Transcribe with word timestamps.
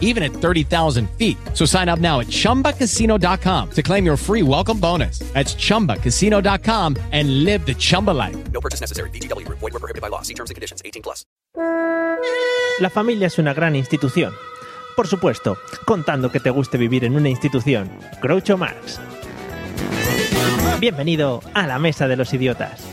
even 0.00 0.22
at 0.22 0.32
30,000 0.32 1.10
feet. 1.18 1.36
So 1.52 1.66
sign 1.66 1.90
up 1.90 1.98
now 1.98 2.20
at 2.20 2.28
chumbacasino.com 2.28 3.70
to 3.72 3.82
claim 3.82 4.06
your 4.06 4.16
free 4.16 4.42
welcome 4.42 4.78
bonus. 4.78 5.18
That's 5.34 5.54
chumbacasino.com 5.56 6.96
and 7.12 7.44
live 7.44 7.66
the 7.66 7.74
Chumba 7.74 8.12
life. 8.12 8.36
No 8.52 8.60
purchase 8.60 8.80
necessary. 8.80 9.10
VGW 9.10 9.44
Group. 9.44 9.58
Void 9.58 9.72
were 9.72 9.80
prohibited 9.80 10.00
by 10.00 10.08
law. 10.08 10.22
See 10.22 10.34
terms 10.34 10.50
and 10.50 10.54
conditions. 10.54 10.80
18 10.84 11.02
plus. 11.02 11.26
La 12.80 12.90
familia 12.90 13.28
es 13.28 13.38
una 13.38 13.54
gran 13.54 13.76
institución. 13.76 14.32
Por 14.96 15.06
supuesto, 15.06 15.58
contando 15.86 16.30
que 16.30 16.40
te 16.40 16.50
guste 16.50 16.78
vivir 16.78 17.04
en 17.04 17.16
una 17.16 17.28
institución. 17.28 17.90
Groucho 18.20 18.56
Marx. 18.56 19.00
Bienvenido 20.80 21.40
a 21.54 21.66
la 21.66 21.78
Mesa 21.78 22.08
de 22.08 22.16
los 22.16 22.32
Idiotas. 22.34 22.84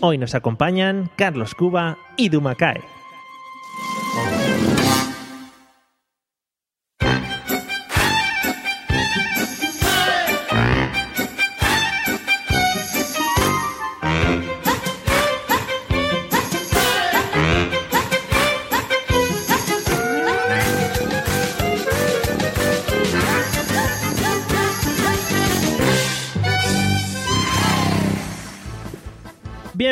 Hoy 0.00 0.18
nos 0.18 0.34
acompañan 0.34 1.10
Carlos 1.16 1.54
Cuba 1.54 1.98
y 2.16 2.28
Dumacay. 2.28 2.93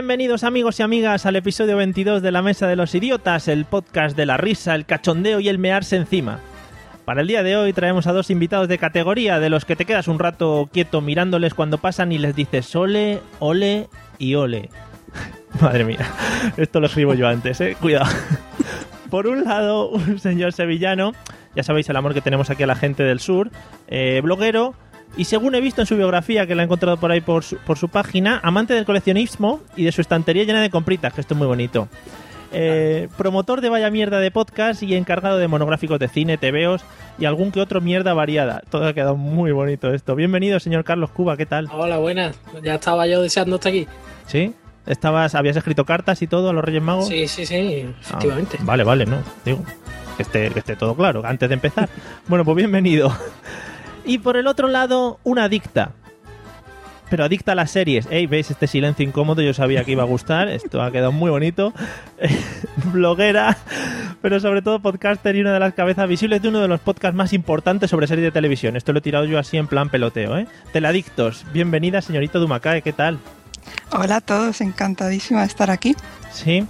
Bienvenidos 0.03 0.43
amigos 0.43 0.81
y 0.81 0.83
amigas 0.83 1.27
al 1.27 1.37
episodio 1.37 1.77
22 1.77 2.23
de 2.23 2.33
La 2.33 2.43
Mesa 2.43 2.67
de 2.67 2.75
los 2.75 2.93
Idiotas, 2.93 3.47
el 3.47 3.67
podcast 3.67 4.17
de 4.17 4.27
la 4.27 4.37
risa, 4.37 4.75
el 4.75 4.85
cachondeo 4.85 5.39
y 5.39 5.49
el 5.49 5.61
mearse 5.61 5.95
encima. 5.95 6.41
Para 7.05 7.21
el 7.21 7.29
día 7.29 7.45
de 7.45 7.57
hoy 7.57 7.73
traemos 7.73 8.09
a 8.09 8.13
dos 8.13 8.29
invitados 8.29 8.67
de 8.67 8.79
categoría, 8.79 9.39
de 9.39 9.49
los 9.49 9.65
que 9.65 9.77
te 9.77 9.85
quedas 9.85 10.09
un 10.09 10.19
rato 10.19 10.69
quieto 10.73 11.01
mirándoles 11.03 11.55
cuando 11.55 11.79
pasan 11.79 12.11
y 12.11 12.19
les 12.19 12.35
dices 12.35 12.75
ole, 12.75 13.21
ole 13.39 13.89
y 14.19 14.35
ole. 14.35 14.71
Madre 15.61 15.85
mía, 15.85 16.11
esto 16.57 16.81
lo 16.81 16.89
escribo 16.89 17.15
yo 17.15 17.29
antes, 17.29 17.61
eh, 17.61 17.77
cuidado. 17.81 18.13
Por 19.09 19.29
un 19.29 19.45
lado, 19.45 19.89
un 19.89 20.19
señor 20.19 20.53
sevillano, 20.53 21.13
ya 21.55 21.63
sabéis 21.63 21.89
el 21.89 21.97
amor 21.97 22.13
que 22.13 22.23
tenemos 22.23 22.51
aquí 22.51 22.65
a 22.65 22.67
la 22.67 22.75
gente 22.75 23.05
del 23.05 23.21
sur, 23.21 23.53
eh, 23.87 24.21
bloguero, 24.21 24.75
y 25.17 25.25
según 25.25 25.55
he 25.55 25.61
visto 25.61 25.81
en 25.81 25.87
su 25.87 25.97
biografía, 25.97 26.47
que 26.47 26.55
la 26.55 26.63
he 26.63 26.65
encontrado 26.65 26.97
por 26.97 27.11
ahí 27.13 27.21
por 27.21 27.45
su, 27.45 27.57
por 27.59 27.79
su 27.79 27.89
página, 27.89 28.41
amante 28.43 28.75
del 28.75 28.85
coleccionismo 28.85 29.61
y 29.77 29.85
de 29.85 29.93
su 29.93 30.01
estantería 30.01 30.45
llena 30.45 30.63
de 30.63 30.71
compritas, 30.71 31.13
que 31.13 31.21
esto 31.21 31.35
es 31.35 31.39
muy 31.39 31.47
bonito. 31.47 31.89
Eh, 32.55 33.09
promotor 33.17 33.63
de 33.63 33.71
Vaya 33.71 33.91
Mierda 33.91 34.21
de 34.21 34.31
podcast 34.31 34.83
y 34.83 34.95
encargado 34.95 35.39
de 35.39 35.49
monográficos 35.49 35.99
de 35.99 36.09
cine, 36.09 36.37
TVOs 36.37 36.85
y 37.19 37.25
algún 37.25 37.51
que 37.51 37.61
otro 37.61 37.81
mierda 37.81 38.13
variada. 38.13 38.63
Todo 38.69 38.87
ha 38.87 38.93
quedado 38.93 39.17
muy 39.17 39.53
bonito 39.53 39.93
esto. 39.95 40.15
Bienvenido, 40.15 40.61
señor 40.61 40.85
Carlos 40.85 41.11
Cuba, 41.11 41.37
¿qué 41.39 41.47
tal? 41.47 41.69
Hola, 41.73 41.97
buenas. 41.97 42.39
Ya 42.63 42.75
estaba 42.75 43.07
yo 43.07 43.23
deseando 43.23 43.57
estar 43.57 43.71
aquí. 43.73 43.87
¿Sí? 44.27 44.53
¿Estabas, 44.85 45.35
¿Habías 45.35 45.57
escrito 45.57 45.87
cartas 45.87 46.21
y 46.21 46.27
todo 46.27 46.51
a 46.51 46.53
los 46.53 46.63
Reyes 46.63 46.83
Magos? 46.83 47.09
Sí, 47.09 47.27
sí, 47.29 47.47
sí, 47.47 47.87
Ah, 47.87 48.01
efectivamente. 48.03 48.59
vale, 48.61 48.85
vale, 48.85 49.07
no. 49.07 49.19
Digo, 49.47 49.65
que 50.19 50.23
esté, 50.25 50.51
que 50.51 50.59
esté 50.59 50.77
todo 50.77 50.95
claro 50.95 51.23
antes 51.25 51.49
de 51.49 51.55
empezar. 51.55 51.89
bueno, 52.29 52.45
pues 52.45 52.57
bienvenido. 52.57 53.17
Y 54.05 54.19
por 54.19 54.37
el 54.37 54.47
otro 54.47 54.69
lado, 54.69 55.19
una 55.25 55.45
adicta. 55.45 55.93
Pero 57.09 57.25
adicta 57.25 57.53
a 57.53 57.55
las 57.55 57.71
series. 57.71 58.09
Ey, 58.11 58.27
¿veis 58.27 58.51
este 58.51 58.67
silencio 58.67 59.05
incómodo? 59.05 59.43
Yo 59.43 59.53
sabía 59.53 59.85
que 59.85 59.93
iba 59.93 60.03
a 60.03 60.07
gustar. 60.07 60.49
Esto 60.49 60.81
ha 60.81 60.91
quedado 60.91 61.13
muy 61.13 61.31
bonito. 61.31 61.75
Bloguera, 62.93 63.59
pero 64.23 64.41
sobre 64.41 64.63
todo 64.63 64.81
podcaster 64.81 65.37
y 65.37 65.43
una 65.43 65.53
de 65.53 65.61
las 65.61 65.75
cabezas 65.75 66.09
visibles 66.09 66.41
de 66.41 66.49
uno 66.49 66.61
de 66.61 66.69
los 66.69 66.81
podcasts 66.81 67.15
más 67.15 67.35
importantes 67.35 67.91
sobre 67.91 68.07
series 68.07 68.25
de 68.25 68.31
televisión. 68.31 68.77
Esto 68.77 68.95
lo 68.95 69.01
he 69.01 69.03
tirado 69.03 69.27
yo 69.27 69.39
así 69.39 69.59
en 69.59 69.67
plan 69.67 69.91
peloteo, 69.91 70.39
¿eh? 70.39 70.47
Teladictos. 70.73 71.45
Bienvenida, 71.53 72.01
señorito 72.01 72.41
Dumacae. 72.41 72.81
¿Qué 72.81 72.95
tal? 72.95 73.19
Hola 73.91 74.17
a 74.17 74.21
todos, 74.23 74.63
encantadísima 74.63 75.41
de 75.41 75.47
estar 75.49 75.71
aquí. 75.71 75.95
Sí. 76.31 76.67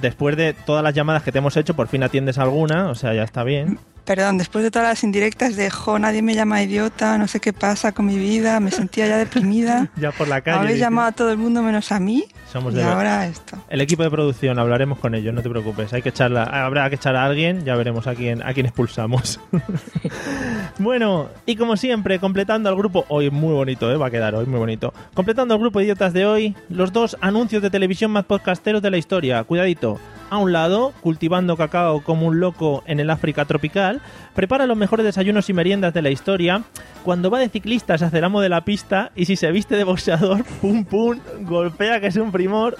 Después 0.00 0.36
de 0.36 0.52
todas 0.52 0.84
las 0.84 0.92
llamadas 0.92 1.22
que 1.22 1.32
te 1.32 1.38
hemos 1.38 1.56
hecho, 1.56 1.74
por 1.74 1.88
fin 1.88 2.02
atiendes 2.02 2.36
alguna. 2.36 2.90
O 2.90 2.94
sea, 2.94 3.14
ya 3.14 3.22
está 3.22 3.44
bien. 3.44 3.78
Perdón, 4.06 4.38
después 4.38 4.62
de 4.62 4.70
todas 4.70 4.88
las 4.88 5.02
indirectas 5.02 5.56
de 5.56 5.68
jo, 5.68 5.98
nadie 5.98 6.22
me 6.22 6.34
llama 6.34 6.62
idiota, 6.62 7.18
no 7.18 7.26
sé 7.26 7.40
qué 7.40 7.52
pasa 7.52 7.90
con 7.90 8.06
mi 8.06 8.16
vida, 8.16 8.60
me 8.60 8.70
sentía 8.70 9.06
ya 9.08 9.18
deprimida. 9.18 9.90
Ya 9.96 10.12
por 10.12 10.28
la 10.28 10.40
calle. 10.40 10.58
Habéis 10.58 10.78
llamado 10.78 11.08
a 11.08 11.12
todo 11.12 11.32
el 11.32 11.38
mundo 11.38 11.62
menos 11.62 11.90
a 11.90 11.98
mí 11.98 12.26
Somos 12.50 12.74
y 12.74 12.76
de 12.76 12.84
ahora 12.84 13.26
esto. 13.26 13.56
El 13.68 13.80
equipo 13.80 14.02
de 14.02 14.10
producción, 14.10 14.58
hablaremos 14.58 14.98
con 14.98 15.14
ellos, 15.14 15.34
no 15.34 15.42
te 15.42 15.50
preocupes. 15.50 15.92
Hay 15.92 16.02
que 16.02 16.10
echarla, 16.10 16.44
habrá 16.44 16.88
que 16.88 16.96
echar 16.96 17.16
a 17.16 17.24
alguien, 17.24 17.64
ya 17.64 17.74
veremos 17.74 18.06
a 18.06 18.14
quién, 18.14 18.42
a 18.42 18.54
quién 18.54 18.66
expulsamos. 18.66 19.40
bueno, 20.78 21.28
y 21.44 21.56
como 21.56 21.76
siempre, 21.76 22.18
completando 22.18 22.68
al 22.68 22.76
grupo, 22.76 23.04
hoy 23.08 23.30
muy 23.30 23.52
bonito, 23.54 23.90
¿eh? 23.90 23.96
va 23.96 24.06
a 24.06 24.10
quedar 24.10 24.34
hoy 24.34 24.46
muy 24.46 24.58
bonito. 24.58 24.92
Completando 25.14 25.54
al 25.54 25.60
grupo 25.60 25.78
de 25.78 25.86
idiotas 25.86 26.12
de 26.12 26.26
hoy, 26.26 26.56
los 26.68 26.92
dos 26.92 27.16
anuncios 27.20 27.62
de 27.62 27.70
televisión 27.70 28.10
más 28.10 28.24
podcasteros 28.24 28.82
de 28.82 28.90
la 28.90 28.98
historia. 28.98 29.42
Cuidadito. 29.44 29.98
A 30.28 30.38
un 30.38 30.52
lado, 30.52 30.92
cultivando 31.02 31.56
cacao 31.56 32.02
como 32.02 32.26
un 32.26 32.40
loco 32.40 32.82
en 32.86 32.98
el 32.98 33.10
África 33.10 33.44
tropical, 33.44 34.00
prepara 34.34 34.66
los 34.66 34.76
mejores 34.76 35.06
desayunos 35.06 35.48
y 35.48 35.52
meriendas 35.52 35.94
de 35.94 36.02
la 36.02 36.10
historia. 36.10 36.64
Cuando 37.04 37.30
va 37.30 37.38
de 37.38 37.48
ciclista 37.48 37.96
se 37.96 38.06
hace 38.06 38.18
el 38.18 38.24
amo 38.24 38.40
de 38.40 38.48
la 38.48 38.64
pista 38.64 39.12
y 39.14 39.26
si 39.26 39.36
se 39.36 39.52
viste 39.52 39.76
de 39.76 39.84
boxeador, 39.84 40.44
pum 40.60 40.84
pum, 40.84 41.20
golpea 41.42 42.00
que 42.00 42.08
es 42.08 42.16
un 42.16 42.32
primor. 42.36 42.76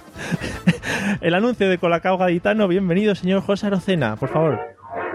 El 1.23 1.35
anuncio 1.35 1.67
de 1.71 1.79
Colacao 1.79 2.19
Gaditano. 2.19 2.69
Bienvenido, 2.69 3.15
señor 3.15 3.41
José 3.43 3.69
Arocena, 3.69 4.17
por 4.17 4.29
favor. 4.29 4.61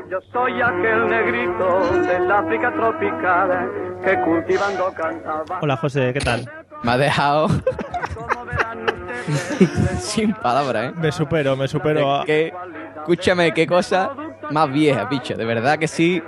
Yo 0.10 0.18
soy 0.34 0.60
aquel 0.60 1.08
negrito 1.08 1.92
del 2.08 2.32
África 2.32 2.74
tropical 2.74 3.72
que 4.04 4.20
cultivando 4.22 4.92
cantaba. 4.94 5.60
Hola, 5.62 5.78
José, 5.78 6.12
¿qué 6.12 6.20
tal? 6.22 6.50
Me 6.82 6.92
ha 6.94 6.98
dejado 6.98 7.50
sin 10.00 10.34
palabras, 10.34 10.92
¿eh? 10.92 10.94
Me 10.98 11.12
supero, 11.12 11.56
me 11.56 11.68
supero. 11.68 12.16
a- 12.16 12.26
Que, 12.26 12.52
escúchame, 12.98 13.54
qué 13.54 13.68
cosa 13.68 14.10
más 14.50 14.72
vieja, 14.72 15.06
bicho. 15.06 15.36
De 15.36 15.46
verdad 15.46 15.78
que 15.78 15.88
sí. 15.88 16.22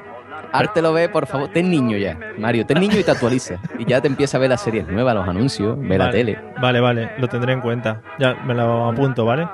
Arte 0.54 0.82
lo 0.82 0.94
ve, 0.94 1.10
por 1.10 1.26
favor. 1.28 1.50
Ten 1.50 1.70
niño 1.70 1.98
ya, 1.98 2.18
Mario. 2.38 2.66
Ten 2.66 2.80
niño 2.80 2.98
y 3.00 3.04
te 3.04 3.12
actualiza. 3.12 3.56
Y 3.80 3.86
ya 3.86 4.00
te 4.02 4.08
empieza 4.08 4.38
a 4.38 4.40
ver 4.40 4.50
las 4.52 4.62
series 4.62 4.88
nuevas, 4.88 5.14
los 5.16 5.28
anuncios, 5.28 5.78
ve 5.80 5.98
la 5.98 6.12
tele. 6.12 6.40
Vale, 6.62 6.80
vale, 6.80 7.12
lo 7.18 7.28
tendré 7.28 7.54
en 7.54 7.62
cuenta. 7.62 8.02
Ya 8.20 8.36
me 8.46 8.54
lo 8.54 8.88
apunto, 8.90 9.26
¿vale? 9.26 9.48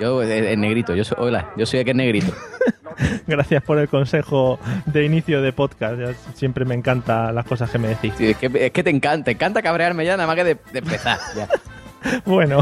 Yo, 0.00 0.22
el, 0.22 0.30
el 0.30 0.60
negrito, 0.60 0.94
yo 0.94 1.04
soy, 1.04 1.16
hola, 1.20 1.50
yo 1.56 1.64
soy 1.64 1.80
aquel 1.80 1.96
negrito. 1.96 2.32
Gracias 3.26 3.62
por 3.62 3.78
el 3.78 3.88
consejo 3.88 4.58
de 4.86 5.04
inicio 5.04 5.40
de 5.42 5.52
podcast. 5.52 5.98
Siempre 6.34 6.64
me 6.64 6.74
encantan 6.74 7.34
las 7.34 7.44
cosas 7.46 7.70
que 7.70 7.78
me 7.78 7.88
decís. 7.88 8.12
Sí, 8.16 8.30
es, 8.30 8.36
que, 8.36 8.50
es 8.54 8.70
que 8.72 8.82
te 8.82 8.90
encanta, 8.90 9.26
te 9.26 9.30
encanta 9.32 9.62
cabrearme 9.62 10.04
ya, 10.04 10.16
nada 10.16 10.26
más 10.26 10.36
que 10.36 10.44
de, 10.44 10.56
de 10.72 10.78
empezar. 10.78 11.18
Ya. 11.36 11.48
Bueno, 12.24 12.58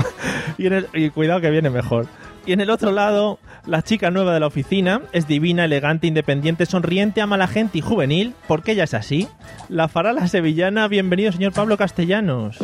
y, 0.58 0.66
en 0.66 0.74
el- 0.74 0.88
y 0.92 1.08
cuidado 1.08 1.40
que 1.40 1.48
viene 1.48 1.70
mejor. 1.70 2.04
Y 2.44 2.52
en 2.52 2.60
el 2.60 2.68
otro 2.68 2.92
lado, 2.92 3.38
la 3.66 3.82
chica 3.82 4.10
nueva 4.10 4.34
de 4.34 4.40
la 4.40 4.46
oficina 4.46 5.02
es 5.12 5.26
divina, 5.26 5.64
elegante, 5.64 6.06
independiente, 6.06 6.66
sonriente, 6.66 7.20
ama 7.20 7.36
a 7.36 7.38
la 7.38 7.46
gente 7.46 7.78
y 7.78 7.80
juvenil, 7.80 8.34
porque 8.48 8.72
ella 8.72 8.84
es 8.84 8.94
así. 8.94 9.28
La 9.68 9.88
farala 9.88 10.26
sevillana, 10.28 10.88
bienvenido 10.88 11.32
señor 11.32 11.52
Pablo 11.52 11.76
Castellanos. 11.76 12.58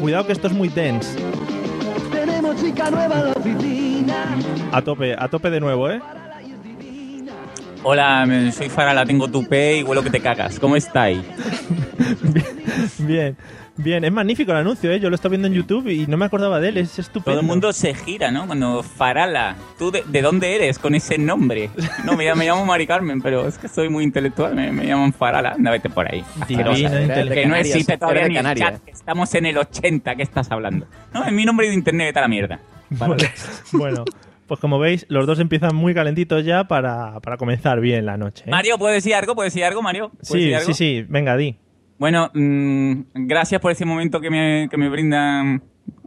Cuidado 0.00 0.26
que 0.26 0.32
esto 0.32 0.46
es 0.46 0.52
muy 0.52 0.68
dense. 0.68 1.18
tenemos 2.12 2.62
chica 2.62 2.90
nueva 2.90 3.18
en 3.18 3.24
la 3.24 3.30
oficina. 3.32 4.24
A 4.72 4.82
tope, 4.82 5.14
a 5.18 5.28
tope 5.28 5.50
de 5.50 5.60
nuevo, 5.60 5.90
¿eh? 5.90 6.00
Hola, 7.82 8.26
soy 8.52 8.68
Farala, 8.68 9.06
tengo 9.06 9.28
tupé 9.28 9.78
y 9.78 9.82
huelo 9.82 10.02
que 10.02 10.10
te 10.10 10.20
cagas. 10.20 10.58
¿Cómo 10.58 10.76
estáis? 10.76 11.22
Bien, 12.22 12.46
bien, 12.98 13.36
es 13.84 14.12
magnífico 14.12 14.52
el 14.52 14.58
anuncio, 14.58 14.90
¿eh? 14.92 15.00
Yo 15.00 15.08
lo 15.08 15.14
estoy 15.14 15.30
viendo 15.30 15.48
en 15.48 15.54
YouTube 15.54 15.88
y 15.88 16.06
no 16.06 16.16
me 16.16 16.24
acordaba 16.24 16.60
de 16.60 16.68
él, 16.68 16.76
es 16.78 16.98
estupendo. 16.98 17.32
Todo 17.32 17.40
el 17.40 17.46
mundo 17.46 17.72
se 17.72 17.94
gira, 17.94 18.30
¿no? 18.30 18.46
Cuando 18.46 18.82
Farala, 18.82 19.56
¿tú 19.78 19.90
de, 19.90 20.02
de 20.06 20.22
dónde 20.22 20.54
eres 20.56 20.78
con 20.78 20.94
ese 20.94 21.18
nombre? 21.18 21.70
No, 22.04 22.16
me, 22.16 22.24
llamo- 22.24 22.36
me 22.38 22.46
llamo 22.46 22.64
Mari 22.66 22.86
Carmen, 22.86 23.20
pero 23.20 23.46
es 23.48 23.58
que 23.58 23.68
soy 23.68 23.88
muy 23.88 24.04
intelectual, 24.04 24.54
me, 24.54 24.70
me 24.72 24.86
llaman 24.86 25.12
Farala. 25.12 25.52
Anda, 25.52 25.70
vete 25.70 25.88
por 25.90 26.10
ahí. 26.12 26.22
Inteligente. 26.48 27.28
Que 27.34 27.46
no 27.46 27.56
existe 27.56 27.96
todavía 27.98 28.28
ni 28.28 28.36
el 28.36 28.54
chat, 28.56 28.82
que 28.84 28.90
estamos 28.90 29.34
en 29.34 29.46
el 29.46 29.58
80, 29.58 30.14
¿qué 30.16 30.22
estás 30.22 30.50
hablando? 30.50 30.86
No, 31.12 31.24
es 31.24 31.32
mi 31.32 31.44
nombre 31.44 31.68
de 31.68 31.74
internet, 31.74 32.08
vete 32.08 32.18
a 32.18 32.22
la 32.22 32.28
mierda. 32.28 32.60
Vale. 32.90 33.30
bueno, 33.72 34.04
pues 34.46 34.58
como 34.60 34.78
veis, 34.78 35.06
los 35.08 35.26
dos 35.26 35.38
empiezan 35.38 35.74
muy 35.76 35.94
calentitos 35.94 36.44
ya 36.44 36.64
para, 36.64 37.20
para 37.20 37.36
comenzar 37.36 37.80
bien 37.80 38.04
la 38.06 38.16
noche. 38.16 38.44
¿eh? 38.46 38.50
Mario, 38.50 38.78
¿puedes 38.78 38.96
decir 39.02 39.14
algo? 39.14 39.34
¿Puedes 39.34 39.52
decir 39.54 39.64
algo, 39.64 39.80
Mario? 39.80 40.10
¿Puedes 40.10 40.28
Sí, 40.28 40.38
decir 40.38 40.54
algo? 40.56 40.66
sí, 40.66 40.74
sí, 40.74 41.06
venga, 41.08 41.36
di. 41.36 41.56
Bueno, 42.00 42.30
mm, 42.32 43.02
gracias 43.12 43.60
por 43.60 43.70
ese 43.70 43.84
momento 43.84 44.22
que 44.22 44.30
me, 44.30 44.68
que 44.70 44.78
me 44.78 44.88
brindan 44.88 45.62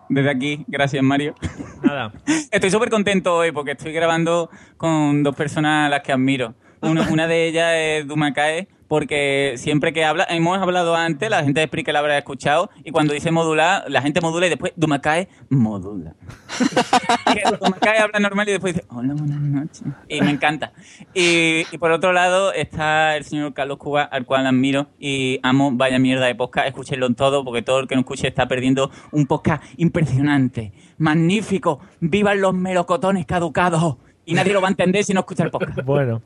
desde 0.09 0.31
aquí. 0.31 0.65
Gracias, 0.67 1.03
Mario. 1.03 1.35
Nada. 1.83 2.11
Estoy 2.51 2.71
súper 2.71 2.89
contento 2.89 3.35
hoy 3.35 3.51
porque 3.51 3.73
estoy 3.73 3.93
grabando 3.93 4.49
con 4.75 5.21
dos 5.21 5.35
personas 5.35 5.85
a 5.85 5.89
las 5.89 6.01
que 6.01 6.11
admiro. 6.11 6.55
Una, 6.83 7.09
una 7.09 7.27
de 7.27 7.47
ellas 7.47 7.71
es 7.74 8.07
Dumakae, 8.07 8.68
porque 8.89 9.53
siempre 9.56 9.94
que 9.94 10.03
habla, 10.03 10.27
hemos 10.30 10.59
hablado 10.59 10.95
antes, 10.95 11.30
la 11.30 11.44
gente 11.44 11.65
Spreaker 11.65 11.94
la 11.94 12.00
habrá 12.00 12.18
escuchado, 12.18 12.69
y 12.83 12.91
cuando 12.91 13.13
dice 13.13 13.31
modular, 13.31 13.85
la 13.88 14.01
gente 14.01 14.21
modula 14.21 14.45
y 14.45 14.50
después 14.50 14.74
Dumakae 14.75 15.30
modula. 15.50 16.13
Que 17.33 17.41
Dumakae 17.59 18.00
habla 18.00 18.19
normal 18.19 18.50
y 18.50 18.51
después 18.51 18.75
dice, 18.75 18.85
hola, 18.89 19.13
buenas 19.15 19.39
noches. 19.39 19.83
Y 20.07 20.21
me 20.21 20.30
encanta. 20.30 20.74
Y, 21.13 21.63
y 21.71 21.77
por 21.80 21.91
otro 21.91 22.13
lado 22.13 22.53
está 22.53 23.15
el 23.15 23.24
señor 23.24 23.53
Carlos 23.53 23.77
Cuba, 23.77 24.03
al 24.03 24.25
cual 24.25 24.45
admiro 24.45 24.88
y 25.00 25.39
amo, 25.41 25.71
vaya 25.71 25.97
mierda 25.97 26.25
de 26.25 26.36
podcast, 26.36 26.68
escúchenlo 26.68 27.07
en 27.07 27.15
todo, 27.15 27.44
porque 27.44 27.62
todo 27.62 27.79
el 27.79 27.88
que 27.88 27.95
no 27.95 28.01
escuche 28.01 28.27
está 28.27 28.47
perdiendo 28.47 28.91
un 29.12 29.25
podcast 29.25 29.63
impresionante, 29.77 30.74
magnífico, 30.97 31.79
vivan 32.00 32.41
los 32.41 32.53
melocotones 32.53 33.25
caducados. 33.25 33.95
Y 34.25 34.36
nadie 34.36 34.53
lo 34.53 34.62
va 34.62 34.68
a 34.68 34.71
entender 34.71 35.03
si 35.03 35.13
no 35.13 35.21
escucha 35.21 35.44
el 35.44 35.51
podcast. 35.51 35.81
Bueno, 35.83 36.21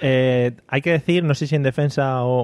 eh, 0.00 0.52
hay 0.68 0.80
que 0.82 0.90
decir, 0.92 1.24
no 1.24 1.34
sé 1.34 1.46
si 1.46 1.56
en 1.56 1.62
defensa 1.62 2.22
o, 2.24 2.42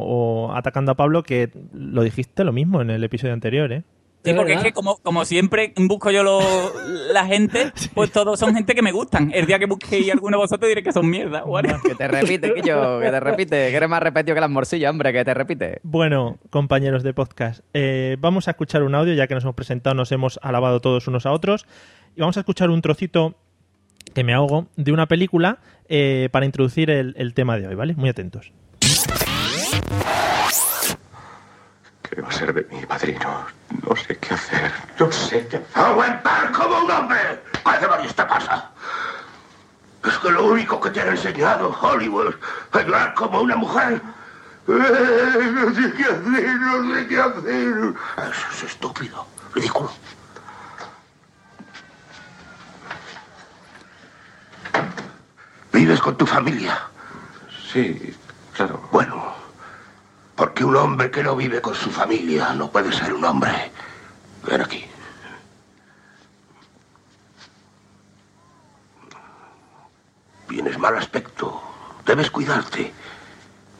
o 0.49 0.53
atacando 0.55 0.93
a 0.93 0.95
Pablo, 0.97 1.23
que 1.23 1.51
lo 1.73 2.03
dijiste 2.03 2.45
lo 2.45 2.53
mismo 2.53 2.81
en 2.83 2.91
el 2.91 3.03
episodio 3.05 3.33
anterior, 3.35 3.73
¿eh? 3.73 3.83
Sí, 4.25 4.33
¿De 4.33 4.39
porque 4.39 4.55
es 4.55 4.63
que 4.65 4.73
como, 4.73 4.97
como 5.05 5.25
siempre 5.25 5.73
busco 5.77 6.11
yo 6.11 6.25
lo- 6.25 6.41
la 7.13 7.27
gente, 7.27 7.71
pues 7.95 8.11
todos 8.11 8.41
son 8.41 8.57
gente 8.57 8.75
que 8.75 8.83
me 8.83 8.91
gustan. 8.91 9.31
El 9.33 9.47
día 9.47 9.57
que 9.61 9.67
busquéis 9.67 10.11
alguno 10.11 10.37
de 10.37 10.43
vosotros 10.43 10.69
diré 10.69 10.83
que 10.83 10.91
son 10.91 11.09
mierda. 11.09 11.45
¿vale? 11.45 11.77
Que 11.85 11.95
te 11.95 12.09
repite, 12.09 12.53
que 12.53 12.63
yo, 12.63 12.99
que 12.99 13.09
te 13.09 13.21
repite, 13.21 13.71
que 13.71 13.77
eres 13.77 13.89
más 13.89 14.03
repetido 14.03 14.35
que 14.35 14.41
las 14.41 14.51
morcillas, 14.51 14.91
hombre, 14.91 15.13
que 15.13 15.25
te 15.25 15.33
repite. 15.33 15.79
Bueno, 15.85 16.39
compañeros 16.51 17.05
de 17.05 17.15
podcast, 17.15 17.61
eh, 17.73 18.17
vamos 18.19 18.49
a 18.49 18.51
escuchar 18.53 18.83
un 18.83 18.97
audio, 18.97 19.15
ya 19.15 19.29
que 19.29 19.35
nos 19.35 19.45
hemos 19.45 19.55
presentado, 19.55 19.95
nos 19.95 20.11
hemos 20.11 20.41
alabado 20.43 20.81
todos 20.81 21.07
unos 21.07 21.25
a 21.25 21.31
otros, 21.31 21.65
y 22.17 22.21
vamos 22.21 22.37
a 22.37 22.41
escuchar 22.41 22.71
un 22.71 22.83
trocito 22.83 23.37
que 24.17 24.25
me 24.25 24.33
ahogo 24.33 24.67
de 24.77 24.93
una 24.93 25.05
película 25.05 25.59
eh, 25.91 26.31
para 26.33 26.47
introducir 26.47 26.89
el, 26.89 27.35
tema 27.35 27.59
de 27.59 27.69
hoy, 27.69 27.75
¿vale? 27.75 27.95
Muy 27.97 28.09
atentos. 28.09 28.51
¿Qué 32.01 32.23
va 32.23 32.29
a 32.29 32.33
ser 32.33 32.55
de 32.55 32.63
mí, 32.63 32.81
padrino? 32.89 33.45
No 33.87 33.95
sé 33.95 34.17
qué 34.17 34.33
hacer. 34.33 34.73
No 34.99 35.13
sé 35.13 35.47
qué 35.51 35.59
hacer. 35.59 35.67
¡Aguantar 35.75 36.51
como 36.53 36.79
un 36.79 36.91
hombre! 36.91 37.19
¿Qué 37.63 37.79
demonios 37.79 38.15
te 38.15 38.25
pasa? 38.25 38.71
Es 40.03 40.17
que 40.17 40.31
lo 40.31 40.47
único 40.47 40.81
que 40.81 40.89
te 40.89 41.03
han 41.03 41.09
enseñado 41.09 41.77
Hollywood 41.79 42.29
es 42.29 42.81
hablar 42.81 43.13
como 43.13 43.43
una 43.43 43.57
mujer. 43.57 44.01
Eh, 44.67 44.73
No 45.53 45.75
sé 45.75 45.93
qué 45.93 46.05
hacer, 46.05 46.57
no 46.59 46.95
sé 46.95 47.07
qué 47.07 47.21
hacer. 47.21 47.95
Eso 48.17 48.47
es 48.51 48.63
estúpido, 48.63 49.27
ridículo. 49.55 49.91
¿Vives 55.73 56.01
con 56.01 56.17
tu 56.17 56.27
familia? 56.27 56.79
Sí, 57.73 58.15
claro. 58.55 58.89
Bueno, 58.91 59.35
porque 60.35 60.65
un 60.65 60.77
hombre 60.77 61.11
que 61.11 61.23
no 61.23 61.37
vive 61.37 61.61
con 61.61 61.75
su 61.75 61.91
familia 61.91 62.53
no 62.55 62.71
puede 62.71 62.93
ser 62.93 63.13
un 63.13 63.25
hombre. 63.25 63.71
Ven 64.49 64.61
aquí. 64.61 64.87
Tienes 70.49 70.79
mal 70.79 70.97
aspecto. 70.97 71.61
Debes 72.05 72.31
cuidarte. 72.31 72.95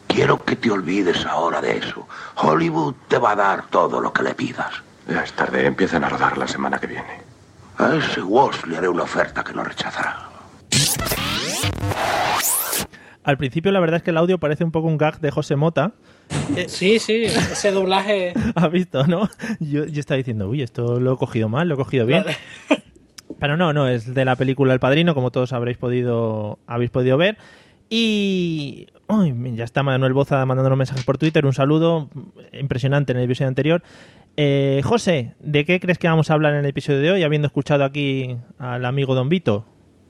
Quiero 0.09 0.43
que 0.45 0.57
te 0.57 0.71
olvides 0.71 1.25
ahora 1.27 1.61
de 1.61 1.79
eso. 1.79 2.07
Hollywood 2.37 2.95
te 3.09 3.19
va 3.19 3.33
a 3.33 3.37
dar 3.37 3.67
todo 3.69 4.01
lo 4.01 4.13
que 4.13 4.23
le 4.23 4.35
pidas. 4.35 4.83
Ya 5.09 5.23
es 5.23 5.33
tarde, 5.33 5.67
empiezan 5.67 6.05
a 6.05 6.09
rodar 6.09 6.37
la 6.37 6.49
semana 6.49 6.79
que 6.79 6.89
viene. 6.89 7.23
A 7.79 7.95
ese 7.95 8.23
Walsh 8.23 8.65
le 8.65 8.79
haré 8.79 8.89
una 8.89 9.05
oferta 9.05 9.45
que 9.45 9.53
no 9.53 9.63
rechazará. 9.63 10.36
Al 13.27 13.39
principio 13.39 13.73
la 13.73 13.81
verdad 13.81 13.97
es 13.97 14.03
que 14.05 14.11
el 14.11 14.19
audio 14.19 14.39
parece 14.39 14.63
un 14.63 14.71
poco 14.71 14.87
un 14.87 14.99
gag 14.99 15.21
de 15.21 15.33
José 15.33 15.57
Mota. 15.57 15.95
Sí, 16.69 17.01
sí, 17.01 17.25
ese 17.25 17.73
doblaje. 17.73 18.35
¿Has 18.55 18.71
visto, 18.71 19.05
no? 19.09 19.29
Yo, 19.59 19.85
yo 19.85 19.99
estaba 19.99 20.17
diciendo, 20.17 20.49
uy, 20.49 20.63
esto 20.63 21.01
lo 21.01 21.15
he 21.15 21.17
cogido 21.17 21.49
mal, 21.49 21.69
lo 21.69 21.75
he 21.75 21.77
cogido 21.77 22.07
bien. 22.07 22.25
Pero 23.41 23.57
no, 23.57 23.73
no, 23.73 23.89
es 23.89 24.15
de 24.15 24.25
la 24.25 24.37
película 24.37 24.73
El 24.73 24.79
Padrino, 24.79 25.13
como 25.15 25.33
todos 25.33 25.53
habréis 25.53 25.77
podido, 25.77 26.61
habéis 26.69 26.91
podido 26.91 27.17
ver. 27.19 27.37
Y 27.91 28.87
uy, 29.09 29.35
ya 29.57 29.65
está 29.65 29.83
Manuel 29.83 30.13
Boza 30.13 30.47
mandándonos 30.47 30.79
mensajes 30.79 31.05
por 31.05 31.19
Twitter. 31.19 31.45
Un 31.47 31.53
saludo 31.53 32.09
impresionante 32.53 33.11
en 33.11 33.19
el 33.19 33.25
episodio 33.25 33.49
anterior. 33.49 33.83
Eh, 34.37 34.83
José, 34.85 35.35
¿de 35.41 35.65
qué 35.65 35.81
crees 35.81 35.99
que 35.99 36.09
vamos 36.09 36.31
a 36.31 36.35
hablar 36.35 36.53
en 36.55 36.61
el 36.61 36.67
episodio 36.67 37.01
de 37.01 37.11
hoy, 37.11 37.23
habiendo 37.25 37.47
escuchado 37.47 37.85
aquí 37.85 38.37
al 38.59 38.85
amigo 38.85 39.17
Don 39.17 39.29
Vito? 39.29 39.65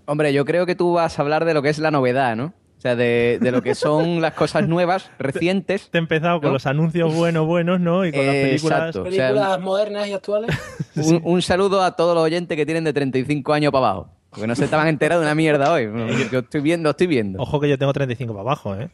Hombre, 0.07 0.33
yo 0.33 0.45
creo 0.45 0.67
que 0.67 0.75
tú 0.75 0.95
vas 0.95 1.19
a 1.19 1.23
hablar 1.23 1.45
de 1.45 1.55
lo 1.55 1.63
que 1.63 1.69
es 1.69 1.79
la 1.79 1.91
novedad, 1.91 2.37
¿no? 2.37 2.55
O 2.79 2.81
sea, 2.81 2.95
de, 2.95 3.39
de 3.41 3.51
lo 3.51 3.63
que 3.63 3.75
son 3.75 4.21
las 4.21 4.35
cosas 4.35 4.69
nuevas, 4.69 5.11
recientes. 5.19 5.91
Te 5.91 5.99
he 5.99 6.01
empezado 6.01 6.41
con 6.41 6.49
¿No? 6.49 6.53
los 6.55 6.67
anuncios 6.67 7.15
buenos, 7.15 7.47
buenos, 7.47 7.81
¿no? 7.81 8.05
Y 8.07 8.13
con 8.13 8.25
las 8.25 8.35
películas. 8.35 8.79
exacto. 8.79 9.09
O 9.09 9.11
sea, 9.11 9.29
Películas 9.29 9.61
modernas 9.61 10.09
y 10.09 10.13
actuales. 10.13 10.51
Un, 10.97 11.21
un 11.25 11.43
saludo 11.43 11.83
a 11.83 11.95
todos 11.97 12.15
los 12.15 12.25
oyentes 12.25 12.57
que 12.57 12.65
tienen 12.65 12.85
de 12.85 12.93
35 12.93 13.53
años 13.53 13.73
para 13.73 13.89
abajo. 13.91 14.09
Porque 14.31 14.47
no 14.47 14.55
se 14.55 14.65
estaban 14.65 14.89
enterados 14.89 15.23
de 15.23 15.27
una 15.29 15.35
mierda 15.35 15.73
hoy. 15.73 15.89
Yo 16.33 16.41
estoy 16.41 16.61
viendo, 16.61 16.91
estoy 16.91 17.07
viendo. 17.07 17.41
Ojo 17.41 17.59
que 17.61 17.69
yo 17.69 17.79
tengo 17.79 17.93
35 17.93 18.33
para 18.35 18.43
abajo, 18.43 18.75
¿eh? 18.77 18.91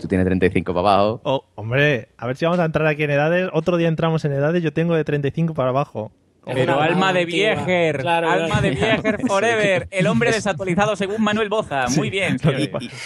Tú 0.00 0.06
tienes 0.06 0.26
35 0.26 0.72
para 0.74 0.94
abajo. 0.94 1.20
Oh, 1.24 1.44
hombre, 1.56 2.08
a 2.18 2.26
ver 2.26 2.36
si 2.36 2.44
vamos 2.44 2.60
a 2.60 2.64
entrar 2.64 2.86
aquí 2.86 3.02
en 3.02 3.10
edades. 3.10 3.48
Otro 3.52 3.76
día 3.78 3.88
entramos 3.88 4.24
en 4.24 4.32
edades, 4.32 4.62
yo 4.62 4.72
tengo 4.72 4.94
de 4.94 5.02
35 5.04 5.54
para 5.54 5.70
abajo. 5.70 6.12
Pero 6.44 6.74
Una 6.74 6.84
alma 6.84 7.12
de 7.12 7.24
viejer, 7.26 7.98
Claro, 7.98 8.30
alma 8.30 8.46
claro. 8.46 8.62
de 8.62 8.70
viejer 8.70 9.18
forever, 9.26 9.88
el 9.90 10.06
hombre 10.06 10.32
desactualizado 10.32 10.96
según 10.96 11.22
Manuel 11.22 11.48
Boza. 11.48 11.86
Muy 11.96 12.10
bien. 12.10 12.36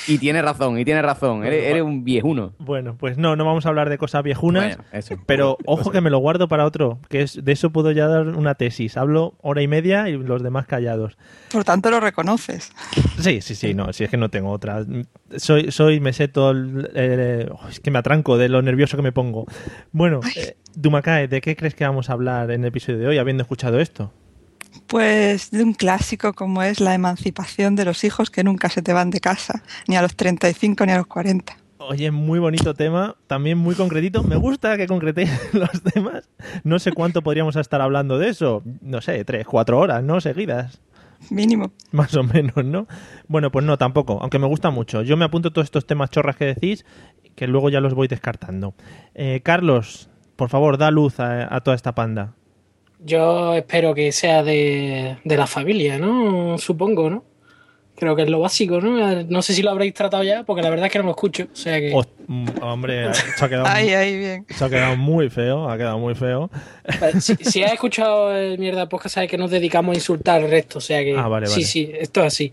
Y, 0.06 0.14
y 0.14 0.18
tiene 0.18 0.40
razón, 0.42 0.78
y 0.78 0.84
tiene 0.84 1.02
razón. 1.02 1.44
Eres, 1.44 1.64
eres 1.64 1.82
un 1.82 2.04
viejuno. 2.04 2.52
Bueno, 2.58 2.96
pues 2.98 3.18
no, 3.18 3.36
no 3.36 3.44
vamos 3.44 3.66
a 3.66 3.68
hablar 3.68 3.88
de 3.90 3.98
cosas 3.98 4.22
viejunas. 4.22 4.76
Bueno, 4.76 4.84
eso. 4.92 5.16
Pero 5.26 5.58
ojo 5.66 5.90
que 5.90 6.00
me 6.00 6.10
lo 6.10 6.18
guardo 6.18 6.48
para 6.48 6.64
otro, 6.64 6.98
que 7.08 7.22
es 7.22 7.44
de 7.44 7.52
eso 7.52 7.70
puedo 7.70 7.90
ya 7.90 8.06
dar 8.08 8.28
una 8.28 8.54
tesis. 8.54 8.96
Hablo 8.96 9.34
hora 9.42 9.62
y 9.62 9.68
media 9.68 10.08
y 10.08 10.12
los 10.16 10.42
demás 10.42 10.66
callados. 10.66 11.16
Por 11.52 11.64
tanto, 11.64 11.90
lo 11.90 12.00
reconoces. 12.00 12.72
Sí, 13.20 13.40
sí, 13.40 13.54
sí, 13.54 13.74
no, 13.74 13.92
si 13.92 14.04
es 14.04 14.10
que 14.10 14.16
no 14.16 14.28
tengo 14.28 14.50
otra. 14.50 14.84
Soy, 15.36 15.70
soy, 15.70 16.00
me 16.00 16.12
sé 16.12 16.28
todo 16.28 16.50
el, 16.50 16.90
eh, 16.94 17.48
es 17.68 17.80
que 17.80 17.90
me 17.90 17.98
atranco 17.98 18.38
de 18.38 18.48
lo 18.48 18.62
nervioso 18.62 18.96
que 18.96 19.02
me 19.02 19.12
pongo. 19.12 19.46
Bueno, 19.92 20.20
eh, 20.36 20.56
Dumakae, 20.74 21.28
¿de 21.28 21.40
qué 21.40 21.56
crees 21.56 21.74
que 21.74 21.84
vamos 21.84 22.10
a 22.10 22.14
hablar 22.14 22.50
en 22.50 22.62
el 22.62 22.68
episodio 22.68 22.98
de 22.98 23.06
hoy, 23.06 23.18
habiendo 23.18 23.42
escuchado 23.42 23.80
esto? 23.80 24.12
Pues 24.86 25.50
de 25.50 25.62
un 25.62 25.72
clásico 25.72 26.32
como 26.32 26.62
es 26.62 26.80
la 26.80 26.94
emancipación 26.94 27.76
de 27.76 27.84
los 27.84 28.04
hijos 28.04 28.30
que 28.30 28.44
nunca 28.44 28.68
se 28.68 28.82
te 28.82 28.92
van 28.92 29.10
de 29.10 29.20
casa, 29.20 29.62
ni 29.86 29.96
a 29.96 30.02
los 30.02 30.14
35 30.16 30.86
ni 30.86 30.92
a 30.92 30.98
los 30.98 31.06
40. 31.06 31.56
Oye, 31.78 32.10
muy 32.10 32.38
bonito 32.38 32.72
tema, 32.72 33.14
también 33.26 33.58
muy 33.58 33.74
concretito. 33.74 34.22
Me 34.22 34.36
gusta 34.36 34.76
que 34.76 34.86
concretéis 34.86 35.30
los 35.52 35.82
temas. 35.82 36.28
No 36.62 36.78
sé 36.78 36.92
cuánto 36.92 37.22
podríamos 37.22 37.56
estar 37.56 37.80
hablando 37.80 38.18
de 38.18 38.30
eso. 38.30 38.62
No 38.80 39.00
sé, 39.02 39.24
tres, 39.24 39.46
cuatro 39.46 39.78
horas, 39.78 40.02
¿no? 40.02 40.20
Seguidas. 40.20 40.80
Mínimo. 41.30 41.72
Más 41.92 42.14
o 42.16 42.22
menos, 42.22 42.64
¿no? 42.64 42.86
Bueno, 43.28 43.50
pues 43.50 43.64
no, 43.64 43.78
tampoco, 43.78 44.18
aunque 44.20 44.38
me 44.38 44.46
gusta 44.46 44.70
mucho. 44.70 45.02
Yo 45.02 45.16
me 45.16 45.24
apunto 45.24 45.52
todos 45.52 45.66
estos 45.66 45.86
temas 45.86 46.10
chorras 46.10 46.36
que 46.36 46.46
decís, 46.46 46.84
que 47.34 47.46
luego 47.46 47.70
ya 47.70 47.80
los 47.80 47.94
voy 47.94 48.08
descartando. 48.08 48.74
Eh, 49.14 49.40
Carlos, 49.42 50.10
por 50.36 50.48
favor, 50.48 50.78
da 50.78 50.90
luz 50.90 51.20
a, 51.20 51.54
a 51.54 51.60
toda 51.60 51.74
esta 51.74 51.94
panda. 51.94 52.34
Yo 53.00 53.54
espero 53.54 53.94
que 53.94 54.12
sea 54.12 54.42
de, 54.42 55.18
de 55.24 55.36
la 55.36 55.46
familia, 55.46 55.98
¿no? 55.98 56.56
Supongo, 56.58 57.10
¿no? 57.10 57.24
Creo 57.96 58.16
que 58.16 58.22
es 58.22 58.28
lo 58.28 58.40
básico, 58.40 58.80
¿no? 58.80 59.22
No 59.22 59.42
sé 59.42 59.54
si 59.54 59.62
lo 59.62 59.70
habréis 59.70 59.94
tratado 59.94 60.24
ya, 60.24 60.42
porque 60.42 60.62
la 60.62 60.70
verdad 60.70 60.86
es 60.86 60.92
que 60.92 60.98
no 60.98 61.04
lo 61.04 61.10
escucho. 61.12 61.44
O 61.52 61.56
sea 61.56 61.78
que. 61.78 61.92
Host- 61.92 62.10
mm, 62.26 62.46
hombre, 62.60 63.14
se 63.14 63.44
ha, 63.44 63.48
quedado, 63.48 63.68
bien. 64.18 64.46
se 64.48 64.64
ha 64.64 64.68
quedado 64.68 64.96
muy 64.96 65.30
feo, 65.30 65.70
ha 65.70 65.76
quedado 65.76 65.98
muy 65.98 66.14
feo. 66.14 66.50
Si, 67.20 67.36
si 67.36 67.62
has 67.62 67.72
escuchado 67.72 68.34
el 68.34 68.58
mierda 68.58 68.80
de 68.80 68.86
podcast, 68.88 69.14
sabes 69.14 69.30
que 69.30 69.38
nos 69.38 69.50
dedicamos 69.50 69.94
a 69.94 69.98
insultar 69.98 70.42
al 70.42 70.50
resto. 70.50 70.78
O 70.78 70.80
sea 70.80 71.02
que. 71.04 71.16
Ah, 71.16 71.28
vale, 71.28 71.46
sí, 71.46 71.52
vale. 71.52 71.64
sí, 71.66 71.92
esto 71.94 72.20
es 72.22 72.26
así. 72.26 72.52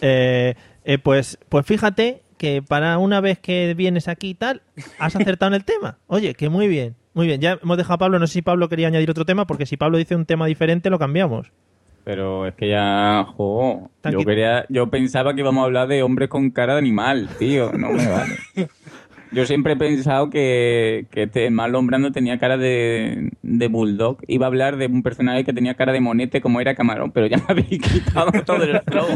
Eh, 0.00 0.54
eh, 0.84 0.98
pues, 0.98 1.38
pues 1.48 1.64
fíjate 1.66 2.22
que 2.36 2.62
para 2.62 2.98
una 2.98 3.20
vez 3.20 3.38
que 3.38 3.74
vienes 3.74 4.06
aquí 4.08 4.30
y 4.30 4.34
tal, 4.34 4.62
has 4.98 5.16
acertado 5.16 5.48
en 5.48 5.54
el 5.54 5.64
tema. 5.64 5.98
Oye, 6.06 6.34
que 6.34 6.48
muy 6.48 6.68
bien, 6.68 6.94
muy 7.14 7.26
bien. 7.26 7.40
Ya 7.40 7.58
hemos 7.62 7.76
dejado 7.76 7.94
a 7.94 7.98
Pablo, 7.98 8.18
no 8.18 8.26
sé 8.26 8.34
si 8.34 8.42
Pablo 8.42 8.68
quería 8.68 8.86
añadir 8.88 9.10
otro 9.10 9.24
tema, 9.24 9.46
porque 9.46 9.66
si 9.66 9.76
Pablo 9.76 9.98
dice 9.98 10.14
un 10.14 10.26
tema 10.26 10.46
diferente, 10.46 10.90
lo 10.90 10.98
cambiamos. 10.98 11.50
Pero 12.08 12.46
es 12.46 12.54
que 12.54 12.70
ya, 12.70 13.26
jo, 13.36 13.90
yo 14.10 14.24
quería, 14.24 14.64
yo 14.70 14.88
pensaba 14.88 15.34
que 15.34 15.42
íbamos 15.42 15.60
a 15.60 15.66
hablar 15.66 15.88
de 15.88 16.02
hombres 16.02 16.30
con 16.30 16.50
cara 16.50 16.72
de 16.72 16.78
animal, 16.78 17.28
tío, 17.38 17.70
no 17.74 17.90
me 17.90 18.08
vale. 18.08 18.38
Yo 19.30 19.44
siempre 19.44 19.74
he 19.74 19.76
pensado 19.76 20.30
que, 20.30 21.04
que 21.10 21.24
este 21.24 21.50
Marlon 21.50 21.86
Brando 21.86 22.10
tenía 22.10 22.38
cara 22.38 22.56
de, 22.56 23.30
de 23.42 23.68
bulldog. 23.68 24.20
Iba 24.26 24.46
a 24.46 24.48
hablar 24.48 24.78
de 24.78 24.86
un 24.86 25.02
personaje 25.02 25.44
que 25.44 25.52
tenía 25.52 25.74
cara 25.74 25.92
de 25.92 26.00
monete 26.00 26.40
como 26.40 26.62
era 26.62 26.74
Camarón, 26.74 27.12
pero 27.12 27.26
ya 27.26 27.36
me 27.36 27.44
habéis 27.46 27.78
quitado 27.78 28.32
todo 28.46 28.62
el 28.62 28.80
flow. 28.80 29.06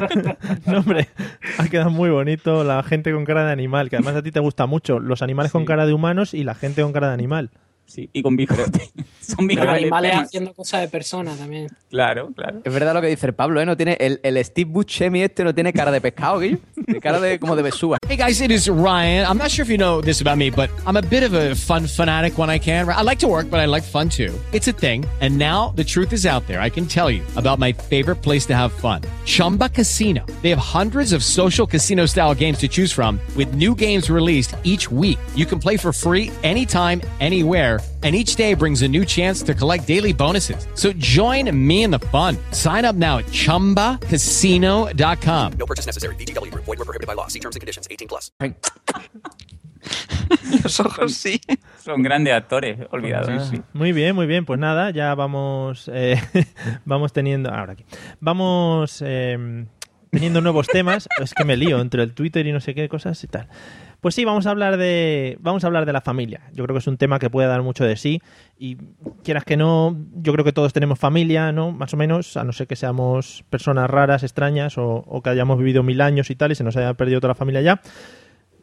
No, 0.67 0.81
hombre, 0.81 1.09
ha 1.57 1.67
quedado 1.69 1.89
muy 1.89 2.11
bonito 2.11 2.63
la 2.63 2.83
gente 2.83 3.11
con 3.11 3.25
cara 3.25 3.47
de 3.47 3.53
animal, 3.53 3.89
que 3.89 3.97
además 3.97 4.17
a 4.17 4.23
ti 4.23 4.33
te 4.33 4.41
gusta 4.41 4.67
mucho. 4.67 5.01
Los 5.01 5.23
animales 5.23 5.51
con 5.51 5.65
cara 5.65 5.87
de 5.87 5.95
humanos 5.95 6.35
y 6.35 6.45
la 6.45 6.55
gente 6.55 6.83
con 6.83 6.93
cara 6.93 7.09
de 7.09 7.15
animal. 7.15 7.49
Sí, 7.87 8.09
y 8.13 8.23
con 8.23 8.37
bifrote. 8.37 8.91
Son 9.21 9.47
Los 9.47 9.59
animales 9.59 10.15
haciendo 10.15 10.53
cosas 10.55 10.81
de 10.81 10.89
personas 10.89 11.39
también. 11.39 11.69
Claro, 11.91 12.33
claro. 12.35 12.61
Es 12.65 12.73
verdad 12.73 12.95
lo 12.95 13.01
que 13.01 13.07
dice 13.09 13.27
el 13.27 13.35
Pablo, 13.35 13.61
¿eh? 13.61 13.67
No 13.67 13.77
tiene, 13.77 13.97
el, 14.01 14.19
el 14.23 14.43
Steve 14.45 14.71
Buscemi 14.71 15.23
este 15.23 15.45
no 15.45 15.55
tiene 15.55 15.73
cara 15.73 15.91
de 15.91 16.01
pescado, 16.01 16.41
Guillo. 16.41 16.59
Tiene 16.85 17.01
cara 17.01 17.21
de, 17.21 17.39
como 17.39 17.55
de 17.55 17.63
besúa. 17.63 17.99
Hey 18.09 18.17
guys, 18.17 18.41
it 18.41 18.51
is 18.51 18.69
Ryan. 18.69 19.27
I'm 19.27 19.39
not 19.39 19.51
sure 19.51 19.63
if 19.63 19.71
you 19.71 19.77
know 19.77 20.01
this 20.01 20.21
about 20.21 20.39
me, 20.39 20.51
but 20.51 20.71
I'm 20.87 20.97
a 20.97 21.03
bit 21.03 21.23
of 21.23 21.35
a 21.35 21.55
fun 21.55 21.87
fanatic 21.87 22.39
when 22.39 22.51
I 22.51 22.59
can. 22.59 22.89
I 22.89 23.03
like 23.03 23.21
to 23.21 23.29
work, 23.29 23.49
but 23.49 23.61
I 23.61 23.67
like 23.67 23.85
fun 23.85 24.09
too. 24.09 24.33
It's 24.53 24.69
a 24.69 24.73
thing. 24.73 25.05
And 25.21 25.39
now 25.39 25.73
the 25.77 25.85
truth 25.85 26.13
is 26.13 26.27
out 26.27 26.47
there. 26.47 26.61
I 26.61 26.71
can 26.71 26.87
tell 26.87 27.11
you 27.11 27.23
about 27.37 27.59
my 27.59 27.73
favorite 27.73 28.23
place 28.23 28.45
to 28.47 28.57
have 28.57 28.73
fun 28.73 29.03
Chumba 29.25 29.69
Casino. 29.69 30.27
They 30.43 30.51
have 30.51 30.59
hundreds 30.59 31.13
of 31.13 31.23
social 31.23 31.67
casino 31.67 32.07
style 32.07 32.35
games 32.35 32.59
to 32.59 32.69
choose 32.69 32.93
from, 32.93 33.21
with 33.37 33.55
new 33.55 33.75
games 33.75 34.11
released 34.11 34.57
each 34.65 34.91
week. 34.91 35.19
You 35.37 35.47
can 35.47 35.61
play 35.61 35.77
for 35.77 35.93
free 35.93 36.31
anytime, 36.43 37.01
anywhere. 37.21 37.72
And 38.03 38.17
each 38.17 38.35
day 38.35 38.55
brings 38.55 38.83
a 38.83 38.89
new 38.89 39.05
chance 39.05 39.45
to 39.45 39.55
collect 39.55 39.87
daily 39.87 40.13
bonuses. 40.13 40.67
So 40.75 40.93
join 40.95 41.49
me 41.55 41.85
in 41.85 41.93
the 41.93 42.01
fun. 42.11 42.37
Sign 42.51 42.85
up 42.85 42.97
now 42.97 43.19
at 43.19 43.27
chumbacasino.com. 43.27 45.53
No 45.53 45.67
purchase 45.67 45.87
necessary. 45.87 46.17
VGW 46.17 46.51
Group. 46.51 46.65
Void 46.65 46.81
were 46.81 46.85
prohibited 46.85 47.07
by 47.07 47.15
law. 47.15 47.29
See 47.29 47.39
terms 47.39 47.55
and 47.55 47.61
conditions. 47.61 47.87
18 47.89 48.09
plus. 48.09 48.33
Los 50.63 50.81
ojos 50.81 51.15
sí. 51.15 51.41
Son 51.83 52.03
grandes 52.03 52.35
actores, 52.35 52.79
olvidados. 52.91 53.29
Ah, 53.29 53.51
sí. 53.51 53.63
Muy 53.73 53.93
bien, 53.93 54.15
muy 54.15 54.27
bien. 54.27 54.45
Pues 54.45 54.59
nada, 54.59 54.91
ya 54.91 55.15
vamos, 55.15 55.91
eh, 55.93 56.21
vamos 56.85 57.13
teniendo. 57.13 57.51
Ahora 57.51 57.75
aquí. 57.75 57.85
Vamos 58.21 59.03
eh, 59.05 59.67
teniendo 60.11 60.41
nuevos 60.41 60.69
temas. 60.69 61.09
Es 61.21 61.35
que 61.35 61.45
me 61.45 61.57
lío 61.57 61.81
entre 61.81 62.03
el 62.03 62.15
Twitter 62.15 62.47
y 62.47 62.53
no 62.53 62.61
sé 62.61 62.75
qué 62.75 62.89
cosas 62.89 63.23
y 63.25 63.27
tal. 63.27 63.49
Pues 64.03 64.15
sí, 64.17 64.25
vamos 64.25 64.47
a 64.47 64.51
hablar 64.51 64.77
de 64.79 65.39
vamos 65.41 65.63
a 65.65 65.69
hablar 65.69 65.87
de 65.87 65.93
la 65.93 66.01
familia. 66.01 66.41
Yo 66.53 66.65
creo 66.65 66.75
que 66.75 66.81
es 66.81 66.87
un 66.89 66.97
tema 66.99 67.19
que 67.21 67.31
puede 67.31 67.47
dar 67.49 67.63
mucho 67.63 67.85
de 67.85 67.97
sí 67.97 68.21
y 68.59 68.77
quieras 69.23 69.45
que 69.45 69.57
no, 69.57 69.97
yo 70.17 70.33
creo 70.33 70.45
que 70.45 70.53
todos 70.53 70.73
tenemos 70.73 70.99
familia, 70.99 71.53
¿no? 71.53 71.71
Más 71.71 71.95
o 71.95 71.97
menos, 71.97 72.37
a 72.37 72.43
no 72.43 72.53
ser 72.53 72.67
que 72.67 72.75
seamos 72.77 73.45
personas 73.49 73.89
raras, 73.89 74.25
extrañas 74.25 74.77
o, 74.77 75.05
o 75.07 75.23
que 75.23 75.31
hayamos 75.31 75.57
vivido 75.57 75.85
mil 75.85 76.01
años 76.01 76.31
y 76.31 76.35
tal 76.35 76.51
y 76.51 76.57
se 76.57 76.65
nos 76.65 76.77
haya 76.77 76.93
perdido 76.95 77.21
toda 77.21 77.29
la 77.31 77.35
familia 77.37 77.61
ya. 77.63 77.81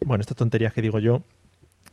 Bueno, 0.06 0.22
estas 0.22 0.36
tonterías 0.38 0.74
que 0.74 0.82
digo 0.82 1.00
yo 1.00 1.24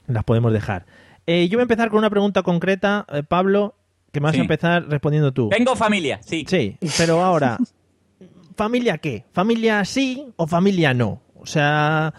las 0.08 0.24
podemos 0.24 0.52
dejar. 0.52 0.84
Eh, 1.26 1.48
yo 1.48 1.56
voy 1.56 1.62
a 1.62 1.62
empezar 1.70 1.88
con 1.88 1.98
una 1.98 2.10
pregunta 2.10 2.42
concreta, 2.42 3.06
eh, 3.12 3.22
Pablo, 3.22 3.76
que 4.12 4.18
me 4.20 4.24
vas 4.24 4.32
Sí. 4.34 4.38
a 4.40 4.42
empezar 4.42 4.88
respondiendo 4.88 5.32
tú. 5.32 5.48
Tengo 5.50 5.76
familia, 5.76 6.18
sí. 6.20 6.44
Sí, 6.48 6.76
pero 6.98 7.22
ahora, 7.22 7.58
¿familia 8.56 8.98
qué? 8.98 9.24
¿Familia 9.32 9.84
sí 9.84 10.26
o 10.36 10.48
familia 10.48 10.94
no? 10.94 11.20
O 11.36 11.46
sea, 11.46 12.12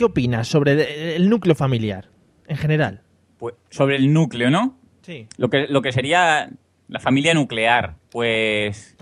¿qué 0.00 0.06
opinas 0.06 0.48
sobre 0.48 1.14
el- 1.16 1.28
núcleo 1.28 1.54
familiar 1.54 2.08
en 2.48 2.56
general? 2.56 3.02
Pues, 3.36 3.54
sobre 3.68 3.96
el 3.96 4.10
núcleo, 4.14 4.48
¿no? 4.48 4.78
Sí. 5.02 5.26
Lo 5.36 5.50
que, 5.50 5.66
lo 5.68 5.82
que 5.82 5.92
sería 5.92 6.48
la 6.88 7.00
familia 7.00 7.34
nuclear. 7.34 7.96
Pues. 8.10 8.96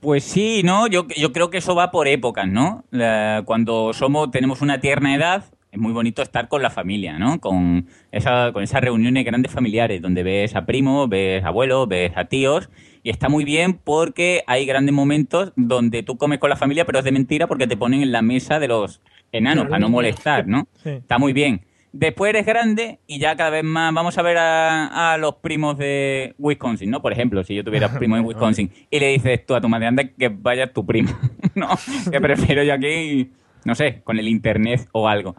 Pues 0.00 0.22
sí, 0.24 0.60
¿no? 0.62 0.86
Yo, 0.88 1.06
yo 1.16 1.32
creo 1.32 1.48
que 1.48 1.56
eso 1.58 1.74
va 1.74 1.90
por 1.90 2.06
épocas, 2.06 2.46
¿no? 2.46 2.84
La- 2.90 3.44
cuando 3.46 3.94
somos, 3.94 4.30
tenemos 4.30 4.60
una 4.60 4.78
tierna 4.78 5.14
edad, 5.14 5.44
es 5.72 5.78
muy 5.80 5.92
bonito 5.92 6.20
estar 6.20 6.48
con 6.48 6.60
la 6.60 6.68
familia, 6.68 7.18
¿no? 7.18 7.40
Con, 7.40 7.86
esa, 8.12 8.52
con 8.52 8.62
esas 8.62 8.82
reuniones 8.82 9.24
grandes 9.24 9.50
familiares, 9.52 10.02
donde 10.02 10.22
ves 10.22 10.54
a 10.54 10.66
primos, 10.66 11.08
ves 11.08 11.42
a 11.44 11.48
abuelos, 11.48 11.88
ves 11.88 12.12
a 12.14 12.26
tíos, 12.26 12.68
y 13.02 13.08
está 13.08 13.30
muy 13.30 13.44
bien 13.44 13.72
porque 13.82 14.42
hay 14.46 14.66
grandes 14.66 14.94
momentos 14.94 15.52
donde 15.56 16.02
tú 16.02 16.18
comes 16.18 16.38
con 16.40 16.50
la 16.50 16.56
familia, 16.56 16.84
pero 16.84 16.98
es 16.98 17.04
de 17.06 17.12
mentira 17.12 17.46
porque 17.46 17.66
te 17.66 17.78
ponen 17.78 18.02
en 18.02 18.12
la 18.12 18.20
mesa 18.20 18.58
de 18.58 18.68
los 18.68 19.00
enanos 19.32 19.66
para 19.66 19.78
no 19.78 19.88
molestar, 19.88 20.46
¿no? 20.46 20.66
Sí. 20.82 20.90
Está 20.90 21.18
muy 21.18 21.32
bien. 21.32 21.62
Después 21.92 22.30
eres 22.30 22.46
grande 22.46 23.00
y 23.08 23.18
ya 23.18 23.34
cada 23.34 23.50
vez 23.50 23.64
más 23.64 23.92
vamos 23.92 24.16
a 24.16 24.22
ver 24.22 24.38
a, 24.38 25.12
a 25.14 25.18
los 25.18 25.34
primos 25.36 25.76
de 25.76 26.34
Wisconsin, 26.38 26.88
¿no? 26.88 27.02
Por 27.02 27.12
ejemplo, 27.12 27.42
si 27.42 27.54
yo 27.56 27.64
tuviera 27.64 27.88
primos 27.98 28.20
en 28.20 28.24
Wisconsin 28.26 28.70
y 28.90 29.00
le 29.00 29.08
dices 29.08 29.44
tú 29.44 29.54
a 29.56 29.60
tu 29.60 29.68
madre, 29.68 29.86
anda 29.88 30.04
que 30.04 30.28
vaya 30.28 30.72
tu 30.72 30.86
primo, 30.86 31.10
¿no? 31.56 31.68
Que 32.10 32.20
prefiero 32.20 32.62
yo 32.62 32.74
aquí, 32.74 33.30
no 33.64 33.74
sé, 33.74 34.02
con 34.04 34.18
el 34.20 34.28
internet 34.28 34.88
o 34.92 35.08
algo. 35.08 35.34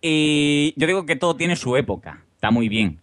Y 0.00 0.74
yo 0.76 0.86
digo 0.88 1.06
que 1.06 1.14
todo 1.16 1.36
tiene 1.36 1.54
su 1.54 1.76
época, 1.76 2.24
está 2.34 2.50
muy 2.50 2.68
bien. 2.68 2.98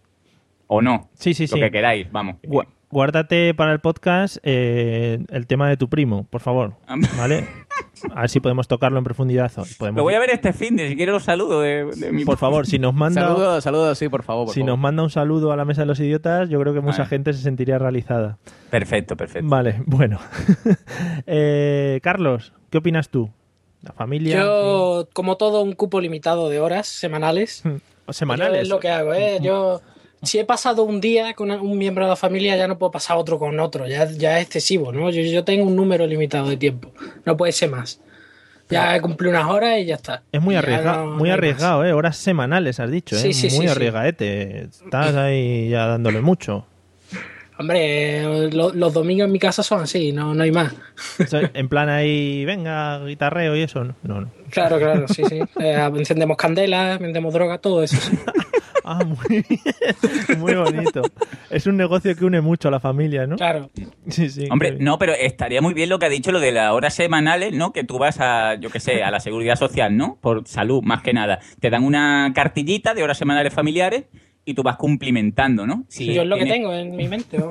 ¿O 0.66 0.82
no? 0.82 1.08
Sí, 1.14 1.32
sí, 1.34 1.44
Lo 1.44 1.54
sí. 1.56 1.60
que 1.60 1.70
queráis, 1.70 2.12
vamos. 2.12 2.36
Gua- 2.42 2.66
Guárdate 2.90 3.54
para 3.54 3.72
el 3.72 3.78
podcast 3.80 4.38
eh, 4.42 5.24
el 5.30 5.46
tema 5.46 5.68
de 5.68 5.76
tu 5.76 5.88
primo, 5.88 6.24
por 6.28 6.40
favor. 6.40 6.74
¿Vale? 7.16 7.46
A 8.14 8.22
ver 8.22 8.30
si 8.30 8.40
podemos 8.40 8.66
tocarlo 8.66 8.98
en 8.98 9.04
profundidad. 9.04 9.50
Podemos... 9.78 9.98
Lo 9.98 10.02
voy 10.02 10.14
a 10.14 10.18
ver 10.18 10.30
este 10.30 10.52
fin 10.52 10.74
de 10.76 10.88
si 10.88 10.96
quiero 10.96 11.12
los 11.12 11.22
saludos 11.22 11.62
de, 11.62 11.84
de 11.84 12.12
mi 12.12 12.24
Por 12.24 12.36
favor, 12.36 12.66
si 12.66 12.78
nos 12.80 12.92
manda... 12.94 13.22
Saludos, 13.22 13.62
saludos, 13.62 13.96
sí, 13.98 14.08
por 14.08 14.24
favor. 14.24 14.46
por 14.46 14.54
Si 14.54 14.60
favor. 14.60 14.70
nos 14.72 14.78
manda 14.80 15.02
un 15.04 15.10
saludo 15.10 15.52
a 15.52 15.56
la 15.56 15.64
mesa 15.64 15.82
de 15.82 15.86
los 15.86 16.00
idiotas, 16.00 16.48
yo 16.48 16.58
creo 16.60 16.74
que 16.74 16.80
mucha 16.80 17.06
gente 17.06 17.32
se 17.32 17.42
sentiría 17.42 17.78
realizada. 17.78 18.38
Perfecto, 18.70 19.16
perfecto. 19.16 19.48
Vale, 19.48 19.82
bueno. 19.86 20.18
Eh, 21.26 22.00
Carlos, 22.02 22.52
¿qué 22.70 22.78
opinas 22.78 23.08
tú? 23.08 23.30
La 23.82 23.92
familia. 23.92 24.40
Yo, 24.40 25.08
como 25.12 25.36
todo, 25.36 25.62
un 25.62 25.72
cupo 25.74 26.00
limitado 26.00 26.48
de 26.48 26.58
horas 26.60 26.86
semanales. 26.88 27.62
semanales. 28.10 28.56
Yo 28.58 28.62
es 28.62 28.68
lo 28.68 28.80
que 28.80 28.88
hago, 28.90 29.14
¿eh? 29.14 29.38
Yo, 29.40 29.80
si 30.22 30.38
he 30.38 30.44
pasado 30.44 30.82
un 30.84 31.00
día 31.00 31.34
con 31.34 31.50
un 31.50 31.78
miembro 31.78 32.04
de 32.04 32.10
la 32.10 32.16
familia, 32.16 32.56
ya 32.56 32.68
no 32.68 32.78
puedo 32.78 32.90
pasar 32.92 33.16
otro 33.16 33.38
con 33.38 33.58
otro. 33.60 33.86
Ya, 33.86 34.04
ya 34.10 34.38
es 34.38 34.44
excesivo, 34.46 34.92
¿no? 34.92 35.10
Yo, 35.10 35.22
yo 35.22 35.44
tengo 35.44 35.64
un 35.64 35.74
número 35.76 36.06
limitado 36.06 36.48
de 36.48 36.56
tiempo. 36.56 36.92
No 37.24 37.36
puede 37.36 37.52
ser 37.52 37.70
más. 37.70 38.00
Ya 38.68 38.94
he 38.94 39.00
cumplido 39.00 39.32
unas 39.32 39.50
horas 39.50 39.78
y 39.78 39.86
ya 39.86 39.96
está. 39.96 40.22
Es 40.30 40.40
muy 40.40 40.54
arriesgado, 40.54 41.06
no- 41.06 41.16
muy 41.16 41.28
no 41.28 41.34
arriesgado, 41.34 41.84
¿eh? 41.84 41.92
Horas 41.92 42.16
semanales, 42.18 42.78
has 42.78 42.90
dicho, 42.90 43.16
¿eh? 43.16 43.18
Sí, 43.18 43.32
sí, 43.32 43.50
muy 43.56 43.66
sí, 43.66 43.72
arriesgaete. 43.72 44.60
Estás 44.84 45.16
ahí 45.16 45.68
ya 45.70 45.86
dándole 45.86 46.20
mucho. 46.20 46.66
Hombre, 47.58 48.50
lo- 48.52 48.72
los 48.72 48.92
domingos 48.94 49.26
en 49.26 49.32
mi 49.32 49.38
casa 49.38 49.62
son 49.62 49.82
así, 49.82 50.12
no, 50.12 50.34
no 50.34 50.42
hay 50.44 50.50
más. 50.52 50.72
En 51.52 51.68
plan 51.68 51.88
ahí, 51.90 52.44
venga, 52.46 53.04
guitarreo 53.04 53.54
y 53.56 53.62
eso, 53.62 53.84
no. 54.02 54.30
Claro, 54.50 54.78
claro, 54.78 55.06
sí, 55.08 55.24
sí. 55.28 55.40
Eh, 55.60 55.90
encendemos 55.96 56.36
candelas, 56.36 56.98
vendemos 57.00 57.34
droga, 57.34 57.58
todo 57.58 57.82
eso. 57.82 57.96
Ah, 58.90 59.04
muy 59.04 59.44
bien. 59.48 60.38
Muy 60.40 60.54
bonito. 60.54 61.02
Es 61.48 61.68
un 61.68 61.76
negocio 61.76 62.16
que 62.16 62.24
une 62.24 62.40
mucho 62.40 62.66
a 62.66 62.70
la 62.72 62.80
familia, 62.80 63.24
¿no? 63.24 63.36
Claro. 63.36 63.70
Sí, 64.08 64.28
sí. 64.30 64.48
Hombre, 64.50 64.78
no, 64.80 64.98
pero 64.98 65.12
estaría 65.12 65.60
muy 65.60 65.74
bien 65.74 65.88
lo 65.88 66.00
que 66.00 66.06
ha 66.06 66.08
dicho, 66.08 66.32
lo 66.32 66.40
de 66.40 66.50
las 66.50 66.72
horas 66.72 66.94
semanales, 66.94 67.52
¿no? 67.52 67.72
Que 67.72 67.84
tú 67.84 67.98
vas 67.98 68.18
a, 68.20 68.56
yo 68.56 68.68
qué 68.70 68.80
sé, 68.80 69.04
a 69.04 69.12
la 69.12 69.20
seguridad 69.20 69.54
social, 69.54 69.96
¿no? 69.96 70.18
Por 70.20 70.44
salud, 70.48 70.82
más 70.82 71.02
que 71.02 71.12
nada. 71.12 71.38
Te 71.60 71.70
dan 71.70 71.84
una 71.84 72.32
cartillita 72.34 72.92
de 72.92 73.04
horas 73.04 73.16
semanales 73.16 73.54
familiares 73.54 74.06
y 74.44 74.54
tú 74.54 74.62
vas 74.62 74.76
cumplimentando, 74.76 75.66
¿no? 75.66 75.84
Si 75.88 76.12
yo 76.12 76.22
es 76.22 76.28
lo 76.28 76.36
que 76.36 76.46
tengo 76.46 76.72
en 76.72 76.96
mi 76.96 77.08
mente. 77.08 77.38
¿no? 77.38 77.50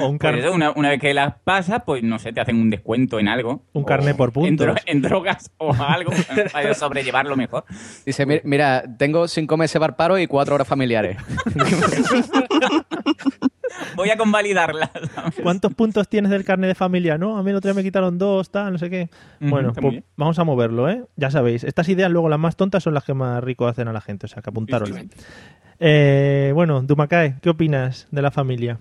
O 0.00 0.08
un, 0.08 0.18
Pues 0.18 0.32
car- 0.32 0.38
eso, 0.38 0.52
una, 0.54 0.70
una 0.70 0.88
vez 0.88 0.98
que 1.00 1.12
las 1.12 1.34
pasas, 1.44 1.82
pues 1.84 2.02
no 2.02 2.18
sé, 2.18 2.32
te 2.32 2.40
hacen 2.40 2.56
un 2.56 2.70
descuento 2.70 3.20
en 3.20 3.28
algo. 3.28 3.66
Un 3.74 3.82
O 3.82 3.84
carné 3.84 4.14
por 4.14 4.30
En, 4.30 4.32
puntos. 4.32 4.66
dro- 4.68 4.82
en 4.86 5.02
drogas 5.02 5.50
o 5.58 5.74
algo 5.74 6.12
para 6.52 6.72
sobrellevarlo 6.72 7.36
mejor. 7.36 7.64
Dice, 8.06 8.24
"Mi- 8.24 8.40
mira, 8.44 8.84
tengo 8.98 9.28
cinco 9.28 9.58
meses 9.58 9.78
para 9.78 9.94
paro 9.96 10.18
y 10.18 10.26
cuatro 10.26 10.54
horas 10.54 10.66
familiares. 10.66 11.18
Voy 13.96 14.10
a 14.10 14.16
convalidarlas. 14.16 14.90
¿Cuántos 15.42 15.74
puntos 15.74 16.08
tienes 16.08 16.30
del 16.30 16.44
carnet 16.44 16.68
de 16.68 16.74
familia? 16.74 17.18
No, 17.18 17.38
a 17.38 17.42
mí 17.42 17.50
el 17.50 17.56
otro 17.56 17.70
día 17.70 17.74
me 17.74 17.82
quitaron 17.82 18.18
dos, 18.18 18.50
tal, 18.50 18.72
no 18.72 18.78
sé 18.78 18.90
qué. 18.90 19.10
Bueno, 19.40 19.72
pues 19.72 20.02
vamos 20.16 20.38
a 20.38 20.44
moverlo, 20.44 20.88
¿eh? 20.88 21.04
Ya 21.16 21.30
sabéis, 21.30 21.64
estas 21.64 21.88
ideas 21.88 22.10
luego 22.10 22.28
las 22.28 22.38
más 22.38 22.56
tontas 22.56 22.82
son 22.82 22.94
las 22.94 23.04
que 23.04 23.14
más 23.14 23.42
rico 23.42 23.66
hacen 23.66 23.88
a 23.88 23.92
la 23.92 24.00
gente, 24.00 24.26
o 24.26 24.28
sea, 24.28 24.42
que 24.42 24.50
apuntaros. 24.50 24.90
Eh, 25.80 26.52
bueno, 26.54 26.82
Dumakae, 26.82 27.36
¿qué 27.42 27.50
opinas 27.50 28.06
de 28.10 28.22
la 28.22 28.30
familia? 28.30 28.78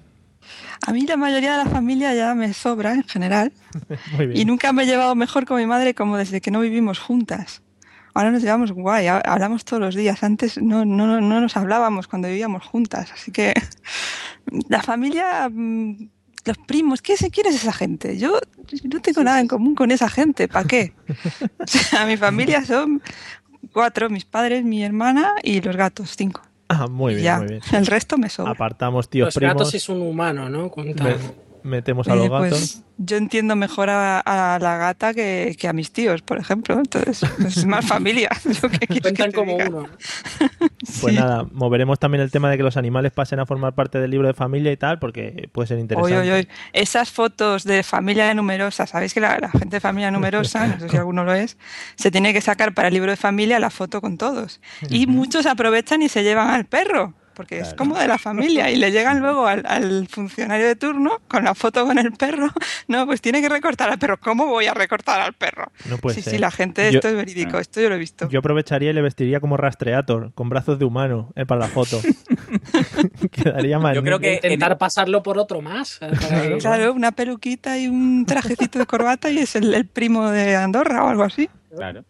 A 0.88 0.92
mí 0.92 1.06
la 1.06 1.18
mayoría 1.18 1.58
de 1.58 1.64
la 1.66 1.70
familia 1.70 2.14
ya 2.14 2.34
me 2.34 2.54
sobra 2.54 2.94
en 2.94 3.04
general 3.04 3.52
Muy 4.18 4.28
bien. 4.28 4.40
y 4.40 4.46
nunca 4.46 4.74
me 4.74 4.84
he 4.84 4.86
llevado 4.86 5.14
mejor 5.16 5.46
con 5.46 5.58
mi 5.58 5.66
madre 5.66 5.94
como 5.94 6.18
desde 6.18 6.42
que 6.42 6.52
no 6.52 6.60
vivimos 6.62 7.00
juntas. 7.00 7.62
Ahora 8.14 8.32
nos 8.32 8.42
llevamos 8.42 8.72
guay, 8.72 9.08
ha- 9.08 9.20
hablamos 9.20 9.64
todos 9.66 9.82
los 9.82 9.96
días. 9.96 10.24
Antes 10.24 10.62
no, 10.62 10.86
no, 10.86 11.22
no 11.22 11.42
nos 11.42 11.58
hablábamos 11.58 12.08
cuando 12.08 12.28
vivíamos 12.28 12.66
juntas. 12.66 13.12
Así 13.12 13.32
que 13.32 13.54
la 14.70 14.82
familia, 14.82 15.50
mm, 15.50 16.10
los 16.46 16.58
primos, 16.60 17.02
¿qué 17.02 17.18
se 17.18 17.30
quiere 17.30 17.50
esa 17.50 17.72
gente? 17.74 18.18
Yo 18.18 18.40
no 18.84 19.00
tengo 19.02 19.24
nada 19.24 19.40
en 19.40 19.48
común 19.48 19.76
con 19.76 19.92
esa 19.92 20.10
gente. 20.10 20.48
¿Para 20.48 20.68
qué? 20.68 20.94
O 21.60 21.68
sea, 21.68 22.06
mi 22.06 22.18
familia 22.18 22.66
son 22.66 23.02
cuatro, 23.72 24.10
mis 24.10 24.26
padres, 24.26 24.64
mi 24.64 24.84
hermana 24.84 25.34
y 25.44 25.62
los 25.62 25.76
gatos, 25.76 26.16
cinco. 26.18 26.42
Ah, 26.68 26.88
muy 26.88 27.14
bien, 27.16 27.26
ya, 27.26 27.38
muy 27.40 27.48
bien. 27.48 27.62
el 27.74 27.86
resto 27.86 28.18
me 28.18 28.30
sobra. 28.30 28.52
Apartamos 28.52 29.10
tíos 29.10 29.28
Los 29.28 29.36
primos, 29.36 29.54
gatos 29.56 29.74
es 29.76 29.90
un 29.90 30.02
humano, 30.02 30.50
¿no? 30.50 30.70
Cuenta- 30.70 31.04
me- 31.04 31.16
metemos 31.64 32.08
a 32.08 32.16
los 32.16 32.26
Eh, 32.26 32.30
gatos. 32.30 32.50
pues 32.50 32.84
yo 32.98 33.18
entiendo 33.18 33.56
mejor 33.56 33.90
a, 33.90 34.20
a 34.20 34.60
la 34.60 34.78
gata 34.78 35.14
que, 35.14 35.56
que 35.60 35.68
a 35.68 35.74
mis 35.74 35.92
tíos, 35.92 36.22
por 36.22 36.38
ejemplo. 36.38 36.76
Entonces, 36.78 37.22
pues, 37.40 37.58
es 37.58 37.66
más 37.66 37.86
familia. 37.86 38.30
Yo 38.62 38.70
que 38.70 39.00
Cuentan 39.02 39.32
como 39.32 39.54
diga. 39.54 39.70
uno. 39.70 39.88
Pues 41.02 41.14
Sí. 41.16 41.20
nada, 41.20 41.46
moveremos 41.52 42.00
también 42.00 42.22
el 42.22 42.32
tema 42.32 42.50
de 42.50 42.58
que 42.58 42.64
los 42.64 42.76
animales 42.78 43.12
pasen 43.12 43.40
a 43.40 43.46
formar 43.46 43.74
parte 43.74 44.00
del 44.00 44.10
libro 44.12 44.28
de 44.28 44.34
familia 44.34 44.72
y 44.72 44.78
tal, 44.78 45.00
porque 45.00 45.50
puede 45.52 45.68
ser 45.68 45.78
Oy, 45.78 45.82
interesante. 45.82 46.18
oy, 46.20 46.30
oy. 46.32 46.48
Esas 46.74 47.12
fotos 47.12 47.64
de 47.64 47.84
familia 47.84 48.34
numerosa, 48.34 48.86
sabéis 48.88 49.14
que 49.14 49.20
la, 49.20 49.38
la 49.40 49.50
gente 49.50 49.78
de 49.78 49.80
familia 49.80 50.12
numerosa, 50.12 50.68
no 50.68 50.80
sé 50.80 50.90
si 50.90 50.98
alguno 50.98 51.24
lo 51.24 51.34
es, 51.34 51.58
se 51.96 52.10
tiene 52.12 52.34
que 52.34 52.42
sacar 52.42 52.74
para 52.74 52.88
el 52.90 52.94
libro 52.96 53.12
de 53.12 53.18
familia 53.18 53.60
la 53.60 53.70
foto 53.70 54.02
con 54.02 54.18
todos. 54.18 54.60
Y 54.90 55.08
muchos 55.08 55.46
aprovechan 55.46 56.02
y 56.02 56.10
se 56.10 56.24
llevan 56.24 56.50
al 56.50 56.66
perro. 56.66 57.14
Porque 57.42 57.60
es 57.60 57.74
como 57.74 57.98
de 57.98 58.08
la 58.08 58.20
familia 58.20 58.70
y 58.70 58.76
le 58.76 58.92
llegan 58.92 59.20
luego 59.20 59.48
al, 59.48 59.64
al 59.66 60.08
funcionario 60.08 60.68
de 60.68 60.76
turno 60.76 61.20
con 61.28 61.44
la 61.44 61.56
foto 61.56 61.86
con 61.88 61.98
el 61.98 62.12
perro. 62.12 62.50
No, 62.88 63.06
pues 63.06 63.22
tiene 63.22 63.42
que 63.42 63.48
recortar 63.50 63.90
al 63.90 63.98
perro. 63.98 64.20
¿Cómo 64.20 64.46
voy 64.48 64.66
a 64.66 64.74
recortar 64.74 65.22
al 65.22 65.34
perro? 65.34 65.72
No 65.90 65.98
puede 65.98 66.16
sí, 66.16 66.22
ser. 66.22 66.34
sí, 66.34 66.40
la 66.40 66.52
gente, 66.52 66.92
Yo- 66.92 66.98
esto 67.00 67.08
es 67.08 67.16
verídico, 67.16 67.58
esto 67.58 67.80
yo 67.82 67.90
lo 67.90 67.96
he 67.96 67.98
visto. 67.98 68.28
Yo 68.30 68.40
aprovecharía 68.40 68.90
y 68.92 68.94
le 68.94 69.02
vestiría 69.02 69.40
como 69.40 69.56
rastreator, 69.58 70.34
con 70.34 70.50
brazos 70.50 70.78
de 70.78 70.86
humano, 70.86 71.32
eh, 71.36 71.46
para 71.46 71.62
la 71.62 71.68
foto. 71.68 72.00
Quedaría 73.32 73.80
mal. 73.80 73.96
Yo 73.96 74.04
creo 74.04 74.20
que 74.20 74.36
Intentar 74.36 74.78
pasarlo 74.78 75.24
por 75.24 75.38
otro 75.38 75.62
más. 75.62 76.00
eh, 76.02 76.58
Claro, 76.60 76.94
una 76.94 77.12
peluquita 77.12 77.78
y 77.78 77.88
un 77.88 78.26
trajecito 78.26 78.80
de 78.80 78.86
corbata 78.86 79.30
y 79.30 79.40
es 79.40 79.56
el, 79.56 79.74
el 79.74 79.86
primo 79.88 80.30
de 80.30 80.56
Andorra 80.56 81.04
o 81.04 81.08
algo 81.10 81.24
así. 81.24 81.50
Claro. 81.76 82.04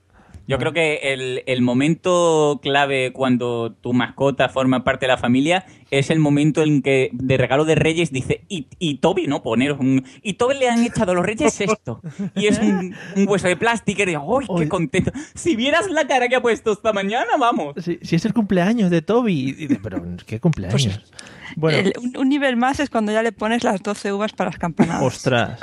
Yo 0.51 0.59
creo 0.59 0.73
que 0.73 1.13
el, 1.13 1.43
el 1.45 1.61
momento 1.61 2.59
clave 2.61 3.11
cuando 3.13 3.73
tu 3.81 3.93
mascota 3.93 4.49
forma 4.49 4.83
parte 4.83 5.05
de 5.05 5.11
la 5.11 5.17
familia 5.17 5.65
es 5.89 6.09
el 6.09 6.19
momento 6.19 6.61
en 6.63 6.81
que 6.81 7.09
de 7.13 7.37
regalo 7.37 7.65
de 7.65 7.75
Reyes 7.75 8.11
dice, 8.11 8.43
y, 8.47 8.67
y 8.79 8.95
Toby, 8.99 9.27
¿no? 9.27 9.43
Poner 9.43 9.73
un... 9.73 10.05
Y 10.21 10.33
Toby 10.33 10.55
le 10.57 10.69
han 10.69 10.83
echado 10.83 11.11
a 11.11 11.15
los 11.15 11.25
Reyes 11.25 11.59
esto. 11.61 12.01
Y 12.35 12.47
es 12.47 12.59
un, 12.59 12.95
un 13.15 13.27
hueso 13.27 13.47
de 13.47 13.57
plástico 13.57 14.03
y 14.03 14.05
digo, 14.05 14.39
¡ay, 14.39 14.47
qué 14.59 14.69
contento! 14.69 15.11
Si 15.33 15.55
vieras 15.55 15.89
la 15.89 16.05
cara 16.07 16.27
que 16.27 16.35
ha 16.35 16.41
puesto 16.41 16.71
esta 16.71 16.93
mañana, 16.93 17.31
vamos. 17.39 17.75
Si, 17.83 17.99
si 18.01 18.15
es 18.15 18.25
el 18.25 18.33
cumpleaños 18.33 18.89
de 18.89 19.01
Toby. 19.01 19.55
Y 19.57 19.67
pero, 19.75 20.01
¿qué 20.25 20.39
cumpleaños? 20.39 21.11
bueno, 21.55 21.77
El- 21.79 21.93
un, 22.01 22.15
un 22.17 22.29
nivel 22.29 22.55
más 22.55 22.79
es 22.79 22.89
cuando 22.89 23.11
ya 23.11 23.21
le 23.23 23.31
pones 23.33 23.63
las 23.63 23.81
12 23.83 24.13
uvas 24.13 24.31
para 24.33 24.49
las 24.51 24.59
campanadas. 24.59 25.03
ostras. 25.03 25.59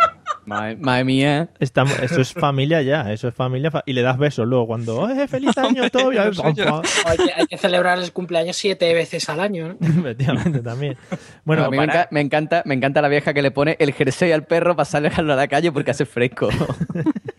Madre, 0.49 0.76
madre 0.76 1.05
mía. 1.05 1.49
Estamos, 1.61 1.99
eso 2.00 2.21
es 2.21 2.33
familia 2.33 2.81
ya, 2.83 3.12
eso 3.12 3.28
es 3.28 3.35
familia. 3.35 3.71
fa- 3.71 3.83
y 3.87 3.93
le 3.93 4.02
das 4.02 4.17
besos 4.19 4.47
luego 4.47 4.67
cuando, 4.67 5.09
¡eh, 5.11 5.28
feliz 5.28 5.57
año, 5.59 5.83
no 5.93 6.52
yo. 6.55 6.83
hay, 7.05 7.17
que, 7.19 7.33
hay 7.37 7.47
que 7.47 7.59
celebrar 7.59 7.99
el 7.99 8.12
cumpleaños 8.12 8.57
siete 8.57 8.93
veces 8.95 9.28
al 9.28 9.40
año, 9.40 9.69
¿no? 9.69 9.76
Efectivamente, 9.87 10.61
también. 10.61 10.97
Bueno, 11.11 11.19
Bueno, 11.45 11.64
a 11.67 11.71
mí 11.71 11.76
me, 11.76 11.85
enca- 11.85 12.09
me 12.11 12.21
encanta, 12.21 12.62
me 12.64 12.75
encanta 12.75 13.02
la 13.02 13.09
vieja 13.09 13.35
que 13.35 13.43
le 13.43 13.50
pone 13.50 13.76
el 13.78 13.93
jersey 13.93 14.33
al 14.33 14.45
perro 14.45 14.75
para 14.75 14.85
sacarlo 14.87 15.33
a 15.33 15.37
la 15.37 15.49
calle 15.49 15.71
porque 15.71 15.90
hace 15.90 16.07
fresco. 16.07 16.49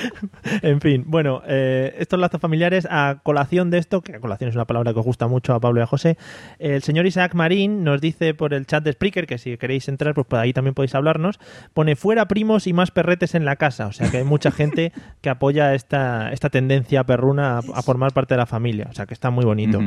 En 0.62 0.80
fin, 0.80 1.04
bueno, 1.06 1.42
eh, 1.46 1.94
estos 1.98 2.18
lazos 2.18 2.40
familiares, 2.40 2.86
a 2.90 3.20
colación 3.22 3.70
de 3.70 3.78
esto, 3.78 4.02
que 4.02 4.16
a 4.16 4.20
colación 4.20 4.50
es 4.50 4.56
una 4.56 4.66
palabra 4.66 4.92
que 4.92 4.98
os 4.98 5.04
gusta 5.04 5.26
mucho 5.26 5.54
a 5.54 5.60
Pablo 5.60 5.80
y 5.80 5.82
a 5.82 5.86
José, 5.86 6.16
el 6.58 6.82
señor 6.82 7.06
Isaac 7.06 7.34
Marín 7.34 7.84
nos 7.84 8.00
dice 8.00 8.34
por 8.34 8.54
el 8.54 8.66
chat 8.66 8.84
de 8.84 8.92
Spreaker, 8.92 9.26
que 9.26 9.38
si 9.38 9.56
queréis 9.56 9.88
entrar, 9.88 10.14
pues 10.14 10.26
por 10.26 10.38
ahí 10.38 10.52
también 10.52 10.74
podéis 10.74 10.94
hablarnos, 10.94 11.38
pone 11.74 11.96
fuera 11.96 12.26
primos 12.26 12.66
y 12.66 12.72
más 12.72 12.90
perretes 12.90 13.34
en 13.34 13.44
la 13.44 13.56
casa, 13.56 13.86
o 13.86 13.92
sea 13.92 14.10
que 14.10 14.18
hay 14.18 14.24
mucha 14.24 14.50
gente 14.52 14.92
que 15.20 15.30
apoya 15.30 15.74
esta, 15.74 16.32
esta 16.32 16.50
tendencia 16.50 17.04
perruna 17.04 17.58
a, 17.58 17.58
a 17.58 17.82
formar 17.82 18.12
parte 18.12 18.34
de 18.34 18.38
la 18.38 18.46
familia, 18.46 18.86
o 18.90 18.94
sea 18.94 19.06
que 19.06 19.14
está 19.14 19.30
muy 19.30 19.44
bonito. 19.44 19.80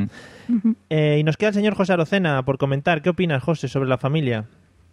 Eh, 0.90 1.18
y 1.20 1.24
nos 1.24 1.36
queda 1.36 1.48
el 1.48 1.54
señor 1.54 1.74
José 1.74 1.92
Arocena 1.92 2.44
por 2.44 2.58
comentar, 2.58 3.02
¿qué 3.02 3.10
opinas, 3.10 3.42
José, 3.42 3.68
sobre 3.68 3.88
la 3.88 3.98
familia? 3.98 4.46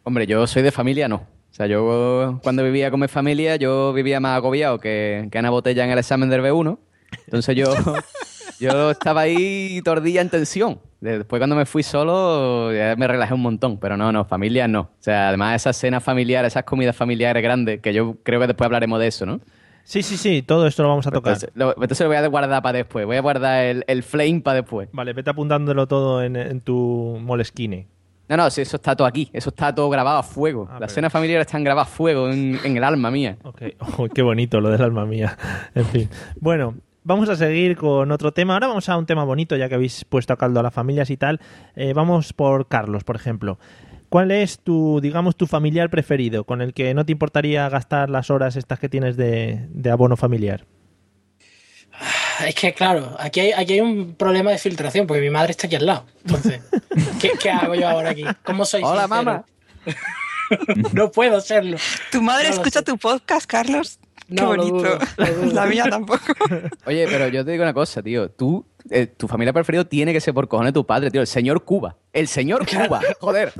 Hombre, 0.03 0.27
yo 0.27 0.45
soy 0.47 0.63
de 0.63 0.71
familia, 0.71 1.07
no. 1.07 1.23
O 1.53 1.55
sea, 1.55 1.67
yo 1.67 2.39
cuando 2.41 2.63
vivía 2.63 2.89
con 2.89 2.99
mi 2.99 3.07
familia, 3.07 3.57
yo 3.57 3.93
vivía 3.93 4.19
más 4.19 4.35
agobiado 4.35 4.79
que, 4.79 5.27
que 5.31 5.37
Ana 5.37 5.51
Botella 5.51 5.83
en 5.85 5.91
el 5.91 5.99
examen 5.99 6.27
del 6.27 6.41
B1. 6.41 6.79
Entonces 7.25 7.55
yo, 7.55 7.67
yo 8.59 8.89
estaba 8.89 9.21
ahí 9.21 9.79
todo 9.85 9.97
el 9.97 10.03
día 10.03 10.21
en 10.21 10.31
tensión. 10.31 10.79
Después 10.99 11.39
cuando 11.39 11.55
me 11.55 11.67
fui 11.67 11.83
solo, 11.83 12.73
ya 12.73 12.95
me 12.95 13.07
relajé 13.07 13.35
un 13.35 13.41
montón. 13.41 13.77
Pero 13.77 13.95
no, 13.97 14.11
no, 14.11 14.25
familia 14.25 14.67
no. 14.67 14.81
O 14.81 14.89
sea, 14.97 15.27
además 15.27 15.57
esas 15.57 15.77
cenas 15.77 16.03
familiares, 16.03 16.53
esas 16.53 16.63
comidas 16.63 16.95
familiares 16.95 17.43
grandes, 17.43 17.81
que 17.81 17.93
yo 17.93 18.15
creo 18.23 18.39
que 18.39 18.47
después 18.47 18.65
hablaremos 18.65 18.99
de 18.99 19.05
eso, 19.05 19.27
¿no? 19.27 19.39
Sí, 19.83 20.01
sí, 20.01 20.17
sí, 20.17 20.41
todo 20.41 20.65
esto 20.65 20.81
lo 20.81 20.89
vamos 20.89 21.05
a 21.05 21.11
tocar. 21.11 21.33
Entonces 21.33 21.51
lo, 21.53 21.73
entonces 21.73 21.99
lo 21.99 22.07
voy 22.07 22.17
a 22.17 22.25
guardar 22.25 22.63
para 22.63 22.79
después. 22.79 23.05
Voy 23.05 23.17
a 23.17 23.21
guardar 23.21 23.63
el, 23.63 23.83
el 23.85 24.01
flame 24.01 24.41
para 24.41 24.55
después. 24.55 24.89
Vale, 24.91 25.13
vete 25.13 25.29
apuntándolo 25.29 25.85
todo 25.85 26.23
en, 26.23 26.35
en 26.35 26.61
tu 26.61 27.19
molesquine. 27.21 27.92
No, 28.29 28.37
no, 28.37 28.47
eso 28.47 28.61
está 28.61 28.95
todo 28.95 29.05
aquí. 29.07 29.29
Eso 29.33 29.49
está 29.49 29.73
todo 29.75 29.89
grabado 29.89 30.17
a 30.19 30.23
fuego. 30.23 30.65
Ah, 30.69 30.73
Las 30.73 30.79
pero- 30.79 30.95
cenas 30.95 31.11
familiares 31.13 31.45
están 31.47 31.63
grabadas 31.63 31.89
a 31.91 31.95
fuego 31.95 32.29
en, 32.29 32.57
en 32.63 32.77
el 32.77 32.83
alma 32.83 33.11
mía. 33.11 33.37
Ok, 33.43 33.61
Oh, 33.97 34.07
qué 34.07 34.21
bonito 34.21 34.59
lo 34.61 34.69
del 34.69 34.81
alma 34.81 35.05
mía. 35.05 35.37
En 35.75 35.85
fin. 35.85 36.09
Bueno, 36.39 36.75
vamos 37.03 37.27
a 37.29 37.35
seguir 37.35 37.75
con 37.75 38.11
otro 38.11 38.31
tema. 38.31 38.53
Ahora 38.53 38.67
vamos 38.67 38.87
a 38.89 38.97
un 38.97 39.05
tema 39.05 39.23
bonito, 39.25 39.55
ya 39.57 39.67
que 39.69 39.75
habéis 39.75 40.05
puesto 40.05 40.33
a 40.33 40.37
caldo 40.37 40.59
a 40.61 40.63
las 40.63 40.73
familias 40.73 41.09
y 41.09 41.17
tal. 41.17 41.39
Eh, 41.75 41.93
vamos 41.93 42.31
por 42.33 42.67
Carlos, 42.67 43.03
por 43.03 43.15
ejemplo. 43.15 43.59
¿Cuál 44.09 44.31
es 44.31 44.59
tu, 44.59 44.99
digamos, 45.01 45.35
tu 45.35 45.47
familiar 45.47 45.89
preferido 45.89 46.43
con 46.43 46.61
el 46.61 46.73
que 46.73 46.93
no 46.93 47.03
te 47.05 47.11
importaría 47.11 47.67
gastar 47.67 48.09
las 48.11 48.29
horas 48.29 48.55
estas 48.55 48.79
que 48.79 48.87
tienes 48.87 49.17
de, 49.17 49.67
de 49.71 49.89
abono 49.89 50.15
familiar? 50.17 50.65
Es 52.47 52.55
que, 52.55 52.73
claro, 52.73 53.15
aquí 53.19 53.39
hay, 53.39 53.51
aquí 53.51 53.73
hay 53.73 53.81
un 53.81 54.15
problema 54.15 54.51
de 54.51 54.57
filtración, 54.57 55.07
porque 55.07 55.21
mi 55.21 55.29
madre 55.29 55.51
está 55.51 55.67
aquí 55.67 55.75
al 55.75 55.85
lado. 55.85 56.05
Entonces, 56.25 56.61
¿qué, 57.21 57.31
qué 57.39 57.49
hago 57.49 57.75
yo 57.75 57.87
ahora 57.87 58.09
aquí? 58.11 58.23
¿Cómo 58.43 58.65
soy 58.65 58.81
Hola, 58.83 59.07
mamá. 59.07 59.45
no 60.93 61.11
puedo 61.11 61.41
serlo. 61.41 61.77
¿Tu 62.11 62.21
madre 62.21 62.49
No 62.49 62.55
escucha 62.55 62.81
tu 62.81 62.97
podcast, 62.97 63.45
Carlos? 63.45 63.99
Qué 64.27 64.35
No, 64.35 64.55
lo 64.55 64.63
bonito. 64.63 64.77
dudo, 64.77 64.99
lo 65.17 65.25
dudo. 65.33 65.53
La 65.53 65.65
mía 65.65 65.85
tampoco. 65.89 66.23
Oye, 66.85 67.05
pero 67.09 67.27
yo 67.27 67.43
te 67.43 67.51
digo 67.51 67.63
una 67.63 67.73
cosa, 67.73 68.01
tío. 68.01 68.29
Tú, 68.31 68.65
eh, 68.89 69.05
tu 69.07 69.27
familia 69.27 69.51
preferido 69.53 69.85
tiene 69.85 70.13
que 70.13 70.21
ser 70.21 70.33
por 70.33 70.47
cojones 70.47 70.73
tu 70.73 70.85
padre, 70.85 71.11
tío. 71.11 71.21
El 71.21 71.27
señor 71.27 71.63
Cuba. 71.65 71.97
El 72.13 72.27
señor 72.27 72.65
Cuba. 72.65 73.01
Joder. 73.19 73.51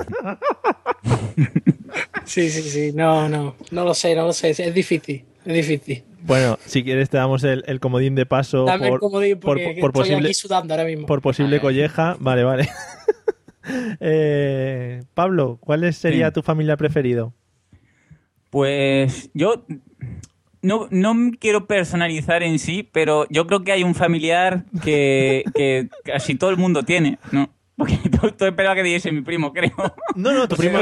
Sí, 2.24 2.48
sí, 2.50 2.62
sí. 2.62 2.92
No, 2.94 3.28
no. 3.28 3.56
No 3.70 3.84
lo 3.84 3.94
sé, 3.94 4.14
no 4.14 4.26
lo 4.26 4.32
sé. 4.32 4.50
Es 4.50 4.74
difícil. 4.74 5.24
Es 5.44 5.54
difícil. 5.54 6.04
Bueno, 6.26 6.58
si 6.64 6.82
quieres 6.82 7.10
te 7.10 7.18
damos 7.18 7.44
el, 7.44 7.64
el 7.66 7.80
comodín 7.80 8.14
de 8.14 8.24
paso 8.24 8.64
Dame 8.64 8.86
por, 8.88 8.94
el 8.94 9.00
comodín 9.00 9.38
por- 9.40 9.56
por 9.56 9.60
estoy 9.60 9.90
posible, 9.90 10.28
aquí 10.28 10.34
sudando 10.34 10.72
ahora 10.74 10.84
mismo. 10.86 11.06
por 11.06 11.20
posible 11.20 11.60
colleja. 11.60 12.16
Vale, 12.18 12.44
vale. 12.44 12.68
Eh, 14.00 15.02
Pablo, 15.14 15.58
¿cuál 15.60 15.84
es- 15.84 15.96
sería 15.96 16.26
Sí. 16.28 16.34
tu 16.34 16.42
familia 16.42 16.76
preferido? 16.76 17.32
Pues 18.50 19.30
yo 19.34 19.64
no, 20.62 20.86
no 20.90 21.14
quiero 21.38 21.66
personalizar 21.66 22.42
en 22.42 22.58
sí, 22.58 22.88
pero 22.92 23.26
yo 23.30 23.46
creo 23.46 23.62
que 23.64 23.72
hay 23.72 23.82
un 23.82 23.94
familiar 23.94 24.64
que, 24.82 25.44
que 25.54 25.88
casi 26.04 26.34
todo 26.34 26.50
el 26.50 26.56
mundo 26.58 26.82
tiene, 26.82 27.18
¿no? 27.32 27.48
Porque 27.76 27.96
tú 28.38 28.44
esperabas 28.44 28.76
que 28.76 28.82
dijese 28.82 29.10
mi 29.12 29.22
primo, 29.22 29.52
creo. 29.52 29.72
No, 30.14 30.32
no, 30.32 30.46
tu 30.46 30.56
primo, 30.58 30.78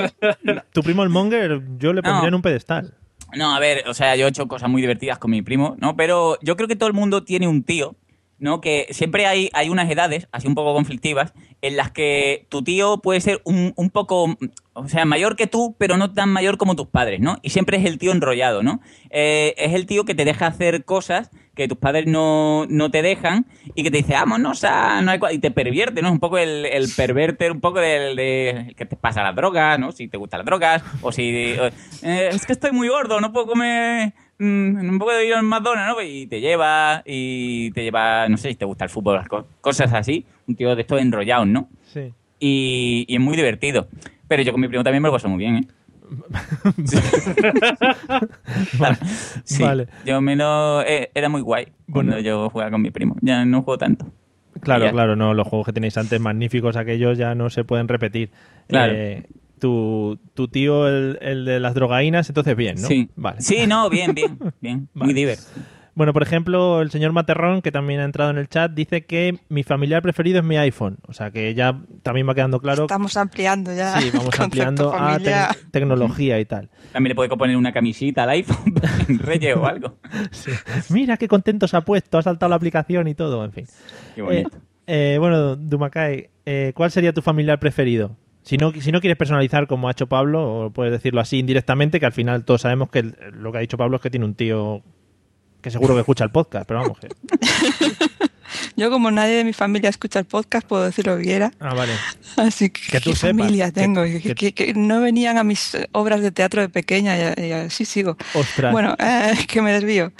tu 0.72 0.82
primo 0.82 1.02
el 1.04 1.08
Monger, 1.08 1.62
yo 1.78 1.92
le 1.92 2.02
pondría 2.02 2.22
No. 2.22 2.28
en 2.28 2.34
un 2.34 2.42
pedestal. 2.42 2.94
No, 3.34 3.54
a 3.54 3.60
ver, 3.60 3.88
o 3.88 3.94
sea, 3.94 4.14
yo 4.16 4.26
he 4.26 4.28
hecho 4.28 4.46
cosas 4.48 4.68
muy 4.68 4.82
divertidas 4.82 5.18
con 5.18 5.30
mi 5.30 5.42
primo, 5.42 5.74
¿no? 5.78 5.96
Pero 5.96 6.38
yo 6.42 6.56
creo 6.56 6.68
que 6.68 6.76
todo 6.76 6.88
el 6.88 6.94
mundo 6.94 7.24
tiene 7.24 7.48
un 7.48 7.62
tío, 7.62 7.96
¿no? 8.38 8.60
Que 8.60 8.88
siempre 8.90 9.26
hay, 9.26 9.48
hay 9.54 9.70
unas 9.70 9.90
edades, 9.90 10.28
así 10.32 10.46
un 10.48 10.54
poco 10.54 10.74
conflictivas, 10.74 11.32
en 11.62 11.76
las 11.76 11.90
que 11.90 12.46
tu 12.50 12.62
tío 12.62 12.98
puede 12.98 13.20
ser 13.20 13.40
un, 13.44 13.72
un 13.76 13.90
poco, 13.90 14.36
o 14.74 14.88
sea, 14.88 15.04
mayor 15.04 15.36
que 15.36 15.46
tú, 15.46 15.74
pero 15.78 15.96
no 15.96 16.12
tan 16.12 16.30
mayor 16.30 16.56
como 16.58 16.74
tus 16.76 16.86
padres, 16.88 17.20
¿no? 17.20 17.38
Y 17.42 17.50
siempre 17.50 17.76
es 17.76 17.84
el 17.84 17.98
tío 17.98 18.12
enrollado, 18.12 18.62
¿no? 18.62 18.80
Eh, 19.10 19.54
es 19.58 19.74
el 19.74 19.86
tío 19.86 20.04
que 20.04 20.14
te 20.14 20.24
deja 20.24 20.46
hacer 20.46 20.84
cosas 20.84 21.30
que 21.54 21.68
tus 21.68 21.76
padres 21.76 22.06
no, 22.06 22.64
no 22.70 22.90
te 22.90 23.02
dejan 23.02 23.44
y 23.74 23.82
que 23.82 23.90
te 23.90 23.98
dice, 23.98 24.14
vámonos 24.14 24.64
a... 24.64 25.02
No 25.02 25.10
hay 25.10 25.18
cua-", 25.18 25.34
y 25.34 25.38
te 25.38 25.50
pervierte, 25.50 26.00
¿no? 26.00 26.10
Un 26.10 26.18
poco 26.18 26.38
el, 26.38 26.64
el 26.64 26.88
perverter, 26.96 27.52
un 27.52 27.60
poco 27.60 27.78
del 27.80 28.16
de, 28.16 28.72
que 28.74 28.86
te 28.86 28.96
pasa 28.96 29.22
las 29.22 29.36
drogas, 29.36 29.78
¿no? 29.78 29.92
Si 29.92 30.08
te 30.08 30.16
gustan 30.16 30.38
las 30.38 30.46
drogas, 30.46 30.82
o 31.02 31.12
si... 31.12 31.54
eh, 32.02 32.30
es 32.32 32.46
que 32.46 32.54
estoy 32.54 32.72
muy 32.72 32.88
gordo, 32.88 33.20
no 33.20 33.30
puedo 33.34 33.48
comer... 33.48 34.14
mm, 34.38 34.90
No 34.92 34.98
puedo 34.98 35.22
ir 35.22 35.34
al 35.34 35.42
McDonald's, 35.42 35.94
¿no? 35.94 36.02
Y 36.02 36.26
te 36.26 36.40
lleva, 36.40 37.02
y 37.04 37.70
te 37.72 37.82
lleva, 37.82 38.26
no 38.30 38.38
sé 38.38 38.48
si 38.48 38.54
te 38.54 38.64
gusta 38.64 38.84
el 38.84 38.90
fútbol, 38.90 39.20
cosas 39.60 39.92
así. 39.92 40.24
Un 40.48 40.56
tío 40.56 40.74
de 40.74 40.80
estos 40.80 41.02
enrollados, 41.02 41.46
¿no? 41.46 41.68
Sí. 41.92 42.14
Y, 42.40 43.04
y 43.08 43.14
es 43.14 43.20
muy 43.20 43.36
divertido. 43.36 43.88
Pero 44.32 44.44
yo 44.44 44.52
con 44.52 44.62
mi 44.62 44.68
primo 44.68 44.82
también 44.82 45.02
me 45.02 45.08
lo 45.08 45.12
paso 45.12 45.28
muy 45.28 45.36
bien, 45.40 45.56
¿eh? 45.56 45.66
Claro. 48.78 48.96
Sí, 49.44 49.62
Vale. 49.62 49.88
yo 50.06 50.22
menos 50.22 50.82
eh, 50.88 51.10
era 51.14 51.28
muy 51.28 51.42
guay 51.42 51.66
cuando 51.92 52.12
Bueno. 52.12 52.26
yo 52.26 52.48
jugaba 52.48 52.70
con 52.70 52.80
mi 52.80 52.90
primo. 52.90 53.14
Ya 53.20 53.44
no 53.44 53.60
juego 53.60 53.76
tanto. 53.76 54.06
Claro, 54.62 54.86
Ya. 54.86 54.90
claro, 54.90 55.16
no, 55.16 55.34
los 55.34 55.46
juegos 55.46 55.66
que 55.66 55.74
tenéis 55.74 55.98
antes 55.98 56.18
magníficos, 56.18 56.76
aquellos 56.76 57.18
ya 57.18 57.34
no 57.34 57.50
se 57.50 57.64
pueden 57.64 57.88
repetir. 57.88 58.30
Claro. 58.68 58.94
Eh, 58.96 59.24
tu, 59.58 60.18
tu 60.32 60.48
tío, 60.48 60.88
el, 60.88 61.18
el 61.20 61.44
de 61.44 61.60
las 61.60 61.74
drogaínas, 61.74 62.26
entonces 62.30 62.56
bien, 62.56 62.76
¿no? 62.80 62.88
Sí. 62.88 63.10
Vale. 63.14 63.42
Sí, 63.42 63.66
no, 63.66 63.90
bien, 63.90 64.14
bien, 64.14 64.38
bien. 64.62 64.88
Vale. 64.94 65.04
Muy 65.04 65.12
divertido. 65.12 65.50
Bueno, 65.94 66.14
por 66.14 66.22
ejemplo, 66.22 66.80
el 66.80 66.90
señor 66.90 67.12
Materrón, 67.12 67.60
que 67.60 67.70
también 67.70 68.00
ha 68.00 68.04
entrado 68.04 68.30
en 68.30 68.38
el 68.38 68.48
chat, 68.48 68.72
dice 68.72 69.04
que 69.04 69.38
mi 69.50 69.62
familiar 69.62 70.00
preferido 70.00 70.38
es 70.38 70.44
mi 70.44 70.56
iPhone. 70.56 70.96
O 71.06 71.12
sea 71.12 71.30
que 71.30 71.54
ya 71.54 71.80
también 72.02 72.26
va 72.26 72.34
quedando 72.34 72.60
claro. 72.60 72.84
Estamos 72.84 73.16
ampliando 73.16 73.74
ya. 73.74 74.00
Sí, 74.00 74.10
vamos 74.12 74.28
ampliando 74.40 74.92
a 74.94 75.18
tecnología 75.70 76.40
y 76.40 76.46
tal. 76.46 76.70
También 76.92 77.10
le 77.10 77.14
puede 77.14 77.28
poner 77.28 77.56
una 77.56 77.72
camisita 77.72 78.22
al 78.22 78.30
iPhone 78.30 78.74
Reyes 79.18 79.56
o 79.56 79.66
algo. 79.66 79.96
Sí. 80.30 80.52
Mira 80.90 81.18
qué 81.18 81.28
contento 81.28 81.68
se 81.68 81.76
ha 81.76 81.82
puesto, 81.82 82.16
ha 82.16 82.22
saltado 82.22 82.48
la 82.50 82.56
aplicación 82.56 83.06
y 83.08 83.14
todo, 83.14 83.44
en 83.44 83.52
fin. 83.52 83.66
Qué 84.14 84.22
bonito. 84.22 84.56
Eh, 84.86 85.14
eh, 85.14 85.16
bueno, 85.18 85.56
Dumakai, 85.56 86.30
eh, 86.46 86.72
¿cuál 86.74 86.90
sería 86.90 87.12
tu 87.12 87.20
familiar 87.20 87.60
preferido? 87.60 88.16
Si 88.42 88.56
no, 88.56 88.72
si 88.72 88.90
no 88.90 89.00
quieres 89.00 89.16
personalizar 89.16 89.66
como 89.68 89.88
ha 89.88 89.92
hecho 89.92 90.08
Pablo, 90.08 90.66
o 90.66 90.70
puedes 90.70 90.92
decirlo 90.92 91.20
así 91.20 91.38
indirectamente, 91.38 92.00
que 92.00 92.06
al 92.06 92.12
final 92.12 92.44
todos 92.44 92.62
sabemos 92.62 92.90
que 92.90 93.12
lo 93.32 93.52
que 93.52 93.58
ha 93.58 93.60
dicho 93.60 93.76
Pablo 93.76 93.96
es 93.96 94.02
que 94.02 94.10
tiene 94.10 94.26
un 94.26 94.34
tío 94.34 94.82
que 95.62 95.70
seguro 95.70 95.94
que 95.94 96.00
escucha 96.00 96.24
el 96.24 96.30
podcast, 96.30 96.66
pero 96.66 96.80
vamos. 96.80 96.98
que- 96.98 97.08
Yo, 98.76 98.90
como 98.90 99.10
nadie 99.10 99.36
de 99.36 99.44
mi 99.44 99.52
familia 99.54 99.88
escucha 99.90 100.18
el 100.18 100.24
podcast, 100.26 100.66
puedo 100.66 100.84
decir 100.84 101.06
lo 101.06 101.16
que 101.16 101.22
quiera. 101.24 101.52
Ah, 101.60 101.72
vale. 101.74 101.92
Así 102.36 102.68
que, 102.70 102.80
Que 102.90 103.00
tú 103.00 103.10
qué 103.10 103.16
familia 103.16 103.70
tengo. 103.70 104.02
que- 104.04 104.52
que, 104.52 104.74
no 104.74 105.00
venían 105.00 105.38
a 105.38 105.44
mis 105.44 105.76
obras 105.92 106.20
de 106.20 106.32
teatro 106.32 106.60
de 106.60 106.68
pequeña 106.68 107.16
y, 107.16 107.46
y 107.46 107.52
así 107.52 107.84
sigo. 107.84 108.16
Ostras. 108.34 108.72
Bueno, 108.72 108.94
eh, 108.98 109.32
que 109.48 109.62
me 109.62 109.72
desvío. 109.72 110.12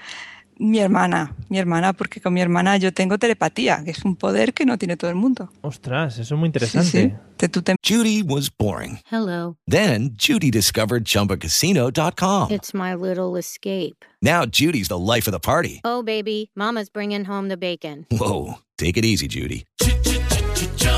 Mi 0.64 0.78
hermana, 0.78 1.34
mi 1.48 1.58
hermana, 1.58 1.92
porque 1.92 2.20
con 2.20 2.32
mi 2.34 2.40
hermana 2.40 2.76
yo 2.76 2.92
tengo 2.92 3.18
telepatía, 3.18 3.82
que 3.84 3.90
es 3.90 4.04
un 4.04 4.14
poder 4.14 4.54
que 4.54 4.64
no 4.64 4.78
tiene 4.78 4.96
todo 4.96 5.10
el 5.10 5.16
mundo. 5.16 5.50
Ostras, 5.62 6.18
eso 6.20 6.34
es 6.34 6.38
muy 6.38 6.46
interesante. 6.46 6.88
sí. 6.88 7.12
Te- 7.36 7.48
tú 7.48 7.62
te- 7.62 7.74
Judy 7.82 8.22
was 8.22 8.48
boring. 8.48 9.00
Hello. 9.10 9.56
Then 9.68 10.14
Judy 10.16 10.52
discovered 10.52 11.04
ChumbaCasino.com. 11.04 12.52
It's 12.52 12.72
my 12.74 12.94
little 12.94 13.36
escape. 13.36 14.04
Now 14.22 14.44
Judy's 14.46 14.86
the 14.86 14.98
life 14.98 15.26
of 15.28 15.32
the 15.32 15.40
party. 15.40 15.80
Oh, 15.82 16.04
baby, 16.04 16.50
Mama's 16.54 16.88
bringing 16.88 17.24
home 17.24 17.48
the 17.48 17.56
bacon. 17.56 18.06
Whoa, 18.12 18.60
take 18.78 18.96
it 18.96 19.04
easy, 19.04 19.26
Judy. 19.26 19.64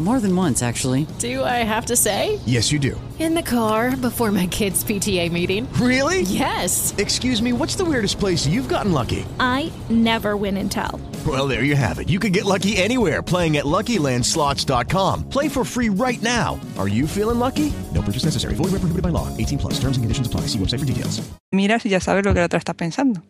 More 0.00 0.18
than 0.18 0.34
once, 0.34 0.60
actually. 0.60 1.06
Do 1.20 1.44
I 1.44 1.62
have 1.62 1.86
to 1.86 1.94
say? 1.94 2.40
Yes, 2.46 2.72
you 2.72 2.80
do. 2.80 3.00
In 3.20 3.34
the 3.36 3.42
car 3.42 3.96
before 3.96 4.32
my 4.32 4.48
kids' 4.48 4.82
PTA 4.82 5.30
meeting. 5.30 5.72
Really? 5.74 6.22
Yes. 6.22 6.92
Excuse 6.98 7.40
me, 7.40 7.52
what's 7.52 7.76
the 7.76 7.84
weirdest 7.84 8.18
place 8.18 8.44
you've 8.44 8.68
gotten 8.68 8.90
lucky? 8.90 9.24
I 9.38 9.70
never 9.88 10.36
win 10.36 10.56
and 10.56 10.68
tell. 10.70 11.00
Well, 11.24 11.46
there 11.46 11.62
you 11.62 11.76
have 11.76 12.00
it. 12.00 12.08
You 12.08 12.18
can 12.18 12.32
get 12.32 12.44
lucky 12.44 12.76
anywhere 12.76 13.22
playing 13.22 13.56
at 13.56 13.66
LuckyLandSlots.com. 13.66 15.28
Play 15.28 15.48
for 15.48 15.64
free 15.64 15.90
right 15.90 16.20
now. 16.22 16.58
Are 16.76 16.88
you 16.88 17.06
feeling 17.06 17.38
lucky? 17.38 17.72
No 17.94 18.02
purchase 18.02 18.24
necessary. 18.24 18.54
Void 18.56 18.72
where 18.72 18.80
prohibited 18.80 19.02
by 19.02 19.10
law. 19.10 19.28
18 19.36 19.58
plus. 19.58 19.74
Terms 19.74 19.96
and 19.96 20.02
conditions 20.02 20.26
apply. 20.26 20.48
See 20.48 20.58
website 20.58 20.80
for 20.80 20.86
details. 20.86 21.22
miras 21.52 21.86
y 21.86 21.90
ya 21.90 22.00
sabes 22.00 22.24
lo 22.24 22.34
que 22.34 22.40
la 22.40 22.46
otra 22.46 22.58
está 22.58 22.74
pensando. 22.74 23.22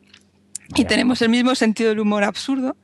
Y 0.74 0.86
tenemos 0.86 1.20
el 1.20 1.28
mismo 1.28 1.54
sentido 1.54 1.90
del 1.90 2.00
humor 2.00 2.24
absurdo, 2.24 2.74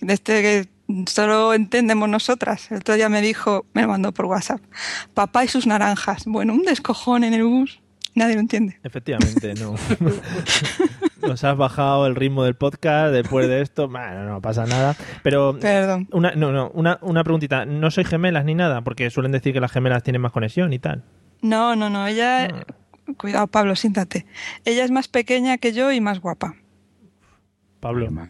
de 0.00 0.14
este 0.14 0.40
que 0.40 0.68
solo 1.06 1.54
entendemos 1.54 2.08
nosotras. 2.08 2.70
El 2.70 2.78
otro 2.78 2.94
día 2.94 3.08
me 3.08 3.20
dijo, 3.20 3.66
me 3.72 3.82
lo 3.82 3.88
mandó 3.88 4.12
por 4.12 4.26
WhatsApp, 4.26 4.60
papá 5.14 5.44
y 5.44 5.48
sus 5.48 5.66
naranjas. 5.66 6.24
Bueno, 6.26 6.54
un 6.54 6.62
descojón 6.62 7.24
en 7.24 7.34
el 7.34 7.44
bus, 7.44 7.80
nadie 8.14 8.34
lo 8.34 8.40
entiende. 8.40 8.78
Efectivamente, 8.82 9.54
no. 9.54 9.74
Nos 11.28 11.44
has 11.44 11.56
bajado 11.56 12.06
el 12.06 12.16
ritmo 12.16 12.42
del 12.44 12.54
podcast 12.54 13.12
después 13.12 13.48
de 13.48 13.60
esto. 13.60 13.88
Bueno, 13.88 14.24
no 14.24 14.40
pasa 14.40 14.66
nada. 14.66 14.96
Pero. 15.22 15.56
Perdón. 15.60 16.08
Una, 16.12 16.32
no, 16.32 16.50
no, 16.50 16.70
una, 16.74 16.98
una 17.00 17.22
preguntita. 17.22 17.64
No 17.64 17.90
soy 17.92 18.04
gemelas 18.04 18.44
ni 18.44 18.54
nada, 18.54 18.82
porque 18.82 19.08
suelen 19.10 19.30
decir 19.32 19.52
que 19.52 19.60
las 19.60 19.70
gemelas 19.70 20.02
tienen 20.02 20.20
más 20.20 20.32
conexión 20.32 20.72
y 20.72 20.78
tal. 20.78 21.04
No, 21.40 21.76
no, 21.76 21.90
no, 21.90 22.06
ella... 22.06 22.48
Cuidado, 23.16 23.46
Pablo, 23.48 23.74
siéntate. 23.76 24.26
Ella 24.64 24.84
es 24.84 24.90
más 24.90 25.08
pequeña 25.08 25.58
que 25.58 25.72
yo 25.72 25.92
y 25.92 26.00
más 26.00 26.20
guapa. 26.20 26.54
Pablo. 27.80 28.08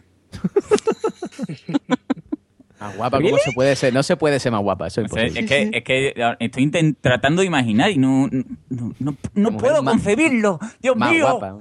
Más 2.83 2.95
guapa, 2.97 3.21
¿cómo 3.21 3.37
se 3.37 3.51
puede 3.53 3.75
ser? 3.75 3.93
No 3.93 4.03
se 4.03 4.15
puede 4.17 4.39
ser 4.39 4.51
más 4.51 4.61
guapa, 4.61 4.87
eso 4.87 5.01
es 5.01 5.11
O 5.11 5.15
sea, 5.15 5.27
imposible. 5.27 5.61
es, 5.69 5.69
que, 5.69 5.77
es 5.77 5.83
que 6.15 6.35
estoy 6.45 6.63
intent- 6.65 6.95
tratando 7.01 7.41
de 7.41 7.47
imaginar 7.47 7.89
y 7.91 7.97
no, 7.97 8.27
no, 8.69 8.93
no, 8.99 9.15
no 9.33 9.57
puedo 9.57 9.81
más- 9.83 9.93
concebirlo. 9.95 10.59
Dios 10.81 10.95
más 10.97 11.11
mío. 11.11 11.25
guapa. 11.37 11.59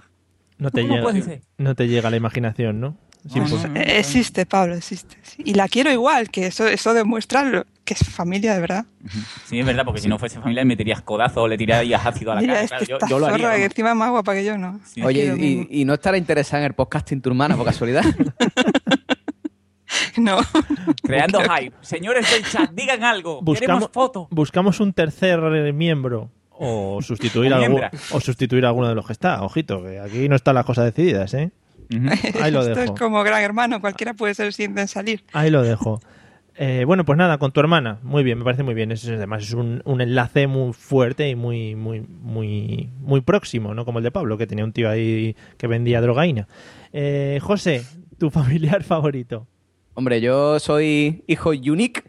No 0.58 0.70
te, 0.70 0.82
¿Cómo 0.82 0.92
llega, 0.94 1.04
puede 1.04 1.22
ser? 1.22 1.40
no 1.58 1.74
te 1.74 1.88
llega 1.88 2.10
la 2.10 2.16
imaginación, 2.16 2.80
¿no? 2.80 2.96
Eh, 3.76 3.98
Existe, 3.98 4.46
Pablo, 4.46 4.74
existe. 4.74 5.16
sí. 5.22 5.42
Y 5.46 5.54
la 5.54 5.68
quiero 5.68 5.92
igual, 5.92 6.28
que 6.28 6.46
eso, 6.48 6.66
eso 6.66 6.92
demuestra 6.92 7.64
que 7.84 7.94
es 7.94 8.00
familia 8.08 8.54
de 8.54 8.60
verdad. 8.60 8.84
Sí, 9.46 9.60
es 9.60 9.66
verdad, 9.66 9.84
porque 9.84 10.00
si 10.00 10.08
no 10.08 10.18
fuese 10.18 10.40
familia 10.40 10.62
me 10.64 10.70
meterías 10.70 11.02
codazo 11.02 11.42
o 11.42 11.48
le 11.48 11.56
tirarías 11.56 12.04
ácido 12.06 12.32
a 12.32 12.34
la 12.36 12.40
Mira, 12.40 12.54
cara. 12.54 12.64
es 12.64 12.70
Claro, 12.70 12.84
que 12.84 12.90
yo, 13.08 13.18
lo 13.20 13.26
haría. 13.26 13.38
zorra 13.38 13.54
que 13.54 13.60
vamos. 13.60 13.70
encima 13.70 13.90
es 13.90 13.96
más 13.96 14.10
guapa 14.10 14.34
que 14.34 14.44
yo, 14.44 14.58
¿no? 14.58 14.80
Oye, 15.04 15.66
y 15.70 15.84
no 15.84 15.94
estará 15.94 16.16
interesada 16.18 16.62
en 16.62 16.66
el 16.66 16.74
podcasting 16.74 17.20
tu 17.20 17.28
hermana 17.30 17.56
por 17.56 17.64
casualidad? 17.64 18.02
No. 20.18 20.38
Creando 21.02 21.40
hype. 21.40 21.74
Señores 21.80 22.30
del 22.30 22.44
chat, 22.44 22.70
digan 22.72 23.02
algo. 23.04 23.40
Buscamos, 23.42 23.60
Queremos 23.60 23.90
fotos. 23.92 24.26
buscamos 24.30 24.80
un 24.80 24.92
tercer 24.92 25.38
eh, 25.54 25.72
miembro 25.72 26.30
o 26.50 27.00
sustituir, 27.02 27.52
O 27.52 27.56
algún, 27.56 27.68
miembra. 27.80 27.90
o 28.12 28.20
sustituir 28.20 28.64
a 28.64 28.68
alguno 28.68 28.88
de 28.88 28.94
los 28.94 29.06
que 29.06 29.12
está. 29.12 29.42
Ojito, 29.42 29.82
que 29.82 29.98
aquí 30.00 30.28
no 30.28 30.36
están 30.36 30.54
las 30.54 30.64
cosas 30.64 30.84
decididas, 30.84 31.32
¿eh? 31.34 31.50
Ahí 32.40 32.50
lo 32.50 32.60
Esto 32.62 32.74
dejo. 32.80 32.94
es 32.94 33.00
como 33.00 33.22
gran 33.22 33.42
hermano, 33.42 33.80
cualquiera 33.80 34.14
puede 34.14 34.34
ser 34.34 34.46
el 34.46 34.52
siguiente 34.52 34.80
en 34.80 34.88
salir. 34.88 35.24
Ahí 35.32 35.50
lo 35.50 35.62
dejo. 35.62 36.00
Eh, 36.54 36.84
bueno, 36.86 37.04
pues 37.04 37.16
nada, 37.18 37.38
con 37.38 37.50
tu 37.52 37.60
hermana. 37.60 37.98
Muy 38.02 38.22
bien, 38.22 38.38
me 38.38 38.44
parece 38.44 38.62
muy 38.62 38.74
bien. 38.74 38.92
Eso 38.92 39.10
es, 39.10 39.16
además 39.16 39.42
es 39.42 39.54
un, 39.54 39.82
un 39.84 40.00
enlace 40.00 40.46
muy 40.46 40.72
fuerte 40.74 41.28
y 41.28 41.34
muy, 41.34 41.74
muy, 41.74 42.00
muy, 42.02 42.90
muy 43.00 43.20
próximo, 43.22 43.74
¿no? 43.74 43.84
Como 43.84 43.98
el 43.98 44.04
de 44.04 44.10
Pablo, 44.10 44.36
que 44.38 44.46
tenía 44.46 44.64
un 44.64 44.72
tío 44.72 44.88
ahí 44.88 45.34
que 45.56 45.66
vendía 45.66 46.00
drogaína. 46.00 46.46
Eh, 46.92 47.40
José, 47.42 47.84
tu 48.18 48.30
familiar 48.30 48.84
favorito. 48.84 49.46
Hombre, 49.94 50.22
yo 50.22 50.58
soy 50.58 51.22
hijo 51.26 51.50
unique. 51.50 52.02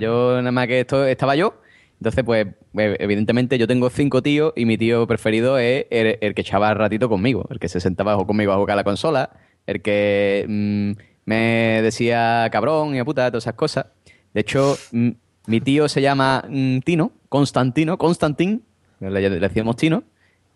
Yo 0.00 0.36
nada 0.36 0.52
más 0.52 0.66
que 0.66 0.80
esto 0.80 1.04
estaba 1.04 1.36
yo. 1.36 1.54
Entonces, 1.98 2.24
pues, 2.24 2.46
eh, 2.78 2.96
evidentemente 2.98 3.58
yo 3.58 3.66
tengo 3.66 3.90
cinco 3.90 4.22
tíos 4.22 4.54
y 4.56 4.64
mi 4.64 4.78
tío 4.78 5.06
preferido 5.06 5.58
es 5.58 5.84
el, 5.90 6.34
que 6.34 6.40
echaba 6.40 6.72
ratito 6.72 7.10
conmigo, 7.10 7.46
el 7.50 7.58
que 7.58 7.68
se 7.68 7.78
sentaba 7.78 8.16
conmigo 8.24 8.52
a 8.52 8.56
jugar 8.56 8.72
a 8.72 8.76
la 8.76 8.84
consola, 8.84 9.30
el 9.66 9.82
que 9.82 10.46
mm, 10.48 10.92
me 11.26 11.82
decía 11.82 12.48
cabrón 12.50 12.94
y 12.94 13.00
a 13.00 13.04
puta, 13.04 13.30
todas 13.30 13.44
esas 13.44 13.54
cosas. 13.54 13.86
De 14.32 14.40
hecho, 14.40 14.78
mm, 14.92 15.10
mi 15.46 15.60
tío 15.60 15.90
se 15.90 16.00
llama 16.00 16.42
mm, 16.48 16.78
Tino, 16.80 17.12
Constantino, 17.28 17.98
Constantín, 17.98 18.62
le, 19.00 19.28
decíamos 19.28 19.76
Tino. 19.76 20.02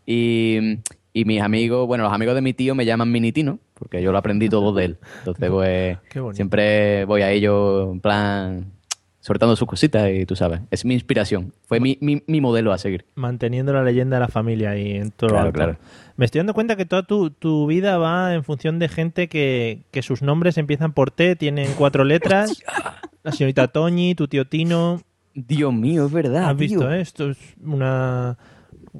Y, 0.06 0.78
y 1.12 1.26
mis 1.26 1.42
amigos, 1.42 1.86
bueno, 1.86 2.04
los 2.04 2.12
amigos 2.12 2.34
de 2.34 2.40
mi 2.40 2.54
tío 2.54 2.74
me 2.74 2.86
llaman 2.86 3.12
Mini 3.12 3.32
Tino, 3.32 3.58
porque 3.74 4.02
yo 4.02 4.12
lo 4.12 4.18
aprendí 4.18 4.48
todo 4.48 4.72
de 4.72 4.84
él. 4.84 4.98
Entonces, 5.18 5.50
pues, 5.50 5.98
siempre 6.36 7.04
voy 7.04 7.22
a 7.22 7.30
ellos 7.30 7.88
en 7.92 8.00
plan 8.00 8.72
soltando 9.20 9.56
sus 9.56 9.66
cositas 9.66 10.10
y 10.12 10.26
tú 10.26 10.36
sabes, 10.36 10.60
es 10.70 10.84
mi 10.84 10.92
inspiración. 10.94 11.52
Fue 11.66 11.80
mi, 11.80 11.96
mi, 12.02 12.22
mi 12.26 12.40
modelo 12.42 12.72
a 12.72 12.78
seguir. 12.78 13.06
Manteniendo 13.14 13.72
la 13.72 13.82
leyenda 13.82 14.16
de 14.16 14.20
la 14.20 14.28
familia 14.28 14.70
ahí 14.72 14.92
en 14.96 15.10
todo 15.12 15.28
lo 15.30 15.34
Claro, 15.36 15.46
alto. 15.46 15.56
claro. 15.58 15.78
Me 16.16 16.26
estoy 16.26 16.40
dando 16.40 16.52
cuenta 16.52 16.76
que 16.76 16.84
toda 16.84 17.04
tu, 17.04 17.30
tu 17.30 17.66
vida 17.66 17.96
va 17.96 18.34
en 18.34 18.44
función 18.44 18.78
de 18.78 18.88
gente 18.88 19.28
que, 19.28 19.80
que 19.90 20.02
sus 20.02 20.20
nombres 20.20 20.58
empiezan 20.58 20.92
por 20.92 21.10
T, 21.10 21.36
tienen 21.36 21.70
cuatro 21.78 22.04
letras. 22.04 22.62
La 23.22 23.32
señorita 23.32 23.68
Toñi, 23.68 24.14
tu 24.14 24.28
tío 24.28 24.46
Tino. 24.46 25.00
Dios 25.34 25.72
mío, 25.72 26.04
es 26.06 26.12
verdad. 26.12 26.50
¿Has 26.50 26.56
visto 26.58 26.92
esto? 26.92 27.30
Es 27.30 27.38
una... 27.64 28.36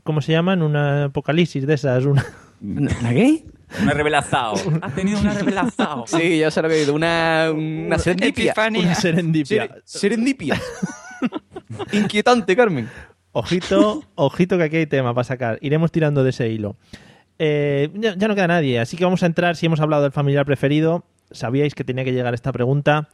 ¿Cómo 0.05 0.23
se 0.23 0.33
llaman? 0.33 0.63
Una 0.63 1.05
apocalipsis 1.05 1.67
de 1.67 1.75
esas. 1.75 2.07
Una... 2.07 2.25
¿La 3.03 3.11
qué? 3.11 3.45
Una 3.83 3.93
revelación. 3.93 4.81
Has 4.83 4.95
tenido 4.95 5.21
una 5.21 5.35
revelación. 5.35 6.03
Sí, 6.07 6.39
ya 6.39 6.51
sé 6.51 6.63
lo 6.63 6.71
he 6.71 6.81
oído. 6.81 6.95
Una, 6.95 7.51
una 7.55 7.99
serendipia. 7.99 8.45
Epifanía. 8.53 8.83
Una 8.83 8.95
serendipia. 8.95 9.67
Ser- 9.67 9.83
serendipia. 9.85 10.61
Inquietante, 11.93 12.57
Carmen. 12.57 12.89
Ojito, 13.33 14.05
ojito 14.15 14.57
que 14.59 14.65
aquí 14.65 14.77
hay 14.77 14.87
tema 14.87 15.13
para 15.15 15.25
sacar. 15.25 15.59
Iremos 15.61 15.91
tirando 15.91 16.23
de 16.23 16.31
ese 16.31 16.49
hilo. 16.51 16.77
Eh, 17.39 17.91
ya, 17.95 18.15
ya 18.17 18.29
no 18.29 18.35
queda 18.37 18.47
nadie, 18.47 18.79
así 18.79 18.97
que 18.97 19.05
vamos 19.05 19.23
a 19.25 19.27
entrar. 19.27 19.57
Si 19.57 19.67
hemos 19.67 19.81
hablado 19.81 20.05
del 20.05 20.13
familiar 20.13 20.47
preferido, 20.47 21.05
sabíais 21.33 21.75
que 21.75 21.83
tenía 21.83 22.05
que 22.05 22.13
llegar 22.13 22.33
esta 22.35 22.53
pregunta. 22.53 23.09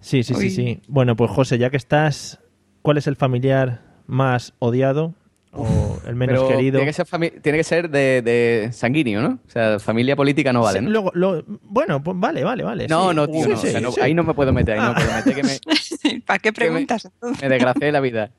Sí, 0.00 0.22
sí, 0.22 0.34
sí, 0.34 0.50
sí. 0.50 0.80
Bueno, 0.88 1.16
pues 1.16 1.30
José, 1.30 1.58
ya 1.58 1.68
que 1.68 1.76
estás, 1.76 2.40
¿cuál 2.80 2.96
es 2.96 3.06
el 3.06 3.16
familiar 3.16 3.82
más 4.06 4.54
odiado 4.58 5.14
o 5.62 6.00
el 6.06 6.14
menos 6.14 6.36
Pero 6.38 6.48
querido? 6.48 6.78
Tiene 6.78 6.86
que 6.86 7.04
ser, 7.04 7.40
tiene 7.42 7.58
que 7.58 7.64
ser 7.64 7.90
de, 7.90 8.22
de 8.22 8.70
sanguíneo, 8.72 9.20
¿no? 9.20 9.38
O 9.46 9.50
sea, 9.50 9.78
familia 9.78 10.16
política 10.16 10.52
no 10.52 10.62
vale, 10.62 10.78
Sí, 10.78 10.84
¿no? 10.84 10.90
luego- 10.90 11.10
lo- 11.14 11.44
bueno, 11.62 12.02
pues 12.02 12.18
vale, 12.18 12.42
vale, 12.42 12.62
vale. 12.64 12.88
No, 12.88 13.10
sí. 13.10 13.16
no, 13.16 13.28
tío, 13.28 13.42
Sí, 13.44 13.48
no. 13.50 13.54
O 13.54 13.58
sí, 13.58 13.68
sea, 13.70 13.80
no- 13.80 13.92
sí. 13.92 14.00
Ahí 14.00 14.14
no 14.14 14.24
me 14.24 14.34
puedo 14.34 14.52
meter, 14.52 14.74
ahí 14.74 14.80
no 14.80 14.86
Ah. 14.86 14.94
me 14.98 15.04
puedo 15.04 15.16
meter 15.16 15.34
que 15.34 15.42
me, 15.42 16.20
¿Para 16.26 16.38
qué 16.38 16.52
preguntas 16.52 17.04
entonces? 17.04 17.42
me 17.42 17.48
desgracié 17.48 17.92
la 17.92 18.00
vida. 18.00 18.30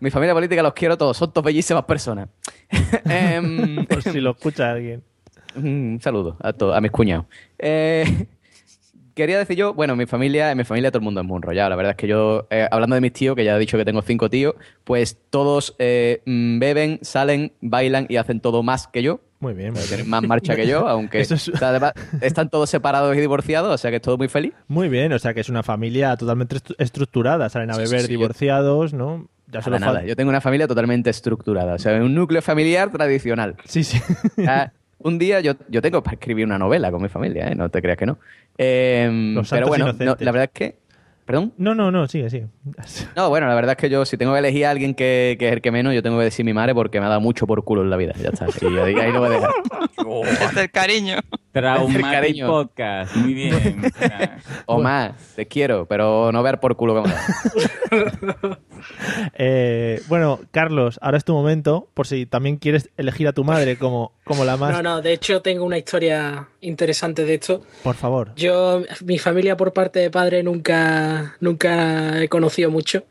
Mi 0.00 0.10
familia 0.10 0.34
política 0.34 0.62
los 0.62 0.72
quiero 0.74 0.98
todos, 0.98 1.16
son 1.16 1.32
todos 1.32 1.44
bellísimas 1.44 1.84
personas. 1.84 2.28
Em, 3.04 3.84
Por 3.86 4.02
si 4.02 4.20
lo 4.20 4.30
escucha 4.32 4.72
alguien. 4.72 5.02
Un 5.56 5.98
saludo 6.02 6.36
a, 6.40 6.52
to- 6.52 6.74
a 6.74 6.80
mis 6.80 6.90
cuñados. 6.90 7.26
Eh, 7.58 8.26
quería 9.14 9.38
decir 9.38 9.56
yo, 9.56 9.74
bueno, 9.74 9.96
mi 9.96 10.06
familia, 10.06 10.50
en 10.50 10.58
mi 10.58 10.64
familia 10.64 10.90
todo 10.90 10.98
el 10.98 11.04
mundo 11.04 11.20
es 11.20 11.26
muy 11.26 11.36
enrollado. 11.36 11.70
La 11.70 11.76
verdad 11.76 11.90
es 11.92 11.96
que 11.96 12.06
yo, 12.06 12.46
eh, 12.50 12.66
hablando 12.70 12.94
de 12.94 13.00
mis 13.00 13.12
tíos, 13.12 13.34
que 13.36 13.44
ya 13.44 13.56
he 13.56 13.58
dicho 13.58 13.76
que 13.78 13.84
tengo 13.84 14.02
cinco 14.02 14.28
tíos, 14.30 14.54
pues 14.84 15.18
todos 15.30 15.74
eh, 15.78 16.22
mm, 16.26 16.58
beben, 16.58 16.98
salen, 17.02 17.52
bailan 17.60 18.06
y 18.08 18.16
hacen 18.16 18.40
todo 18.40 18.62
más 18.62 18.86
que 18.88 19.02
yo. 19.02 19.20
Muy 19.40 19.52
bien. 19.54 19.72
muy 19.74 19.82
Tienen 19.82 19.98
bien. 20.06 20.10
más 20.10 20.22
marcha 20.22 20.56
que 20.56 20.66
yo, 20.66 20.86
aunque 20.88 21.20
Eso 21.20 21.34
es- 21.34 21.48
o 21.48 21.56
sea, 21.56 21.68
además, 21.68 21.92
están 22.20 22.48
todos 22.48 22.70
separados 22.70 23.14
y 23.16 23.20
divorciados, 23.20 23.74
o 23.74 23.78
sea 23.78 23.90
que 23.90 23.96
es 23.96 24.02
todo 24.02 24.16
muy 24.16 24.28
feliz. 24.28 24.52
Muy 24.68 24.88
bien, 24.88 25.12
o 25.12 25.18
sea 25.18 25.34
que 25.34 25.40
es 25.40 25.48
una 25.48 25.62
familia 25.62 26.16
totalmente 26.16 26.56
estru- 26.56 26.74
estructurada. 26.78 27.48
Salen 27.50 27.70
a 27.70 27.76
beber 27.76 28.00
sí, 28.00 28.06
sí, 28.06 28.12
yo- 28.12 28.18
divorciados, 28.18 28.94
¿no? 28.94 29.28
Ya 29.46 29.60
Para 29.60 29.78
nada, 29.78 30.02
yo 30.04 30.16
tengo 30.16 30.30
una 30.30 30.40
familia 30.40 30.66
totalmente 30.66 31.10
estructurada, 31.10 31.74
o 31.74 31.78
sea, 31.78 31.92
un 32.02 32.14
núcleo 32.14 32.40
familiar 32.42 32.90
tradicional. 32.90 33.54
Sí, 33.66 33.84
sí. 33.84 34.00
un 35.04 35.18
día 35.18 35.40
yo, 35.40 35.52
yo 35.68 35.80
tengo 35.80 36.02
para 36.02 36.14
escribir 36.14 36.44
una 36.44 36.58
novela 36.58 36.90
con 36.90 37.00
mi 37.00 37.08
familia, 37.08 37.48
¿eh? 37.48 37.54
no 37.54 37.68
te 37.68 37.80
creas 37.80 37.96
que 37.98 38.06
no. 38.06 38.18
Eh, 38.58 39.32
Los 39.34 39.48
pero 39.50 39.68
bueno, 39.68 39.92
no, 39.92 40.16
la 40.18 40.32
verdad 40.32 40.44
es 40.44 40.50
que... 40.50 40.84
¿Perdón? 41.24 41.54
No, 41.56 41.74
no, 41.74 41.90
no, 41.90 42.06
sigue, 42.06 42.28
sigue. 42.28 42.48
No, 43.16 43.30
bueno, 43.30 43.48
la 43.48 43.54
verdad 43.54 43.72
es 43.72 43.76
que 43.78 43.88
yo, 43.88 44.04
si 44.04 44.18
tengo 44.18 44.34
que 44.34 44.40
elegir 44.40 44.66
a 44.66 44.70
alguien 44.70 44.94
que, 44.94 45.36
que 45.38 45.46
es 45.46 45.52
el 45.54 45.62
que 45.62 45.70
menos, 45.70 45.94
yo 45.94 46.02
tengo 46.02 46.18
que 46.18 46.24
decir 46.24 46.44
mi 46.44 46.52
madre 46.52 46.74
porque 46.74 47.00
me 47.00 47.06
ha 47.06 47.08
dado 47.08 47.22
mucho 47.22 47.46
por 47.46 47.64
culo 47.64 47.80
en 47.82 47.88
la 47.88 47.96
vida. 47.96 48.12
Ya 48.20 48.28
está. 48.28 48.46
Y 48.60 48.76
ahí, 48.78 48.94
ahí 48.94 49.10
lo 49.10 49.20
voy 49.20 49.28
a 49.28 49.32
dejar. 49.32 49.50
Desde 50.40 50.62
el 50.64 50.70
cariño. 50.70 51.16
Traumatic. 51.54 52.44
Podcast. 52.44 53.14
Muy 53.14 53.32
bien. 53.32 53.80
O 54.66 54.82
más, 54.82 55.34
te 55.36 55.46
quiero, 55.46 55.86
pero 55.86 56.32
no 56.32 56.42
ver 56.42 56.58
por 56.58 56.74
culo 56.74 57.04
Eh, 59.34 60.02
bueno, 60.08 60.40
Carlos, 60.50 60.98
ahora 61.00 61.16
es 61.16 61.24
tu 61.24 61.32
momento, 61.32 61.88
por 61.94 62.08
si 62.08 62.26
también 62.26 62.56
quieres 62.56 62.90
elegir 62.96 63.28
a 63.28 63.32
tu 63.32 63.44
madre 63.44 63.78
como, 63.78 64.12
como 64.24 64.44
la 64.44 64.56
más... 64.56 64.72
No, 64.72 64.82
no, 64.82 65.00
de 65.00 65.12
hecho 65.12 65.42
tengo 65.42 65.64
una 65.64 65.78
historia 65.78 66.48
interesante 66.60 67.24
de 67.24 67.34
esto. 67.34 67.62
Por 67.84 67.94
favor. 67.94 68.34
Yo, 68.34 68.82
mi 69.04 69.18
familia 69.18 69.56
por 69.56 69.72
parte 69.72 70.00
de 70.00 70.10
padre 70.10 70.42
nunca, 70.42 71.36
nunca 71.38 72.20
he 72.20 72.28
conocido 72.28 72.70
mucho. 72.70 73.04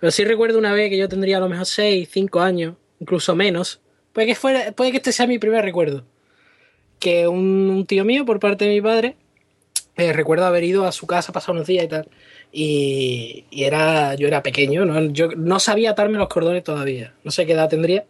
Pero 0.00 0.10
sí 0.10 0.24
recuerdo 0.24 0.58
una 0.58 0.74
vez 0.74 0.90
que 0.90 0.98
yo 0.98 1.08
tendría 1.08 1.38
a 1.38 1.40
lo 1.40 1.48
mejor 1.48 1.64
6, 1.64 2.08
5 2.12 2.40
años, 2.40 2.74
incluso 3.00 3.34
menos. 3.34 3.80
Puede 4.12 4.26
que, 4.28 4.34
fuera, 4.34 4.72
puede 4.72 4.90
que 4.90 4.98
este 4.98 5.12
sea 5.12 5.26
mi 5.26 5.38
primer 5.38 5.64
recuerdo. 5.64 6.04
Que 6.98 7.28
un, 7.28 7.70
un 7.70 7.86
tío 7.86 8.04
mío 8.04 8.24
por 8.24 8.40
parte 8.40 8.64
de 8.64 8.74
mi 8.74 8.80
padre, 8.80 9.16
eh, 9.96 10.12
recuerdo 10.12 10.46
haber 10.46 10.64
ido 10.64 10.86
a 10.86 10.92
su 10.92 11.06
casa, 11.06 11.32
pasar 11.32 11.54
unos 11.54 11.66
días 11.66 11.84
y 11.84 11.88
tal. 11.88 12.08
Y, 12.52 13.44
y 13.50 13.64
era, 13.64 14.14
yo 14.14 14.28
era 14.28 14.42
pequeño, 14.42 14.84
¿no? 14.84 15.00
Yo 15.12 15.28
no 15.36 15.58
sabía 15.60 15.90
atarme 15.90 16.18
los 16.18 16.28
cordones 16.28 16.64
todavía. 16.64 17.14
No 17.24 17.30
sé 17.30 17.46
qué 17.46 17.52
edad 17.52 17.68
tendría. 17.68 18.04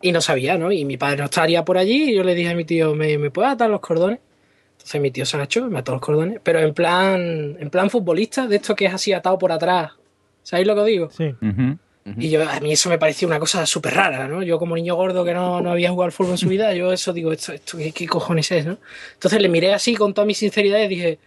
Y 0.00 0.12
no 0.12 0.20
sabía, 0.20 0.56
¿no? 0.56 0.70
Y 0.70 0.84
mi 0.84 0.96
padre 0.96 1.18
no 1.18 1.24
estaría 1.24 1.64
por 1.64 1.76
allí 1.76 2.10
y 2.10 2.14
yo 2.14 2.22
le 2.22 2.34
dije 2.34 2.50
a 2.50 2.54
mi 2.54 2.64
tío, 2.64 2.94
¿me, 2.94 3.18
¿me 3.18 3.30
puedes 3.30 3.52
atar 3.52 3.68
los 3.68 3.80
cordones? 3.80 4.20
Entonces 4.72 5.00
mi 5.00 5.10
tío 5.10 5.26
se 5.26 5.36
agachó, 5.36 5.68
me 5.68 5.80
ató 5.80 5.92
los 5.92 6.00
cordones, 6.00 6.40
pero 6.42 6.60
en 6.60 6.72
plan, 6.72 7.56
en 7.58 7.68
plan 7.70 7.90
futbolista, 7.90 8.46
de 8.46 8.56
esto 8.56 8.76
que 8.76 8.86
es 8.86 8.94
así 8.94 9.12
atado 9.12 9.36
por 9.38 9.50
atrás. 9.50 9.92
¿Sabéis 10.44 10.68
lo 10.68 10.76
que 10.76 10.84
digo? 10.84 11.10
Sí. 11.10 11.34
Y 12.16 12.30
yo, 12.30 12.48
a 12.48 12.60
mí 12.60 12.72
eso 12.72 12.88
me 12.88 12.98
parecía 12.98 13.26
una 13.28 13.38
cosa 13.38 13.66
súper 13.66 13.94
rara, 13.94 14.28
¿no? 14.28 14.42
Yo 14.42 14.58
como 14.58 14.74
niño 14.76 14.94
gordo 14.94 15.24
que 15.24 15.34
no, 15.34 15.60
no 15.60 15.70
había 15.72 15.90
jugado 15.90 16.06
al 16.06 16.12
fútbol 16.12 16.32
en 16.32 16.38
su 16.38 16.48
vida, 16.48 16.72
yo 16.74 16.92
eso 16.92 17.12
digo, 17.12 17.32
esto, 17.32 17.52
esto 17.52 17.76
¿qué, 17.78 17.92
qué 17.92 18.06
cojones 18.06 18.50
es, 18.52 18.66
no? 18.66 18.78
Entonces 19.14 19.40
le 19.42 19.48
miré 19.48 19.74
así 19.74 19.94
con 19.94 20.14
toda 20.14 20.24
mi 20.26 20.34
sinceridad 20.34 20.80
y 20.80 20.88
dije, 20.88 21.18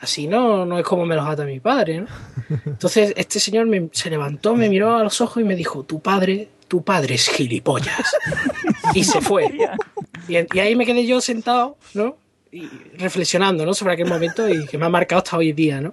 así 0.00 0.26
no, 0.26 0.64
no 0.66 0.78
es 0.78 0.84
como 0.84 1.04
me 1.06 1.14
los 1.16 1.26
ata 1.26 1.44
mi 1.44 1.60
padre, 1.60 2.00
¿no? 2.02 2.06
Entonces 2.66 3.12
este 3.16 3.38
señor 3.40 3.66
me- 3.66 3.88
se 3.92 4.10
levantó, 4.10 4.54
me 4.56 4.68
miró 4.68 4.96
a 4.96 5.02
los 5.04 5.20
ojos 5.20 5.42
y 5.42 5.44
me 5.44 5.56
dijo, 5.56 5.82
tu 5.84 6.00
padre, 6.00 6.48
tu 6.68 6.82
padre 6.82 7.14
es 7.16 7.28
gilipollas. 7.28 8.14
y 8.94 9.04
se 9.04 9.20
fue. 9.20 9.50
Y, 10.28 10.34
y 10.56 10.58
ahí 10.60 10.74
me 10.76 10.86
quedé 10.86 11.04
yo 11.06 11.20
sentado, 11.20 11.76
¿no? 11.94 12.16
Y 12.50 12.68
reflexionando, 12.98 13.64
¿no? 13.64 13.72
Sobre 13.74 13.94
aquel 13.94 14.06
momento 14.08 14.48
y 14.48 14.66
que 14.66 14.76
me 14.78 14.86
ha 14.86 14.88
marcado 14.88 15.22
hasta 15.22 15.36
hoy 15.36 15.52
día, 15.52 15.80
¿no? 15.80 15.92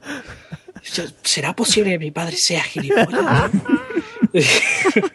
¿Será 1.23 1.53
posible 1.55 1.91
que 1.91 1.99
mi 1.99 2.11
padre 2.11 2.35
sea 2.37 2.63
gilipollas? 2.63 3.51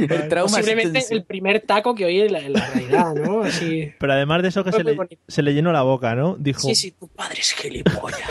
El 0.00 0.28
trauma 0.28 0.50
Posiblemente 0.50 0.98
es- 0.98 1.10
el 1.12 1.24
primer 1.24 1.60
taco 1.60 1.94
que 1.94 2.04
oí 2.04 2.20
en 2.22 2.32
la, 2.32 2.40
en 2.40 2.52
la 2.54 2.66
realidad, 2.66 3.14
¿no? 3.14 3.40
Así. 3.44 3.92
Pero 3.98 4.12
además 4.14 4.42
de 4.42 4.48
eso 4.48 4.64
que 4.64 4.72
se 4.72 4.82
le, 4.82 4.96
se 5.28 5.42
llenó 5.42 5.70
la 5.72 5.82
boca, 5.82 6.14
¿no? 6.14 6.34
Dijo, 6.38 6.60
Sí, 6.60 6.74
sí, 6.74 6.90
tu 6.92 7.06
padre 7.08 7.40
es 7.40 7.52
gilipollas. 7.52 8.18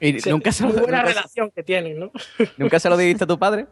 Y 0.00 0.18
Sí, 0.20 0.30
nunca 0.30 0.50
se, 0.50 0.64
muy 0.64 0.72
lo, 0.72 0.80
buena 0.80 0.98
nunca, 0.98 1.10
relación 1.10 1.52
que 1.54 1.62
tienen, 1.62 2.00
¿no? 2.00 2.10
nunca 2.56 2.80
se 2.80 2.88
lo 2.90 2.96
dijiste 2.96 3.22
a 3.22 3.26
tu 3.28 3.38
padre? 3.38 3.66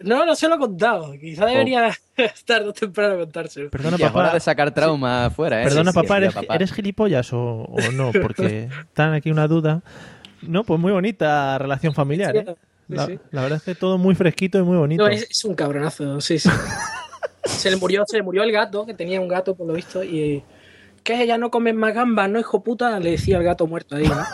No, 0.00 0.26
no 0.26 0.34
se 0.34 0.48
lo 0.48 0.56
he 0.56 0.58
contado. 0.58 1.12
Quizá 1.20 1.46
debería 1.46 1.96
tarde 2.44 2.68
o 2.68 2.72
temprano 2.72 3.16
contárselo. 3.16 3.70
Perdona, 3.70 3.96
Y 3.96 4.02
hora 4.02 4.12
papá. 4.12 4.34
de 4.34 4.40
sacar 4.40 4.74
trauma 4.74 5.26
afuera, 5.26 5.60
¿eh? 5.60 5.64
Perdona, 5.66 5.92
Sí, 5.92 5.98
sí, 6.00 6.02
papá, 6.02 6.16
sí, 6.16 6.22
¿eres, 6.24 6.34
papá. 6.34 6.54
¿eres 6.56 6.72
gilipollas 6.72 7.32
o, 7.32 7.38
o 7.62 7.92
no? 7.92 8.10
Porque 8.10 8.68
están 8.88 9.12
aquí 9.14 9.30
una 9.30 9.46
duda. 9.46 9.82
No, 10.42 10.64
pues 10.64 10.80
muy 10.80 10.90
bonita 10.90 11.56
relación 11.58 11.94
familiar, 11.94 12.32
Sí, 12.32 12.38
¿eh? 12.38 12.54
La, 12.88 13.06
sí. 13.06 13.18
la 13.30 13.42
verdad 13.42 13.58
es 13.58 13.62
que 13.64 13.74
todo 13.74 13.98
muy 13.98 14.14
fresquito 14.14 14.58
y 14.58 14.62
muy 14.62 14.76
bonito. 14.76 15.02
No, 15.04 15.08
es, 15.10 15.26
es 15.30 15.44
un 15.44 15.54
cabronazo, 15.54 16.20
sí, 16.20 16.38
sí. 16.38 16.48
se, 17.44 17.70
le 17.70 17.76
murió, 17.76 18.04
se 18.06 18.16
le 18.16 18.22
murió 18.22 18.42
el 18.42 18.52
gato, 18.52 18.86
que 18.86 18.94
tenía 18.94 19.20
un 19.20 19.28
gato 19.28 19.54
por 19.54 19.66
lo 19.66 19.74
visto, 19.74 20.02
y 20.02 20.42
que 21.02 21.26
ya 21.26 21.38
no 21.38 21.50
comes 21.50 21.74
más 21.74 21.94
gambas, 21.94 22.28
¿no, 22.30 22.38
hijo 22.40 22.62
puta? 22.62 22.98
Le 23.00 23.12
decía 23.12 23.38
el 23.38 23.44
gato 23.44 23.66
muerto 23.66 23.96
ahí, 23.96 24.06
¿no? 24.08 24.16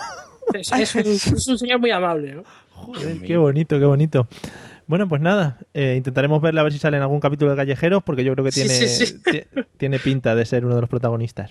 Es, 0.53 0.71
es 0.73 0.95
un, 0.95 1.03
es 1.37 1.49
un 1.49 1.59
señor 1.59 1.81
muy 1.81 1.90
amable, 1.90 2.35
¿no? 2.35 2.45
Joder, 2.71 3.19
qué 3.23 3.37
bonito, 3.38 3.79
qué 3.79 3.85
bonito. 3.87 4.29
Bueno, 4.87 5.09
pues 5.09 5.23
nada, 5.23 5.59
eh, 5.73 5.95
intentaremos 5.97 6.40
verla 6.43 6.61
a 6.61 6.64
ver 6.64 6.73
si 6.73 6.79
sale 6.79 6.99
en 6.99 7.03
algún 7.03 7.19
capítulo 7.19 7.51
de 7.53 7.57
Callejeros, 7.57 8.03
porque 8.05 8.23
yo 8.23 8.35
creo 8.35 8.45
que 8.45 8.51
tiene, 8.53 8.69
sí, 8.69 9.07
sí. 9.07 9.23
ti- 9.25 9.43
tiene 9.79 9.99
pinta 9.99 10.35
de 10.35 10.45
ser 10.45 10.67
uno 10.67 10.75
de 10.75 10.83
los 10.83 10.90
protagonistas. 10.90 11.51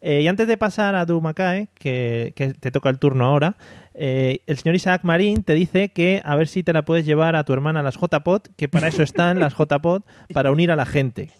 Eh, 0.00 0.20
y 0.22 0.28
antes 0.28 0.46
de 0.46 0.56
pasar 0.56 0.94
a 0.94 1.04
Dumakae, 1.04 1.68
que, 1.74 2.32
que 2.36 2.54
te 2.54 2.70
toca 2.70 2.88
el 2.88 2.98
turno 2.98 3.24
ahora, 3.24 3.56
eh, 3.98 4.40
el 4.46 4.58
señor 4.58 4.76
Isaac 4.76 5.02
Marín 5.04 5.42
te 5.42 5.54
dice 5.54 5.88
que 5.88 6.20
a 6.24 6.36
ver 6.36 6.48
si 6.48 6.62
te 6.62 6.72
la 6.72 6.84
puedes 6.84 7.06
llevar 7.06 7.34
a 7.34 7.44
tu 7.44 7.52
hermana 7.52 7.80
a 7.80 7.82
las 7.82 7.96
JPOT, 7.96 8.48
que 8.56 8.68
para 8.68 8.88
eso 8.88 9.02
están 9.02 9.40
las 9.40 9.54
JPOT, 9.54 10.04
para 10.32 10.50
unir 10.50 10.70
a 10.70 10.76
la 10.76 10.84
gente. 10.84 11.30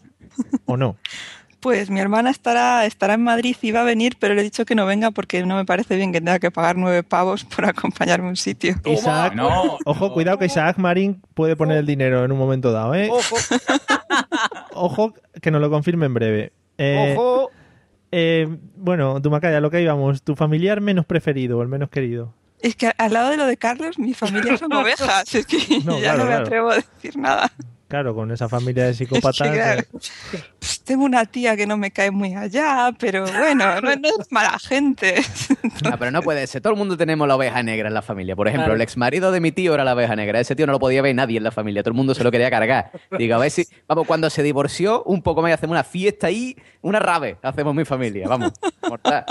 ¿O 0.65 0.77
no? 0.77 0.97
Pues 1.61 1.91
mi 1.91 2.01
hermana 2.01 2.31
estará, 2.31 2.87
estará 2.87 3.15
en 3.15 3.25
Madrid 3.25 3.57
y 3.61 3.73
va 3.73 3.81
a 3.81 3.85
venir, 3.85 4.17
pero 4.19 4.35
le 4.35 4.41
he 4.41 4.45
dicho 4.45 4.65
que 4.65 4.75
no 4.75 4.87
venga 4.87 5.11
porque 5.11 5.45
no 5.45 5.57
me 5.57 5.65
parece 5.65 5.97
bien 5.97 6.13
que 6.13 6.21
tenga 6.21 6.39
que 6.39 6.51
pagar 6.51 6.77
nueve 6.77 7.03
pavos 7.03 7.45
por 7.45 7.65
acompañarme 7.65 8.27
a 8.27 8.31
un 8.31 8.37
sitio. 8.37 8.77
Isaac, 8.85 9.35
ojo, 9.85 10.13
cuidado 10.13 10.39
que 10.39 10.47
Isaac 10.47 10.79
Marín 10.79 11.23
puede 11.35 11.57
poner 11.57 11.79
el 11.79 11.87
dinero 11.87 12.25
en 12.25 12.33
un 12.33 12.39
momento 12.39 12.73
dado, 12.73 12.95
¿eh? 12.95 13.11
Ojo, 14.73 15.15
que 15.43 15.51
nos 15.51 15.61
lo 15.61 15.71
confirme 15.71 16.07
en 16.07 16.15
breve. 16.15 16.53
Eh, 16.79 17.17
¡Ojo! 17.17 17.51
Eh, 18.13 18.49
bueno, 18.77 19.21
Dumacaya, 19.21 19.61
lo 19.61 19.71
que 19.71 19.83
íbamos, 19.83 20.23
tu 20.23 20.37
familiar 20.37 20.81
menos 20.81 21.07
preferido 21.07 21.59
o 21.59 21.63
el 21.63 21.69
menos 21.69 21.91
querido. 21.91 22.35
Es 22.61 22.75
que 22.77 22.91
al 22.97 23.13
lado 23.13 23.31
de 23.31 23.37
lo 23.37 23.47
de 23.47 23.57
Carlos, 23.57 23.99
mi 23.99 24.15
familia 24.15 24.57
son 24.57 24.73
ovejas. 24.75 25.35
Es 25.35 25.47
que 25.47 25.59
No, 25.85 25.99
ya 25.99 26.15
claro, 26.15 26.19
no 26.19 26.25
me 26.25 26.31
claro. 26.31 26.45
atrevo 26.47 26.71
a 26.71 26.77
decir 26.77 27.17
nada. 27.19 27.53
Claro, 27.89 28.17
con 28.17 28.33
esa 28.33 28.49
familia 28.49 28.87
de 28.87 28.95
psicópatas. 28.95 29.41
Es 29.47 29.49
que, 29.51 29.57
claro, 29.57 29.81
eh, 29.81 30.43
pues 30.59 30.81
tengo 30.83 31.05
una 31.05 31.25
tía 31.25 31.57
que 31.57 31.67
no 31.69 31.77
me 31.77 31.93
cae 31.93 32.11
muy 32.11 32.35
allá, 32.35 32.91
pero 32.99 33.25
bueno, 33.27 33.81
no, 33.81 33.95
no 33.97 34.09
es 34.09 34.33
mala 34.33 34.59
gente. 34.59 35.15
Ah, 35.85 35.97
pero 35.97 36.11
no 36.11 36.21
puede 36.23 36.45
ser. 36.49 36.61
Todo 36.63 36.73
el 36.73 36.79
mundo 36.79 36.97
tenemos 36.97 37.29
la 37.29 37.37
oveja 37.37 37.63
negra 37.63 37.87
en 37.87 37.95
la 37.95 38.03
familia. 38.03 38.35
Por 38.35 38.49
ejemplo, 38.49 38.65
Claro. 38.67 38.75
el 38.75 38.81
ex 38.81 38.97
marido 38.97 39.31
de 39.31 39.41
mi 39.41 39.53
tío 39.53 39.73
era 39.75 39.85
la 39.85 39.95
oveja 39.95 40.17
negra. 40.17 40.41
Ese 40.41 40.57
tío 40.57 40.67
no 40.67 40.73
lo 40.73 40.81
podía 40.81 41.01
ver 41.01 41.15
nadie 41.15 41.37
en 41.39 41.45
la 41.45 41.53
familia. 41.53 41.83
Todo 41.85 41.91
el 41.93 41.97
mundo 41.97 42.13
se 42.15 42.25
lo 42.25 42.33
quería 42.33 42.51
cargar. 42.51 42.91
Digo, 43.17 43.37
a 43.37 43.39
ver 43.39 43.51
si. 43.53 43.65
Vamos, 43.87 44.07
cuando 44.07 44.31
se 44.31 44.43
divorció, 44.43 45.05
un 45.05 45.23
poco 45.23 45.41
más 45.43 45.51
y 45.51 45.53
hacemos 45.53 45.75
una 45.75 45.85
fiesta 45.85 46.27
ahí, 46.27 46.57
una 46.83 46.99
rave. 46.99 47.37
Hacemos 47.43 47.73
mi 47.75 47.85
familia. 47.85 48.27
Vamos. 48.29 48.53
Mortal. 48.89 49.27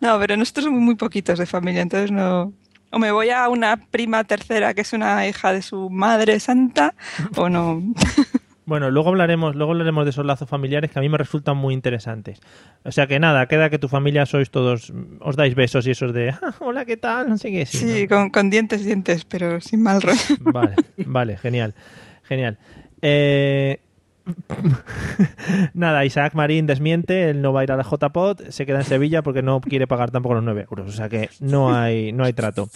No, 0.00 0.18
pero 0.18 0.36
nosotros 0.36 0.64
somos 0.64 0.80
muy 0.80 0.94
poquitos 0.94 1.38
de 1.38 1.46
familia, 1.46 1.82
entonces 1.82 2.10
no. 2.10 2.52
O 2.94 2.98
me 2.98 3.10
voy 3.10 3.30
a 3.30 3.48
una 3.48 3.76
prima 3.76 4.22
tercera 4.24 4.72
que 4.72 4.82
es 4.82 4.92
una 4.92 5.26
hija 5.26 5.52
de 5.52 5.62
su 5.62 5.90
madre 5.90 6.38
santa, 6.40 6.94
o 7.36 7.48
no. 7.48 7.82
Bueno, 8.66 8.90
luego 8.90 9.10
hablaremos, 9.10 9.54
luego 9.56 9.72
hablaremos 9.72 10.04
de 10.06 10.10
esos 10.10 10.24
lazos 10.24 10.48
familiares 10.48 10.90
que 10.90 10.98
a 10.98 11.02
mí 11.02 11.10
me 11.10 11.18
resultan 11.18 11.54
muy 11.54 11.74
interesantes. 11.74 12.40
O 12.82 12.90
sea 12.92 13.06
que 13.06 13.20
nada, 13.20 13.46
queda 13.46 13.68
que 13.68 13.78
tu 13.78 13.88
familia 13.88 14.24
sois 14.24 14.48
todos, 14.50 14.90
os 15.20 15.36
dais 15.36 15.54
besos 15.54 15.86
y 15.86 15.90
esos 15.90 16.14
de 16.14 16.30
"Ah, 16.30 16.54
hola, 16.60 16.86
¿qué 16.86 16.96
tal? 16.96 17.28
No 17.28 17.36
sé 17.36 17.50
qué. 17.50 17.66
Sí, 17.66 17.76
Sí, 17.76 18.08
con, 18.08 18.30
con 18.30 18.48
dientes, 18.48 18.82
dientes, 18.82 19.26
pero 19.26 19.60
sin 19.60 19.82
mal 19.82 20.00
rollo. 20.00 20.18
Vale, 20.40 20.76
vale, 21.04 21.36
genial. 21.36 21.74
Genial. 22.22 22.56
Eh, 23.02 23.80
Nada, 25.74 26.04
Isaac 26.04 26.34
Marín 26.34 26.66
desmiente, 26.66 27.30
él 27.30 27.42
no 27.42 27.52
va 27.52 27.60
a 27.60 27.64
ir 27.64 27.72
a 27.72 27.76
la 27.76 27.84
JPOT, 27.84 28.48
se 28.48 28.66
queda 28.66 28.78
en 28.78 28.84
Sevilla 28.84 29.22
porque 29.22 29.42
no 29.42 29.60
quiere 29.60 29.86
pagar 29.86 30.10
tampoco 30.10 30.34
los 30.34 30.44
9 30.44 30.66
euros, 30.70 30.88
o 30.88 30.92
sea 30.92 31.08
que 31.08 31.28
no 31.40 31.74
hay, 31.74 32.12
no 32.12 32.24
hay 32.24 32.32
trato. 32.32 32.68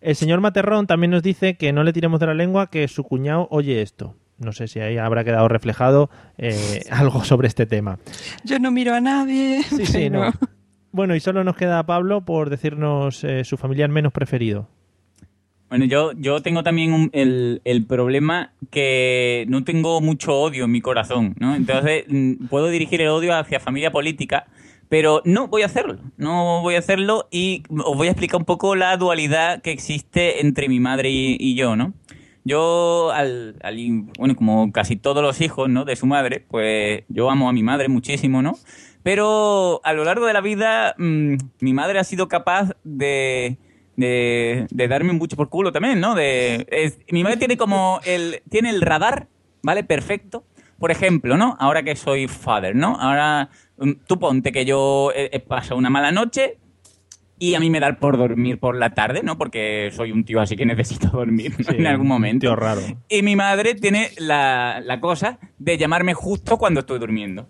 El 0.00 0.14
señor 0.14 0.40
Materrón 0.40 0.86
también 0.86 1.10
nos 1.10 1.22
dice 1.22 1.56
que 1.56 1.72
no 1.72 1.82
le 1.82 1.92
tiremos 1.92 2.20
de 2.20 2.26
la 2.26 2.34
lengua 2.34 2.70
que 2.70 2.86
su 2.88 3.04
cuñado 3.04 3.48
oye 3.50 3.82
esto. 3.82 4.14
No 4.38 4.52
sé 4.52 4.68
si 4.68 4.80
ahí 4.80 4.98
habrá 4.98 5.24
quedado 5.24 5.48
reflejado 5.48 6.10
eh, 6.36 6.82
algo 6.90 7.24
sobre 7.24 7.48
este 7.48 7.66
tema. 7.66 7.98
Yo 8.44 8.58
no 8.58 8.70
miro 8.70 8.94
a 8.94 9.00
nadie. 9.00 9.62
Sí, 9.62 9.86
sí, 9.86 10.10
no. 10.10 10.30
Bueno, 10.92 11.14
y 11.14 11.20
solo 11.20 11.42
nos 11.44 11.56
queda 11.56 11.84
Pablo 11.84 12.24
por 12.24 12.50
decirnos 12.50 13.24
eh, 13.24 13.44
su 13.44 13.56
familiar 13.56 13.90
menos 13.90 14.12
preferido. 14.12 14.68
Bueno, 15.68 15.84
yo, 15.84 16.12
yo 16.12 16.40
tengo 16.42 16.62
también 16.62 16.92
un- 16.92 17.10
el, 17.12 17.60
el 17.64 17.84
problema 17.86 18.52
que 18.70 19.44
no 19.48 19.64
tengo 19.64 20.00
mucho 20.00 20.32
odio 20.40 20.64
en 20.66 20.70
mi 20.70 20.80
corazón, 20.80 21.34
¿no? 21.40 21.54
Entonces, 21.56 22.04
mm, 22.08 22.46
puedo 22.48 22.68
dirigir 22.68 23.00
el 23.00 23.08
odio 23.08 23.34
hacia 23.36 23.58
familia 23.58 23.90
política, 23.90 24.46
pero 24.88 25.22
no 25.24 25.48
voy 25.48 25.62
a 25.62 25.66
hacerlo. 25.66 25.98
No 26.16 26.62
voy 26.62 26.76
a 26.76 26.78
hacerlo 26.78 27.26
y 27.32 27.64
os 27.84 27.96
voy 27.96 28.06
a 28.06 28.10
explicar 28.12 28.38
un 28.38 28.44
poco 28.44 28.76
la 28.76 28.96
dualidad 28.96 29.60
que 29.60 29.72
existe 29.72 30.40
entre 30.40 30.68
mi 30.68 30.78
madre 30.78 31.10
y, 31.10 31.36
y 31.40 31.56
yo, 31.56 31.74
¿no? 31.74 31.92
Yo, 32.44 33.10
al, 33.12 33.56
al- 33.64 34.04
bueno, 34.18 34.36
como 34.36 34.70
casi 34.70 34.94
todos 34.94 35.20
los 35.20 35.40
hijos, 35.40 35.68
¿no? 35.68 35.84
De 35.84 35.96
su 35.96 36.06
madre, 36.06 36.44
pues 36.48 37.02
yo 37.08 37.28
amo 37.28 37.48
a 37.48 37.52
mi 37.52 37.64
madre 37.64 37.88
muchísimo, 37.88 38.40
¿no? 38.40 38.56
Pero 39.02 39.80
a 39.82 39.92
lo 39.92 40.04
largo 40.04 40.26
de 40.26 40.32
la 40.32 40.40
vida, 40.40 40.94
mm, 40.96 41.34
mi 41.60 41.72
madre 41.72 41.98
ha 41.98 42.04
sido 42.04 42.28
capaz 42.28 42.70
de 42.84 43.56
de, 43.96 44.66
de 44.70 44.88
darme 44.88 45.10
un 45.10 45.18
buche 45.18 45.36
por 45.36 45.48
culo 45.48 45.72
también, 45.72 46.00
¿no? 46.00 46.14
De, 46.14 46.66
es- 46.70 46.98
mi 47.10 47.22
madre 47.22 47.36
tiene 47.38 47.56
como 47.56 48.00
el, 48.04 48.42
tiene 48.50 48.70
el 48.70 48.80
radar, 48.82 49.28
¿vale? 49.62 49.84
Perfecto. 49.84 50.44
Por 50.78 50.90
ejemplo, 50.90 51.36
¿no? 51.38 51.56
Ahora 51.58 51.82
que 51.82 51.96
soy 51.96 52.28
father, 52.28 52.76
¿no? 52.76 52.96
Ahora 53.00 53.48
mm, 53.78 53.92
tú 54.06 54.18
ponte 54.18 54.52
que 54.52 54.64
yo 54.66 55.10
he, 55.14 55.30
he 55.32 55.40
pasado 55.40 55.78
una 55.78 55.88
mala 55.88 56.12
noche 56.12 56.58
y 57.38 57.54
a 57.54 57.60
mí 57.60 57.68
me 57.70 57.80
da 57.80 57.96
por 57.96 58.16
dormir 58.18 58.58
por 58.58 58.76
la 58.76 58.90
tarde, 58.94 59.22
¿no? 59.22 59.38
Porque 59.38 59.90
soy 59.94 60.12
un 60.12 60.24
tío 60.24 60.40
así 60.40 60.56
que 60.56 60.66
necesito 60.66 61.08
dormir 61.12 61.54
¿no? 61.58 61.72
en 61.74 61.86
algún 61.86 62.06
momento. 62.08 62.40
Tío 62.46 62.56
raro. 62.56 62.82
Y 63.08 63.22
mi 63.22 63.36
madre 63.36 63.74
tiene 63.74 64.10
la, 64.18 64.80
la 64.84 65.00
cosa 65.00 65.38
de 65.58 65.78
llamarme 65.78 66.12
justo 66.12 66.58
cuando 66.58 66.80
estoy 66.80 66.98
durmiendo. 66.98 67.48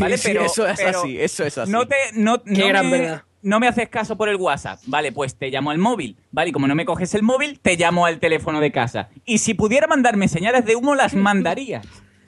¿Vale? 0.00 0.18
sí, 0.18 0.28
pero, 0.28 0.44
eso 0.44 0.66
es 0.66 0.80
pero 0.80 0.98
así, 0.98 1.18
eso 1.20 1.44
es 1.44 1.56
así. 1.58 1.70
No 1.70 1.86
te, 1.86 1.94
no, 2.14 2.42
Qué 2.42 2.50
no 2.60 2.68
gran 2.68 2.90
me, 2.90 2.98
verdad. 2.98 3.22
No 3.46 3.60
me 3.60 3.68
haces 3.68 3.88
caso 3.88 4.16
por 4.16 4.28
el 4.28 4.36
WhatsApp. 4.36 4.80
Vale, 4.86 5.12
pues 5.12 5.36
te 5.36 5.50
llamo 5.50 5.70
al 5.70 5.78
móvil. 5.78 6.16
Vale, 6.32 6.50
y 6.50 6.52
como 6.52 6.66
no 6.66 6.74
me 6.74 6.84
coges 6.84 7.14
el 7.14 7.22
móvil, 7.22 7.60
te 7.60 7.76
llamo 7.76 8.04
al 8.04 8.18
teléfono 8.18 8.60
de 8.60 8.72
casa. 8.72 9.08
Y 9.24 9.38
si 9.38 9.54
pudiera 9.54 9.86
mandarme 9.86 10.26
señales 10.26 10.64
de 10.64 10.74
humo, 10.74 10.96
las 10.96 11.14
mandaría. 11.14 11.80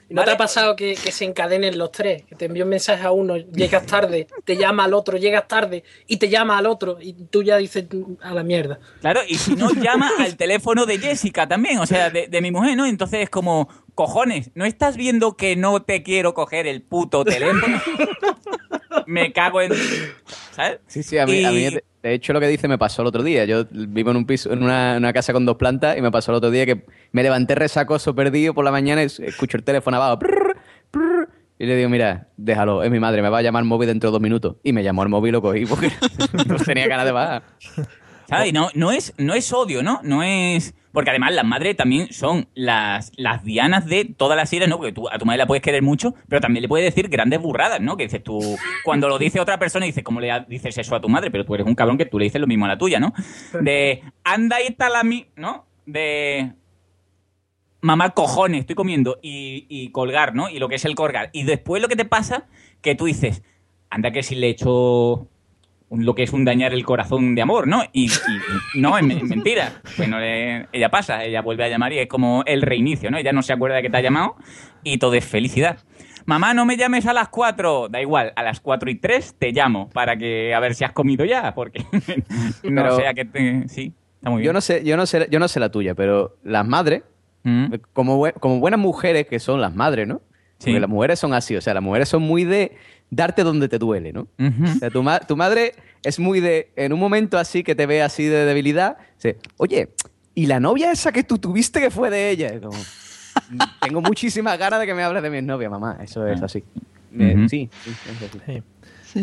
¿Y 0.09 0.13
¿No 0.13 0.23
te 0.23 0.31
ha 0.31 0.37
pasado 0.37 0.77
que, 0.77 0.95
que 0.95 1.11
se 1.11 1.25
encadenen 1.25 1.77
los 1.77 1.91
tres? 1.91 2.23
Que 2.23 2.35
te 2.35 2.45
envía 2.45 2.63
un 2.63 2.69
mensaje 2.69 3.03
a 3.03 3.11
uno, 3.11 3.35
llegas 3.35 3.85
tarde, 3.85 4.27
te 4.45 4.55
llama 4.55 4.85
al 4.85 4.93
otro, 4.93 5.17
llegas 5.17 5.45
tarde 5.47 5.83
y 6.07 6.17
te 6.17 6.29
llama 6.29 6.57
al 6.57 6.65
otro 6.65 6.97
y 7.01 7.13
tú 7.13 7.43
ya 7.43 7.57
dices 7.57 7.85
a 8.21 8.33
la 8.33 8.41
mierda. 8.41 8.79
Claro, 9.01 9.19
y 9.27 9.35
si 9.35 9.55
no, 9.55 9.71
llama 9.73 10.09
al 10.19 10.37
teléfono 10.37 10.85
de 10.85 10.99
Jessica 10.99 11.47
también, 11.47 11.79
o 11.79 11.85
sea, 11.85 12.09
de, 12.09 12.27
de 12.27 12.41
mi 12.41 12.49
mujer, 12.49 12.77
¿no? 12.77 12.85
Entonces 12.85 13.23
es 13.23 13.29
como, 13.29 13.67
cojones, 13.93 14.51
¿no 14.55 14.63
estás 14.63 14.95
viendo 14.95 15.35
que 15.35 15.57
no 15.57 15.81
te 15.81 16.01
quiero 16.01 16.33
coger 16.33 16.65
el 16.65 16.81
puto 16.81 17.25
teléfono? 17.25 17.79
me 19.05 19.31
cago 19.31 19.61
en... 19.61 19.71
¿Sabes? 20.51 20.79
Sí, 20.87 21.03
sí, 21.03 21.17
a 21.17 21.25
mí, 21.25 21.43
a 21.43 21.51
mí, 21.51 21.67
de 22.01 22.13
hecho 22.13 22.33
lo 22.33 22.39
que 22.39 22.47
dice 22.47 22.67
me 22.67 22.77
pasó 22.77 23.01
el 23.01 23.07
otro 23.07 23.23
día. 23.23 23.45
Yo 23.45 23.65
vivo 23.71 24.11
en 24.11 24.17
un 24.17 24.25
piso, 24.25 24.51
en 24.51 24.63
una, 24.63 24.95
una 24.97 25.13
casa 25.13 25.33
con 25.33 25.45
dos 25.45 25.57
plantas 25.57 25.97
y 25.97 26.01
me 26.01 26.11
pasó 26.11 26.31
el 26.31 26.37
otro 26.37 26.51
día 26.51 26.65
que 26.65 26.85
me 27.11 27.23
levanté 27.23 27.55
resacoso 27.55 28.15
perdido 28.15 28.53
por 28.53 28.65
la 28.65 28.71
mañana 28.71 29.03
y 29.03 29.05
escucho 29.05 29.57
el 29.57 29.63
teléfono 29.63 29.97
abajo. 29.97 30.19
prrr, 30.19 30.57
prrr, 30.91 31.29
y 31.61 31.65
le 31.65 31.75
digo, 31.75 31.89
mira, 31.89 32.29
déjalo, 32.37 32.83
es 32.83 32.89
mi 32.89 33.01
madre, 33.01 33.21
me 33.21 33.27
va 33.27 33.39
a 33.39 33.41
llamar 33.41 33.65
móvil 33.65 33.89
dentro 33.89 34.09
de 34.09 34.11
dos 34.13 34.21
minutos. 34.21 34.55
Y 34.63 34.71
me 34.71 34.81
llamó 34.81 35.03
el 35.03 35.09
móvil 35.09 35.29
y 35.29 35.31
lo 35.33 35.41
cogí 35.41 35.65
porque 35.65 35.91
no 36.47 36.55
tenía 36.55 36.87
ganas 36.87 37.05
de 37.05 37.11
bajar. 37.11 37.43
¿Sabes? 38.29 38.47
Y 38.47 38.51
no, 38.53 38.69
no, 38.75 38.93
es, 38.93 39.13
no 39.17 39.33
es 39.33 39.51
odio, 39.51 39.83
¿no? 39.83 39.99
No 40.03 40.23
es... 40.23 40.73
Porque 40.91 41.11
además 41.11 41.33
las 41.33 41.45
madres 41.45 41.77
también 41.77 42.11
son 42.11 42.47
las, 42.55 43.11
las 43.15 43.43
dianas 43.43 43.85
de 43.85 44.05
todas 44.05 44.35
las 44.35 44.49
series, 44.49 44.69
¿no? 44.69 44.77
Porque 44.77 44.91
tú 44.91 45.07
a 45.09 45.19
tu 45.19 45.25
madre 45.25 45.37
la 45.37 45.47
puedes 45.47 45.61
querer 45.61 45.83
mucho, 45.83 46.15
pero 46.27 46.41
también 46.41 46.63
le 46.63 46.67
puedes 46.67 46.85
decir 46.85 47.09
grandes 47.09 47.39
burradas, 47.39 47.79
¿no? 47.79 47.95
Que 47.95 48.03
dices 48.03 48.23
tú... 48.23 48.39
Cuando 48.83 49.07
lo 49.07 49.19
dice 49.19 49.39
otra 49.39 49.59
persona, 49.59 49.85
dices, 49.85 50.03
¿cómo 50.03 50.19
le 50.19 50.45
dices 50.47 50.77
eso 50.77 50.95
a 50.95 51.01
tu 51.01 51.09
madre? 51.09 51.29
Pero 51.29 51.45
tú 51.45 51.53
eres 51.55 51.67
un 51.67 51.75
cabrón 51.75 51.97
que 51.97 52.05
tú 52.05 52.17
le 52.17 52.25
dices 52.25 52.41
lo 52.41 52.47
mismo 52.47 52.65
a 52.65 52.69
la 52.69 52.77
tuya, 52.77 52.99
¿no? 52.99 53.13
De... 53.61 54.01
Anda 54.23 54.61
y 54.61 54.67
está 54.67 54.89
la 54.89 55.03
mi... 55.03 55.27
¿No? 55.35 55.65
De... 55.85 56.53
Mamá, 57.81 58.09
cojones, 58.09 58.61
estoy 58.61 58.75
comiendo. 58.75 59.19
Y, 59.21 59.65
y 59.69 59.91
colgar, 59.91 60.33
¿no? 60.33 60.49
Y 60.49 60.59
lo 60.59 60.69
que 60.69 60.75
es 60.75 60.85
el 60.85 60.95
colgar. 60.95 61.29
Y 61.33 61.43
después 61.43 61.81
lo 61.81 61.87
que 61.87 61.95
te 61.95 62.05
pasa, 62.05 62.47
que 62.81 62.95
tú 62.95 63.05
dices, 63.05 63.43
anda 63.89 64.11
que 64.11 64.23
si 64.23 64.35
le 64.35 64.49
echo 64.49 65.27
lo 65.91 66.13
que 66.15 66.23
es 66.23 66.33
un 66.33 66.45
dañar 66.45 66.73
el 66.73 66.85
corazón 66.85 67.33
de 67.35 67.41
amor, 67.41 67.67
¿no? 67.67 67.83
Y, 67.93 68.05
y- 68.07 68.11
no, 68.79 68.97
es, 68.97 69.03
me- 69.05 69.17
es 69.17 69.23
mentira. 69.23 69.81
Bueno, 69.97 70.19
le- 70.19 70.67
ella 70.71 70.89
pasa, 70.89 71.23
ella 71.23 71.41
vuelve 71.41 71.63
a 71.63 71.69
llamar 71.69 71.93
y 71.93 71.99
es 71.99 72.07
como 72.07 72.43
el 72.45 72.61
reinicio, 72.61 73.09
¿no? 73.11 73.17
Ella 73.17 73.31
no 73.33 73.41
se 73.41 73.53
acuerda 73.53 73.77
de 73.77 73.81
que 73.83 73.89
te 73.89 73.97
ha 73.97 74.01
llamado 74.01 74.35
y 74.83 74.97
todo 74.97 75.13
es 75.15 75.25
felicidad. 75.25 75.79
Mamá, 76.25 76.53
no 76.53 76.63
me 76.65 76.77
llames 76.77 77.07
a 77.07 77.13
las 77.13 77.29
4. 77.29 77.87
Da 77.89 78.01
igual, 78.01 78.33
a 78.35 78.43
las 78.43 78.59
4 78.59 78.89
y 78.91 78.95
3 78.95 79.35
te 79.39 79.51
llamo 79.51 79.89
para 79.89 80.15
que 80.15 80.53
a 80.53 80.59
ver 80.59 80.75
si 80.75 80.83
has 80.83 80.91
comido 80.91 81.25
ya, 81.25 81.55
porque 81.55 81.79
no 82.63 82.83
Pero- 82.83 82.95
sea 82.97 83.13
que 83.13 83.25
te... 83.25 83.67
Sí, 83.67 83.93
está 84.17 84.29
muy 84.29 84.41
bien. 84.41 84.47
Yo 84.47 84.53
no 84.53 84.61
sé, 84.61 84.83
yo 84.83 84.95
no 84.97 85.05
sé, 85.07 85.27
yo 85.31 85.39
no 85.39 85.47
sé 85.47 85.59
la 85.59 85.69
tuya, 85.69 85.95
pero 85.95 86.37
las 86.43 86.67
madres, 86.67 87.03
Mm. 87.43 87.73
como, 87.93 88.21
como 88.41 88.59
buenas 88.59 88.81
mujeres 88.81 89.25
que 89.25 89.39
son 89.39 89.61
las 89.61 89.73
madres, 89.73 90.05
¿no? 90.09 90.21
Porque 90.59 90.77
las 90.81 90.89
mujeres 90.89 91.19
son 91.19 91.33
así, 91.33 91.55
o 91.55 91.61
sea, 91.61 91.73
las 91.73 91.81
mujeres 91.81 92.09
son 92.09 92.21
muy 92.21 92.43
de 92.43 92.75
darte 93.09 93.43
donde 93.43 93.67
te 93.67 93.77
duele, 93.79 94.13
¿no? 94.13 94.27
O 94.75 94.79
sea, 94.79 94.91
tu, 94.91 95.01
ma- 95.03 95.19
tu 95.19 95.35
madre 95.35 95.73
es 96.03 96.19
muy 96.19 96.39
de, 96.39 96.71
en 96.75 96.93
un 96.93 96.99
momento 96.99 97.37
así 97.37 97.63
que 97.63 97.75
te 97.75 97.85
ve 97.85 98.01
así 98.01 98.25
de 98.25 98.45
debilidad, 98.45 98.97
dice, 99.15 99.37
oye, 99.57 99.89
¿y 100.35 100.45
la 100.45 100.59
novia 100.59 100.91
esa 100.91 101.11
que 101.11 101.23
tú 101.23 101.37
tuviste 101.37 101.79
que 101.81 101.89
fue 101.89 102.09
de 102.09 102.29
ella? 102.29 102.59
Como, 102.61 102.87
"Mm, 103.47 103.63
tengo 103.79 104.01
muchísimas 104.01 104.57
ganas 104.59 104.79
de 104.79 104.85
que 104.85 104.93
me 104.93 105.03
hables 105.03 105.23
de 105.23 105.29
mi 105.29 105.41
novia, 105.41 105.69
mamá. 105.69 105.97
Eso 106.01 106.25
es 106.27 106.41
así. 106.43 106.63
Eh, 107.17 107.35
Ujú. 107.35 107.49
sí, 107.49 107.69
sí, 107.83 107.97
es 108.05 108.21
así. 108.21 108.39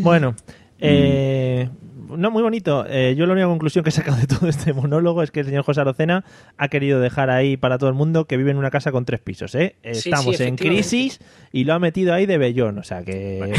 Bueno, 0.02 0.34
eh, 0.78 1.68
no, 2.08 2.30
muy 2.30 2.42
bonito. 2.42 2.84
Eh, 2.88 3.14
yo 3.16 3.26
la 3.26 3.32
única 3.32 3.48
conclusión 3.48 3.82
que 3.82 3.90
he 3.90 3.92
sacado 3.92 4.16
de 4.16 4.26
todo 4.26 4.48
este 4.48 4.72
monólogo 4.72 5.22
es 5.22 5.30
que 5.30 5.40
el 5.40 5.46
señor 5.46 5.64
José 5.64 5.80
Arocena 5.80 6.24
ha 6.56 6.68
querido 6.68 7.00
dejar 7.00 7.30
ahí 7.30 7.56
para 7.56 7.78
todo 7.78 7.88
el 7.88 7.94
mundo 7.94 8.26
que 8.26 8.36
vive 8.36 8.50
en 8.50 8.56
una 8.56 8.70
casa 8.70 8.92
con 8.92 9.04
tres 9.04 9.20
pisos. 9.20 9.54
¿eh? 9.54 9.76
Sí, 9.82 9.94
sí, 9.94 10.08
Estamos 10.10 10.40
en 10.40 10.56
crisis 10.56 11.20
y 11.52 11.64
lo 11.64 11.74
ha 11.74 11.78
metido 11.78 12.14
ahí 12.14 12.26
de 12.26 12.38
bellón. 12.38 12.78
O 12.78 12.82
sea 12.82 13.02
que... 13.02 13.52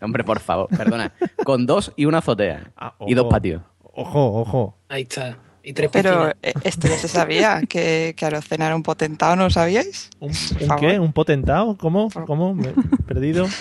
Hombre, 0.00 0.24
por 0.24 0.40
favor, 0.40 0.68
perdona. 0.76 1.12
Con 1.44 1.66
dos 1.66 1.92
y 1.96 2.06
una 2.06 2.18
azotea. 2.18 2.72
y 3.06 3.14
dos 3.14 3.26
patios. 3.26 3.62
Ojo, 3.94 4.40
ojo. 4.40 4.78
Ahí 4.88 5.02
está. 5.02 5.36
Y 5.64 5.72
tres 5.74 5.90
Pero 5.92 6.30
eh, 6.42 6.52
esto 6.64 6.88
ya 6.88 6.96
se 6.96 7.08
sabía, 7.08 7.60
que, 7.68 8.14
que 8.16 8.26
Arocena 8.26 8.66
era 8.66 8.76
un 8.76 8.82
potentado, 8.82 9.36
¿no 9.36 9.44
lo 9.44 9.50
sabíais? 9.50 10.10
¿Un 10.18 10.32
qué? 10.80 10.98
¿Un 10.98 11.12
potentado? 11.12 11.76
¿Cómo? 11.76 12.08
¿Cómo? 12.26 12.54
Me 12.54 12.68
perdido. 13.06 13.46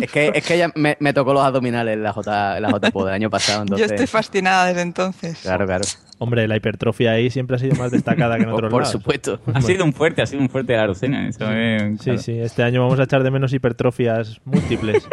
Es 0.00 0.10
que, 0.10 0.30
es 0.34 0.44
que 0.44 0.56
ella 0.56 0.70
me, 0.74 0.96
me 1.00 1.14
tocó 1.14 1.32
los 1.32 1.42
abdominales 1.42 1.94
en 1.94 2.02
la 2.02 2.12
J, 2.12 2.56
en 2.58 2.62
la 2.62 2.68
JPO 2.68 3.06
del 3.06 3.14
año 3.14 3.30
pasado. 3.30 3.62
Entonces, 3.62 3.88
Yo 3.88 3.94
estoy 3.94 4.06
fascinada 4.06 4.66
desde 4.66 4.82
entonces. 4.82 5.38
Claro, 5.40 5.64
claro. 5.64 5.84
Hombre, 6.18 6.46
la 6.46 6.56
hipertrofia 6.56 7.12
ahí 7.12 7.30
siempre 7.30 7.56
ha 7.56 7.58
sido 7.58 7.74
más 7.76 7.90
destacada 7.90 8.36
que 8.36 8.42
en 8.42 8.50
otros 8.50 8.70
Por 8.70 8.82
lados. 8.82 8.92
supuesto. 8.92 9.40
Ha 9.54 9.62
sido 9.62 9.84
un 9.84 9.94
fuerte, 9.94 10.20
ha 10.20 10.26
sido 10.26 10.42
un 10.42 10.50
fuerte 10.50 10.72
de 10.72 10.78
la 10.78 10.84
Arocena. 10.84 11.28
Eso 11.28 11.50
es, 11.50 12.00
Sí, 12.02 12.18
sí, 12.18 12.38
este 12.38 12.62
año 12.62 12.82
vamos 12.82 13.00
a 13.00 13.04
echar 13.04 13.22
de 13.22 13.30
menos 13.30 13.52
hipertrofias 13.54 14.40
múltiples. 14.44 15.08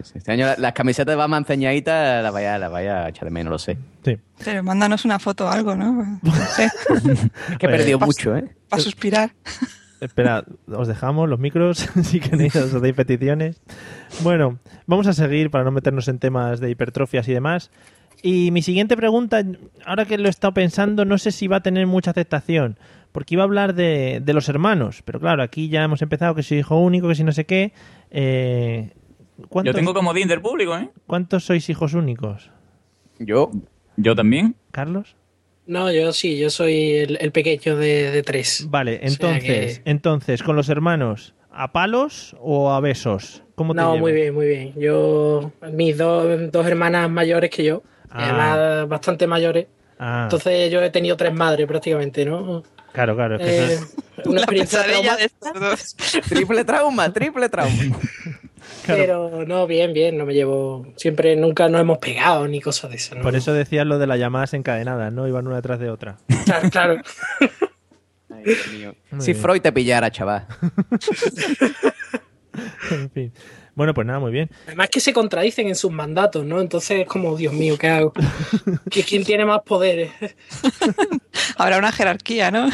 Este 0.00 0.32
año 0.32 0.46
la- 0.46 0.56
las 0.58 0.72
camisetas 0.72 1.12
de 1.12 1.16
Batman 1.16 1.44
ceñaditas 1.44 2.22
las 2.22 2.32
vaya, 2.32 2.58
las 2.58 2.70
vaya 2.70 3.04
a 3.04 3.08
echar 3.08 3.24
de 3.24 3.30
menos, 3.30 3.50
lo 3.50 3.58
sé. 3.58 3.78
Sí. 4.04 4.16
Pero 4.44 4.62
mándanos 4.62 5.04
una 5.04 5.18
foto 5.18 5.46
o 5.46 5.48
algo, 5.48 5.74
¿no? 5.76 6.18
No 6.22 6.32
sé. 6.34 6.64
Es 6.64 6.70
que 7.58 7.66
he 7.66 7.68
perdido 7.68 7.98
Pa- 7.98 8.06
mucho, 8.06 8.36
¿eh? 8.36 8.54
Para 8.68 8.82
suspirar. 8.82 9.32
Espera, 10.00 10.44
os 10.66 10.88
dejamos 10.88 11.28
los 11.28 11.38
micros 11.38 11.88
si 12.02 12.18
queréis, 12.20 12.56
os 12.56 12.74
hacéis 12.74 12.94
peticiones. 12.94 13.60
Bueno, 14.22 14.58
vamos 14.86 15.06
a 15.06 15.12
seguir 15.12 15.50
para 15.50 15.62
no 15.64 15.70
meternos 15.70 16.08
en 16.08 16.18
temas 16.18 16.58
de 16.60 16.70
hipertrofias 16.70 17.28
y 17.28 17.32
demás. 17.34 17.70
Y 18.24 18.50
mi 18.52 18.62
siguiente 18.62 18.96
pregunta, 18.96 19.42
ahora 19.86 20.04
que 20.04 20.18
lo 20.18 20.26
he 20.26 20.30
estado 20.30 20.54
pensando, 20.54 21.04
no 21.04 21.18
sé 21.18 21.32
si 21.32 21.46
va 21.48 21.56
a 21.56 21.62
tener 21.62 21.86
mucha 21.88 22.12
aceptación, 22.12 22.78
porque 23.10 23.34
iba 23.34 23.42
a 23.42 23.46
hablar 23.46 23.74
de, 23.74 24.20
de 24.24 24.32
los 24.32 24.48
hermanos, 24.48 25.02
pero 25.04 25.18
claro, 25.18 25.42
aquí 25.42 25.68
ya 25.68 25.82
hemos 25.82 26.02
empezado 26.02 26.34
que 26.34 26.42
soy 26.44 26.58
hijo 26.58 26.78
único, 26.78 27.08
que 27.08 27.14
si 27.16 27.24
no 27.24 27.32
sé 27.32 27.46
qué. 27.46 27.72
Eh, 28.10 28.90
Yo 29.38 29.46
¿cuántos, 29.48 29.74
tengo 29.74 29.94
como 29.94 30.12
del 30.12 30.40
público, 30.40 30.76
¿eh? 30.76 30.90
¿Cuántos 31.06 31.44
sois 31.44 31.68
hijos 31.70 31.94
únicos? 31.94 32.50
Yo. 33.18 33.50
Yo 33.96 34.14
también. 34.14 34.54
¿Carlos? 34.70 35.16
No, 35.66 35.90
yo 35.92 36.12
sí, 36.12 36.38
yo 36.38 36.50
soy 36.50 36.92
el, 36.96 37.18
el 37.20 37.30
pequeño 37.32 37.76
de, 37.76 38.10
de 38.10 38.22
tres. 38.22 38.66
Vale, 38.68 38.96
O 38.96 38.98
sea 38.98 39.08
entonces, 39.08 39.78
que- 39.80 39.90
entonces, 39.90 40.42
con 40.42 40.56
los 40.56 40.68
hermanos, 40.68 41.34
¿a 41.52 41.72
palos 41.72 42.36
o 42.40 42.72
a 42.72 42.80
besos? 42.80 43.42
¿Cómo 43.54 43.74
te 43.74 43.80
No, 43.80 43.88
llevas? 43.88 44.00
muy 44.00 44.12
bien, 44.12 44.34
muy 44.34 44.46
bien. 44.48 44.74
Yo, 44.76 45.52
mis 45.72 45.96
dos, 45.96 46.50
dos 46.50 46.66
hermanas 46.66 47.08
mayores 47.10 47.50
que 47.50 47.64
yo, 47.64 47.82
Ah. 48.10 48.24
además 48.24 48.88
bastante 48.88 49.26
mayores. 49.26 49.66
Ah, 49.98 50.22
Entonces 50.24 50.70
yo 50.70 50.82
he 50.82 50.90
tenido 50.90 51.16
tres 51.16 51.32
madres 51.32 51.66
prácticamente, 51.66 52.24
¿no? 52.24 52.62
claro, 52.92 53.14
claro. 53.14 53.36
es 53.36 53.42
que 53.42 53.74
Eh, 53.74 53.78
una 54.26 54.40
experiencia 54.40 54.82
traumática. 54.84 55.30
triple 56.28 56.64
trauma, 56.64 57.12
triple 57.12 57.48
trauma. 57.48 57.72
Pero 58.86 59.44
no, 59.46 59.66
bien, 59.66 59.92
bien, 59.92 60.16
no 60.18 60.24
me 60.26 60.34
llevo. 60.34 60.86
Siempre, 60.96 61.36
nunca 61.36 61.68
nos 61.68 61.80
hemos 61.80 61.98
pegado 61.98 62.46
ni 62.48 62.60
cosas 62.60 62.90
de 62.90 62.96
esas. 62.96 63.16
¿no? 63.18 63.22
Por 63.22 63.36
eso 63.36 63.52
decías 63.52 63.86
lo 63.86 63.98
de 63.98 64.06
las 64.06 64.18
llamadas 64.18 64.54
encadenadas, 64.54 65.12
¿no? 65.12 65.26
Iban 65.28 65.46
una 65.46 65.56
detrás 65.56 65.78
de 65.80 65.90
otra. 65.90 66.16
Claro, 66.44 66.70
claro. 66.70 66.96
Ay, 68.30 68.42
Dios 68.44 68.68
mío. 68.72 68.94
Muy 69.10 69.20
Si 69.20 69.32
bien. 69.32 69.42
Freud 69.42 69.60
te 69.62 69.72
pillara, 69.72 70.10
chaval. 70.10 70.46
en 72.90 73.10
fin. 73.10 73.32
Bueno, 73.74 73.94
pues 73.94 74.06
nada, 74.06 74.18
muy 74.20 74.32
bien. 74.32 74.50
Además 74.66 74.90
que 74.90 75.00
se 75.00 75.14
contradicen 75.14 75.66
en 75.66 75.74
sus 75.74 75.90
mandatos, 75.90 76.44
¿no? 76.44 76.60
Entonces 76.60 77.00
es 77.00 77.06
como, 77.06 77.34
Dios 77.36 77.54
mío, 77.54 77.78
¿qué 77.78 77.88
hago? 77.88 78.12
¿Qui- 78.90 79.04
¿Quién 79.08 79.24
tiene 79.24 79.46
más 79.46 79.60
poderes? 79.64 80.10
Habrá 81.56 81.78
una 81.78 81.90
jerarquía, 81.90 82.50
¿no? 82.50 82.68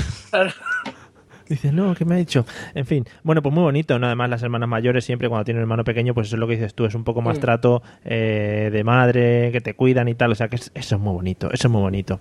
Dices, 1.49 1.73
no, 1.73 1.95
¿qué 1.95 2.05
me 2.05 2.15
ha 2.15 2.19
dicho? 2.19 2.45
En 2.75 2.85
fin, 2.85 3.05
bueno, 3.23 3.43
pues 3.43 3.55
muy 3.55 3.63
bonito, 3.63 3.99
¿no? 3.99 4.07
Además, 4.07 4.29
las 4.31 4.43
hermanas 4.43 4.69
mayores 4.69 5.05
siempre 5.05 5.29
cuando 5.29 5.45
tienen 5.45 5.61
un 5.61 5.63
hermano 5.63 5.83
pequeño, 5.85 6.13
pues 6.15 6.27
eso 6.27 6.37
es 6.37 6.41
lo 6.41 6.47
que 6.47 6.55
dices 6.57 6.75
tú, 6.75 6.85
es 6.85 6.95
un 6.95 7.05
poco 7.05 7.23
más 7.23 7.39
Mm. 7.39 7.41
trato 7.41 7.83
eh, 8.05 8.71
de 8.73 8.85
madre, 8.85 9.51
que 9.53 9.61
te 9.61 9.75
cuidan 9.75 10.09
y 10.09 10.15
tal, 10.15 10.33
o 10.33 10.35
sea 10.35 10.49
que 10.49 10.57
es- 10.57 10.71
eso 10.75 10.97
es 10.97 11.01
muy 11.01 11.13
bonito, 11.15 11.51
eso 11.53 11.69
es 11.69 11.73
muy 11.73 11.81
bonito. 11.81 12.21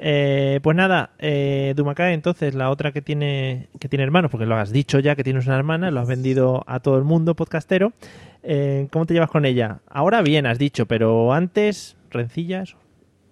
Eh, 0.00 0.60
pues 0.62 0.76
nada, 0.76 1.10
eh, 1.18 1.72
Dumacay, 1.76 2.14
entonces, 2.14 2.54
la 2.54 2.70
otra 2.70 2.92
que 2.92 3.02
tiene, 3.02 3.68
que 3.80 3.88
tiene 3.88 4.04
hermanos, 4.04 4.30
porque 4.30 4.46
lo 4.46 4.56
has 4.56 4.70
dicho 4.70 4.98
ya 5.00 5.16
que 5.16 5.24
tienes 5.24 5.46
una 5.46 5.56
hermana, 5.56 5.90
lo 5.90 6.00
has 6.00 6.06
vendido 6.08 6.62
a 6.66 6.80
todo 6.80 6.98
el 6.98 7.04
mundo, 7.04 7.34
podcastero. 7.34 7.92
Eh, 8.44 8.86
¿Cómo 8.92 9.06
te 9.06 9.14
llevas 9.14 9.30
con 9.30 9.44
ella? 9.44 9.78
Ahora 9.88 10.22
bien, 10.22 10.46
has 10.46 10.58
dicho, 10.58 10.86
pero 10.86 11.32
antes, 11.32 11.96
rencillas. 12.10 12.76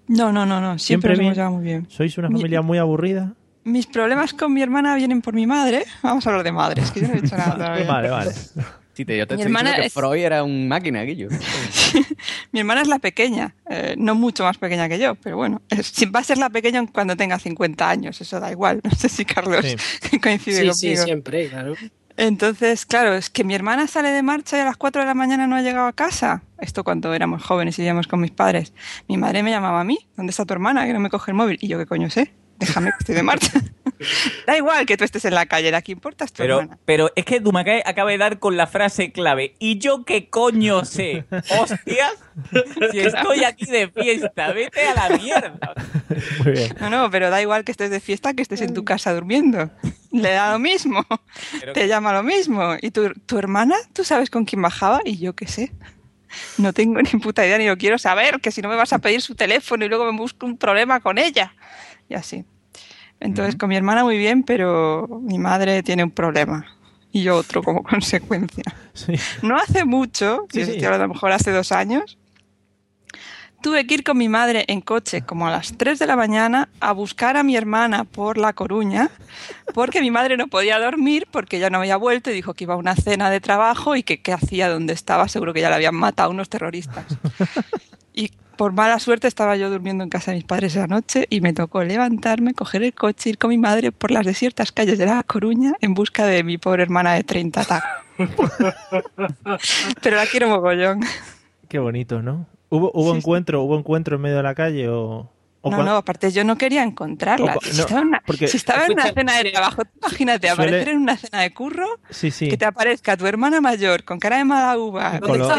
No, 0.09 0.33
no, 0.33 0.45
no, 0.47 0.61
no. 0.61 0.79
Siempre, 0.79 1.15
¿Siempre 1.15 1.17
nos 1.17 1.19
hemos 1.21 1.35
llevado 1.37 1.53
muy 1.57 1.65
bien. 1.65 1.87
¿Sois 1.89 2.19
una 2.19 2.29
Mi- 2.29 2.35
familia 2.37 2.63
muy 2.63 2.79
aburrida? 2.79 3.35
Mis 3.67 3.87
problemas 3.87 4.33
con 4.33 4.53
mi 4.55 4.63
hermana 4.63 4.95
vienen 4.95 5.21
por 5.23 5.35
mi 5.35 5.45
madre. 5.47 5.85
Vamos 6.03 6.25
a 6.27 6.31
hablar 6.31 6.45
de 6.45 6.53
madres, 6.53 6.91
que 6.93 7.01
yo 7.01 7.09
no 7.09 7.15
he 7.15 7.21
dicho 7.21 7.37
nada 7.37 7.55
todavía. 7.57 7.85
Vale, 7.85 8.11
vale. 8.11 8.33
Sí, 8.95 9.05
te, 9.05 9.19
yo 9.19 9.27
te 9.27 9.35
Mi 9.35 9.43
estoy 9.43 9.53
hermana 9.53 9.75
que 9.75 9.87
es- 9.87 9.93
Freud 9.93 10.23
era 10.25 10.43
un 10.45 10.69
máquina, 10.69 11.03
Guillo. 11.03 11.29
Mi 12.53 12.61
hermana 12.61 12.83
es 12.83 12.89
la 12.89 12.99
pequeña, 13.01 13.55
eh, 13.69 13.95
no 13.99 14.15
mucho 14.15 14.45
más 14.45 14.57
pequeña 14.57 14.89
que 14.89 14.99
yo, 14.99 15.17
pero 15.17 15.37
bueno, 15.37 15.61
es- 15.69 15.89
sí, 15.89 16.07
va 16.07 16.21
a 16.21 16.25
ser 16.25 16.39
la 16.39 16.49
pequeña 16.49 16.87
cuando 16.87 17.17
tenga 17.17 17.39
50 17.39 17.91
años, 17.91 18.21
eso 18.21 18.41
da 18.41 18.51
igual. 18.53 18.81
No 18.85 18.91
sé 18.93 19.09
si 19.09 19.25
Carlos 19.25 19.65
coincide 20.23 20.55
Sí, 20.55 20.69
conmigo. 20.69 20.75
sí, 20.75 20.97
siempre, 20.97 21.49
claro. 21.49 21.75
Entonces, 22.17 22.87
claro, 22.87 23.15
es 23.15 23.29
que 23.29 23.45
mi 23.45 23.55
hermana 23.55 23.87
sale 23.87 24.09
de 24.11 24.23
marcha 24.23 24.57
y 24.57 24.61
a 24.61 24.65
las 24.65 24.77
4 24.79 25.03
de 25.03 25.07
la 25.09 25.15
mañana 25.15 25.47
no 25.47 25.57
ha 25.57 25.61
llegado 25.61 25.87
a 25.89 25.93
casa. 25.93 26.43
Esto 26.59 26.83
cuando 26.83 27.13
éramos 27.13 27.43
jóvenes 27.43 27.79
y 27.79 27.83
vivíamos 27.83 28.07
con 28.07 28.21
mis 28.21 28.31
padres. 28.31 28.73
Mi 29.09 29.19
madre 29.19 29.43
me 29.43 29.51
llamaba 29.51 29.81
a 29.83 29.85
mí, 29.85 29.99
¿dónde 30.17 30.31
está 30.31 30.47
tu 30.47 30.55
hermana? 30.55 30.87
Que 30.87 30.95
no 30.95 31.01
me 31.01 31.11
coge 31.11 31.33
el 31.33 31.35
móvil. 31.37 31.59
Y 31.61 31.69
yo, 31.69 31.77
¿qué 31.79 31.85
coño 31.85 32.09
sé? 32.09 32.33
Déjame 32.59 32.91
que 32.91 32.97
estoy 33.01 33.15
de 33.15 33.23
marcha. 33.23 33.51
da 34.47 34.57
igual 34.57 34.87
que 34.87 34.97
tú 34.97 35.05
estés 35.05 35.25
en 35.25 35.35
la 35.35 35.47
calle, 35.47 35.71
la 35.71 35.83
que 35.83 35.93
importa 35.93 36.25
es 36.25 36.33
tu 36.33 36.43
Pero, 36.43 36.61
hermana. 36.61 36.79
pero 36.85 37.11
es 37.17 37.25
que 37.25 37.41
Dumacay 37.41 37.83
acaba 37.85 38.11
de 38.11 38.19
dar 38.19 38.39
con 38.39 38.57
la 38.57 38.67
frase 38.67 39.13
clave. 39.13 39.55
¿Y 39.59 39.79
yo 39.79 40.05
qué 40.05 40.29
coño 40.29 40.85
sé? 40.85 41.25
¡Hostias! 41.59 42.15
Si 42.91 43.01
estoy 43.01 43.45
aquí 43.45 43.67
de 43.67 43.89
fiesta, 43.89 44.53
vete 44.53 44.87
a 44.87 45.09
la 45.09 45.17
mierda. 45.17 45.75
Muy 46.45 46.53
bien. 46.53 46.75
No, 46.81 46.91
no, 46.91 47.11
pero 47.11 47.31
da 47.31 47.41
igual 47.43 47.65
que 47.65 47.73
estés 47.73 47.91
de 47.91 48.01
fiesta 48.01 48.35
que 48.35 48.43
estés 48.43 48.61
en 48.61 48.75
tu 48.75 48.85
casa 48.85 49.15
durmiendo. 49.15 49.71
Le 50.13 50.31
da 50.33 50.53
lo 50.53 50.59
mismo. 50.59 51.05
Te 51.75 51.89
llama 51.89 52.13
lo 52.13 52.23
mismo. 52.23 52.77
¿Y 52.81 52.91
tu, 52.91 53.13
tu 53.27 53.39
hermana? 53.39 53.77
¿Tú 53.93 54.05
sabes 54.05 54.31
con 54.31 54.45
quién 54.45 54.63
bajaba? 54.63 55.01
Y 55.05 55.19
yo 55.19 55.35
qué 55.35 55.47
sé. 55.47 55.73
No 56.59 56.73
tengo 56.73 57.01
ni 57.01 57.11
puta 57.21 57.47
idea 57.47 57.57
ni 57.59 57.67
lo 57.67 57.77
quiero 57.79 57.99
saber, 57.99 58.41
que 58.41 58.51
si 58.51 58.61
no 58.61 58.69
me 58.69 58.77
vas 58.77 58.93
a 58.93 58.99
pedir 58.99 59.23
su 59.23 59.35
teléfono 59.35 59.85
y 59.85 59.89
luego 59.89 60.11
me 60.11 60.19
busco 60.19 60.45
un 60.47 60.59
problema 60.59 61.01
con 61.01 61.19
ella. 61.19 61.55
Y 62.09 62.15
así. 62.15 62.45
Entonces, 63.21 63.57
con 63.57 63.69
mi 63.69 63.77
hermana 63.77 64.05
muy 64.05 64.19
bien, 64.19 64.43
pero 64.43 65.09
mi 65.23 65.39
madre 65.39 65.83
tiene 65.83 66.05
un 66.05 66.11
problema. 66.11 66.67
Y 67.13 67.23
yo 67.23 67.37
otro 67.37 67.63
como 67.63 67.83
consecuencia. 67.83 68.65
No 69.43 69.57
hace 69.57 69.85
mucho, 69.85 70.47
Sí, 70.53 70.65
sí. 70.65 70.85
a 70.85 70.99
lo 70.99 71.09
mejor 71.09 71.33
hace 71.33 71.51
dos 71.51 71.73
años, 71.73 72.19
tuve 73.63 73.87
que 73.87 73.95
ir 73.95 74.05
con 74.05 74.19
mi 74.19 74.29
madre 74.29 74.65
en 74.69 74.81
coche 74.81 75.23
como 75.23 75.49
a 75.49 75.51
las 75.51 75.77
3 75.77 75.99
de 75.99 76.07
la 76.07 76.15
mañana 76.15 76.69
a 76.79 76.93
buscar 76.93 77.37
a 77.37 77.43
mi 77.43 77.57
hermana 77.57 78.05
por 78.05 78.37
La 78.39 78.53
Coruña, 78.53 79.11
porque 79.75 80.01
mi 80.03 80.11
madre 80.11 80.37
no 80.37 80.47
podía 80.49 80.79
dormir 80.79 81.27
porque 81.31 81.59
ya 81.59 81.71
no 81.71 81.79
había 81.79 81.97
vuelto 81.97 82.31
y 82.31 82.35
dijo 82.35 82.55
que 82.55 82.65
iba 82.65 82.75
a 82.75 82.77
una 82.77 82.95
cena 82.95 83.31
de 83.31 83.41
trabajo 83.41 83.97
y 83.97 84.03
que 84.03 84.21
qué 84.21 84.33
hacía 84.33 84.69
donde 84.69 84.93
estaba, 84.93 85.27
seguro 85.29 85.53
que 85.55 85.63
ya 85.63 85.71
la 85.71 85.77
habían 85.77 85.95
matado 85.97 86.31
unos 86.31 86.49
terroristas. 86.51 87.07
Y 88.13 88.31
por 88.57 88.73
mala 88.73 88.99
suerte 88.99 89.29
estaba 89.29 89.57
yo 89.57 89.71
durmiendo 89.71 90.03
en 90.05 90.11
casa 90.11 90.31
de 90.31 90.39
mis 90.39 90.45
padres 90.45 90.75
esa 90.75 90.87
noche 90.87 91.27
y 91.31 91.41
me 91.41 91.53
tocó 91.53 91.83
levantarme, 91.85 92.55
coger 92.55 92.83
el 92.83 92.95
coche, 92.95 93.31
ir 93.31 93.39
con 93.39 93.51
mi 93.51 93.59
madre 93.59 93.93
por 93.93 94.11
las 94.11 94.25
desiertas 94.27 94.73
calles 94.73 94.99
de 94.99 95.07
La 95.07 95.23
Coruña 95.23 95.75
en 95.81 95.95
busca 95.95 96.27
de 96.27 96.43
mi 96.45 96.59
pobre 96.59 96.83
hermana 96.83 97.15
de 97.15 97.25
30 97.25 97.65
tacos. 97.65 97.91
Pero 100.03 100.17
la 100.17 100.27
quiero 100.27 100.49
mogollón. 100.49 101.01
Qué 101.69 101.79
bonito, 101.79 102.23
¿no? 102.23 102.47
¿Hubo, 102.69 102.91
hubo 102.95 103.05
Sí, 103.07 103.13
sí. 103.13 103.19
encuentro 103.19 103.63
hubo 103.63 103.79
encuentro 103.79 104.17
en 104.17 104.23
medio 104.23 104.37
de 104.39 104.43
la 104.43 104.55
calle 104.55 104.89
o...? 104.89 105.31
o 105.63 105.71
No, 105.71 105.83
no, 105.83 105.97
aparte 105.97 106.31
yo 106.31 106.45
no 106.45 106.57
quería 106.57 106.83
encontrarla. 106.83 107.57
O 107.57 107.61
si, 107.61 107.77
no, 107.77 107.83
estaba 107.83 108.01
en 108.01 108.07
una, 108.09 108.23
porque- 108.27 108.49
si 108.49 108.57
estaba 108.57 108.87
en 108.87 108.93
una 108.93 109.13
cena 109.13 109.37
de 109.39 109.51
trabajo, 109.51 109.83
imagínate, 110.01 110.49
Suele- 110.49 110.53
aparecer 110.53 110.89
en 110.91 110.99
una 110.99 111.17
cena 111.17 111.41
de 111.43 111.53
curro, 111.53 111.87
Sí, 112.11 112.31
sí. 112.31 112.49
que 112.49 112.57
te 112.57 112.65
aparezca 112.65 113.17
tu 113.17 113.27
hermana 113.27 113.61
mayor 113.61 114.05
con 114.05 114.19
cara 114.21 114.39
de 114.39 114.45
mala 114.45 114.79
uva, 114.79 115.19
Con 115.21 115.39
los- 115.39 115.51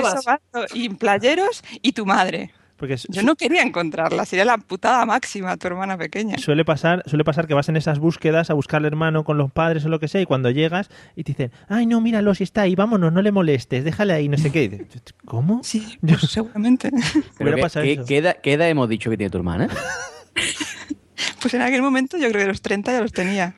y 0.74 0.86
en 0.86 0.96
playeros 0.98 1.64
y 1.82 1.92
tu 1.92 2.06
madre. 2.06 2.52
Porque 2.78 2.96
Yo 3.10 3.24
no 3.24 3.36
quería 3.36 3.64
encontrarla, 3.64 4.24
sería 4.26 4.46
la 4.46 4.58
putada 4.60 5.04
máxima 5.06 5.58
tu 5.58 5.66
hermana 5.68 5.98
pequeña. 5.98 6.38
Suele 6.38 6.64
pasar, 6.64 7.02
suele 7.08 7.24
pasar 7.24 7.48
que 7.48 7.56
vas 7.56 7.68
en 7.70 7.76
esas 7.76 7.98
búsquedas 7.98 8.50
a 8.52 8.54
buscar 8.54 8.78
al 8.80 8.86
hermano 8.86 9.24
con 9.24 9.38
los 9.40 9.52
padres 9.52 9.84
o 9.86 9.90
lo 9.90 10.00
que 10.00 10.08
sea 10.08 10.22
y 10.22 10.26
cuando 10.28 10.52
llegas 10.52 10.90
y 11.16 11.24
te 11.24 11.32
dicen, 11.32 11.52
ay 11.70 11.88
no, 11.88 12.02
míralo, 12.02 12.36
si 12.36 12.44
está 12.44 12.62
ahí, 12.62 12.76
vámonos, 12.76 13.12
no 13.12 13.22
le 13.24 13.32
molestes, 13.32 13.84
déjale 13.84 14.14
ahí, 14.14 14.30
no 14.30 14.38
sé 14.38 14.52
qué. 14.52 14.70
Dices, 14.70 15.02
¿Cómo? 15.26 15.62
Sí, 15.64 15.98
pues 16.02 16.22
seguramente. 16.30 16.92
Pero 17.38 17.56
¿qué, 17.56 17.62
qué- 17.82 17.92
eso. 17.94 18.06
qué 18.06 18.18
edad, 18.18 18.38
qué 18.44 18.54
edad 18.54 18.70
hemos 18.70 18.88
dicho 18.90 19.10
que 19.10 19.18
tiene 19.18 19.30
tu 19.32 19.38
hermana? 19.38 19.68
Pues 21.42 21.54
en 21.54 21.62
aquel 21.62 21.82
momento 21.82 22.18
yo 22.18 22.30
creo 22.30 22.42
que 22.42 22.48
los 22.48 22.62
30 22.62 22.92
ya 22.92 23.02
los 23.02 23.12
tenía. 23.14 23.56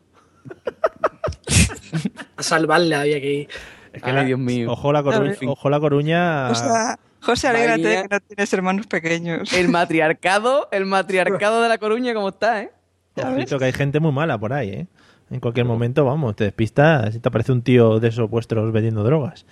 A 2.37 2.43
salvarla 2.43 3.01
había 3.01 3.19
que 3.19 3.33
ir. 3.33 3.47
Es 3.93 4.01
que 4.03 4.13
la- 4.13 4.23
Dios 4.23 4.39
mío. 4.39 4.71
Ojo 4.71 4.91
la, 4.93 5.01
fin. 5.35 5.49
ojo 5.49 5.69
la 5.69 5.79
Coruña. 5.79 6.49
O 6.49 6.55
sea, 6.55 6.99
José, 7.21 7.47
alégrate 7.47 7.87
de 7.87 8.01
que 8.03 8.07
no 8.09 8.19
tienes 8.19 8.53
hermanos 8.53 8.87
pequeños. 8.87 9.51
El 9.53 9.69
matriarcado, 9.69 10.69
el 10.71 10.85
matriarcado 10.85 11.61
de 11.61 11.69
la 11.69 11.77
Coruña, 11.77 12.13
¿cómo 12.13 12.29
está, 12.29 12.61
eh? 12.61 12.71
Ojito 13.15 13.59
que 13.59 13.65
hay 13.65 13.73
gente 13.73 13.99
muy 13.99 14.11
mala 14.11 14.37
por 14.37 14.53
ahí, 14.53 14.69
¿eh? 14.69 14.87
En 15.29 15.39
cualquier 15.39 15.65
momento, 15.65 16.05
vamos, 16.05 16.35
te 16.35 16.45
despistas 16.45 17.15
y 17.15 17.19
te 17.19 17.29
aparece 17.29 17.51
un 17.51 17.61
tío 17.61 17.99
de 17.99 18.07
esos 18.07 18.29
vuestros 18.29 18.71
vendiendo 18.71 19.03
drogas. 19.03 19.45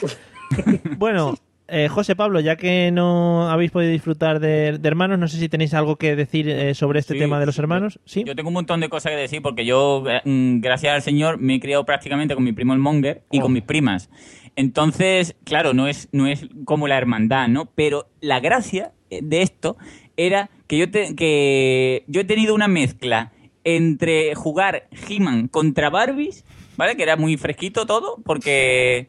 bueno, 0.96 1.34
eh, 1.70 1.88
José 1.88 2.16
Pablo, 2.16 2.40
ya 2.40 2.56
que 2.56 2.90
no 2.92 3.48
habéis 3.50 3.70
podido 3.70 3.92
disfrutar 3.92 4.40
de, 4.40 4.78
de 4.78 4.88
hermanos, 4.88 5.18
no 5.18 5.28
sé 5.28 5.38
si 5.38 5.48
tenéis 5.48 5.72
algo 5.74 5.96
que 5.96 6.16
decir 6.16 6.48
eh, 6.48 6.74
sobre 6.74 6.98
este 7.00 7.14
Sí, 7.14 7.20
tema 7.20 7.38
de 7.40 7.46
los 7.46 7.58
hermanos. 7.58 8.00
Sí. 8.04 8.24
Yo 8.26 8.34
tengo 8.36 8.48
un 8.48 8.54
montón 8.54 8.80
de 8.80 8.88
cosas 8.88 9.12
que 9.12 9.16
decir 9.18 9.40
porque 9.42 9.64
yo, 9.64 10.04
eh, 10.08 10.20
mm, 10.24 10.60
gracias 10.60 10.94
al 10.94 11.02
Señor, 11.02 11.38
me 11.38 11.54
he 11.56 11.60
criado 11.60 11.84
prácticamente 11.84 12.34
con 12.34 12.44
mi 12.44 12.52
primo 12.52 12.72
el 12.72 12.78
Monger 12.80 13.22
y 13.30 13.38
Oh. 13.38 13.42
con 13.42 13.52
mis 13.52 13.62
primas. 13.62 14.10
Entonces, 14.56 15.36
claro, 15.44 15.72
no 15.74 15.86
es, 15.86 16.08
no 16.12 16.26
es 16.26 16.46
como 16.64 16.88
la 16.88 16.98
hermandad, 16.98 17.48
¿no? 17.48 17.66
Pero 17.74 18.08
la 18.20 18.40
gracia 18.40 18.92
eh, 19.10 19.20
de 19.22 19.42
esto 19.42 19.76
era 20.16 20.50
que 20.66 20.76
yo, 20.78 20.90
te- 20.90 21.14
que 21.14 22.04
yo 22.08 22.20
he 22.20 22.24
tenido 22.24 22.54
una 22.54 22.68
mezcla 22.68 23.32
entre 23.64 24.34
jugar 24.34 24.88
He-Man 25.08 25.48
contra 25.48 25.90
Barbies, 25.90 26.44
¿vale? 26.76 26.96
Que 26.96 27.02
era 27.04 27.16
muy 27.16 27.36
fresquito 27.36 27.86
todo, 27.86 28.16
porque... 28.24 29.08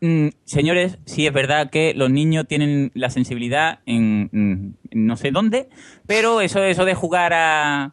Mm, 0.00 0.28
señores, 0.44 0.98
sí 1.06 1.26
es 1.26 1.32
verdad 1.32 1.70
que 1.70 1.94
los 1.94 2.10
niños 2.10 2.46
tienen 2.46 2.90
la 2.94 3.08
sensibilidad 3.10 3.80
en, 3.86 4.28
en 4.32 4.76
no 5.06 5.16
sé 5.16 5.30
dónde, 5.30 5.68
pero 6.06 6.40
eso, 6.42 6.62
eso 6.62 6.84
de 6.84 6.94
jugar 6.94 7.32
a, 7.32 7.92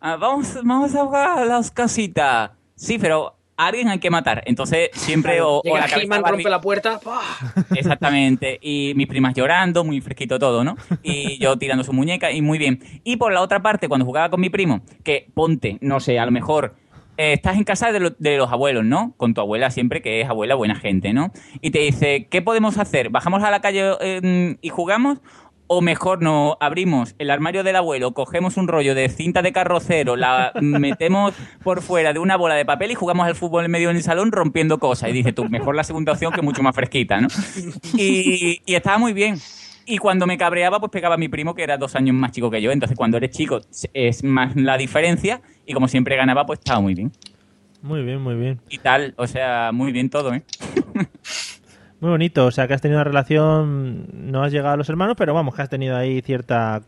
a- 0.00 0.16
vamos, 0.16 0.54
vamos 0.64 0.94
a 0.94 1.04
jugar 1.04 1.38
a 1.40 1.44
las 1.44 1.70
casitas. 1.70 2.52
Sí, 2.74 2.98
pero 2.98 3.36
a 3.58 3.66
alguien 3.66 3.88
hay 3.88 3.98
que 3.98 4.08
matar. 4.10 4.42
Entonces 4.46 4.88
siempre 4.94 5.42
o, 5.42 5.60
o 5.64 5.76
la 5.76 5.86
cabeza 5.86 6.20
Barbie- 6.20 6.30
rompe 6.30 6.50
la 6.50 6.60
puerta. 6.60 6.98
¡pah! 6.98 7.20
Exactamente. 7.76 8.58
Y 8.62 8.94
mis 8.96 9.06
primas 9.06 9.34
llorando, 9.34 9.84
muy 9.84 10.00
fresquito 10.00 10.38
todo, 10.38 10.64
¿no? 10.64 10.76
Y 11.02 11.36
yo 11.38 11.56
tirando 11.58 11.84
su 11.84 11.92
muñeca 11.92 12.32
y 12.32 12.40
muy 12.40 12.56
bien. 12.58 12.80
Y 13.04 13.16
por 13.16 13.30
la 13.32 13.42
otra 13.42 13.60
parte, 13.62 13.88
cuando 13.88 14.06
jugaba 14.06 14.30
con 14.30 14.40
mi 14.40 14.48
primo, 14.48 14.80
que 15.04 15.28
ponte, 15.34 15.76
no 15.82 16.00
sé, 16.00 16.18
a 16.18 16.24
lo 16.24 16.32
mejor 16.32 16.74
eh, 17.22 17.32
estás 17.34 17.56
en 17.56 17.64
casa 17.64 17.92
de, 17.92 18.00
lo- 18.00 18.10
de 18.18 18.36
los 18.36 18.50
abuelos, 18.50 18.84
¿no? 18.84 19.14
Con 19.16 19.34
tu 19.34 19.40
abuela 19.40 19.70
siempre, 19.70 20.02
que 20.02 20.20
es 20.20 20.28
abuela 20.28 20.54
buena 20.54 20.74
gente, 20.74 21.12
¿no? 21.12 21.32
Y 21.60 21.70
te 21.70 21.78
dice, 21.80 22.26
¿qué 22.30 22.42
podemos 22.42 22.78
hacer? 22.78 23.10
¿Bajamos 23.10 23.42
a 23.44 23.50
la 23.50 23.60
calle 23.60 23.92
eh, 24.00 24.56
y 24.60 24.68
jugamos? 24.68 25.18
O 25.74 25.80
mejor 25.80 26.20
no 26.22 26.58
abrimos 26.60 27.14
el 27.18 27.30
armario 27.30 27.62
del 27.64 27.76
abuelo, 27.76 28.12
cogemos 28.12 28.58
un 28.58 28.68
rollo 28.68 28.94
de 28.94 29.08
cinta 29.08 29.40
de 29.40 29.52
carrocero, 29.52 30.16
la 30.16 30.52
metemos 30.60 31.32
por 31.62 31.80
fuera 31.80 32.12
de 32.12 32.18
una 32.18 32.36
bola 32.36 32.56
de 32.56 32.66
papel 32.66 32.90
y 32.90 32.94
jugamos 32.94 33.26
al 33.26 33.36
fútbol 33.36 33.64
en 33.64 33.70
medio 33.70 33.88
del 33.88 34.02
salón 34.02 34.32
rompiendo 34.32 34.78
cosas. 34.78 35.08
Y 35.08 35.12
dices 35.12 35.34
tú, 35.34 35.48
mejor 35.48 35.74
la 35.74 35.84
segunda 35.84 36.12
opción 36.12 36.32
que 36.32 36.42
mucho 36.42 36.62
más 36.62 36.74
fresquita, 36.74 37.20
¿no? 37.22 37.28
Y, 37.96 38.60
y 38.66 38.74
estaba 38.74 38.98
muy 38.98 39.12
bien. 39.14 39.36
Y 39.86 39.98
cuando 39.98 40.26
me 40.26 40.38
cabreaba, 40.38 40.78
pues 40.80 40.90
pegaba 40.90 41.16
a 41.16 41.18
mi 41.18 41.28
primo, 41.28 41.54
que 41.54 41.62
era 41.62 41.76
dos 41.76 41.96
años 41.96 42.14
más 42.14 42.32
chico 42.32 42.50
que 42.50 42.62
yo. 42.62 42.70
Entonces, 42.70 42.96
cuando 42.96 43.16
eres 43.16 43.30
chico, 43.30 43.60
es 43.92 44.24
más 44.24 44.54
la 44.56 44.76
diferencia. 44.76 45.40
Y 45.66 45.74
como 45.74 45.88
siempre 45.88 46.16
ganaba, 46.16 46.46
pues 46.46 46.60
estaba 46.60 46.80
muy 46.80 46.94
bien. 46.94 47.12
Muy 47.82 48.02
bien, 48.02 48.20
muy 48.20 48.36
bien. 48.36 48.60
Y 48.68 48.78
tal, 48.78 49.14
o 49.16 49.26
sea, 49.26 49.70
muy 49.72 49.92
bien 49.92 50.08
todo, 50.08 50.32
¿eh? 50.32 50.44
Muy 52.00 52.10
bonito, 52.10 52.46
o 52.46 52.50
sea 52.50 52.66
que 52.66 52.74
has 52.74 52.80
tenido 52.80 52.98
una 52.98 53.04
relación, 53.04 54.08
no 54.12 54.42
has 54.42 54.50
llegado 54.50 54.74
a 54.74 54.76
los 54.76 54.88
hermanos, 54.88 55.14
pero 55.16 55.34
vamos, 55.34 55.54
que 55.54 55.62
has 55.62 55.68
tenido 55.68 55.96
ahí 55.96 56.20
cierta 56.20 56.82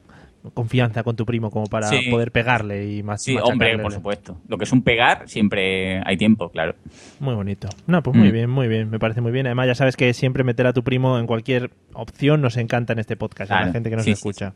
confianza 0.53 1.03
con 1.03 1.17
tu 1.17 1.25
primo 1.25 1.51
como 1.51 1.67
para 1.67 1.89
Sí. 1.89 2.11
poder 2.11 2.31
pegarle 2.33 2.93
y 2.93 3.03
más. 3.03 3.23
Sí, 3.23 3.37
hombre, 3.43 3.79
por 3.79 3.93
supuesto. 3.93 4.37
Lo 4.47 4.59
que 4.59 4.65
es 4.65 4.73
un 4.73 4.83
pegar, 4.83 5.23
siempre 5.29 6.03
hay 6.05 6.17
tiempo, 6.17 6.51
claro. 6.51 6.75
Muy 7.21 7.35
bonito. 7.35 7.69
No, 7.87 8.03
pues 8.03 8.17
muy 8.17 8.29
Mm. 8.29 8.33
bien, 8.33 8.51
muy 8.51 8.69
bien, 8.69 8.91
me 8.91 8.99
parece 8.99 9.21
muy 9.23 9.33
bien. 9.33 9.47
Además, 9.47 9.67
ya 9.69 9.75
sabes 9.75 9.97
que 9.97 10.13
siempre 10.13 10.45
meter 10.45 10.67
a 10.67 10.73
tu 10.73 10.83
primo 10.85 11.19
en 11.19 11.27
cualquier 11.27 11.71
opción 11.95 12.43
nos 12.43 12.57
encanta 12.59 12.93
en 12.93 12.99
este 12.99 13.17
podcast, 13.17 13.51
a 13.51 13.55
la 13.55 13.61
Claro, 13.61 13.73
gente 13.73 13.91
que 13.91 13.97
nos 13.97 14.05
sí, 14.05 14.11
sí, 14.11 14.19
escucha. 14.19 14.53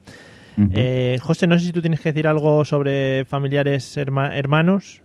Eh, 0.74 1.18
José, 1.22 1.46
no 1.46 1.56
sé 1.58 1.66
si 1.66 1.72
tú 1.72 1.80
tienes 1.80 2.00
que 2.00 2.10
decir 2.12 2.26
algo 2.26 2.64
sobre 2.64 3.24
familiares 3.24 3.96
herma- 3.96 4.34
hermanos. 4.36 5.02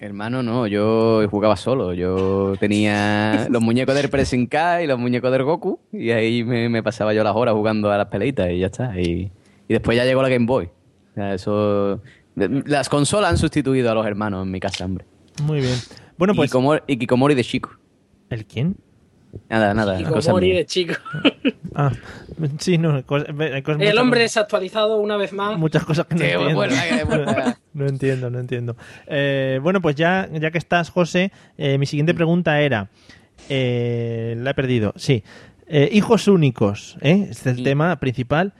Hermano, 0.00 0.42
no, 0.42 0.66
yo 0.66 1.26
jugaba 1.30 1.56
solo. 1.56 1.92
Yo 1.94 2.54
tenía 2.58 3.46
los 3.50 3.62
muñecos 3.62 3.94
del 3.94 4.08
Pressing 4.08 4.46
K 4.46 4.82
y 4.82 4.86
los 4.86 4.98
muñecos 4.98 5.30
del 5.30 5.44
Goku. 5.44 5.78
Y 5.92 6.10
ahí 6.10 6.42
me, 6.42 6.68
me 6.68 6.82
pasaba 6.82 7.12
yo 7.14 7.22
las 7.22 7.36
horas 7.36 7.54
jugando 7.54 7.90
a 7.92 7.98
las 7.98 8.06
peleitas 8.08 8.50
y 8.50 8.58
ya 8.58 8.66
está. 8.66 8.98
Y, 9.00 9.30
y 9.68 9.72
después 9.74 9.96
ya 9.96 10.04
llegó 10.04 10.22
la 10.22 10.28
Game 10.28 10.46
Boy. 10.46 10.66
O 10.66 11.14
sea, 11.14 11.34
eso. 11.34 12.00
Las 12.36 12.88
consolas 12.88 13.30
han 13.30 13.38
sustituido 13.38 13.90
a 13.90 13.94
los 13.94 14.04
hermanos 14.06 14.44
en 14.44 14.50
mi 14.50 14.58
casa, 14.60 14.84
hombre. 14.84 15.04
Muy 15.42 15.60
bien. 15.60 15.76
Bueno, 16.18 16.34
pues. 16.34 16.46
Y 16.46 16.50
Kikomori, 16.50 16.80
y 16.86 16.96
Kikomori 16.96 17.34
de 17.34 17.44
chico. 17.44 17.70
¿El 18.30 18.44
quién? 18.46 18.76
Nada, 19.48 19.74
nada. 19.74 20.00
Cosa 20.10 20.32
mía. 20.34 20.56
de 20.56 20.66
chico. 20.66 20.94
Ah, 21.76 21.90
sí, 22.58 22.78
no, 22.78 22.94
hay 22.94 23.02
cosas- 23.02 23.26
El 23.80 23.98
hombre 23.98 24.20
desactualizado 24.20 24.96
una 25.00 25.16
vez 25.16 25.32
más. 25.32 25.58
muchas 25.58 25.82
cosas 25.84 26.06
que 26.06 26.14
no 26.14 26.20
Sí, 26.20 26.26
entiendo. 26.28 26.54
bueno, 26.54 26.74
bueno, 27.08 27.54
no 27.72 27.86
entiendo, 27.88 28.30
no 28.30 28.38
entiendo. 28.38 28.76
Eh, 29.08 29.58
bueno, 29.60 29.80
pues 29.82 29.96
ya, 29.96 30.28
ya 30.32 30.52
que 30.52 30.58
estás, 30.58 30.90
José, 30.90 31.32
eh, 31.58 31.76
mi 31.78 31.86
siguiente 31.86 32.14
pregunta 32.14 32.60
era, 32.60 32.90
eh, 33.48 34.36
la 34.38 34.50
he 34.50 34.54
perdido, 34.54 34.92
sí, 34.96 35.24
Eh, 35.66 35.88
hijos 35.92 36.28
únicos, 36.28 36.96
¿eh? 37.00 37.26
este 37.30 37.50
es 37.50 37.56
el 37.58 37.64
tema 37.64 37.98
principal. 37.98 38.52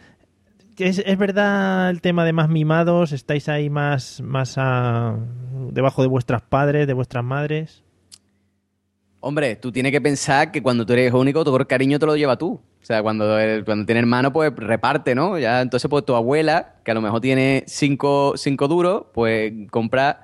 ¿Es, 0.78 0.98
es 0.98 1.18
verdad 1.18 1.90
el 1.90 2.00
tema 2.00 2.24
de 2.24 2.32
más 2.32 2.48
mimados? 2.48 3.12
¿Estáis 3.12 3.48
ahí 3.48 3.70
más, 3.70 4.20
más 4.20 4.56
debajo 5.70 6.02
de 6.02 6.08
vuestras 6.08 6.42
padres, 6.42 6.86
de 6.86 6.92
vuestras 6.92 7.24
madres? 7.24 7.82
Hombre, 9.20 9.56
tú 9.56 9.72
tienes 9.72 9.92
que 9.92 10.00
pensar 10.00 10.52
que 10.52 10.62
cuando 10.62 10.84
tú 10.84 10.92
eres 10.92 11.12
único, 11.12 11.44
todo 11.44 11.56
el 11.56 11.66
cariño 11.66 11.98
te 11.98 12.06
lo 12.06 12.16
lleva 12.16 12.36
tú. 12.36 12.60
O 12.82 12.84
sea, 12.86 13.02
cuando, 13.02 13.38
el- 13.38 13.64
cuando 13.64 13.86
tienes 13.86 14.02
hermano, 14.02 14.32
pues 14.32 14.52
reparte, 14.54 15.14
¿no? 15.14 15.38
Ya, 15.38 15.62
entonces, 15.62 15.88
pues 15.88 16.04
tu 16.04 16.14
abuela, 16.14 16.74
que 16.84 16.90
a 16.90 16.94
lo 16.94 17.00
mejor 17.00 17.20
tiene 17.22 17.64
cinco, 17.66 18.34
cinco 18.36 18.68
duros, 18.68 19.04
pues 19.14 19.52
compra. 19.70 20.23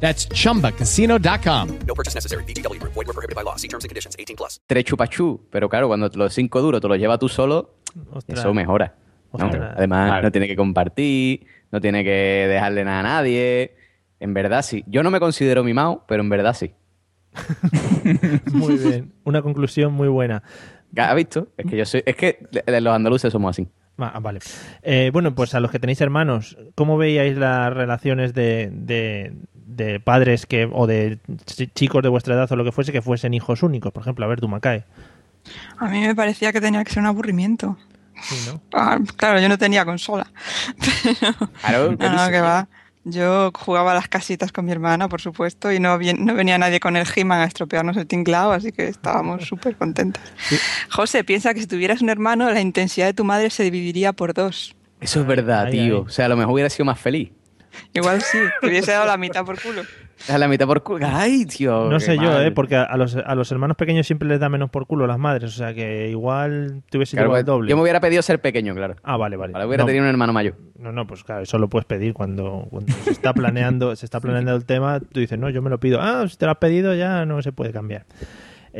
That's 0.00 0.28
chumbacasino.com. 0.28 1.68
No 1.86 1.94
purchase 1.94 2.14
necessary. 2.14 2.44
VGW 2.44 2.78
Group. 2.80 2.94
Void 2.94 3.06
were 3.06 3.14
prohibited 3.14 3.34
by 3.36 3.42
law. 3.42 3.56
See 3.56 3.68
terms 3.68 3.84
and 3.84 3.90
conditions. 3.90 4.16
18 4.18 4.36
plus. 4.36 4.60
tres 4.66 4.84
chupachú. 4.84 5.40
Pero 5.50 5.68
claro, 5.68 5.88
cuando 5.88 6.08
los 6.14 6.32
cinco 6.32 6.62
duros 6.62 6.80
te 6.80 6.88
los 6.88 6.98
llevas 6.98 7.18
tú 7.18 7.28
solo, 7.28 7.74
Ostras. 8.12 8.38
eso 8.38 8.54
mejora. 8.54 8.94
¿no? 9.32 9.44
Además, 9.76 10.22
no 10.22 10.32
tiene 10.32 10.46
que 10.46 10.56
compartir, 10.56 11.46
no 11.70 11.80
tiene 11.80 12.02
que 12.02 12.46
dejarle 12.48 12.84
nada 12.84 13.00
a 13.00 13.02
nadie. 13.02 13.76
En 14.20 14.34
verdad 14.34 14.62
sí. 14.62 14.84
Yo 14.86 15.02
no 15.02 15.10
me 15.10 15.20
considero 15.20 15.62
mimado, 15.64 16.04
pero 16.08 16.22
en 16.22 16.28
verdad 16.28 16.54
sí. 16.54 16.72
Muy 18.52 18.76
bien, 18.78 19.12
una 19.24 19.42
conclusión 19.42 19.92
muy 19.92 20.08
buena. 20.08 20.42
¿Has 20.96 21.14
visto? 21.14 21.48
Es 21.56 21.66
que 21.66 21.76
yo 21.76 21.84
soy. 21.84 22.02
Es 22.06 22.16
que 22.16 22.46
los 22.66 22.94
andaluces 22.94 23.30
somos 23.30 23.50
así. 23.50 23.68
Ah, 23.98 24.18
vale. 24.20 24.40
Eh, 24.82 25.10
bueno, 25.12 25.34
pues 25.34 25.54
a 25.54 25.60
los 25.60 25.70
que 25.70 25.78
tenéis 25.78 26.00
hermanos, 26.00 26.56
¿cómo 26.74 26.96
veíais 26.96 27.36
las 27.36 27.72
relaciones 27.72 28.32
de, 28.32 28.70
de, 28.72 29.34
de 29.78 29.98
padres 30.00 30.44
que 30.44 30.68
o 30.70 30.86
de 30.86 31.18
ch- 31.46 31.70
chicos 31.74 32.02
de 32.02 32.10
vuestra 32.10 32.34
edad 32.34 32.52
o 32.52 32.56
lo 32.56 32.64
que 32.64 32.72
fuese 32.72 32.92
que 32.92 33.00
fuesen 33.00 33.32
hijos 33.32 33.62
únicos? 33.62 33.92
Por 33.92 34.02
ejemplo, 34.02 34.26
a 34.26 34.28
ver, 34.28 34.40
tú, 34.40 34.48
Macae. 34.48 34.84
A 35.78 35.86
mí 35.88 36.00
me 36.00 36.14
parecía 36.14 36.52
que 36.52 36.60
tenía 36.60 36.84
que 36.84 36.90
ser 36.92 37.00
un 37.00 37.06
aburrimiento. 37.06 37.78
Sí, 38.20 38.36
¿no? 38.52 38.60
Ah, 38.74 38.98
claro, 39.16 39.40
yo 39.40 39.48
no 39.48 39.56
tenía 39.56 39.84
consola. 39.86 40.30
Claro, 41.62 41.96
¿qué 41.96 42.08
No, 42.10 42.28
que 42.28 42.40
va. 42.40 42.68
Yo 43.04 43.52
jugaba 43.54 43.92
a 43.92 43.94
las 43.94 44.08
casitas 44.08 44.52
con 44.52 44.66
mi 44.66 44.72
hermana, 44.72 45.08
por 45.08 45.20
supuesto, 45.22 45.72
y 45.72 45.80
no, 45.80 45.96
no 45.98 46.34
venía 46.34 46.58
nadie 46.58 46.78
con 46.80 46.94
el 46.96 47.06
He-Man 47.14 47.40
a 47.40 47.44
estropearnos 47.44 47.96
el 47.96 48.06
tinglao, 48.06 48.52
así 48.52 48.70
que 48.72 48.88
estábamos 48.88 49.44
súper 49.48 49.76
contentos. 49.76 50.22
José, 50.90 51.24
piensa 51.24 51.54
que 51.54 51.60
si 51.60 51.66
tuvieras 51.66 52.02
un 52.02 52.10
hermano, 52.10 52.50
la 52.50 52.60
intensidad 52.60 53.06
de 53.06 53.14
tu 53.14 53.24
madre 53.24 53.48
se 53.50 53.62
dividiría 53.62 54.12
por 54.12 54.34
dos. 54.34 54.74
Eso 55.00 55.20
es 55.20 55.26
verdad, 55.26 55.66
Ay, 55.66 55.72
tío. 55.72 55.96
ay. 55.98 56.04
O 56.06 56.08
sea, 56.10 56.26
a 56.26 56.28
lo 56.28 56.36
mejor 56.36 56.52
hubiera 56.54 56.68
sido 56.68 56.84
más 56.84 56.98
feliz. 57.00 57.30
Igual 57.94 58.22
sí, 58.22 58.38
te 58.60 58.66
hubiese 58.68 58.92
dado 58.92 59.06
la 59.06 59.16
mitad 59.16 59.44
por 59.44 59.60
culo. 59.60 59.82
A 60.28 60.36
la 60.36 60.48
mitad 60.48 60.66
por 60.66 60.82
culo. 60.82 61.06
Ay, 61.08 61.46
tío. 61.46 61.88
No 61.88 62.00
sé 62.00 62.16
yo. 62.18 62.40
¿eh? 62.42 62.50
Porque 62.50 62.74
a 62.76 62.96
los, 62.96 63.14
a 63.16 63.34
los 63.36 63.52
hermanos 63.52 63.76
pequeños 63.76 64.06
siempre 64.06 64.28
les 64.28 64.40
da 64.40 64.48
menos 64.48 64.68
por 64.68 64.86
culo 64.86 65.06
las 65.06 65.18
madres, 65.18 65.44
o 65.54 65.56
sea 65.56 65.72
que 65.74 66.08
igual 66.10 66.82
te 66.90 66.98
hubiese 66.98 67.16
Claro, 67.16 67.28
llevado 67.28 67.38
el 67.40 67.44
pues, 67.44 67.54
doble. 67.54 67.70
Yo 67.70 67.76
me 67.76 67.82
hubiera 67.82 68.00
pedido 68.00 68.20
ser 68.22 68.40
pequeño, 68.40 68.74
claro. 68.74 68.96
Ah, 69.04 69.16
vale, 69.16 69.36
vale. 69.36 69.52
Hubiera 69.64 69.82
No. 69.84 69.86
tenido 69.86 70.02
un 70.04 70.10
hermano 70.10 70.32
mayor. 70.32 70.56
No, 70.78 70.90
no, 70.92 71.06
pues 71.06 71.22
claro, 71.24 71.42
eso 71.42 71.58
lo 71.58 71.68
puedes 71.68 71.86
pedir 71.86 72.14
cuando, 72.14 72.66
cuando 72.70 72.92
se 73.04 73.10
está 73.10 73.32
planeando, 73.32 73.94
se 73.96 74.06
está 74.06 74.20
planeando 74.20 74.54
el 74.56 74.64
tema, 74.64 74.98
tú 75.00 75.20
dices, 75.20 75.38
no, 75.38 75.50
yo 75.50 75.62
me 75.62 75.70
lo 75.70 75.78
pido. 75.78 76.00
Ah, 76.00 76.24
si 76.28 76.36
te 76.36 76.46
lo 76.46 76.52
has 76.52 76.58
pedido 76.58 76.94
ya 76.94 77.24
no 77.24 77.40
se 77.42 77.52
puede 77.52 77.72
cambiar. 77.72 78.04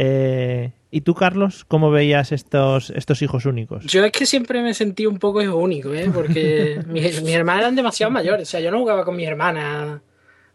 Eh, 0.00 0.70
¿Y 0.92 1.00
tú, 1.00 1.14
Carlos, 1.14 1.64
cómo 1.66 1.90
veías 1.90 2.30
estos, 2.30 2.90
estos 2.90 3.20
hijos 3.20 3.44
únicos? 3.46 3.84
Yo 3.84 4.04
es 4.04 4.12
que 4.12 4.26
siempre 4.26 4.62
me 4.62 4.72
sentí 4.72 5.06
un 5.06 5.18
poco 5.18 5.42
hijo 5.42 5.56
único, 5.56 5.92
¿eh? 5.92 6.08
Porque 6.14 6.80
mis, 6.86 7.20
mis 7.20 7.34
hermanas 7.34 7.62
eran 7.62 7.74
demasiado 7.74 8.12
mayores. 8.12 8.48
O 8.48 8.50
sea, 8.50 8.60
yo 8.60 8.70
no 8.70 8.78
jugaba 8.78 9.04
con 9.04 9.16
mis 9.16 9.26
hermanas 9.26 10.00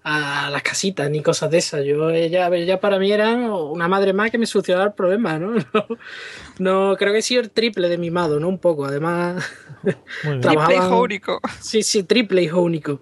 a, 0.03 0.49
las 0.49 0.63
casitas 0.63 1.09
ni 1.09 1.21
cosas 1.21 1.51
de 1.51 1.57
esas. 1.57 1.85
Yo, 1.85 2.09
ella, 2.09 2.47
ella 2.55 2.79
para 2.79 2.97
mí 2.99 3.11
era 3.11 3.33
una 3.35 3.87
madre 3.89 4.13
más 4.13 4.31
que 4.31 4.37
me 4.37 4.45
solucionaba 4.45 4.85
el 4.87 4.93
problema, 4.93 5.37
¿no? 5.37 5.55
No, 5.55 5.87
no, 6.59 6.95
creo 6.97 7.11
que 7.11 7.19
he 7.19 7.21
sido 7.21 7.41
el 7.41 7.51
triple 7.51 7.89
de 7.89 7.97
mimado, 7.97 8.39
¿no? 8.39 8.47
Un 8.47 8.59
poco. 8.59 8.85
Además, 8.85 9.43
Muy 9.83 9.93
bien. 10.37 10.41
trabajaban- 10.41 10.67
Triple 10.67 10.75
hijo 10.87 11.01
único. 11.01 11.41
Sí, 11.59 11.83
sí, 11.83 12.03
triple 12.03 12.41
hijo 12.43 12.61
único. 12.61 13.01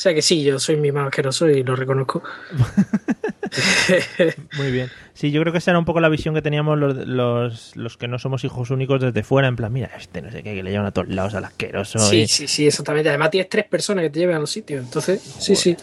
O 0.00 0.02
sea 0.02 0.14
que 0.14 0.22
sí, 0.22 0.42
yo 0.42 0.58
soy 0.58 0.76
mimado 0.76 1.08
asqueroso 1.08 1.46
y 1.50 1.62
lo 1.62 1.76
reconozco. 1.76 2.22
Muy 4.56 4.72
bien. 4.72 4.88
Sí, 5.12 5.30
yo 5.30 5.42
creo 5.42 5.52
que 5.52 5.58
esa 5.58 5.72
era 5.72 5.78
un 5.78 5.84
poco 5.84 6.00
la 6.00 6.08
visión 6.08 6.34
que 6.34 6.40
teníamos 6.40 6.78
los, 6.78 7.06
los, 7.06 7.76
los 7.76 7.98
que 7.98 8.08
no 8.08 8.18
somos 8.18 8.42
hijos 8.44 8.70
únicos 8.70 8.98
desde 9.02 9.22
fuera, 9.22 9.46
en 9.46 9.56
plan, 9.56 9.70
mira, 9.70 9.90
este 9.98 10.22
no 10.22 10.30
sé 10.30 10.42
qué, 10.42 10.54
que 10.54 10.62
le 10.62 10.70
llevan 10.70 10.86
a 10.86 10.92
todos 10.92 11.08
lados 11.08 11.34
al 11.34 11.44
asqueroso. 11.44 11.98
Sí, 11.98 12.22
y- 12.22 12.26
sí, 12.28 12.48
sí, 12.48 12.66
exactamente. 12.66 13.10
Además 13.10 13.28
tienes 13.30 13.50
tres 13.50 13.66
personas 13.66 14.04
que 14.04 14.08
te 14.08 14.20
lleven 14.20 14.36
a 14.36 14.38
los 14.38 14.50
sitios. 14.50 14.82
Entonces, 14.82 15.20
sí, 15.20 15.54
sí. 15.54 15.76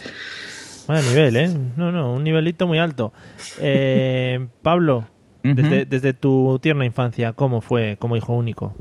Vaya 0.88 1.08
nivel, 1.08 1.36
¿eh? 1.36 1.48
No, 1.76 1.92
no, 1.92 2.12
un 2.14 2.24
nivelito 2.24 2.66
muy 2.66 2.80
alto. 2.80 3.12
Eh, 3.60 4.48
Pablo, 4.62 5.06
desde, 5.44 5.84
desde 5.84 6.12
tu 6.12 6.58
tierna 6.60 6.84
infancia, 6.84 7.34
¿cómo 7.34 7.60
fue 7.60 7.96
como 8.00 8.16
hijo 8.16 8.32
único? 8.32 8.74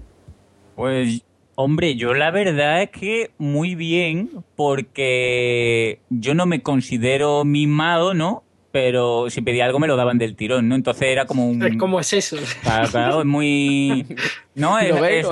Pues, 0.75 1.21
hombre, 1.57 1.95
yo 1.95 2.13
la 2.13 2.29
verdad 2.29 2.83
es 2.83 2.91
que 2.91 3.31
muy 3.39 3.73
bien, 3.73 4.29
porque 4.55 5.99
yo 6.09 6.35
no 6.35 6.45
me 6.45 6.61
considero 6.61 7.43
mimado, 7.45 8.13
¿no? 8.13 8.43
Pero 8.71 9.31
si 9.31 9.41
pedía 9.41 9.65
algo 9.65 9.79
me 9.79 9.87
lo 9.87 9.95
daban 9.95 10.19
del 10.19 10.35
tirón, 10.35 10.69
¿no? 10.69 10.75
Entonces 10.75 11.07
era 11.07 11.25
como 11.25 11.49
un... 11.49 11.77
¿Cómo 11.79 11.99
es 11.99 12.13
eso? 12.13 12.37
Claro, 12.61 12.87
claro, 12.89 13.19
es 13.21 13.25
muy... 13.25 14.05
No, 14.53 14.77
es, 14.79 14.95
es, 15.09 15.27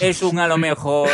es 0.00 0.22
un 0.24 0.40
a 0.40 0.48
lo 0.48 0.58
mejor... 0.58 1.08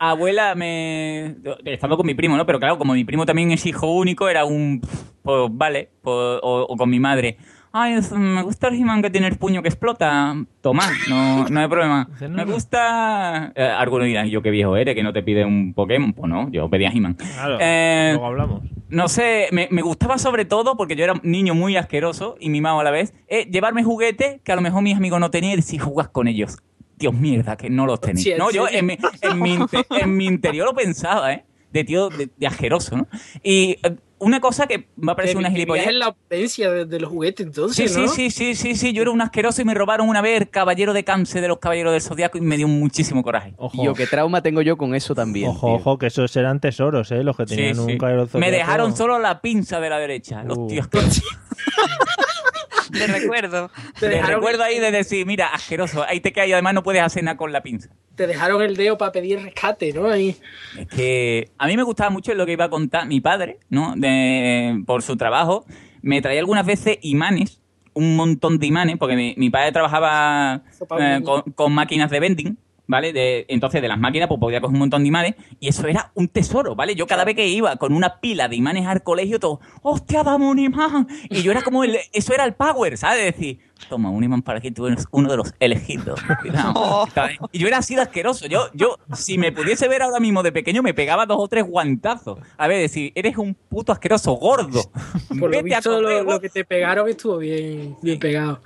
Abuela, 0.00 0.56
me... 0.56 1.36
Estando 1.64 1.96
con 1.96 2.06
mi 2.06 2.14
primo, 2.14 2.36
¿no? 2.36 2.46
Pero 2.46 2.58
claro, 2.58 2.76
como 2.76 2.94
mi 2.94 3.04
primo 3.04 3.24
también 3.24 3.52
es 3.52 3.64
hijo 3.66 3.86
único, 3.86 4.28
era 4.28 4.44
un... 4.44 4.80
Pues 5.22 5.48
vale, 5.52 5.90
pues, 6.02 6.40
o, 6.42 6.66
o 6.68 6.76
con 6.76 6.90
mi 6.90 6.98
madre. 6.98 7.36
Ay, 7.72 7.94
es- 7.94 8.10
me 8.12 8.42
gusta 8.42 8.66
el 8.68 8.74
He-Man 8.74 9.00
que 9.02 9.10
tiene 9.10 9.28
el 9.28 9.36
puño 9.36 9.62
que 9.62 9.68
explota. 9.68 10.34
Toma, 10.60 10.82
no, 11.08 11.48
no 11.48 11.60
hay 11.60 11.68
problema. 11.68 12.08
Me 12.28 12.44
gusta... 12.44 13.52
Eh, 13.54 13.62
algunos 13.62 14.06
dirán, 14.06 14.28
yo 14.28 14.42
qué 14.42 14.50
viejo 14.50 14.76
eres, 14.76 14.94
que 14.94 15.02
no 15.02 15.12
te 15.12 15.22
pide 15.22 15.44
un 15.44 15.72
Pokémon. 15.74 16.12
Pues 16.12 16.28
no, 16.28 16.50
yo 16.50 16.68
pedía 16.68 16.90
He-Man. 16.90 17.14
Claro, 17.14 17.58
Eh, 17.60 18.10
luego 18.12 18.26
hablamos. 18.26 18.62
no 18.88 19.08
sé, 19.08 19.48
me, 19.52 19.68
me 19.70 19.82
gustaba 19.82 20.18
sobre 20.18 20.44
todo, 20.44 20.76
porque 20.76 20.96
yo 20.96 21.04
era 21.04 21.12
un 21.12 21.20
niño 21.22 21.54
muy 21.54 21.76
asqueroso 21.76 22.36
y 22.40 22.50
mimado 22.50 22.80
a 22.80 22.84
la 22.84 22.90
vez, 22.90 23.14
eh, 23.28 23.46
llevarme 23.50 23.84
juguetes 23.84 24.40
que 24.42 24.52
a 24.52 24.56
lo 24.56 24.62
mejor 24.62 24.82
mis 24.82 24.96
amigos 24.96 25.20
no 25.20 25.30
tenían 25.30 25.52
y 25.52 25.56
decir, 25.56 25.80
jugas 25.80 26.08
con 26.08 26.26
ellos. 26.28 26.58
Dios 26.96 27.14
mierda, 27.14 27.56
que 27.56 27.70
no 27.70 27.86
los 27.86 28.00
tenéis. 28.00 28.24
Sí, 28.24 28.32
no, 28.36 28.50
yo 28.50 28.66
sí. 28.66 28.76
en 28.76 28.86
mi, 28.86 28.98
en, 29.22 29.40
mi, 29.40 29.54
inte- 29.54 29.86
en 29.90 30.16
mi 30.16 30.26
interior 30.26 30.66
lo 30.66 30.74
pensaba, 30.74 31.32
¿eh? 31.32 31.44
De 31.72 31.84
tío, 31.84 32.08
de, 32.10 32.28
de 32.36 32.46
asqueroso, 32.46 32.96
¿no? 32.96 33.06
Y 33.44 33.78
eh, 33.82 33.96
una 34.20 34.38
cosa 34.40 34.66
que 34.66 34.86
va 35.06 35.12
a 35.14 35.16
parecer 35.16 35.36
una 35.36 35.48
Vivías 35.48 35.66
gilipollez. 35.66 35.86
en 35.88 35.98
la 35.98 36.08
opulencia 36.08 36.70
de, 36.70 36.84
de 36.84 37.00
los 37.00 37.10
juguetes, 37.10 37.44
Sí, 37.44 37.48
entonces, 37.48 37.92
sí, 37.92 38.00
¿no? 38.00 38.08
sí, 38.08 38.30
sí, 38.30 38.54
sí, 38.54 38.74
sí, 38.76 38.92
yo 38.92 39.02
era 39.02 39.10
un 39.10 39.20
asqueroso 39.20 39.60
y 39.62 39.64
me 39.64 39.74
robaron 39.74 40.08
una 40.08 40.20
vez 40.22 40.40
el 40.42 40.48
caballero 40.50 40.92
de 40.92 41.02
cáncer 41.04 41.42
de 41.42 41.48
los 41.48 41.58
caballeros 41.58 41.92
del 41.92 42.02
zodiaco 42.02 42.38
y 42.38 42.40
me 42.42 42.56
dio 42.56 42.68
muchísimo 42.68 43.22
coraje. 43.22 43.54
Ojo, 43.56 43.80
Tío, 43.82 43.94
qué 43.94 44.06
trauma 44.06 44.42
tengo 44.42 44.62
yo 44.62 44.76
con 44.76 44.94
eso 44.94 45.14
también. 45.14 45.48
ojo, 45.48 45.66
tío. 45.66 45.76
ojo, 45.76 45.98
que 45.98 46.06
esos 46.06 46.34
eran 46.36 46.60
tesoros, 46.60 47.10
¿eh? 47.12 47.24
Los 47.24 47.36
que 47.36 47.46
Sí, 47.46 47.56
tenían 47.56 47.74
sí. 47.76 47.80
un 47.80 47.98
caballero 47.98 48.28
Me 48.34 48.50
dejaron 48.50 48.96
solo 48.96 49.18
la 49.18 49.40
pinza 49.40 49.80
de 49.80 49.90
la 49.90 49.98
derecha, 49.98 50.44
los 50.44 50.58
Uh. 50.58 50.66
tíos 50.68 50.86
De 52.90 53.06
recuerdo. 53.06 53.70
Te 53.98 54.08
Te 54.08 54.22
recuerdo 54.22 54.64
ahí 54.64 54.80
de 54.80 54.90
decir, 54.90 55.24
mira, 55.24 55.46
asqueroso, 55.48 56.04
ahí 56.08 56.20
te 56.20 56.32
cae 56.32 56.48
y 56.48 56.52
además 56.52 56.74
no 56.74 56.82
puedes 56.82 57.02
hacer 57.02 57.22
nada 57.22 57.36
con 57.36 57.52
la 57.52 57.62
pinza. 57.62 57.88
te 58.16 58.26
dejaron 58.26 58.62
el 58.62 58.76
dedo 58.76 58.98
para 58.98 59.12
pedir 59.12 59.40
rescate, 59.40 59.92
¿no? 59.92 60.08
Ahí. 60.08 60.36
Es 60.76 60.88
que 60.88 61.50
a 61.56 61.66
mí 61.68 61.76
me 61.76 61.84
gustaba 61.84 62.10
mucho 62.10 62.34
lo 62.34 62.44
que 62.46 62.52
iba 62.52 62.64
a 62.64 62.70
contar 62.70 63.06
mi 63.06 63.20
padre, 63.20 63.58
¿no? 63.68 63.94
De, 63.96 64.82
por 64.86 65.02
su 65.02 65.16
trabajo. 65.16 65.64
Me 66.02 66.20
traía 66.20 66.40
algunas 66.40 66.66
veces 66.66 66.98
imanes, 67.02 67.60
un 67.94 68.16
montón 68.16 68.58
de 68.58 68.66
imanes, 68.66 68.96
porque 68.98 69.14
mi, 69.14 69.34
mi 69.36 69.50
padre 69.50 69.70
trabajaba 69.72 70.62
eh, 70.98 71.20
con, 71.24 71.42
con 71.42 71.72
máquinas 71.72 72.10
de 72.10 72.20
vending, 72.20 72.58
¿vale? 72.90 73.46
Entonces, 73.48 73.80
de 73.80 73.88
las 73.88 73.98
máquinas, 73.98 74.28
pues 74.28 74.40
podía 74.40 74.60
coger 74.60 74.74
un 74.74 74.80
montón 74.80 75.02
de 75.02 75.08
imanes, 75.08 75.34
y 75.60 75.68
eso 75.68 75.86
era 75.86 76.10
un 76.14 76.28
tesoro, 76.28 76.74
¿vale? 76.74 76.94
Yo 76.94 77.06
cada 77.06 77.24
vez 77.24 77.36
que 77.36 77.46
iba 77.46 77.76
con 77.76 77.94
una 77.94 78.20
pila 78.20 78.48
de 78.48 78.56
imanes 78.56 78.86
al 78.86 79.02
colegio, 79.02 79.38
todo, 79.38 79.60
¡hostia, 79.82 80.22
dame 80.22 80.46
un 80.46 80.58
imán! 80.58 81.06
Y 81.30 81.42
yo 81.42 81.52
era 81.52 81.62
como, 81.62 81.84
el, 81.84 81.96
eso 82.12 82.34
era 82.34 82.44
el 82.44 82.54
power, 82.54 82.98
¿sabes? 82.98 83.18
De 83.18 83.24
decir, 83.24 83.60
Toma, 83.88 84.10
un 84.10 84.22
imán 84.22 84.42
para 84.42 84.60
que 84.60 84.70
tú 84.70 84.86
eres 84.86 85.06
uno 85.10 85.30
de 85.30 85.36
los 85.36 85.54
elegidos. 85.58 86.20
Cuidado. 86.40 87.06
¿Sabes? 87.14 87.38
Y 87.52 87.58
yo 87.58 87.66
era 87.66 87.78
así 87.78 87.94
de 87.94 88.02
asqueroso. 88.02 88.46
Yo, 88.46 88.68
yo, 88.74 88.98
si 89.14 89.38
me 89.38 89.50
pudiese 89.52 89.88
ver 89.88 90.02
ahora 90.02 90.20
mismo 90.20 90.42
de 90.42 90.52
pequeño, 90.52 90.82
me 90.82 90.94
pegaba 90.94 91.26
dos 91.26 91.38
o 91.40 91.48
tres 91.48 91.64
guantazos. 91.66 92.38
A 92.56 92.68
ver, 92.68 92.80
decir, 92.80 93.12
eres 93.14 93.36
un 93.36 93.54
puto 93.54 93.92
asqueroso 93.92 94.32
gordo. 94.34 94.82
Por 95.28 95.38
lo 95.38 95.48
Vete 95.48 95.58
a 95.58 95.62
visto, 95.62 95.90
comer, 95.94 96.24
lo, 96.24 96.32
lo 96.32 96.40
que 96.40 96.48
te 96.50 96.64
pegaron 96.64 97.08
estuvo 97.08 97.38
bien, 97.38 97.96
bien 98.02 98.18
pegado. 98.18 98.60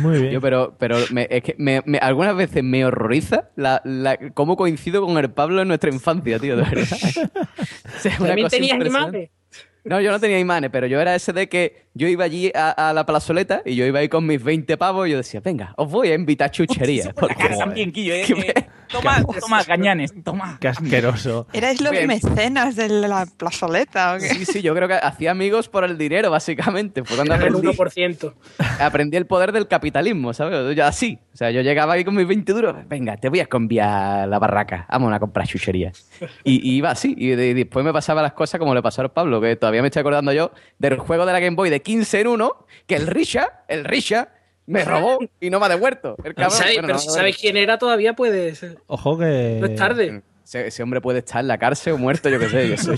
Muy 0.00 0.20
bien. 0.20 0.32
Yo, 0.32 0.40
pero, 0.40 0.74
pero 0.78 0.98
me- 1.10 1.26
es 1.30 1.42
que 1.42 1.54
me- 1.58 1.82
me- 1.86 1.98
algunas 1.98 2.36
veces 2.36 2.62
me 2.62 2.84
horroriza 2.84 3.50
la, 3.56 3.80
la- 3.84 4.18
cómo 4.34 4.56
coincido 4.56 5.04
con 5.04 5.16
el 5.18 5.30
Pablo 5.30 5.62
en 5.62 5.68
nuestra 5.68 5.90
infancia, 5.90 6.38
tío, 6.38 6.56
de 6.56 6.62
verdad. 6.62 6.96
O 7.96 7.98
sea, 7.98 8.18
También 8.18 8.48
tenías 8.48 8.78
imanes. 8.86 9.30
No, 9.88 10.00
yo 10.00 10.10
no 10.10 10.18
tenía 10.20 10.38
imanes, 10.38 10.70
pero 10.72 10.86
yo 10.86 11.00
era 11.00 11.14
ese 11.14 11.32
de 11.32 11.48
que 11.48 11.84
yo 11.94 12.08
iba 12.08 12.24
allí 12.24 12.50
a, 12.54 12.70
a 12.90 12.92
la 12.92 13.06
plazoleta 13.06 13.62
y 13.64 13.76
yo 13.76 13.86
iba 13.86 14.00
ahí 14.00 14.08
con 14.08 14.26
mis 14.26 14.42
20 14.42 14.76
pavos 14.76 15.06
y 15.06 15.12
yo 15.12 15.16
decía, 15.18 15.40
venga, 15.40 15.72
os 15.76 15.90
voy 15.90 16.08
a 16.10 16.14
invitar 16.14 16.50
chucherías. 16.50 17.10
porque- 17.14 17.34
cara 17.36 17.56
también, 17.56 17.92
Quillo. 17.92 18.14
eh, 18.14 18.24
eh, 18.28 18.66
toma, 18.90 19.22
toma, 19.40 19.62
gañanes, 19.64 20.12
toma. 20.24 20.58
Qué 20.60 20.68
asqueroso. 20.68 21.46
¿Erais 21.52 21.80
los 21.80 21.90
Bien. 21.92 22.06
mecenas 22.06 22.76
de 22.76 22.88
la 22.88 23.26
plazoleta 23.36 24.14
o 24.14 24.18
qué? 24.18 24.28
Sí, 24.28 24.44
sí, 24.46 24.62
yo 24.62 24.74
creo 24.74 24.88
que 24.88 24.94
hacía 24.94 25.30
amigos 25.30 25.68
por 25.68 25.84
el 25.84 25.96
dinero, 25.98 26.30
básicamente. 26.30 27.04
Fue 27.04 27.16
cuando 27.16 27.34
El 27.34 27.40
aprendí, 27.40 27.66
1%. 27.68 28.34
aprendí 28.80 29.16
el 29.16 29.26
poder 29.26 29.52
del 29.52 29.68
capitalismo, 29.68 30.32
¿sabes? 30.32 30.76
Yo 30.76 30.84
así. 30.84 31.18
O 31.32 31.36
sea, 31.36 31.50
yo 31.50 31.60
llegaba 31.60 31.94
ahí 31.94 32.04
con 32.04 32.14
mis 32.14 32.26
20 32.26 32.52
duros, 32.52 32.74
venga, 32.88 33.16
te 33.18 33.28
voy 33.28 33.40
a 33.40 33.46
cambiar 33.46 34.26
la 34.26 34.38
barraca, 34.38 34.86
vamos 34.88 35.12
a 35.12 35.20
comprar 35.20 35.46
chucherías. 35.46 36.08
Y, 36.44 36.66
y 36.70 36.76
iba 36.76 36.90
así. 36.90 37.14
Y, 37.18 37.30
de- 37.30 37.48
y 37.48 37.54
después 37.54 37.84
me 37.84 37.92
pasaba 37.92 38.22
las 38.22 38.32
cosas 38.32 38.58
como 38.58 38.74
le 38.74 38.80
pasó 38.82 39.02
a 39.02 39.08
Pablo, 39.12 39.40
que 39.40 39.54
todavía 39.56 39.82
me 39.82 39.88
estoy 39.88 40.00
acordando 40.00 40.32
yo 40.32 40.52
del 40.78 40.96
juego 40.98 41.26
de 41.26 41.32
la 41.32 41.40
Game 41.40 41.54
Boy 41.56 41.68
de 41.68 41.82
15 41.82 42.20
en 42.20 42.26
1, 42.28 42.66
que 42.86 42.96
el 42.96 43.06
Risha, 43.06 43.64
el 43.68 43.84
Risha, 43.84 44.28
me 44.66 44.84
robó 44.84 45.18
y 45.40 45.50
no 45.50 45.60
me 45.60 45.66
ha 45.66 45.68
devuelto. 45.68 46.16
El 46.24 46.34
cabrón, 46.34 46.58
Pero 46.74 46.88
no 46.88 46.98
si 46.98 47.08
sabes 47.10 47.36
quién 47.38 47.56
era, 47.56 47.78
todavía 47.78 48.14
puedes. 48.14 48.64
Ojo 48.86 49.18
que. 49.18 49.58
No 49.60 49.66
es 49.66 49.76
tarde. 49.76 50.22
Ese, 50.44 50.68
ese 50.68 50.82
hombre 50.84 51.00
puede 51.00 51.18
estar 51.20 51.40
en 51.40 51.48
la 51.48 51.58
cárcel 51.58 51.94
o 51.94 51.98
muerto, 51.98 52.28
yo 52.28 52.38
qué 52.38 52.48
sé. 52.48 52.68
Yo 52.68 52.76
soy, 52.76 52.96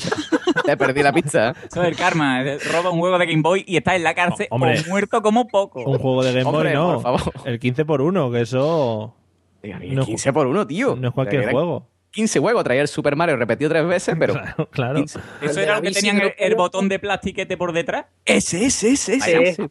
te 0.67 0.77
perdí 0.77 1.03
la 1.03 1.15
pista. 1.15 1.51
¿eh? 1.51 1.67
Eso 1.71 1.83
es 1.83 1.89
el 1.89 1.97
karma. 1.97 2.43
eh, 2.43 2.59
Roba 2.59 2.91
un 2.91 2.99
juego 3.01 3.19
de 3.19 3.25
Game 3.27 3.41
Boy 3.41 3.65
y 3.67 3.79
está 3.79 3.97
en 3.97 4.03
la 4.03 4.15
cárcel 4.15 4.47
Oh, 4.51 4.57
hombre. 4.57 4.79
o 4.87 4.91
muerto 4.91 5.23
como 5.23 5.49
poco. 5.49 5.83
Un 5.83 5.99
juego 5.99 6.23
de 6.23 6.33
Game 6.35 6.45
Hombre, 6.45 6.77
Boy, 6.77 6.87
no. 6.93 7.01
por 7.01 7.03
favor. 7.21 7.33
El 7.47 7.59
15 7.59 7.85
por 7.87 8.03
1, 8.03 8.31
que 8.31 8.41
eso. 8.43 9.15
Diga, 9.63 9.79
No 9.79 10.03
es- 10.03 10.07
15 10.09 10.33
por 10.35 10.47
1, 10.47 10.67
tío. 10.67 10.95
No 10.97 11.09
es 11.09 11.15
cualquier 11.15 11.51
juego. 11.51 11.87
15 12.11 12.39
juegos, 12.39 12.65
traía 12.65 12.83
el 12.83 12.89
Super 12.89 13.17
Mario 13.17 13.37
repetido 13.37 13.71
tres 13.71 13.87
veces, 13.87 14.15
pero. 14.19 14.35
Claro. 14.71 14.97
15. 14.97 15.19
Eso 15.41 15.61
era 15.61 15.77
lo 15.77 15.83
que 15.83 15.91
tenían 15.93 16.19
no 16.19 16.25
el, 16.37 16.55
botón 16.55 16.89
de 16.91 16.99
plastiquete 16.99 17.57
por 17.57 17.73
detrás. 17.73 18.07
Ese, 18.27 18.67
ese, 18.67 18.91
ese, 18.91 19.17
ese. 19.17 19.69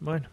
Bueno. 0.00 0.28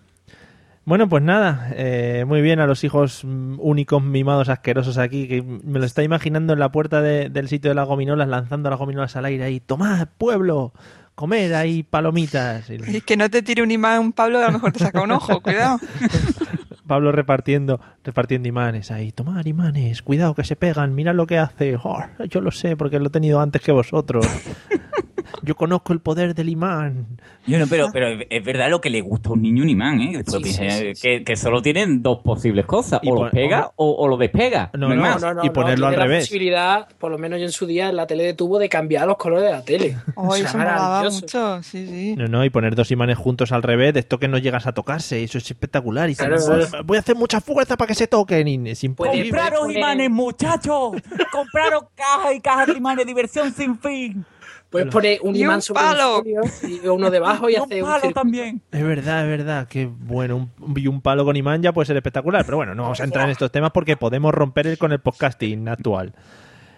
Bueno, 0.86 1.08
pues 1.08 1.24
nada, 1.24 1.70
eh, 1.76 2.26
muy 2.28 2.42
bien 2.42 2.60
a 2.60 2.68
los 2.68 2.84
hijos 2.84 3.24
mm, 3.24 3.56
únicos 3.60 4.04
mimados 4.04 4.50
asquerosos 4.50 4.98
aquí, 4.98 5.28
que 5.30 5.42
me 5.42 5.80
lo 5.80 5.86
está 5.86 6.04
imaginando 6.04 6.52
en 6.54 6.60
la 6.60 6.72
puerta 6.74 7.02
de- 7.02 7.30
del 7.30 7.48
sitio 7.48 7.70
de 7.72 7.76
las 7.76 7.88
gominolas, 7.88 8.28
lanzando 8.28 8.70
las 8.70 8.78
gominolas 8.80 9.16
al 9.16 9.24
aire 9.26 9.46
ahí, 9.46 9.60
tomad, 9.62 10.10
pueblo, 10.18 10.74
comer 11.16 11.56
ahí 11.56 11.84
palomitas. 11.84 12.70
Y 12.70 13.00
que 13.00 13.16
no 13.16 13.30
te 13.30 13.42
tire 13.42 13.64
un 13.64 13.72
imán, 13.72 14.12
Pablo, 14.12 14.40
a 14.40 14.48
lo 14.48 14.52
mejor 14.54 14.74
te 14.74 14.80
saca 14.80 15.02
un 15.02 15.12
ojo, 15.12 15.40
cuidado. 15.42 15.80
Pablo 16.88 17.14
repartiendo, 17.14 17.80
repartiendo 18.04 18.50
imanes 18.50 18.92
ahí, 18.92 19.14
tomad 19.14 19.46
imanes, 19.46 20.02
cuidado 20.02 20.36
que 20.36 20.44
se 20.44 20.58
pegan, 20.58 20.94
mira 20.94 21.14
lo 21.14 21.26
que 21.28 21.38
hace. 21.38 21.78
Oh, 21.82 22.04
yo 22.30 22.42
lo 22.42 22.52
sé 22.52 22.76
porque 22.76 23.00
lo 23.00 23.08
he 23.08 23.10
tenido 23.10 23.40
antes 23.40 23.62
que 23.62 23.72
vosotros. 23.72 24.28
Yo 25.44 25.56
conozco 25.56 25.94
el 25.94 26.00
poder 26.00 26.34
del 26.36 26.50
imán. 26.50 27.20
Yo 27.46 27.60
no, 27.60 27.68
pero, 27.68 27.88
pero 27.91 28.08
es 28.30 28.44
verdad 28.46 28.70
lo 28.70 28.80
que 28.80 28.89
le 28.89 29.02
gusta 29.02 29.30
a 29.30 29.34
un 29.34 29.41
niño 29.41 29.64
un 29.64 29.70
imán, 29.70 30.00
¿eh? 30.02 30.24
Sí, 30.26 30.44
sí, 30.46 30.54
sí, 30.54 30.62
eh, 30.64 30.94
Que, 31.02 31.24
que 31.24 31.36
solo 31.36 31.62
tienen 31.62 32.02
dos 32.02 32.20
posibles 32.20 32.66
cosas. 32.66 33.02
Y 33.04 33.12
O 33.12 33.26
lo 33.26 33.30
pega 33.30 33.72
o, 33.76 33.91
o 33.91 34.08
lo 34.08 34.18
despega. 34.18 34.72
No, 34.74 34.88
hay 34.89 34.96
no, 34.98 35.02
más. 35.02 35.24
y 35.44 35.50
ponerlo 35.50 35.88
al 35.88 35.96
revés. 35.96 36.24
la 36.24 36.28
posibilidad, 36.28 36.88
por 36.98 37.12
lo 37.12 37.18
menos 37.18 37.39
yo 37.39 37.46
en 37.46 37.52
su 37.52 37.66
día 37.66 37.89
en 37.89 37.98
la 37.98 38.08
tele 38.08 38.24
de 38.24 38.34
tubo, 38.34 38.60
de 38.60 38.70
cambiar 38.70 39.08
los 39.08 39.18
colores 39.18 39.46
de 39.46 39.52
la 39.52 39.64
tele. 39.64 39.98
Oh, 40.16 40.28
O 40.30 40.32
sea, 40.36 40.46
eso 40.46 40.58
me 40.58 41.10
mucho, 41.10 41.64
sí, 41.64 41.86
sí. 41.88 42.16
No, 42.16 42.28
no, 42.28 42.46
y 42.46 42.50
poner 42.50 42.76
dos 42.76 42.91
imanes 42.91 43.18
juntos 43.18 43.52
al 43.52 43.64
revés, 43.64 43.94
de 43.94 44.00
esto 44.00 44.20
que 44.20 44.28
no 44.28 44.38
llegas 44.38 44.66
a 44.68 44.72
tocarse, 44.74 45.24
eso 45.24 45.38
es 45.38 45.50
espectacular. 45.52 46.10
Y 46.10 46.16
Claro, 46.16 46.38
voy 46.86 46.98
a 46.98 47.00
hacer 47.02 47.16
mucha 47.16 47.41
fuerza 47.41 47.76
para 47.76 47.88
que 47.88 47.96
se 47.96 48.08
toquen. 48.08 48.48
Y 48.48 48.70
es 48.70 48.84
imposible. 48.84 49.30
¡Compraros 49.30 49.72
imanes, 49.76 50.10
muchachos! 50.10 50.94
¡Compraros 51.32 51.84
cajas 51.96 52.36
y 52.36 52.39
cajas 52.39 52.68
de 52.68 52.74
imanes! 52.74 53.06
¡Diversión 53.06 53.52
sin 53.54 53.78
fin! 53.78 54.26
Puedes 54.74 54.90
poner 54.92 55.20
un 55.22 55.36
Y 55.36 55.40
un 55.40 55.46
imán 55.46 55.62
sobre 55.62 55.82
palo. 55.82 56.18
folio 56.18 56.42
y 56.64 56.88
uno 56.88 57.10
debajo 57.12 57.50
y, 57.50 57.54
Y 57.54 57.56
un 57.58 57.64
hacer 57.64 57.84
un 57.84 57.90
palo 57.90 58.12
también. 58.12 58.62
Es 58.72 58.84
verdad, 58.84 59.24
es 59.24 59.38
verdad, 59.38 59.68
que 59.68 59.86
bueno, 59.86 60.50
un, 60.60 60.74
y 60.76 60.88
un 60.88 61.00
palo 61.00 61.24
con 61.24 61.36
imán 61.38 61.62
ya 61.62 61.72
puede 61.72 61.86
ser 61.86 61.96
espectacular, 61.96 62.44
pero 62.44 62.58
bueno, 62.58 62.74
no 62.76 62.82
vamos 62.84 63.00
a 63.00 63.04
entrar 63.06 63.26
en 63.26 63.32
estos 63.32 63.52
temas 63.52 63.72
porque 63.72 63.96
podemos 63.98 64.34
romper 64.34 64.68
el, 64.68 64.78
con 64.78 64.92
el 64.92 65.00
podcasting 65.00 65.70
actual. 65.70 66.14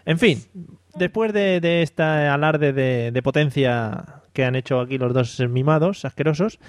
En 0.06 0.20
fin, 0.20 0.44
después 0.94 1.34
de, 1.34 1.60
de 1.62 1.82
esta 1.82 2.34
alarde 2.34 2.74
de, 2.74 3.12
de 3.12 3.22
potencia 3.24 4.22
que 4.34 4.44
han 4.46 4.56
hecho 4.56 4.82
aquí 4.82 4.98
los 4.98 5.14
dos 5.14 5.40
mimados 5.50 6.06
asquerosos, 6.06 6.60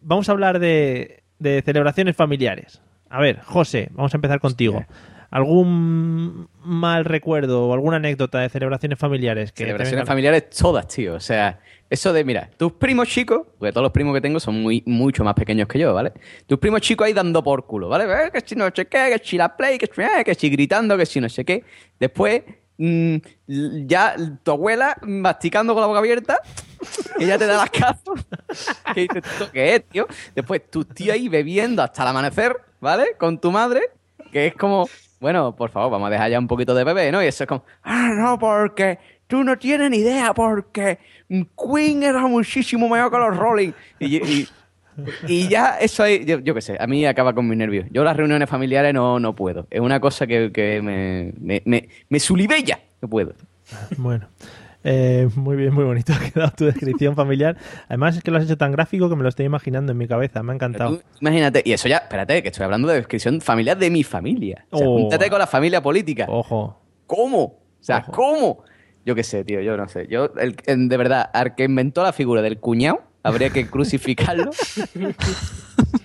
vamos 0.00 0.28
a 0.28 0.32
hablar 0.32 0.60
de, 0.60 1.24
de 1.40 1.60
celebraciones 1.62 2.16
familiares. 2.16 2.80
A 3.10 3.20
ver, 3.20 3.40
José, 3.40 3.88
vamos 3.92 4.14
a 4.14 4.16
empezar 4.16 4.38
contigo. 4.38 4.84
¿Algún 5.30 6.48
mal 6.64 7.04
recuerdo 7.04 7.66
o 7.68 7.74
alguna 7.74 7.96
anécdota 7.96 8.38
de 8.40 8.48
celebraciones 8.48 8.98
familiares? 8.98 9.52
Que 9.52 9.64
Celebraciones 9.64 10.06
familiares 10.06 10.48
todas, 10.50 10.86
tío. 10.88 11.14
O 11.14 11.20
sea, 11.20 11.60
eso 11.90 12.12
de, 12.12 12.24
mira, 12.24 12.48
tus 12.56 12.72
primos 12.72 13.08
chicos, 13.08 13.42
porque 13.58 13.72
todos 13.72 13.82
los 13.84 13.92
primos 13.92 14.14
que 14.14 14.20
tengo 14.22 14.40
son 14.40 14.62
muy, 14.62 14.82
mucho 14.86 15.24
más 15.24 15.34
pequeños 15.34 15.68
que 15.68 15.78
yo, 15.78 15.92
¿vale? 15.92 16.12
Tus 16.46 16.58
primos 16.58 16.80
chicos 16.80 17.06
ahí 17.06 17.12
dando 17.12 17.42
por 17.42 17.66
culo, 17.66 17.88
¿vale? 17.88 18.04
Eh, 18.04 18.30
que 18.32 18.40
si 18.40 18.54
no 18.56 18.66
sé 18.74 18.86
qué, 18.86 19.16
que 19.18 19.20
si 19.22 19.36
la 19.36 19.54
play, 19.56 19.76
que 19.76 19.86
si, 19.94 20.00
eh, 20.00 20.24
que 20.24 20.34
si 20.34 20.48
gritando, 20.48 20.96
que 20.96 21.04
si 21.04 21.20
no 21.20 21.28
sé 21.28 21.44
qué. 21.44 21.62
Después, 22.00 22.42
mm, 22.78 23.16
l- 23.48 23.84
ya 23.86 24.16
tu 24.42 24.50
abuela 24.50 24.96
masticando 25.02 25.74
con 25.74 25.82
la 25.82 25.86
boca 25.88 25.98
abierta, 25.98 26.40
ella 27.20 27.36
te 27.38 27.46
da 27.46 27.56
las 27.58 27.70
cazos. 27.70 28.26
¿Qué 28.94 29.02
dices 29.02 29.22
¿Esto 29.30 29.50
qué 29.52 29.74
es, 29.74 29.84
tío? 29.88 30.06
Después, 30.34 30.70
tus 30.70 30.88
tíos 30.88 31.12
ahí 31.14 31.28
bebiendo 31.28 31.82
hasta 31.82 32.02
el 32.02 32.08
amanecer, 32.08 32.56
¿vale? 32.80 33.08
Con 33.18 33.38
tu 33.38 33.50
madre, 33.52 33.82
que 34.32 34.46
es 34.46 34.54
como, 34.54 34.88
bueno, 35.20 35.54
por 35.56 35.70
favor, 35.70 35.90
vamos 35.90 36.06
a 36.08 36.10
dejar 36.10 36.30
ya 36.30 36.38
un 36.38 36.46
poquito 36.46 36.74
de 36.74 36.84
bebé, 36.84 37.10
¿no? 37.12 37.22
Y 37.22 37.26
eso 37.26 37.44
es 37.44 37.48
como, 37.48 37.64
ah, 37.82 38.10
no, 38.14 38.38
porque 38.38 38.98
tú 39.26 39.42
no 39.44 39.58
tienes 39.58 39.90
ni 39.90 39.98
idea, 39.98 40.32
porque 40.34 40.98
Queen 41.28 42.02
era 42.02 42.26
muchísimo 42.26 42.88
mejor 42.88 43.10
que 43.10 43.18
los 43.18 43.36
Rolling. 43.36 43.72
Y, 43.98 44.16
y- 45.28 45.48
ya 45.48 45.78
eso 45.78 46.02
ahí, 46.02 46.24
yo, 46.24 46.40
yo 46.40 46.54
qué 46.54 46.60
sé, 46.60 46.76
a 46.80 46.86
mí 46.88 47.06
acaba 47.06 47.32
con 47.32 47.46
mis 47.48 47.56
nervios. 47.56 47.86
Yo 47.92 48.02
las 48.02 48.16
reuniones 48.16 48.48
familiares 48.50 48.92
no, 48.92 49.20
no 49.20 49.34
puedo. 49.34 49.66
Es 49.70 49.80
una 49.80 50.00
cosa 50.00 50.26
que, 50.26 50.50
que 50.52 50.82
me, 50.82 51.32
me, 51.40 51.62
me, 51.64 51.88
me 52.08 52.18
sulibella. 52.20 52.80
No 53.00 53.08
puedo. 53.08 53.32
Bueno, 53.96 54.26
eh, 54.84 55.28
muy 55.34 55.56
bien, 55.56 55.74
muy 55.74 55.84
bonito 55.84 56.12
ha 56.14 56.18
quedado 56.30 56.50
tu 56.56 56.64
descripción 56.66 57.14
familiar. 57.16 57.56
Además 57.88 58.16
es 58.16 58.22
que 58.22 58.30
lo 58.30 58.38
has 58.38 58.44
hecho 58.44 58.56
tan 58.56 58.72
gráfico 58.72 59.08
que 59.08 59.16
me 59.16 59.22
lo 59.22 59.28
estoy 59.28 59.46
imaginando 59.46 59.92
en 59.92 59.98
mi 59.98 60.06
cabeza, 60.08 60.42
me 60.42 60.52
ha 60.52 60.54
encantado. 60.54 60.96
Tú 60.98 61.02
imagínate, 61.20 61.62
y 61.64 61.72
eso 61.72 61.88
ya, 61.88 61.98
espérate, 61.98 62.42
que 62.42 62.48
estoy 62.48 62.64
hablando 62.64 62.88
de 62.88 62.94
descripción 62.96 63.40
familiar 63.40 63.76
de 63.78 63.90
mi 63.90 64.02
familia. 64.04 64.64
O 64.70 64.78
sea, 64.78 64.86
Oh. 64.86 64.98
júntate 65.00 65.28
con 65.30 65.38
la 65.38 65.46
familia 65.46 65.82
política. 65.82 66.26
Ojo. 66.28 66.80
¿Cómo? 67.06 67.42
O 67.44 67.58
sea, 67.80 67.98
Ojo. 67.98 68.12
¿cómo? 68.12 68.64
Yo 69.06 69.14
qué 69.14 69.22
sé, 69.24 69.44
tío, 69.44 69.60
yo 69.62 69.76
no 69.76 69.88
sé. 69.88 70.06
Yo, 70.08 70.30
el- 70.38 70.88
de 70.88 70.96
verdad, 70.96 71.30
al 71.32 71.54
que 71.54 71.64
inventó 71.64 72.02
la 72.02 72.12
figura 72.12 72.42
del 72.42 72.58
cuñado, 72.58 73.00
habría 73.22 73.50
que 73.50 73.66
crucificarlo 73.66 74.50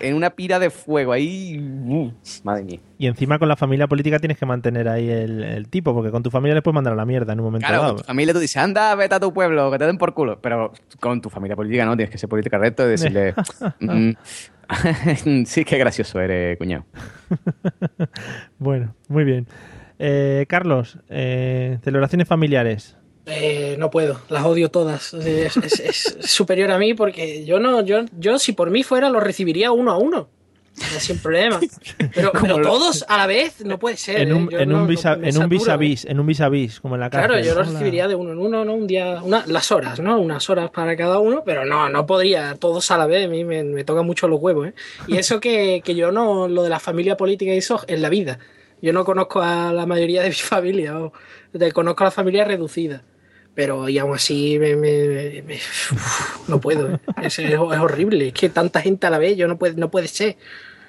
en 0.00 0.14
una 0.14 0.30
pira 0.30 0.58
de 0.58 0.70
fuego 0.70 1.12
ahí. 1.12 1.58
uh, 1.58 2.10
madre 2.44 2.64
mía. 2.64 2.80
Y 2.98 3.06
encima 3.06 3.38
con 3.38 3.48
la 3.48 3.56
familia 3.56 3.86
política 3.86 4.18
tienes 4.18 4.38
que 4.38 4.46
mantener 4.46 4.88
ahí 4.88 5.08
el, 5.08 5.42
el 5.42 5.68
tipo, 5.68 5.94
porque 5.94 6.10
con 6.10 6.22
tu 6.22 6.30
familia 6.30 6.54
les 6.54 6.62
puedes 6.62 6.74
mandar 6.74 6.92
a 6.92 6.96
la 6.96 7.04
mierda 7.06 7.32
en 7.32 7.40
un 7.40 7.46
momento 7.46 7.66
Claro, 7.66 7.82
dado. 7.82 7.94
con 7.94 8.02
tu 8.02 8.06
familia 8.06 8.34
tú 8.34 8.40
dices, 8.40 8.56
anda, 8.56 8.94
vete 8.94 9.14
a 9.14 9.20
tu 9.20 9.32
pueblo, 9.32 9.70
que 9.70 9.78
te 9.78 9.86
den 9.86 9.98
por 9.98 10.12
culo. 10.14 10.40
Pero 10.40 10.72
con 11.00 11.20
tu 11.20 11.30
familia 11.30 11.56
política 11.56 11.84
no, 11.84 11.96
tienes 11.96 12.10
que 12.10 12.18
ser 12.18 12.28
política 12.28 12.58
recto 12.58 12.84
y 12.86 12.88
decirle, 12.90 13.34
mm, 13.80 14.10
sí, 15.46 15.64
qué 15.64 15.78
gracioso 15.78 16.20
eres, 16.20 16.56
cuñado. 16.58 16.84
Bueno, 18.58 18.94
muy 19.08 19.24
bien. 19.24 19.46
Eh, 19.98 20.46
Carlos, 20.48 20.98
eh, 21.08 21.78
celebraciones 21.82 22.26
familiares. 22.28 22.96
Eh, 23.30 23.76
no 23.78 23.90
puedo, 23.90 24.20
las 24.28 24.44
odio 24.44 24.70
todas. 24.70 25.14
Es, 25.14 25.56
es- 25.56 25.80
es 25.80 26.16
superior 26.30 26.70
a 26.70 26.78
mí 26.78 26.94
porque 26.94 27.44
yo 27.44 27.60
no, 27.60 27.84
yo, 27.84 28.00
yo 28.18 28.38
si 28.38 28.52
por 28.52 28.70
mí 28.70 28.82
fuera 28.82 29.08
lo 29.08 29.20
recibiría 29.20 29.72
uno 29.72 29.92
a 29.92 29.98
uno. 29.98 30.28
Sin 30.98 31.18
problema. 31.18 31.60
Pero, 32.14 32.32
pero 32.32 32.62
todos 32.62 33.04
a 33.06 33.18
la 33.18 33.26
vez 33.26 33.62
no 33.64 33.78
puede 33.78 33.96
ser. 33.98 34.20
En 34.22 34.30
¿eh? 34.30 34.34
un, 34.34 34.48
Yo 34.48 34.58
en 34.60 34.68
no- 34.70 34.76
un 34.76 34.80
no- 34.82 34.86
vis 34.86 35.04
en 35.04 35.36
un 35.38 35.48
vis 35.48 35.68
a 35.68 35.76
vis, 35.76 36.04
en 36.06 36.18
un 36.20 36.26
vis 36.26 36.40
a 36.40 36.48
vis, 36.48 36.80
como 36.80 36.94
en 36.94 37.00
la 37.02 37.10
cárcel. 37.10 37.28
Claro, 37.28 37.44
yo 37.44 37.54
lo 37.54 37.60
Hola. 37.60 37.70
recibiría 37.72 38.08
de 38.08 38.14
uno 38.14 38.32
en 38.32 38.38
uno, 38.38 38.64
¿no? 38.64 38.74
Un 38.74 38.86
día, 38.86 39.20
una, 39.22 39.44
las 39.46 39.70
horas, 39.72 40.00
¿no? 40.00 40.18
Unas 40.18 40.48
horas 40.48 40.70
para 40.70 40.96
cada 40.96 41.18
uno, 41.18 41.42
pero 41.44 41.66
no, 41.66 41.88
no 41.90 42.06
podría 42.06 42.54
todos 42.54 42.90
a 42.92 42.96
la 42.96 43.06
vez, 43.06 43.26
a 43.26 43.28
mí 43.28 43.44
me, 43.44 43.62
me 43.64 43.84
toca 43.84 44.02
mucho 44.02 44.26
los 44.26 44.40
huevos, 44.40 44.68
¿eh? 44.68 44.74
Y 45.06 45.18
eso 45.18 45.38
que, 45.38 45.82
que 45.84 45.94
yo 45.94 46.12
no, 46.12 46.48
lo 46.48 46.62
de 46.62 46.70
la 46.70 46.80
familia 46.80 47.16
política 47.16 47.52
y 47.52 47.58
eso, 47.58 47.82
en 47.86 48.00
la 48.00 48.08
vida. 48.08 48.38
Yo 48.80 48.94
no 48.94 49.04
conozco 49.04 49.42
a 49.42 49.72
la 49.74 49.84
mayoría 49.84 50.22
de 50.22 50.28
mi 50.30 50.34
familia, 50.36 50.98
o, 50.98 51.12
de- 51.52 51.72
conozco 51.72 52.04
a 52.04 52.06
la 52.06 52.10
familia 52.12 52.44
reducida. 52.44 53.02
Pero 53.54 53.88
y 53.88 53.98
aún 53.98 54.14
así 54.14 54.58
me, 54.58 54.76
me- 54.76 55.42
me- 55.46 55.54
uf, 55.56 56.48
no 56.48 56.60
puedo. 56.60 56.98
Es, 57.22 57.38
es- 57.38 57.58
horrible. 57.58 58.28
Es 58.28 58.32
que 58.34 58.48
tanta 58.48 58.80
gente 58.80 59.06
a 59.06 59.10
la 59.10 59.18
vez, 59.18 59.36
yo 59.36 59.48
no 59.48 59.58
puede, 59.58 59.74
no 59.74 59.90
puede 59.90 60.08
ser. 60.08 60.36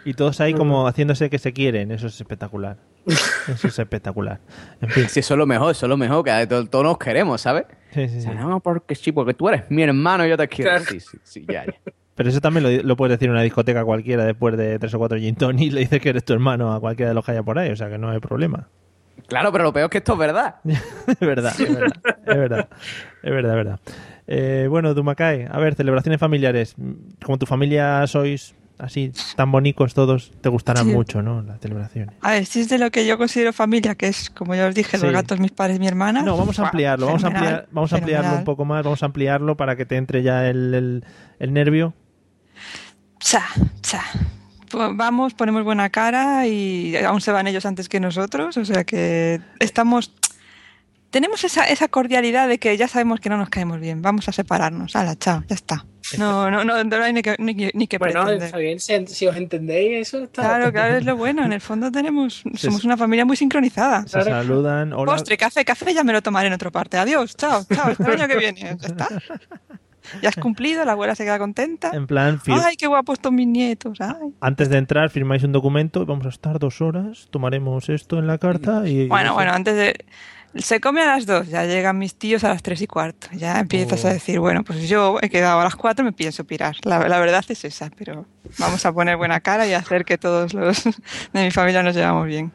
Y 0.06 0.14
todos 0.16 0.42
ahí 0.42 0.54
como 0.54 0.88
haciéndose 0.88 1.30
que 1.30 1.38
se 1.38 1.54
quieren. 1.54 1.92
Eso 1.92 2.08
es 2.08 2.20
espectacular. 2.20 2.78
Eso 3.06 3.68
es 3.68 3.80
espectacular. 3.80 4.40
En 4.82 4.90
fin. 4.90 5.08
Sí, 5.10 5.20
eso 5.20 5.34
es 5.34 5.38
lo 5.38 5.46
mejor, 5.46 5.72
eso 5.72 5.86
es 5.86 5.90
lo 5.90 5.98
mejor, 5.98 6.24
que 6.24 6.48
todos, 6.48 6.70
todos 6.70 6.84
nos 6.86 6.98
queremos, 6.98 7.42
¿sabes? 7.42 7.66
Sí, 7.94 8.08
sí, 8.10 8.18
O 8.18 8.22
sea, 8.22 8.32
sí. 8.32 8.38
no, 8.40 8.60
porque 8.62 8.96
sí, 8.96 9.12
porque 9.12 9.34
tú 9.34 9.50
eres 9.50 9.64
mi 9.70 9.84
hermano 9.84 10.26
y 10.26 10.30
yo 10.30 10.38
te 10.38 10.48
quiero. 10.48 10.72
Claro. 10.72 10.86
Sí, 10.86 11.00
sí, 11.00 11.18
sí, 11.24 11.46
ya, 11.48 11.66
ya. 11.66 11.74
Pero 12.16 12.30
eso 12.30 12.42
también 12.42 12.64
lo, 12.78 12.84
lo 12.84 12.96
puedes 12.96 13.18
decir 13.18 13.28
en 13.28 13.32
una 13.34 13.42
discoteca 13.42 13.84
cualquiera 13.86 14.26
después 14.26 14.56
de 14.58 14.78
tres 14.80 14.94
o 14.94 15.00
cuatro 15.00 15.18
gin 15.18 15.36
y 15.60 15.70
le 15.72 15.82
dices 15.82 16.00
que 16.02 16.10
eres 16.10 16.24
tu 16.24 16.34
hermano 16.34 16.74
a 16.74 16.80
cualquiera 16.80 17.10
de 17.10 17.16
los 17.16 17.26
que 17.26 17.32
haya 17.32 17.44
por 17.44 17.58
ahí. 17.60 17.70
O 17.72 17.76
sea 17.76 17.90
que 17.90 17.98
no 17.98 18.10
hay 18.10 18.20
problema. 18.20 18.70
Claro, 19.32 19.50
pero 19.54 19.64
lo 19.64 19.72
peor 19.72 19.86
es 19.86 19.90
que 19.92 19.98
esto 20.00 20.12
es 20.12 20.20
verdad. 20.20 20.56
es 20.66 21.20
verdad, 21.22 21.54
es 21.58 21.74
verdad, 21.74 22.02
es 22.28 22.38
verdad, 22.38 22.70
es 23.24 23.32
verdad, 23.32 23.52
es 23.52 23.56
verdad. 23.56 23.80
Eh, 24.28 24.68
bueno, 24.70 24.94
Dumacay, 24.94 25.48
a 25.50 25.58
ver, 25.58 25.74
celebraciones 25.76 26.20
familiares. 26.20 26.76
Como 27.24 27.38
tu 27.38 27.46
familia 27.46 28.06
sois 28.08 28.54
así 28.78 29.14
tan 29.38 29.50
bonitos 29.50 29.94
todos, 29.94 30.32
te 30.42 30.50
gustarán 30.50 30.86
Sí. 30.88 30.92
mucho, 30.92 31.22
¿no? 31.22 31.42
Las 31.44 31.62
celebraciones. 31.62 32.14
A 32.22 32.32
ver, 32.32 32.46
si 32.46 32.60
es 32.60 32.68
de 32.68 32.78
lo 32.78 32.92
que 32.92 33.06
yo 33.08 33.18
considero 33.18 33.54
familia, 33.54 33.96
que 33.96 34.08
es, 34.10 34.30
como 34.30 34.54
ya 34.54 34.68
os 34.68 34.76
dije, 34.76 34.98
Sí. 34.98 35.04
los 35.06 35.14
gatos, 35.14 35.40
mis 35.40 35.52
padres, 35.52 35.80
mi 35.80 35.88
hermana. 35.88 36.24
No, 36.24 36.36
vamos 36.36 36.60
a 36.60 36.64
ampliarlo, 36.66 37.06
vamos 37.06 37.24
a, 37.24 37.28
ampliar, 37.28 37.68
vamos 37.72 37.94
a 37.94 37.98
ampliarlo 37.98 38.36
un 38.38 38.44
poco 38.44 38.66
más, 38.66 38.84
vamos 38.84 39.02
a 39.02 39.06
ampliarlo 39.06 39.56
para 39.56 39.78
que 39.78 39.86
te 39.86 39.96
entre 39.96 40.24
ya 40.24 40.48
el, 40.50 40.74
el- 40.74 41.06
el 41.40 41.54
nervio. 41.54 41.94
Cha, 43.20 43.44
cha. 43.82 44.02
Vamos, 44.74 45.34
ponemos 45.34 45.64
buena 45.64 45.90
cara 45.90 46.48
y 46.48 46.96
aún 46.98 47.22
se 47.22 47.32
van 47.32 47.48
ellos 47.48 47.66
antes 47.66 47.90
que 47.90 48.00
nosotros, 48.00 48.58
o 48.58 48.66
sea 48.66 48.84
que 48.84 49.40
estamos... 49.60 50.14
Tenemos 51.10 51.44
esa, 51.44 51.66
esa 51.66 51.90
cordialidad 51.90 52.48
de 52.48 52.58
que 52.58 52.78
ya 52.78 52.88
sabemos 52.88 53.20
que 53.20 53.28
no 53.30 53.36
nos 53.36 53.50
caemos 53.50 53.82
bien, 53.82 54.02
vamos 54.02 54.30
a 54.30 54.32
separarnos, 54.32 54.96
hala, 54.96 55.18
chao, 55.18 55.44
ya 55.48 55.56
está. 55.56 55.86
No, 56.18 56.50
no, 56.50 56.64
no, 56.64 56.82
no 56.86 57.04
hay 57.04 57.12
ni 57.12 57.22
que, 57.22 57.36
ni, 57.38 57.54
que- 57.56 57.72
ni 57.74 57.88
que 57.88 57.98
Bueno, 57.98 58.22
pretender. 58.24 58.46
está 58.46 58.58
bien, 58.58 58.80
si, 58.80 59.08
si 59.08 59.28
os 59.28 59.36
entendéis, 59.36 60.08
eso 60.08 60.24
está. 60.24 60.42
Claro, 60.44 60.72
claro, 60.72 60.96
es 60.98 61.06
lo 61.06 61.16
bueno. 61.18 61.44
En 61.44 61.52
el 61.54 61.60
fondo 61.62 61.92
tenemos, 61.92 62.44
somos 62.56 62.84
una 62.86 62.96
familia 62.98 63.26
muy 63.26 63.36
sincronizada. 63.38 64.06
Se 64.08 64.22
saludan, 64.22 64.94
hola. 64.94 65.12
Postre, 65.12 65.38
café, 65.38 65.64
café, 65.66 65.94
ya 65.94 66.04
me 66.06 66.14
lo 66.14 66.22
tomaré 66.22 66.48
en 66.48 66.54
otra 66.54 66.72
parte. 66.72 66.98
Adiós, 66.98 67.36
chao, 67.36 67.66
chao, 67.74 67.90
hasta 67.92 68.06
el 68.12 68.20
año 68.22 68.28
que 68.30 68.38
viene. 68.38 68.60
Ya 68.80 68.88
está. 68.88 69.08
Ya 70.22 70.30
has 70.30 70.36
cumplido, 70.36 70.84
la 70.86 70.94
abuela 70.94 71.16
se 71.16 71.24
queda 71.24 71.38
contenta. 71.40 71.92
En 71.94 72.08
plan, 72.08 72.40
Ay, 72.48 72.76
qué 72.76 72.88
guapos 72.88 73.14
estos 73.20 73.32
mis 73.32 73.48
nietos. 73.48 74.00
Ay. 74.02 74.34
antes 74.42 74.70
de 74.70 74.78
entrar 74.78 75.10
firmáis 75.10 75.44
un 75.44 75.52
documento, 75.52 76.06
vamos 76.06 76.26
a 76.26 76.30
estar 76.30 76.60
dos 76.60 76.82
horas, 76.82 77.28
tomaremos 77.32 77.90
esto 77.90 78.20
en 78.20 78.28
la 78.28 78.38
carta 78.38 78.88
y... 78.88 79.08
Bueno, 79.08 79.34
bueno, 79.34 79.52
antes 79.52 79.76
de... 79.76 80.06
Se 80.56 80.82
come 80.82 81.02
a 81.02 81.06
las 81.06 81.26
dos, 81.26 81.48
ya 81.48 81.64
llegan 81.66 81.98
mis 81.98 82.16
tíos 82.16 82.44
a 82.44 82.50
las 82.50 82.62
tres 82.62 82.82
y 82.82 82.88
cuarto. 82.88 83.28
Ya 83.32 83.58
empiezas 83.62 84.04
Oh. 84.04 84.10
a 84.10 84.14
decir, 84.14 84.38
bueno, 84.42 84.66
pues 84.66 84.90
yo 84.90 85.18
he 85.22 85.30
quedado 85.30 85.62
a 85.62 85.64
las 85.64 85.78
cuatro, 85.78 86.04
me 86.04 86.12
pienso 86.12 86.44
pirar. 86.44 86.76
La, 86.84 87.08
la 87.08 87.20
verdad 87.20 87.46
es 87.48 87.64
esa, 87.64 87.90
pero 87.98 88.26
vamos 88.60 88.86
a 88.86 88.92
poner 88.92 89.16
buena 89.16 89.40
cara 89.40 89.66
y 89.66 89.72
hacer 89.74 90.04
que 90.04 90.18
todos 90.18 90.54
los 90.54 90.84
de 91.34 91.44
mi 91.44 91.52
familia 91.52 91.84
nos 91.84 91.96
llevamos 91.96 92.28
bien. 92.28 92.52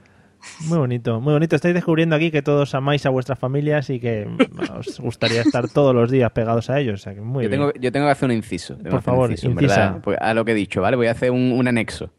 Muy 0.66 0.78
bonito, 0.78 1.20
muy 1.20 1.32
bonito. 1.34 1.54
Estáis 1.56 1.74
descubriendo 1.74 2.16
aquí 2.16 2.30
que 2.30 2.42
todos 2.42 2.74
amáis 2.74 3.04
a 3.06 3.10
vuestras 3.10 3.38
familias 3.38 3.90
y 3.90 4.00
que 4.00 4.26
os 4.78 4.98
gustaría 5.00 5.42
estar 5.42 5.68
todos 5.68 5.94
los 5.94 6.10
días 6.10 6.30
pegados 6.32 6.70
a 6.70 6.80
ellos. 6.80 7.00
O 7.00 7.02
sea, 7.02 7.14
que 7.14 7.20
muy 7.20 7.44
yo, 7.44 7.50
bien. 7.50 7.60
tengo, 7.60 7.72
yo 7.78 7.92
tengo 7.92 8.06
que 8.06 8.12
hacer 8.12 8.26
un 8.30 8.34
inciso. 8.36 8.74
tengo 8.76 8.90
Por 8.90 8.98
hacer 8.98 9.10
un 9.10 9.14
favor, 9.16 9.30
inciso, 9.30 9.50
incisa. 9.50 9.76
verdad, 9.76 10.00
porque 10.02 10.18
a 10.24 10.34
lo 10.34 10.44
que 10.44 10.52
he 10.52 10.54
dicho, 10.54 10.80
¿vale? 10.80 10.96
Voy 10.96 11.06
a 11.08 11.12
hacer 11.12 11.30
un, 11.30 11.52
un 11.52 11.68
anexo. 11.68 12.10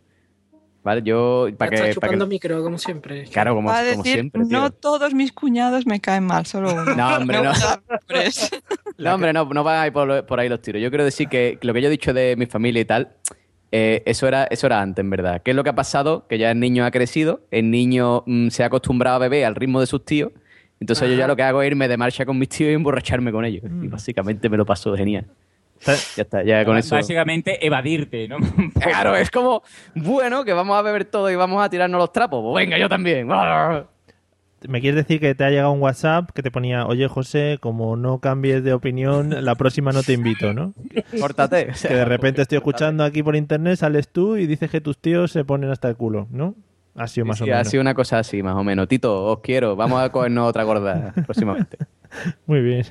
¿Vale? 0.83 1.01
Yo, 1.03 1.47
para 1.57 1.69
que, 1.71 1.77
para 1.79 1.93
chupando 1.93 2.25
que... 2.25 2.29
micro, 2.29 2.63
como 2.63 2.77
siempre. 2.77 3.25
Claro, 3.25 3.55
como, 3.55 3.67
Va 3.67 3.79
a 3.79 3.81
como 3.91 4.03
decir, 4.03 4.13
siempre, 4.13 4.43
tío. 4.45 4.57
no 4.57 4.71
todos 4.71 5.13
mis 5.13 5.33
cuñados 5.33 5.85
me 5.85 5.99
caen 5.99 6.23
mal, 6.23 6.45
solo 6.45 6.71
uno. 6.71 6.95
No, 6.95 7.17
hombre, 7.17 7.41
no. 7.41 7.51
No, 8.97 9.13
hombre, 9.13 9.31
no, 9.33 9.45
no 9.45 9.63
van 9.63 9.79
ahí 9.81 9.91
por, 9.91 10.25
por 10.25 10.39
ahí 10.39 10.49
los 10.49 10.61
tiros. 10.61 10.81
Yo 10.81 10.89
quiero 10.89 11.03
decir 11.03 11.27
que 11.27 11.59
lo 11.61 11.73
que 11.73 11.81
yo 11.81 11.87
he 11.87 11.91
dicho 11.91 12.13
de 12.13 12.35
mi 12.37 12.45
familia 12.47 12.81
y 12.81 12.85
tal, 12.85 13.09
eh, 13.71 14.03
eso, 14.05 14.27
era, 14.27 14.45
eso 14.45 14.67
era 14.67 14.81
antes, 14.81 15.03
en 15.03 15.09
verdad. 15.09 15.41
¿Qué 15.43 15.51
es 15.51 15.55
lo 15.55 15.63
que 15.63 15.69
ha 15.69 15.75
pasado? 15.75 16.25
Que 16.27 16.37
ya 16.37 16.51
el 16.51 16.59
niño 16.59 16.85
ha 16.85 16.91
crecido, 16.91 17.41
el 17.51 17.69
niño 17.71 18.23
mm, 18.25 18.49
se 18.49 18.63
ha 18.63 18.67
acostumbrado 18.67 19.17
a 19.17 19.19
beber 19.19 19.45
al 19.45 19.55
ritmo 19.55 19.79
de 19.79 19.87
sus 19.87 20.05
tíos, 20.05 20.31
entonces 20.79 21.09
yo 21.09 21.15
ya 21.15 21.27
lo 21.27 21.35
que 21.35 21.43
hago 21.43 21.61
es 21.61 21.67
irme 21.67 21.87
de 21.87 21.97
marcha 21.97 22.25
con 22.25 22.37
mis 22.37 22.49
tíos 22.49 22.71
y 22.71 22.73
emborracharme 22.73 23.31
con 23.31 23.45
ellos. 23.45 23.63
Mm. 23.63 23.85
Y 23.85 23.87
básicamente 23.87 24.49
me 24.49 24.57
lo 24.57 24.65
paso 24.65 24.95
genial. 24.95 25.25
Ya 25.85 25.93
está, 26.23 26.43
ya 26.43 26.65
con 26.65 26.77
eso. 26.77 26.95
Básicamente 26.95 27.65
evadirte, 27.65 28.27
¿no? 28.27 28.37
Claro, 28.81 29.15
es 29.15 29.29
como, 29.29 29.63
bueno, 29.95 30.43
que 30.43 30.53
vamos 30.53 30.77
a 30.77 30.81
beber 30.81 31.05
todo 31.05 31.29
y 31.29 31.35
vamos 31.35 31.63
a 31.63 31.69
tirarnos 31.69 31.99
los 31.99 32.11
trapos. 32.11 32.41
Pues 32.43 32.65
venga, 32.65 32.77
yo 32.77 32.89
también. 32.89 33.27
¿Me 34.67 34.81
quieres 34.81 34.95
decir 34.95 35.19
que 35.19 35.35
te 35.35 35.43
ha 35.43 35.49
llegado 35.49 35.71
un 35.71 35.81
WhatsApp 35.81 36.31
que 36.31 36.41
te 36.41 36.49
ponía, 36.49 36.87
oye 36.87 37.07
José, 37.07 37.57
como 37.61 37.95
no 37.95 38.19
cambies 38.19 38.63
de 38.63 38.73
opinión, 38.73 39.45
la 39.45 39.53
próxima 39.55 39.91
no 39.91 40.01
te 40.01 40.13
invito, 40.13 40.53
¿no? 40.53 40.73
Córtate. 41.19 41.69
o 41.71 41.75
sea, 41.75 41.89
que 41.89 41.95
de 41.97 42.05
repente 42.05 42.41
estoy 42.41 42.57
escuchando 42.57 43.03
aquí 43.03 43.21
por 43.21 43.35
internet, 43.35 43.77
sales 43.77 44.09
tú 44.09 44.35
y 44.35 44.47
dices 44.47 44.71
que 44.71 44.81
tus 44.81 44.97
tíos 44.97 45.31
se 45.31 45.45
ponen 45.45 45.69
hasta 45.69 45.89
el 45.89 45.95
culo, 45.95 46.27
¿no? 46.31 46.55
Ha 46.95 47.07
sido 47.07 47.27
más 47.27 47.37
sí, 47.37 47.43
o 47.43 47.45
ha 47.53 47.57
menos. 47.57 47.67
sido 47.69 47.81
una 47.81 47.93
cosa 47.93 48.17
así, 48.17 48.41
más 48.41 48.55
o 48.55 48.63
menos. 48.63 48.87
Tito, 48.87 49.23
os 49.25 49.39
quiero. 49.41 49.75
Vamos 49.75 50.01
a 50.01 50.11
cogernos 50.11 50.49
otra 50.49 50.63
gorda 50.63 51.13
próximamente. 51.25 51.77
Muy 52.47 52.61
bien. 52.61 52.85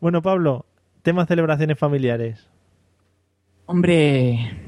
Bueno, 0.00 0.22
Pablo, 0.22 0.66
tema 1.02 1.24
celebraciones 1.26 1.78
familiares. 1.78 2.48
Hombre, 3.66 4.63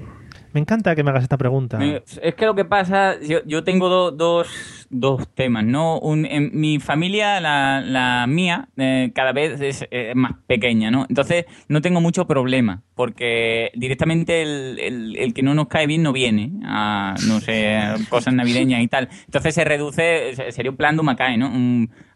Me 0.52 0.60
encanta 0.60 0.94
que 0.94 1.02
me 1.04 1.10
hagas 1.10 1.22
esta 1.24 1.36
pregunta. 1.36 1.78
Es 2.22 2.34
que 2.34 2.46
lo 2.46 2.54
que 2.54 2.64
pasa, 2.64 3.20
yo, 3.20 3.40
yo 3.44 3.62
tengo 3.62 3.88
do- 3.88 4.10
dos, 4.10 4.86
dos 4.88 5.28
temas, 5.34 5.64
¿no? 5.64 5.98
Un, 5.98 6.24
en 6.24 6.50
mi 6.54 6.78
familia, 6.78 7.40
la, 7.40 7.82
la 7.82 8.26
mía, 8.26 8.68
eh, 8.78 9.10
cada 9.14 9.32
vez 9.32 9.60
es 9.60 9.86
más 10.14 10.32
pequeña, 10.46 10.90
¿no? 10.90 11.04
Entonces 11.08 11.44
no 11.68 11.82
tengo 11.82 12.00
mucho 12.00 12.26
problema, 12.26 12.82
porque 12.94 13.70
directamente 13.74 14.40
el, 14.42 15.14
el- 15.18 15.34
que 15.34 15.42
no 15.42 15.54
nos 15.54 15.68
cae 15.68 15.86
bien 15.86 16.02
no 16.02 16.12
viene 16.14 16.52
a, 16.64 17.14
no 17.28 17.40
sé, 17.40 17.78
cosas 18.08 18.32
navideñas 18.32 18.80
y 18.82 18.88
tal. 18.88 19.08
Entonces 19.26 19.54
se 19.54 19.64
reduce, 19.64 20.34
se- 20.36 20.52
sería 20.52 20.70
un 20.70 20.76
plan 20.78 20.96
de 20.96 21.02
Macae, 21.02 21.36
¿no? 21.36 21.50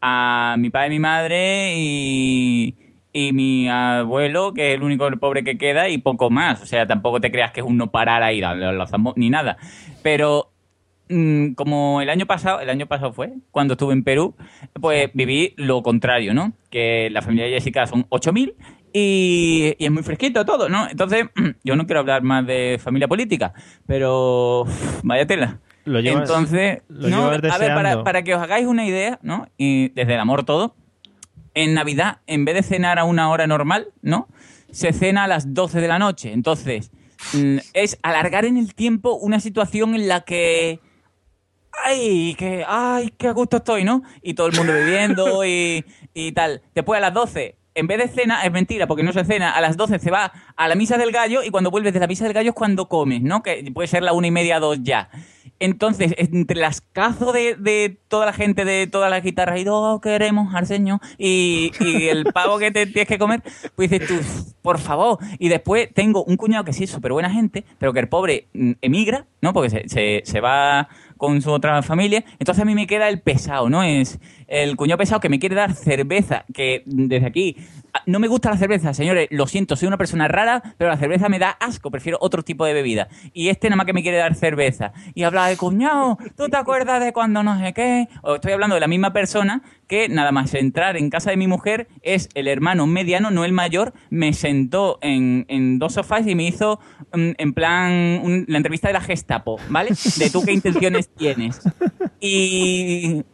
A 0.00 0.56
mi 0.58 0.70
padre 0.70 0.88
mi 0.90 0.98
madre 0.98 1.74
y 1.76 2.74
y 3.12 3.32
mi 3.32 3.68
abuelo, 3.68 4.52
que 4.54 4.70
es 4.70 4.74
el 4.76 4.82
único 4.82 5.08
pobre 5.18 5.42
que 5.44 5.58
queda, 5.58 5.88
y 5.88 5.98
poco 5.98 6.30
más. 6.30 6.62
O 6.62 6.66
sea, 6.66 6.86
tampoco 6.86 7.20
te 7.20 7.30
creas 7.30 7.50
que 7.52 7.60
es 7.60 7.66
un 7.66 7.76
no 7.76 7.90
parar 7.90 8.22
ahí, 8.22 8.40
ni 9.16 9.30
nada. 9.30 9.56
Pero 10.02 10.52
mm, 11.08 11.52
como 11.54 12.00
el 12.00 12.08
año 12.10 12.26
pasado, 12.26 12.60
el 12.60 12.70
año 12.70 12.86
pasado 12.86 13.12
fue, 13.12 13.32
cuando 13.50 13.74
estuve 13.74 13.92
en 13.92 14.04
Perú, 14.04 14.34
pues 14.80 15.10
viví 15.14 15.54
lo 15.56 15.82
contrario, 15.82 16.34
¿no? 16.34 16.52
Que 16.70 17.08
la 17.10 17.22
familia 17.22 17.46
de 17.46 17.52
Jessica 17.52 17.86
son 17.86 18.06
8.000 18.10 18.54
y, 18.92 19.74
y 19.78 19.84
es 19.84 19.90
muy 19.90 20.02
fresquito 20.02 20.44
todo, 20.44 20.68
¿no? 20.68 20.88
Entonces, 20.88 21.26
yo 21.64 21.76
no 21.76 21.86
quiero 21.86 22.00
hablar 22.00 22.22
más 22.22 22.46
de 22.46 22.78
familia 22.82 23.08
política, 23.08 23.52
pero 23.86 24.62
uf, 24.62 25.00
vaya 25.02 25.26
tela. 25.26 25.58
Lo 25.84 25.98
llevas- 26.00 26.28
Entonces, 26.28 26.82
lo 26.88 27.08
no, 27.08 27.32
llevas 27.32 27.54
a 27.54 27.58
ver, 27.58 27.74
para, 27.74 28.04
para 28.04 28.22
que 28.22 28.34
os 28.34 28.42
hagáis 28.42 28.66
una 28.66 28.86
idea, 28.86 29.18
¿no? 29.22 29.48
Y 29.56 29.88
desde 29.90 30.14
el 30.14 30.20
amor 30.20 30.44
todo, 30.44 30.74
en 31.54 31.74
Navidad, 31.74 32.18
en 32.26 32.44
vez 32.44 32.54
de 32.54 32.62
cenar 32.62 32.98
a 32.98 33.04
una 33.04 33.30
hora 33.30 33.46
normal, 33.46 33.88
¿no? 34.02 34.28
Se 34.70 34.92
cena 34.92 35.24
a 35.24 35.28
las 35.28 35.54
12 35.54 35.80
de 35.80 35.88
la 35.88 35.98
noche. 35.98 36.32
Entonces, 36.32 36.90
mm, 37.32 37.58
es 37.74 37.98
alargar 38.02 38.44
en 38.44 38.56
el 38.56 38.74
tiempo 38.74 39.14
una 39.14 39.40
situación 39.40 39.94
en 39.94 40.08
la 40.08 40.22
que. 40.22 40.80
¡Ay! 41.84 42.34
Que, 42.38 42.64
¡Ay! 42.66 43.12
¡Qué 43.16 43.28
a 43.28 43.32
gusto 43.32 43.58
estoy, 43.58 43.84
¿no? 43.84 44.02
Y 44.22 44.34
todo 44.34 44.48
el 44.48 44.56
mundo 44.56 44.72
bebiendo 44.72 45.44
y, 45.44 45.84
y 46.14 46.32
tal. 46.32 46.62
Después 46.74 46.98
a 46.98 47.00
las 47.00 47.14
12, 47.14 47.56
en 47.80 47.86
vez 47.86 47.98
de 47.98 48.08
cena, 48.08 48.44
es 48.44 48.52
mentira, 48.52 48.86
porque 48.86 49.02
no 49.02 49.12
se 49.12 49.24
cena, 49.24 49.50
a 49.50 49.60
las 49.60 49.76
12 49.76 49.98
se 49.98 50.10
va 50.10 50.32
a 50.54 50.68
la 50.68 50.74
misa 50.74 50.98
del 50.98 51.12
gallo 51.12 51.42
y 51.42 51.50
cuando 51.50 51.70
vuelves 51.70 51.92
de 51.92 52.00
la 52.00 52.06
misa 52.06 52.24
del 52.24 52.34
gallo 52.34 52.50
es 52.50 52.54
cuando 52.54 52.88
comes, 52.88 53.22
¿no? 53.22 53.42
Que 53.42 53.70
puede 53.72 53.88
ser 53.88 54.02
la 54.02 54.12
una 54.12 54.26
y 54.26 54.30
media, 54.30 54.60
dos 54.60 54.78
ya. 54.82 55.08
Entonces, 55.58 56.14
entre 56.16 56.58
las 56.58 56.80
cazos 56.80 57.34
de, 57.34 57.54
de 57.54 57.98
toda 58.08 58.24
la 58.24 58.32
gente, 58.32 58.64
de 58.64 58.86
todas 58.86 59.10
las 59.10 59.22
guitarras, 59.22 59.60
y 59.60 59.64
oh, 59.68 60.00
queremos 60.02 60.54
al 60.54 60.66
Señor, 60.66 61.00
y, 61.18 61.72
y 61.80 62.08
el 62.08 62.24
pavo 62.24 62.58
que 62.58 62.70
te 62.70 62.86
tienes 62.86 63.08
que 63.08 63.18
comer, 63.18 63.42
pues 63.76 63.90
dices 63.90 64.08
tú, 64.08 64.54
por 64.62 64.78
favor. 64.78 65.18
Y 65.38 65.48
después 65.48 65.88
tengo 65.92 66.24
un 66.24 66.36
cuñado 66.36 66.64
que 66.64 66.72
sí 66.72 66.84
es 66.84 66.90
súper 66.90 67.12
buena 67.12 67.30
gente, 67.30 67.64
pero 67.78 67.92
que 67.92 68.00
el 68.00 68.08
pobre 68.08 68.48
mm, 68.54 68.72
emigra, 68.80 69.26
¿no? 69.42 69.52
Porque 69.52 69.68
se, 69.70 69.88
se, 69.88 70.22
se 70.24 70.40
va 70.40 70.88
con 71.20 71.42
su 71.42 71.50
otra 71.50 71.82
familia. 71.82 72.24
Entonces 72.38 72.62
a 72.62 72.64
mí 72.64 72.74
me 72.74 72.86
queda 72.86 73.08
el 73.10 73.20
pesado, 73.20 73.68
¿no? 73.68 73.82
Es 73.82 74.18
el 74.50 74.76
cuñado 74.76 74.98
pesado 74.98 75.20
que 75.20 75.28
me 75.28 75.38
quiere 75.38 75.54
dar 75.54 75.72
cerveza, 75.74 76.44
que 76.52 76.82
desde 76.84 77.24
aquí 77.24 77.56
ah, 77.94 78.02
no 78.06 78.18
me 78.18 78.26
gusta 78.26 78.50
la 78.50 78.56
cerveza, 78.56 78.92
señores, 78.92 79.28
lo 79.30 79.46
siento, 79.46 79.76
soy 79.76 79.86
una 79.86 79.96
persona 79.96 80.26
rara, 80.26 80.74
pero 80.76 80.90
la 80.90 80.96
cerveza 80.96 81.28
me 81.28 81.38
da 81.38 81.50
asco, 81.50 81.90
prefiero 81.90 82.18
otro 82.20 82.42
tipo 82.42 82.66
de 82.66 82.74
bebida. 82.74 83.08
Y 83.32 83.48
este 83.48 83.68
nada 83.68 83.76
más 83.76 83.86
que 83.86 83.92
me 83.92 84.02
quiere 84.02 84.18
dar 84.18 84.34
cerveza. 84.34 84.92
Y 85.14 85.22
habla 85.22 85.46
de 85.46 85.56
cuñado, 85.56 86.18
¿tú 86.36 86.48
te 86.48 86.56
acuerdas 86.56 87.02
de 87.02 87.12
cuando 87.12 87.44
no 87.44 87.58
sé 87.60 87.72
qué? 87.72 88.08
Estoy 88.34 88.52
hablando 88.52 88.74
de 88.74 88.80
la 88.80 88.88
misma 88.88 89.12
persona 89.12 89.62
que 89.86 90.08
nada 90.08 90.32
más 90.32 90.52
entrar 90.54 90.96
en 90.96 91.10
casa 91.10 91.30
de 91.30 91.36
mi 91.36 91.46
mujer 91.46 91.86
es 92.02 92.28
el 92.34 92.48
hermano 92.48 92.88
mediano, 92.88 93.30
no 93.30 93.44
el 93.44 93.52
mayor, 93.52 93.92
me 94.10 94.32
sentó 94.32 94.98
en, 95.00 95.46
en 95.48 95.78
dos 95.78 95.94
sofás 95.94 96.26
y 96.26 96.34
me 96.34 96.44
hizo 96.44 96.80
mm, 97.12 97.30
en 97.38 97.54
plan 97.54 98.44
la 98.48 98.56
entrevista 98.56 98.88
de 98.88 98.94
la 98.94 99.00
Gestapo, 99.00 99.58
¿vale? 99.68 99.90
De 100.18 100.30
tú 100.30 100.42
qué 100.44 100.52
intenciones 100.52 101.08
tienes. 101.14 101.60
Y 102.20 103.24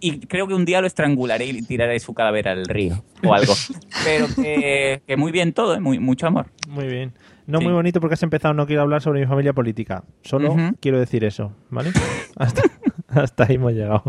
y 0.00 0.20
creo 0.20 0.46
que 0.46 0.54
un 0.54 0.64
día 0.64 0.80
lo 0.80 0.86
estrangularé 0.86 1.46
y 1.46 1.62
tiraré 1.62 1.98
su 2.00 2.14
cadáver 2.14 2.48
al 2.48 2.64
río 2.66 3.04
o 3.24 3.34
algo. 3.34 3.54
Pero 4.04 4.26
que, 4.34 5.02
que 5.06 5.16
muy 5.16 5.32
bien 5.32 5.52
todo, 5.52 5.74
¿eh? 5.74 5.80
muy, 5.80 5.98
mucho 5.98 6.26
amor. 6.26 6.46
Muy 6.68 6.86
bien. 6.86 7.12
No 7.46 7.58
Sí. 7.58 7.64
muy 7.64 7.72
bonito 7.72 8.00
porque 8.00 8.14
has 8.14 8.22
empezado, 8.22 8.52
no 8.54 8.66
quiero 8.66 8.82
hablar 8.82 9.00
sobre 9.00 9.20
mi 9.20 9.26
familia 9.26 9.54
política. 9.54 10.04
Solo 10.22 10.54
quiero 10.80 10.98
decir 11.00 11.24
eso, 11.24 11.52
¿vale? 11.70 11.90
Hasta, 12.36 12.62
hasta 13.08 13.44
ahí 13.44 13.54
hemos 13.54 13.72
llegado. 13.72 14.02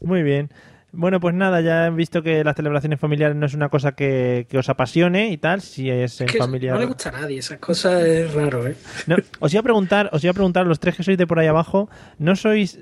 Muy 0.00 0.22
bien. 0.22 0.50
Bueno, 0.92 1.18
pues 1.20 1.34
nada, 1.34 1.60
ya 1.60 1.88
he 1.88 1.90
visto 1.90 2.22
que 2.22 2.42
las 2.42 2.56
celebraciones 2.56 2.98
familiares 2.98 3.36
no 3.36 3.44
es 3.44 3.52
una 3.54 3.68
cosa 3.68 3.92
que, 3.92 4.46
que 4.48 4.56
os 4.56 4.68
apasione 4.70 5.28
y 5.30 5.36
tal, 5.36 5.60
si 5.60 5.90
es 5.90 6.20
en 6.22 6.26
Es 6.28 6.32
que 6.32 6.38
familia... 6.38 6.72
no 6.72 6.78
le 6.78 6.86
gusta 6.86 7.10
a 7.10 7.12
nadie, 7.12 7.38
esas 7.38 7.58
cosas 7.58 8.02
es 8.02 8.32
raro, 8.32 8.66
¿eh? 8.66 8.76
No, 9.06 9.16
os 9.40 9.52
iba 9.52 9.60
a 9.60 9.62
preguntar, 9.64 10.08
os 10.12 10.24
iba 10.24 10.30
a 10.30 10.34
preguntar, 10.34 10.64
los 10.66 10.80
tres 10.80 10.96
que 10.96 11.02
sois 11.02 11.18
de 11.18 11.26
por 11.26 11.38
ahí 11.38 11.48
abajo, 11.48 11.90
¿no 12.18 12.34
sois... 12.36 12.78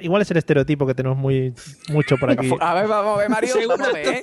Igual 0.00 0.22
es 0.22 0.30
el 0.30 0.36
estereotipo 0.36 0.86
que 0.86 0.94
tenemos 0.94 1.18
muy 1.18 1.54
mucho 1.88 2.16
por 2.16 2.30
aquí. 2.30 2.50
A 2.60 2.74
ver, 2.74 2.86
vamos 2.86 3.16
a 3.16 3.20
ver, 3.20 3.30
Mario, 3.30 3.54
vamos 3.68 3.88
a 3.88 3.92
ver, 3.92 4.08
¿eh? 4.14 4.22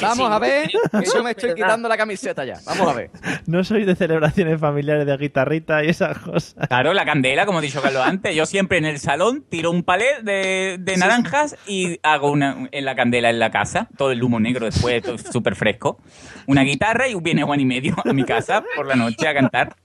Vamos 0.00 0.30
a 0.30 0.38
ver, 0.38 0.68
que 0.68 1.06
yo 1.14 1.22
me 1.22 1.30
estoy 1.30 1.54
quitando 1.54 1.88
la 1.88 1.96
camiseta 1.96 2.44
ya. 2.44 2.58
Vamos 2.66 2.88
a 2.88 2.94
ver. 2.94 3.10
¿No 3.46 3.64
sois 3.64 3.86
de 3.86 3.94
celebraciones 3.94 4.60
familiares 4.60 5.06
de 5.06 5.16
guitarrita 5.16 5.84
y 5.84 5.88
esas 5.88 6.18
cosas? 6.18 6.54
Claro, 6.68 6.92
la 6.92 7.04
candela, 7.04 7.46
como 7.46 7.60
he 7.60 7.62
dicho 7.62 7.80
Carlos 7.82 8.02
antes. 8.04 8.34
Yo 8.34 8.46
siempre 8.46 8.78
en 8.78 8.84
el 8.84 8.98
salón 8.98 9.44
tiro 9.48 9.70
un 9.70 9.82
palet 9.82 10.22
de, 10.22 10.76
de 10.80 10.96
naranjas 10.96 11.56
y 11.66 11.98
hago 12.02 12.30
una 12.30 12.68
en 12.70 12.84
la 12.84 12.94
candela 12.94 13.30
en 13.30 13.38
la 13.38 13.50
casa. 13.50 13.88
Todo 13.96 14.12
el 14.12 14.22
humo 14.22 14.40
negro 14.40 14.66
después, 14.66 15.02
todo 15.02 15.18
súper 15.18 15.54
fresco. 15.54 16.00
Una 16.46 16.62
guitarra 16.62 17.08
y 17.08 17.14
viene 17.20 17.42
Juan 17.42 17.60
y 17.60 17.64
medio 17.64 17.96
a 18.04 18.12
mi 18.12 18.24
casa 18.24 18.64
por 18.74 18.86
la 18.86 18.96
noche 18.96 19.26
a 19.28 19.34
cantar. 19.34 19.76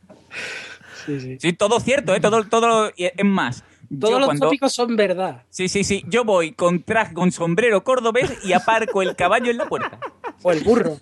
Sí, 1.06 1.20
sí. 1.20 1.38
Sí, 1.40 1.54
todo 1.54 1.80
cierto, 1.80 2.14
¿eh? 2.14 2.20
Todo, 2.20 2.44
todo, 2.46 2.92
es 2.96 3.26
más. 3.26 3.64
Todos 4.00 4.12
yo 4.14 4.20
los 4.20 4.28
cuando- 4.28 4.46
tópicos 4.48 4.74
son 4.74 4.96
verdad. 4.96 5.44
Sí, 5.50 5.68
sí, 5.68 5.84
sí. 5.84 6.04
Yo 6.08 6.24
voy 6.24 6.54
con 6.54 6.84
traje, 6.84 7.14
con 7.14 7.32
sombrero 7.32 7.84
cordobés 7.84 8.44
y 8.46 8.54
aparco 8.54 9.02
el 9.02 9.16
caballo 9.16 9.52
en 9.52 9.58
la 9.58 9.66
puerta. 9.68 10.00
O 10.44 10.52
el 10.52 10.64
burro. 10.64 10.98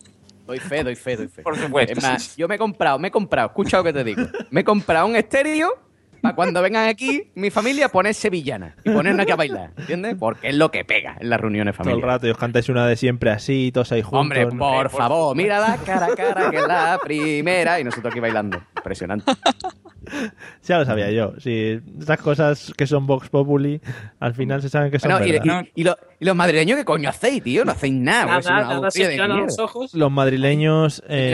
Doy 0.48 0.60
fe, 0.60 0.84
doy 0.84 0.96
fe, 0.96 1.16
doy 1.16 1.28
fe. 1.28 1.44
Por 1.44 1.56
supuesto. 1.58 1.94
Es 1.94 2.02
más, 2.04 2.36
yo 2.36 2.48
me 2.48 2.56
he 2.56 2.58
comprado, 2.58 2.98
me 2.98 3.10
he 3.10 3.12
comprado, 3.12 3.50
escucha 3.50 3.78
lo 3.78 3.84
que 3.84 3.94
te 3.94 4.04
digo. 4.04 4.24
Me 4.50 4.62
he 4.62 4.64
comprado 4.64 5.06
un 5.06 5.16
estéreo 5.16 5.78
para 6.22 6.36
cuando 6.36 6.62
vengan 6.62 6.88
aquí 6.88 7.32
mi 7.36 7.50
familia 7.50 7.90
poner 7.90 8.14
sevillana 8.14 8.76
y 8.84 8.90
ponernos 8.92 9.24
aquí 9.24 9.32
a 9.32 9.36
bailar, 9.36 9.72
¿entiendes? 9.78 10.16
Porque 10.20 10.50
es 10.50 10.56
lo 10.56 10.72
que 10.72 10.86
pega 10.86 11.18
en 11.20 11.30
las 11.30 11.40
reuniones 11.40 11.76
Todo 11.76 11.84
el 11.84 11.90
familiares. 11.92 12.14
rato 12.16 12.28
y 12.28 12.30
os 12.32 12.38
cantáis 12.38 12.70
una 12.70 12.86
de 12.88 12.96
siempre 12.96 13.32
así, 13.32 13.72
todos 13.74 13.92
ahí 13.92 14.02
juntos. 14.02 14.20
Hombre, 14.22 14.46
¿no? 14.46 14.58
por 14.58 14.90
favor, 14.90 15.36
mírala 15.36 15.78
cara 15.86 16.08
a 16.08 16.16
cara, 16.16 16.50
que 16.52 16.58
es 16.58 16.68
la 16.68 17.00
primera. 17.04 17.80
Y 17.80 17.84
nosotros 17.84 18.12
aquí 18.12 18.20
bailando. 18.20 18.62
Impresionante. 18.78 19.32
Ya 20.64 20.80
lo 20.80 20.86
sabía 20.86 21.12
yo. 21.12 21.34
Sí, 21.40 21.80
estas 22.00 22.20
cosas 22.20 22.74
que 22.76 22.88
son 22.88 23.06
Vox 23.06 23.30
Populi, 23.30 23.80
al 24.20 24.34
final 24.34 24.60
se 24.62 24.70
saben 24.70 24.90
que 24.90 24.98
son 24.98 25.12
Bueno, 25.12 25.26
y, 25.26 25.32
verdad. 25.34 25.66
y- 25.76 25.82
y 25.82 25.84
lo- 25.84 25.98
y 26.20 26.26
los 26.26 26.36
madrileños, 26.36 26.78
¿qué 26.80 26.86
coño 26.86 27.10
hacéis, 27.10 27.44
tío? 27.44 27.64
No 27.64 27.74
hacéis 27.74 27.94
nada. 27.94 28.38
Los 28.82 28.96
mierda. 28.96 29.46
ojos. 29.60 29.94
Los 29.94 30.12
madrileños... 30.12 31.04
eh, 31.08 31.32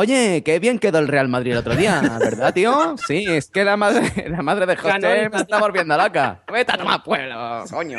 Oye, 0.00 0.44
qué 0.44 0.60
bien 0.60 0.78
quedó 0.78 1.00
el 1.00 1.08
Real 1.08 1.26
Madrid 1.26 1.50
el 1.50 1.58
otro 1.58 1.74
día, 1.74 2.00
¿verdad, 2.20 2.54
tío? 2.54 2.94
Sí, 3.04 3.24
es 3.26 3.50
que 3.50 3.64
la 3.64 3.76
madre, 3.76 4.28
la 4.28 4.42
madre 4.42 4.64
de 4.64 4.76
José 4.76 5.28
me 5.28 5.38
está 5.38 5.58
volviendo 5.58 5.96
loca. 5.96 6.40
Vete 6.52 6.70
a 6.70 6.78
tomar 6.78 7.02
pueblo, 7.02 7.64
coño. 7.68 7.98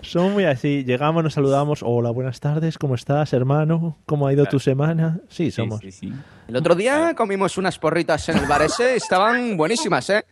Son 0.00 0.32
muy 0.32 0.46
así. 0.46 0.82
Llegamos, 0.82 1.22
nos 1.22 1.34
saludamos. 1.34 1.82
Hola, 1.82 2.10
buenas 2.10 2.40
tardes. 2.40 2.78
¿Cómo 2.78 2.94
estás, 2.94 3.34
hermano? 3.34 3.98
¿Cómo 4.06 4.26
ha 4.26 4.32
ido 4.32 4.46
tu 4.46 4.58
semana? 4.58 5.18
Sí, 5.28 5.50
somos. 5.50 5.80
Sí, 5.80 5.92
sí, 5.92 6.08
sí. 6.08 6.14
El 6.48 6.56
otro 6.56 6.74
día 6.74 7.12
comimos 7.14 7.58
unas 7.58 7.78
porritas 7.78 8.26
en 8.30 8.38
el 8.38 8.46
bar 8.46 8.62
ese, 8.62 8.96
estaban 8.96 9.58
buenísimas, 9.58 10.08
¿eh? 10.08 10.24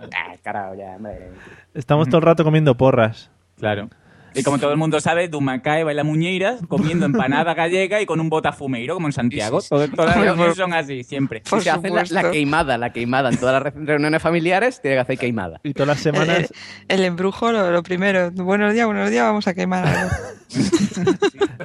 Ah, 0.00 0.36
carajo, 0.44 0.76
ya, 0.76 0.94
hombre. 0.94 1.32
Estamos 1.74 2.06
todo 2.06 2.18
el 2.18 2.22
rato 2.22 2.44
comiendo 2.44 2.76
porras. 2.76 3.32
Claro. 3.58 3.90
Y 4.34 4.42
como 4.42 4.58
todo 4.58 4.70
el 4.70 4.76
mundo 4.76 5.00
sabe, 5.00 5.28
Dumacae 5.28 5.84
baila 5.84 6.04
muñeiras 6.04 6.60
comiendo 6.68 7.06
empanada 7.06 7.54
gallega 7.54 8.00
y 8.00 8.06
con 8.06 8.20
un 8.20 8.28
botafumeiro, 8.30 8.94
como 8.94 9.08
en 9.08 9.12
Santiago. 9.12 9.60
Todas 9.62 9.90
las 9.96 10.16
reuniones 10.16 10.56
son 10.56 10.72
así, 10.72 11.02
siempre. 11.04 11.42
Sí, 11.44 11.60
se 11.60 11.70
hace 11.70 11.90
la, 11.90 12.04
la 12.08 12.30
queimada, 12.30 12.78
la 12.78 12.92
queimada. 12.92 13.28
En 13.30 13.38
todas 13.38 13.62
las 13.62 13.74
re- 13.74 13.84
reuniones 13.84 14.22
familiares 14.22 14.80
tiene 14.80 14.96
que 14.96 15.00
hacer 15.00 15.18
queimada. 15.18 15.60
Y 15.64 15.72
todas 15.74 15.88
las 15.88 16.00
semanas... 16.00 16.52
El 16.88 17.04
embrujo, 17.04 17.50
lo, 17.52 17.70
lo 17.70 17.82
primero. 17.82 18.30
Buenos 18.30 18.72
días, 18.74 18.86
buenos 18.86 19.10
días, 19.10 19.24
vamos 19.24 19.46
a 19.48 19.54
quemar 19.54 19.86
algo. 19.86 20.10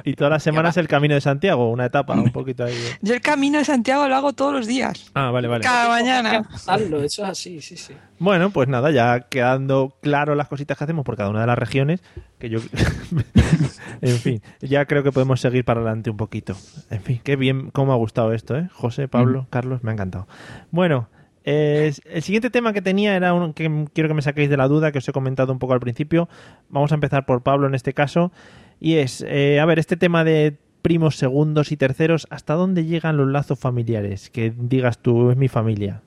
Y 0.04 0.14
todas 0.14 0.30
las 0.30 0.42
semanas 0.42 0.76
el 0.76 0.86
Camino 0.86 1.14
de 1.14 1.20
Santiago, 1.20 1.70
una 1.70 1.86
etapa, 1.86 2.14
un 2.14 2.30
poquito 2.30 2.64
ahí. 2.64 2.74
de- 2.74 2.98
Yo 3.02 3.14
el 3.14 3.20
camino 3.20 3.58
de 3.58 3.64
Santiago 3.64 4.06
lo 4.08 4.14
hago 4.14 4.32
todos 4.34 4.52
los 4.52 4.66
días. 4.68 5.10
Ah, 5.14 5.30
vale, 5.30 5.48
vale. 5.48 5.64
Cada 5.64 5.88
mañana. 5.88 6.42
Pasarlo, 6.44 7.02
eso 7.02 7.24
es 7.24 7.28
así, 7.30 7.60
sí, 7.60 7.76
sí. 7.76 7.94
Bueno, 8.18 8.50
pues 8.50 8.68
nada, 8.68 8.90
ya 8.90 9.20
quedando 9.20 9.96
claro 10.00 10.34
las 10.34 10.48
cositas 10.48 10.78
que 10.78 10.84
hacemos 10.84 11.04
por 11.04 11.16
cada 11.16 11.28
una 11.28 11.42
de 11.42 11.46
las 11.46 11.58
regiones, 11.58 12.02
que 12.38 12.48
yo... 12.48 12.60
en 14.00 14.16
fin, 14.16 14.42
ya 14.60 14.86
creo 14.86 15.02
que 15.02 15.12
podemos 15.12 15.40
seguir 15.40 15.64
para 15.64 15.80
adelante 15.80 16.10
un 16.10 16.16
poquito. 16.16 16.54
En 16.90 17.00
fin, 17.02 17.20
qué 17.22 17.36
bien, 17.36 17.70
cómo 17.70 17.88
me 17.88 17.92
ha 17.92 17.96
gustado 17.96 18.32
esto, 18.32 18.56
¿eh? 18.56 18.68
José, 18.72 19.08
Pablo, 19.08 19.46
Carlos, 19.50 19.84
me 19.84 19.90
ha 19.90 19.94
encantado. 19.94 20.26
Bueno, 20.70 21.08
eh, 21.44 21.92
el 22.06 22.22
siguiente 22.22 22.50
tema 22.50 22.72
que 22.72 22.82
tenía 22.82 23.14
era 23.16 23.32
uno 23.32 23.54
que 23.54 23.86
quiero 23.92 24.08
que 24.08 24.14
me 24.14 24.22
saquéis 24.22 24.50
de 24.50 24.56
la 24.56 24.66
duda, 24.66 24.90
que 24.90 24.98
os 24.98 25.08
he 25.08 25.12
comentado 25.12 25.52
un 25.52 25.58
poco 25.58 25.74
al 25.74 25.80
principio. 25.80 26.28
Vamos 26.68 26.92
a 26.92 26.96
empezar 26.96 27.24
por 27.24 27.42
Pablo 27.42 27.68
en 27.68 27.74
este 27.74 27.94
caso. 27.94 28.32
Y 28.80 28.94
es, 28.94 29.24
eh, 29.26 29.60
a 29.60 29.64
ver, 29.64 29.78
este 29.78 29.96
tema 29.96 30.24
de 30.24 30.56
primos, 30.82 31.16
segundos 31.16 31.70
y 31.70 31.76
terceros, 31.76 32.26
¿hasta 32.30 32.54
dónde 32.54 32.84
llegan 32.84 33.16
los 33.16 33.28
lazos 33.28 33.58
familiares? 33.58 34.28
Que 34.30 34.52
digas 34.56 34.98
tú, 34.98 35.30
es 35.30 35.36
mi 35.36 35.48
familia. 35.48 36.02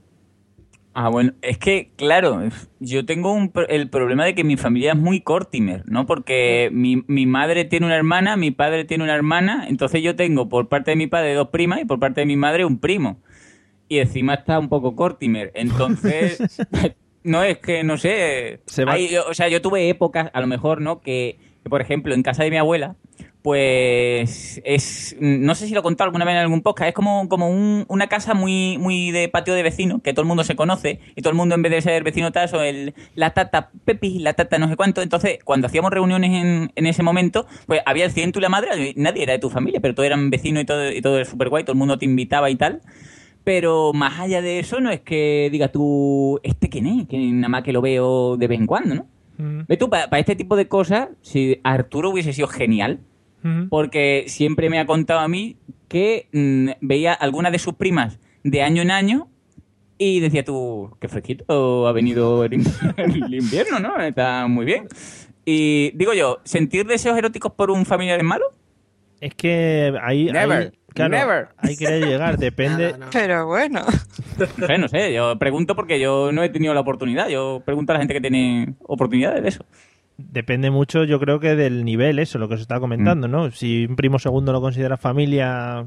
Ah, 0.93 1.07
bueno, 1.09 1.33
es 1.41 1.57
que, 1.59 1.91
claro, 1.95 2.41
yo 2.79 3.05
tengo 3.05 3.31
un 3.31 3.51
el 3.69 3.89
problema 3.89 4.25
de 4.25 4.35
que 4.35 4.43
mi 4.43 4.57
familia 4.57 4.93
es 4.93 4.97
muy 4.97 5.21
cortimer, 5.21 5.83
¿no? 5.85 6.05
Porque 6.05 6.69
mi, 6.73 7.03
mi 7.07 7.25
madre 7.25 7.63
tiene 7.63 7.85
una 7.85 7.95
hermana, 7.95 8.35
mi 8.35 8.51
padre 8.51 8.85
tiene 8.85 9.03
una 9.03 9.15
hermana, 9.15 9.65
entonces 9.69 10.01
yo 10.01 10.15
tengo 10.15 10.49
por 10.49 10.67
parte 10.67 10.91
de 10.91 10.97
mi 10.97 11.07
padre 11.07 11.35
dos 11.35 11.49
primas 11.49 11.79
y 11.81 11.85
por 11.85 11.99
parte 11.99 12.21
de 12.21 12.25
mi 12.25 12.35
madre 12.35 12.65
un 12.65 12.79
primo. 12.79 13.21
Y 13.87 13.99
encima 13.99 14.33
está 14.33 14.59
un 14.59 14.67
poco 14.67 14.95
cortimer. 14.95 15.51
Entonces, 15.55 16.41
no 17.23 17.43
es 17.43 17.59
que, 17.59 17.83
no 17.83 17.97
sé, 17.97 18.59
Se 18.65 18.83
va- 18.83 18.93
hay- 18.93 19.15
o 19.17 19.33
sea, 19.33 19.47
yo 19.47 19.61
tuve 19.61 19.89
épocas, 19.89 20.29
a 20.33 20.41
lo 20.41 20.47
mejor, 20.47 20.81
¿no? 20.81 21.01
Que, 21.01 21.37
que, 21.63 21.69
por 21.69 21.81
ejemplo, 21.81 22.13
en 22.13 22.23
casa 22.23 22.43
de 22.43 22.49
mi 22.51 22.57
abuela, 22.57 22.95
pues 23.41 24.61
es 24.65 25.15
no 25.19 25.55
sé 25.55 25.67
si 25.67 25.73
lo 25.73 25.79
he 25.79 25.83
contado 25.83 26.05
alguna 26.07 26.25
vez 26.25 26.33
en 26.33 26.39
algún 26.41 26.61
podcast 26.61 26.89
es 26.89 26.93
como, 26.93 27.27
como 27.29 27.49
un- 27.49 27.85
una 27.87 28.07
casa 28.07 28.33
muy 28.33 28.77
muy 28.77 29.11
de 29.11 29.29
patio 29.29 29.53
de 29.53 29.63
vecino 29.63 30.01
que 30.01 30.13
todo 30.13 30.21
el 30.23 30.27
mundo 30.27 30.43
se 30.43 30.55
conoce 30.55 30.99
y 31.15 31.21
todo 31.21 31.31
el 31.31 31.37
mundo 31.37 31.55
en 31.55 31.61
vez 31.61 31.71
de 31.71 31.81
ser 31.81 32.03
vecino 32.03 32.31
taso 32.31 32.61
el 32.61 32.93
la 33.15 33.31
tata 33.31 33.71
Pepi 33.85 34.19
la 34.19 34.33
tata 34.33 34.57
no 34.59 34.67
sé 34.67 34.75
cuánto. 34.75 35.01
Entonces 35.01 35.39
cuando 35.43 35.67
hacíamos 35.67 35.91
reuniones 35.91 36.31
en, 36.31 36.71
en 36.75 36.85
ese 36.85 37.01
momento 37.03 37.45
pues 37.65 37.81
había 37.85 38.05
el 38.05 38.11
ciento 38.11 38.39
y 38.39 38.41
la 38.41 38.49
madre 38.49 38.93
nadie 38.97 39.23
era 39.23 39.33
de 39.33 39.39
tu 39.39 39.49
familia 39.49 39.79
pero 39.79 39.95
todos 39.95 40.07
eran 40.07 40.29
vecinos 40.29 40.63
y 40.63 40.65
todo 40.65 40.91
y 40.91 41.01
todo 41.01 41.15
era 41.15 41.25
súper 41.25 41.49
guay 41.49 41.63
todo 41.63 41.73
el 41.73 41.79
mundo 41.79 41.97
te 41.97 42.05
invitaba 42.05 42.49
y 42.49 42.55
tal. 42.55 42.81
Pero 43.45 43.93
más 43.93 44.19
allá 44.19 44.41
de 44.41 44.59
eso 44.59 44.79
no 44.81 44.91
es 44.91 44.99
que 44.99 45.49
diga 45.51 45.69
tú 45.69 46.39
este 46.43 46.69
quién 46.69 46.85
es 46.87 47.07
que 47.07 47.17
nada 47.17 47.47
más 47.49 47.63
que 47.63 47.71
lo 47.73 47.81
veo 47.81 48.35
de 48.37 48.47
vez 48.47 48.59
en 48.59 48.67
cuando 48.67 48.95
no 48.95 49.07
Ve 49.69 49.77
tú, 49.77 49.89
para 49.89 50.19
este 50.19 50.35
tipo 50.35 50.57
de 50.57 50.67
cosas, 50.67 51.07
si 51.21 51.61
Arturo 51.63 52.09
hubiese 52.09 52.33
sido 52.33 52.49
genial, 52.49 52.99
porque 53.69 54.25
siempre 54.27 54.69
me 54.69 54.79
ha 54.79 54.85
contado 54.85 55.19
a 55.21 55.27
mí 55.27 55.57
que 55.87 56.27
mm, 56.33 56.69
veía 56.81 57.13
algunas 57.13 57.51
de 57.51 57.59
sus 57.59 57.73
primas 57.75 58.19
de 58.43 58.61
año 58.61 58.81
en 58.81 58.91
año 58.91 59.27
y 59.97 60.19
decía 60.19 60.43
tú, 60.43 60.95
qué 61.01 61.07
fresquito 61.07 61.87
ha 61.87 61.91
venido 61.91 62.43
el, 62.45 62.53
in- 62.53 62.63
el 62.97 63.33
invierno, 63.33 63.79
¿no? 63.79 63.99
Está 63.99 64.47
muy 64.47 64.65
bien. 64.65 64.87
Y 65.45 65.91
digo 65.95 66.13
yo, 66.13 66.39
¿sentir 66.43 66.85
deseos 66.85 67.17
eróticos 67.17 67.51
por 67.53 67.71
un 67.71 67.85
familiar 67.85 68.19
es 68.19 68.25
malo? 68.25 68.45
Es 69.19 69.33
que 69.35 69.93
ahí, 70.01 70.25
Never, 70.31 70.57
ahí, 70.57 70.71
claro, 70.93 71.17
never. 71.17 71.47
ahí 71.57 71.75
quería 71.75 72.05
llegar, 72.05 72.37
depende. 72.37 72.95
Pero 73.11 73.47
bueno. 73.47 73.81
No 74.37 74.67
sé, 74.67 74.77
no 74.77 74.87
sé, 74.87 75.13
yo 75.13 75.37
pregunto 75.37 75.75
porque 75.75 75.99
yo 75.99 76.31
no 76.31 76.43
he 76.43 76.49
tenido 76.49 76.73
la 76.73 76.79
oportunidad. 76.79 77.27
Yo 77.27 77.61
pregunto 77.65 77.91
a 77.91 77.95
la 77.95 77.99
gente 77.99 78.13
que 78.13 78.21
tiene 78.21 78.75
oportunidades 78.83 79.41
de 79.43 79.49
eso. 79.49 79.65
Depende 80.21 80.69
mucho, 80.69 81.05
yo 81.05 81.17
creo 81.19 81.39
que 81.39 81.55
del 81.55 81.85
nivel, 81.85 82.19
eso, 82.19 82.39
lo 82.39 82.47
que 82.49 82.55
os 82.55 82.61
estaba 82.61 82.81
comentando, 82.81 83.27
Mm. 83.27 83.31
¿no? 83.31 83.51
Si 83.51 83.85
un 83.85 83.95
primo 83.95 84.19
segundo 84.19 84.51
lo 84.51 84.59
consideras 84.59 84.99
familia, 84.99 85.85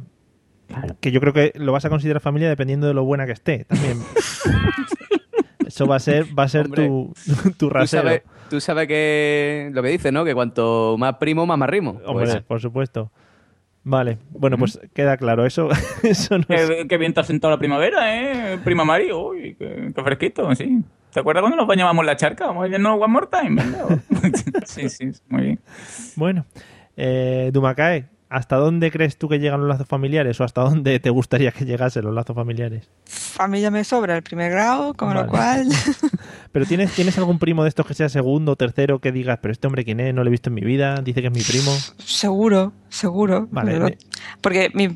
que 1.01 1.13
yo 1.13 1.21
creo 1.21 1.35
que 1.35 1.53
lo 1.57 1.71
vas 1.73 1.85
a 1.85 1.91
considerar 1.91 2.23
familia 2.23 2.49
dependiendo 2.49 2.87
de 2.87 2.95
lo 2.95 3.05
buena 3.05 3.27
que 3.27 3.33
esté, 3.33 3.65
también. 3.67 3.99
eso 5.67 5.87
va 5.87 5.97
a 5.97 6.01
ser, 6.01 6.27
va 6.39 6.45
a 6.45 6.49
ser 6.49 6.67
Hombre, 6.67 6.87
tu, 6.87 7.13
tu 7.45 7.53
Tú 7.53 7.71
rasero. 7.71 8.03
sabes, 8.03 8.23
tú 8.49 8.61
sabes 8.61 8.89
que 8.89 9.71
lo 9.73 9.83
que 9.83 9.89
dice, 9.91 10.13
¿no? 10.13 10.25
Que 10.25 10.35
cuanto 10.35 10.97
más 10.99 11.17
primo, 11.17 11.45
más 11.47 11.59
marrimo. 11.59 12.01
Hombre, 12.07 12.27
Pues, 12.27 12.41
por 12.43 12.61
supuesto. 12.61 13.11
Vale, 13.85 14.19
bueno, 14.31 14.57
pues 14.59 14.79
queda 14.95 15.17
claro, 15.17 15.45
eso, 15.45 15.69
eso 16.05 16.39
no 16.39 16.45
es... 16.49 16.87
Qué, 16.89 16.99
bien 16.99 17.13
te 17.13 17.21
has 17.21 17.27
sentado 17.27 17.51
la 17.51 17.59
primavera, 17.59 18.55
¿eh? 18.55 18.59
Prima 18.63 18.85
Mari, 18.85 19.13
uy, 19.13 19.57
qué, 19.59 19.91
qué 19.95 20.03
fresquito, 20.03 20.55
sí. 20.55 20.83
¿Te 21.13 21.21
acuerdas 21.21 21.43
cuando 21.43 21.59
nos 21.59 21.67
bañábamos 21.67 22.07
la 22.07 22.17
charca? 22.17 22.47
Vamos 22.47 22.65
a 22.65 22.69
irnos 22.69 22.99
one 22.99 23.13
more 23.13 23.27
time, 23.31 23.63
sí, 24.65 24.89
sí, 24.89 25.11
muy 25.29 25.43
bien. 25.43 25.61
Bueno, 26.17 26.47
eh, 26.97 27.51
Dumakae, 27.53 28.09
¿hasta 28.33 28.57
dónde 28.57 28.91
crees 28.91 29.17
tú 29.19 29.29
que 29.29 29.39
llegan 29.39 29.61
los 29.61 29.69
lazos 29.69 29.87
familiares 29.87 30.41
o 30.41 30.45
hasta 30.45 30.63
dónde 30.63 30.99
te 31.01 31.11
gustaría 31.11 31.53
que 31.53 31.65
llegasen 31.65 32.05
los 32.05 32.15
lazos 32.15 32.35
familiares? 32.35 32.89
a 33.39 33.49
mí 33.49 33.61
ya 33.61 33.71
me 33.71 33.85
sobra 33.85 34.17
el 34.17 34.23
primer 34.23 34.51
grado, 34.51 34.95
con 34.95 35.09
Vale. 35.09 35.23
lo 35.23 35.27
cual 35.29 35.69
Pero 36.53 36.67
¿tienes, 36.67 36.93
¿tienes 36.93 37.17
algún 37.17 37.39
primo 37.39 37.63
de 37.63 37.71
estos 37.71 37.87
que 37.87 37.95
sea 37.95 38.09
segundo 38.09 38.53
o 38.53 38.57
tercero 38.57 39.01
que 39.01 39.11
digas, 39.11 39.39
pero 39.41 39.53
este 39.53 39.67
hombre 39.67 39.85
quién 39.85 40.01
es? 40.01 40.15
No 40.15 40.23
lo 40.23 40.29
he 40.29 40.31
visto 40.31 40.51
en 40.51 40.55
mi 40.55 40.61
vida, 40.61 40.97
dice 41.03 41.23
que 41.23 41.29
es 41.29 41.33
mi 41.33 41.43
primo. 41.43 41.73
seguro, 41.99 42.73
seguro. 42.91 43.49
Vale, 43.51 43.97
porque 44.41 44.71
mi, 44.75 44.89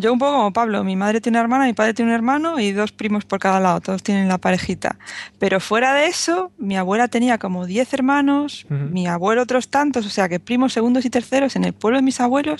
yo 0.00 0.12
un 0.12 0.18
poco 0.18 0.32
como 0.32 0.52
Pablo, 0.52 0.82
mi 0.84 0.96
madre 0.96 1.20
tiene 1.20 1.36
una 1.38 1.42
hermana, 1.42 1.66
mi 1.66 1.74
padre 1.74 1.94
tiene 1.94 2.10
un 2.10 2.14
hermano 2.14 2.58
y 2.58 2.72
dos 2.72 2.92
primos 2.92 3.24
por 3.24 3.38
cada 3.38 3.60
lado, 3.60 3.80
todos 3.80 4.02
tienen 4.02 4.28
la 4.28 4.38
parejita. 4.38 4.98
Pero 5.38 5.60
fuera 5.60 5.94
de 5.94 6.06
eso, 6.06 6.52
mi 6.58 6.76
abuela 6.76 7.08
tenía 7.08 7.38
como 7.38 7.66
10 7.66 7.92
hermanos, 7.94 8.66
mi 8.68 9.06
abuelo 9.06 9.42
otros 9.42 9.68
tantos, 9.68 10.06
o 10.06 10.10
sea 10.10 10.28
que 10.28 10.40
primos, 10.40 10.72
segundos 10.72 11.04
y 11.04 11.10
terceros 11.10 11.56
en 11.56 11.64
el 11.64 11.72
pueblo 11.72 11.98
de 11.98 12.02
mis 12.02 12.20
abuelos, 12.20 12.57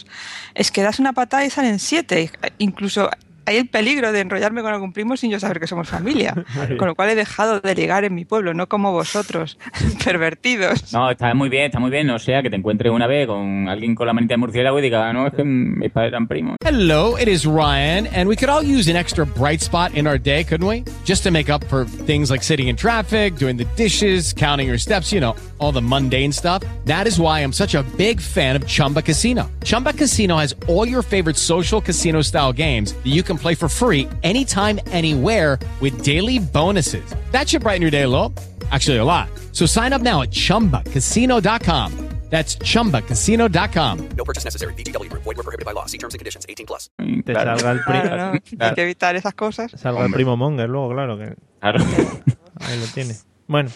es 0.54 0.70
que 0.70 0.82
das 0.82 0.98
una 0.98 1.12
patada 1.12 1.44
y 1.44 1.50
salen 1.50 1.78
siete. 1.78 2.30
Incluso 2.58 3.10
hay 3.48 3.56
el 3.56 3.68
peligro 3.68 4.12
de 4.12 4.20
enrollarme 4.20 4.62
con 4.62 4.72
algún 4.72 4.92
primo 4.92 5.16
sin 5.16 5.30
yo 5.30 5.40
saber 5.40 5.58
que 5.58 5.66
somos 5.66 5.88
familia. 5.88 6.34
Con 6.78 6.86
lo 6.88 6.94
cual 6.94 7.08
he 7.10 7.14
dejado 7.14 7.60
de 7.60 7.74
ligar 7.74 8.04
en 8.04 8.14
mi 8.14 8.24
pueblo, 8.24 8.52
no 8.52 8.68
como 8.68 8.92
vosotros, 8.92 9.58
pervertidos. 10.04 10.92
No, 10.92 11.10
está 11.10 11.32
muy 11.34 11.48
bien, 11.48 11.64
está 11.66 11.78
muy 11.80 11.90
bien. 11.90 12.06
No 12.06 12.18
sea 12.18 12.42
que 12.42 12.50
te 12.50 12.56
encuentres 12.56 12.92
una 12.92 13.06
vez 13.06 13.26
con 13.26 13.68
alguien 13.68 13.94
con 13.94 14.06
la 14.06 14.12
manita 14.12 14.34
de 14.34 14.38
murciélago 14.38 14.78
y 14.78 14.82
diga, 14.82 15.08
"Ah, 15.08 15.12
no, 15.12 15.26
es 15.26 15.32
que 15.34 15.44
mis 15.44 15.90
padres 15.90 16.10
eran 16.12 16.26
primos. 16.28 16.56
Hello, 16.64 17.16
it 17.18 17.28
is 17.28 17.44
Ryan, 17.46 18.06
and 18.14 18.28
we 18.28 18.36
could 18.36 18.50
all 18.50 18.62
use 18.62 18.90
an 18.90 18.96
extra 18.96 19.24
bright 19.24 19.60
spot 19.60 19.92
in 19.94 20.06
our 20.06 20.18
day, 20.18 20.44
couldn't 20.44 20.66
we? 20.68 20.84
Just 21.04 21.22
to 21.24 21.30
make 21.30 21.50
up 21.50 21.64
for 21.68 21.86
things 22.06 22.30
like 22.30 22.42
sitting 22.42 22.68
in 22.68 22.76
traffic, 22.76 23.36
doing 23.36 23.56
the 23.56 23.66
dishes, 23.76 24.32
counting 24.34 24.68
your 24.68 24.78
steps, 24.78 25.10
you 25.12 25.20
know, 25.20 25.34
all 25.58 25.72
the 25.72 25.80
mundane 25.82 26.32
stuff. 26.32 26.62
That 26.84 27.06
is 27.06 27.18
why 27.18 27.40
I'm 27.40 27.52
such 27.52 27.74
a 27.74 27.82
big 27.96 28.20
fan 28.20 28.56
of 28.56 28.66
Chumba 28.66 29.00
Casino. 29.02 29.50
Chumba 29.64 29.92
Casino 29.92 30.36
has 30.36 30.54
all 30.68 30.86
your 30.86 31.02
favorite 31.02 31.36
social 31.36 31.80
casino 31.80 32.22
style 32.22 32.52
games 32.52 32.92
that 32.92 33.06
you 33.06 33.22
can 33.22 33.37
play 33.38 33.54
for 33.54 33.68
free 33.68 34.08
anytime, 34.22 34.80
anywhere 34.92 35.58
with 35.80 36.04
daily 36.04 36.38
bonuses. 36.40 37.04
That 37.30 37.48
should 37.48 37.62
brighten 37.62 37.80
your 37.82 37.90
day 37.90 38.02
a 38.02 38.08
little. 38.08 38.32
Actually, 38.70 38.98
a 38.98 39.04
lot. 39.04 39.28
So 39.52 39.64
sign 39.66 39.92
up 39.94 40.02
now 40.02 40.22
at 40.22 40.30
chumbacasino.com. 40.30 41.92
That's 42.30 42.56
chumbacasino.com. 42.56 44.08
No 44.18 44.24
purchase 44.24 44.44
necessary. 44.44 44.74
VGW 44.74 45.08
Group. 45.08 45.22
Void 45.22 45.38
were 45.38 45.42
prohibited 45.42 45.64
by 45.64 45.72
law. 45.72 45.86
See 45.86 45.96
terms 45.96 46.12
and 46.12 46.18
conditions. 46.18 46.44
18 46.46 46.66
plus. 46.66 46.90
Te 47.24 47.32
salga 47.32 47.70
el, 47.72 47.78
pri- 47.80 48.02
Claro, 48.02 48.32
¿no? 48.34 48.66
Hay 48.66 48.74
que 48.74 48.82
evitar 48.82 49.16
esas 49.16 49.32
cosas. 49.32 49.70
salga 49.74 50.04
el 50.04 50.12
primo 50.12 50.36
Monger 50.36 50.68
luego, 50.68 50.90
claro. 50.92 51.16
Que 51.16 51.34
Claro. 51.60 51.78
ahí 52.60 52.78
lo 52.78 52.86
tiene. 52.92 53.14
Bueno, 53.46 53.70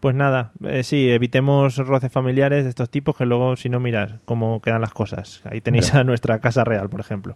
pues 0.00 0.14
nada, 0.14 0.52
eh, 0.64 0.82
sí, 0.84 1.10
evitemos 1.10 1.76
roces 1.76 2.12
familiares 2.12 2.64
de 2.64 2.70
estos 2.70 2.88
tipos 2.88 3.16
que 3.16 3.26
luego, 3.26 3.56
si 3.56 3.68
no, 3.68 3.80
miras 3.80 4.12
cómo 4.24 4.60
quedan 4.60 4.80
las 4.80 4.92
cosas. 4.92 5.42
Ahí 5.44 5.60
tenéis 5.60 5.92
a 5.94 6.04
nuestra 6.04 6.38
casa 6.40 6.62
real, 6.64 6.88
por 6.88 7.00
ejemplo. 7.00 7.34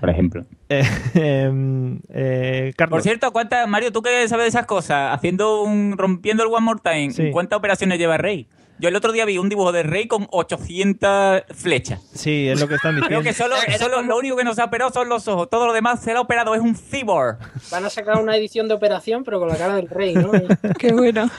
Por 0.00 0.10
ejemplo. 0.10 0.44
Eh, 0.68 0.82
em, 1.14 2.00
eh, 2.10 2.72
Carlos. 2.76 2.96
Por 2.96 3.02
cierto, 3.02 3.32
¿cuántas, 3.32 3.66
Mario, 3.68 3.90
tú 3.92 4.02
que 4.02 4.28
sabes 4.28 4.44
de 4.44 4.48
esas 4.48 4.66
cosas, 4.66 5.14
haciendo 5.14 5.62
un, 5.62 5.96
rompiendo 5.96 6.42
el 6.42 6.50
One 6.50 6.60
More 6.60 6.80
Time, 6.82 7.10
Sí. 7.10 7.30
¿cuántas 7.30 7.58
operaciones 7.58 7.98
lleva 7.98 8.18
Rey? 8.18 8.48
Yo 8.80 8.88
el 8.88 8.96
otro 8.96 9.12
día 9.12 9.24
vi 9.24 9.38
un 9.38 9.48
dibujo 9.48 9.70
de 9.70 9.84
Rey 9.84 10.08
con 10.08 10.26
800 10.32 11.44
flechas. 11.54 12.00
Sí, 12.12 12.48
es 12.48 12.60
lo 12.60 12.66
que 12.66 12.74
están 12.74 12.94
Creo 13.00 13.20
diciendo. 13.20 13.22
que 13.22 13.32
solo, 13.32 13.54
solo 13.78 14.02
lo 14.02 14.18
único 14.18 14.36
que 14.36 14.42
no 14.42 14.52
se 14.52 14.62
ha 14.62 14.64
operado 14.64 14.90
son 14.92 15.08
los 15.08 15.28
ojos. 15.28 15.48
Todo 15.48 15.66
lo 15.68 15.72
demás 15.72 16.00
se 16.02 16.12
lo 16.12 16.18
ha 16.18 16.22
operado, 16.22 16.54
es 16.56 16.60
un 16.60 16.74
cyborg. 16.74 17.38
Van 17.70 17.84
a 17.84 17.88
sacar 17.88 18.20
una 18.20 18.36
edición 18.36 18.66
de 18.66 18.74
operación, 18.74 19.22
pero 19.22 19.38
con 19.38 19.48
la 19.48 19.56
cara 19.56 19.76
del 19.76 19.88
rey, 19.88 20.14
¿no? 20.14 20.32
Qué 20.78 20.92
bueno. 20.92 21.30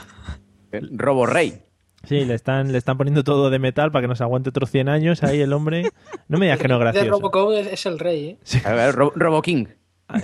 Robo 0.92 1.26
Rey. 1.26 1.62
Sí, 2.04 2.24
le 2.24 2.34
están, 2.34 2.70
le 2.70 2.78
están 2.78 2.96
poniendo 2.96 3.24
todo 3.24 3.50
de 3.50 3.58
metal 3.58 3.90
para 3.90 4.02
que 4.02 4.08
nos 4.08 4.20
aguante 4.20 4.50
otros 4.50 4.70
100 4.70 4.88
años 4.88 5.22
ahí 5.24 5.40
el 5.40 5.52
hombre. 5.52 5.90
No 6.28 6.38
me 6.38 6.46
digas 6.46 6.60
que 6.60 6.68
no 6.68 6.74
es 6.74 6.80
De 6.80 6.84
gracioso. 6.84 7.10
Robocop 7.10 7.52
es, 7.52 7.66
es 7.66 7.86
el 7.86 7.98
rey, 7.98 8.38
¿eh? 8.54 8.62
Ver, 8.64 8.94
Robo 8.94 9.42
King. 9.42 9.66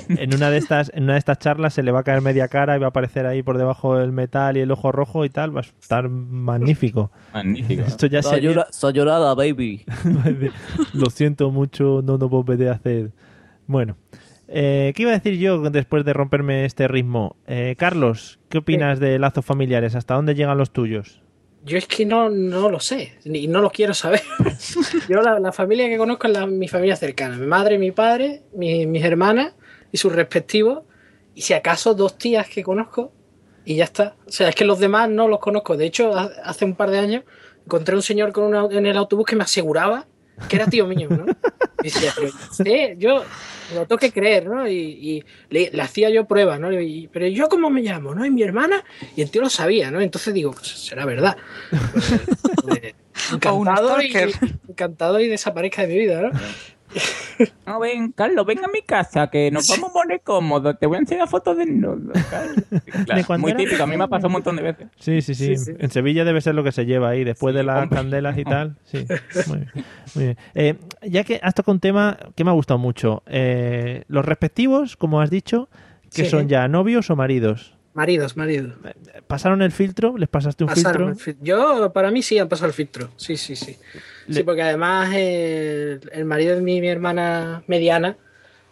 En 0.09 0.33
una 0.33 0.51
de 0.51 0.59
estas, 0.59 0.93
en 0.95 1.05
una 1.05 1.15
de 1.15 1.19
estas 1.19 1.39
charlas 1.41 1.75
se 1.75 1.83
le 1.83 1.91
va 1.91 2.01
a 2.01 2.03
caer 2.05 2.21
media 2.21 2.47
cara 2.47 2.77
y 2.77 2.79
va 2.79 2.87
a 2.87 2.89
aparecer 2.91 3.27
ahí 3.27 3.43
por 3.43 3.59
debajo 3.59 3.99
el 3.99 4.13
metal 4.13 4.57
y 4.57 4.61
el 4.61 4.71
ojo 4.71 4.93
rojo 4.93 5.25
y 5.25 5.31
tal. 5.31 5.55
Va 5.57 5.61
a 5.61 5.65
estar 5.65 6.09
magnífico. 6.09 7.11
Magnífico. 7.35 7.83
Esto 7.83 8.07
ya 8.07 8.23
sería... 8.23 8.67
Sayonara, 8.71 9.35
baby. 9.35 9.85
Lo 10.95 11.11
siento 11.11 11.51
mucho, 11.51 12.01
no 12.05 12.17
lo 12.17 12.29
volveré 12.29 12.69
a 12.69 12.75
hacer. 12.75 13.11
Bueno, 13.67 13.97
eh, 14.53 14.93
¿qué 14.95 15.03
iba 15.03 15.11
a 15.11 15.15
decir 15.15 15.39
yo 15.39 15.59
después 15.71 16.05
de 16.05 16.13
romperme 16.13 16.65
este 16.65 16.87
ritmo? 16.89 17.37
Eh, 17.47 17.75
Carlos, 17.79 18.39
¿qué 18.49 18.59
opinas 18.59 19.01
de 19.01 19.19
lazos 19.19 19.45
familiares? 19.45 19.95
¿Hasta 19.95 20.15
dónde 20.15 20.35
llegan 20.35 20.59
los 20.59 20.71
tuyos? 20.73 21.21
Yo 21.65 21.79
es 21.79 21.87
que 21.87 22.05
no, 22.05 22.29
no 22.29 22.69
lo 22.71 22.81
sé, 22.81 23.19
ni 23.25 23.47
no 23.47 23.61
lo 23.61 23.71
quiero 23.71 23.95
saber. 23.95 24.21
Yo 25.09 25.23
la, 25.23 25.39
la 25.39 25.53
familia 25.53 25.89
que 25.89 25.97
conozco 25.97 26.27
es 26.27 26.33
la- 26.33 26.47
mi 26.47 26.67
familia 26.69 26.97
cercana, 26.97 27.37
mi 27.37 27.47
madre, 27.47 27.79
mi 27.79 27.93
padre, 27.93 28.43
mi- 28.55 28.85
mis 28.87 29.05
hermanas 29.05 29.55
y 29.93 29.97
sus 29.97 30.13
respectivos, 30.13 30.83
y 31.35 31.43
si 31.43 31.55
acaso 31.55 31.95
dos 31.95 32.19
tías 32.19 32.49
que 32.49 32.63
conozco, 32.63 33.13
y 33.65 33.77
ya 33.77 33.85
está. 33.85 34.17
O 34.27 34.33
sea, 34.33 34.49
es 34.49 34.57
que 34.57 34.65
los 34.65 34.81
demás 34.81 35.09
no 35.09 35.29
los 35.29 35.39
conozco. 35.39 35.77
De 35.77 35.87
hecho, 35.87 36.13
ha- 36.19 36.33
hace 36.45 36.65
un 36.65 36.75
par 36.75 36.91
de 36.91 36.99
años 36.99 37.23
encontré 37.65 37.95
un 37.95 38.03
señor 38.03 38.33
con 38.33 38.43
una- 38.45 38.67
en 38.77 38.87
el 38.87 38.97
autobús 38.97 39.25
que 39.27 39.37
me 39.37 39.45
aseguraba 39.45 40.07
que 40.49 40.57
era 40.57 40.67
tío 40.67 40.87
mío, 40.87 41.09
¿no? 41.11 41.27
Y 41.83 41.85
decía, 41.91 42.13
pero 42.17 42.95
yo 42.99 43.25
lo 43.75 43.87
tengo 43.87 43.99
que 43.99 44.13
creer, 44.13 44.47
¿no? 44.47 44.69
Y, 44.69 44.75
y 44.77 45.25
le, 45.51 45.71
le 45.73 45.83
hacía 45.83 46.11
yo 46.11 46.27
pruebas, 46.27 46.61
¿no? 46.61 46.73
Y- 46.81 47.09
pero 47.13 47.27
yo 47.27 47.49
cómo 47.49 47.71
me 47.71 47.81
llamo, 47.83 48.15
¿no? 48.15 48.25
Y 48.27 48.31
mi 48.31 48.43
hermana, 48.43 48.85
y 49.17 49.23
el 49.23 49.31
tío 49.31 49.41
lo 49.43 49.51
sabía, 49.51 49.91
¿no? 49.91 50.01
Entonces 50.01 50.33
digo, 50.35 50.53
pues 50.53 50.69
será 50.69 51.05
verdad. 51.05 51.37
Pues, 52.63 52.79
eh, 52.79 52.95
encantado, 53.33 54.01
y, 54.03 54.13
encantado 54.69 55.21
y 55.21 55.29
desaparezca 55.29 55.83
de 55.83 55.89
mi 55.89 55.99
vida, 55.99 56.23
¿no? 56.23 56.31
No, 57.67 57.81
ven, 57.81 58.13
Carlos, 58.13 58.45
ven 58.47 58.59
a 58.65 58.69
mi 58.69 58.83
casa, 58.83 59.29
que 59.29 59.51
nos 59.51 59.67
vamos 59.69 59.91
a 59.91 59.93
poner 59.93 60.21
cómodos. 60.23 60.79
Te 60.79 60.87
voy 60.87 60.97
a 60.97 61.01
enseñar 61.01 61.29
fotos 61.29 61.57
de 61.57 61.65
Carlos. 61.65 62.13
Claro, 63.05 63.17
¿De 63.21 63.25
cuando 63.25 63.43
muy 63.43 63.51
era 63.53 63.59
típico, 63.59 63.83
a 63.83 63.87
mí 63.87 63.97
me 63.97 64.05
ha 64.05 64.09
pasado 64.09 64.29
un 64.29 64.35
montón 64.35 64.57
de 64.57 64.63
veces. 64.63 64.89
Sí, 64.99 65.23
sí, 65.23 65.35
sí. 65.35 65.57
Sí, 65.57 65.65
sí. 65.65 65.73
En 65.79 65.91
Sevilla 65.91 66.25
debe 66.25 66.41
ser 66.41 66.55
lo 66.55 66.63
que 66.63 66.71
se 66.73 66.85
lleva 66.87 67.09
ahí, 67.11 67.25
después 67.25 67.55
de 67.55 67.63
las 67.65 67.83
hombre. 67.83 67.97
candelas 67.97 68.37
y 68.39 68.45
tal. 68.53 68.77
Sí, 68.85 69.07
muy 69.49 69.59
bien. 69.59 69.71
muy 70.15 70.25
bien. 70.25 70.37
Eh, 70.55 70.75
ya 71.03 71.25
que 71.25 71.41
has 71.43 71.55
tocado 71.55 71.73
un 71.73 71.81
tema 71.81 72.17
que 72.37 72.45
me 72.45 72.51
ha 72.51 72.55
gustado 72.55 72.79
mucho. 72.79 73.23
Eh, 73.27 74.05
los 74.09 74.25
respectivos, 74.25 74.97
como 74.97 75.21
has 75.21 75.31
dicho, 75.31 75.69
que 76.13 76.25
Sí. 76.25 76.31
son 76.31 76.49
ya 76.49 76.69
novios 76.69 77.11
o 77.11 77.17
maridos. 77.17 77.75
Maridos, 77.95 78.37
maridos. 78.37 78.75
¿Pasaron 79.27 79.61
el 79.63 79.71
filtro? 79.73 80.17
¿Les 80.17 80.29
pasaste 80.29 80.65
un 80.65 80.69
Pasaron 80.69 81.15
filtro? 81.17 81.33
el 81.33 81.37
fil- 81.39 81.45
Yo, 81.45 81.93
para 81.93 82.11
mí 82.11 82.23
sí 82.23 82.39
han 82.39 82.49
pasado 82.49 82.69
el 82.69 82.73
filtro. 82.75 83.11
Sí, 83.17 83.37
sí, 83.37 83.57
sí. 83.57 83.77
Sí, 84.33 84.43
porque 84.45 84.63
además 84.63 85.11
eh, 85.15 86.01
el 86.13 86.25
marido 86.25 86.55
de 86.57 86.63
mi, 86.63 86.81
mi 86.81 86.89
hermana 86.89 87.63
mediana, 87.67 88.17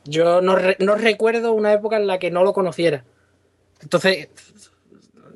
yo 0.05 0.41
no, 0.41 0.57
re- 0.57 0.77
no 0.81 0.95
recuerdo 0.95 1.53
una 1.53 1.73
época 1.73 1.97
en 1.97 2.07
la 2.07 2.19
que 2.19 2.31
no 2.31 2.43
lo 2.45 2.53
conociera. 2.53 3.05
Entonces, 3.83 4.29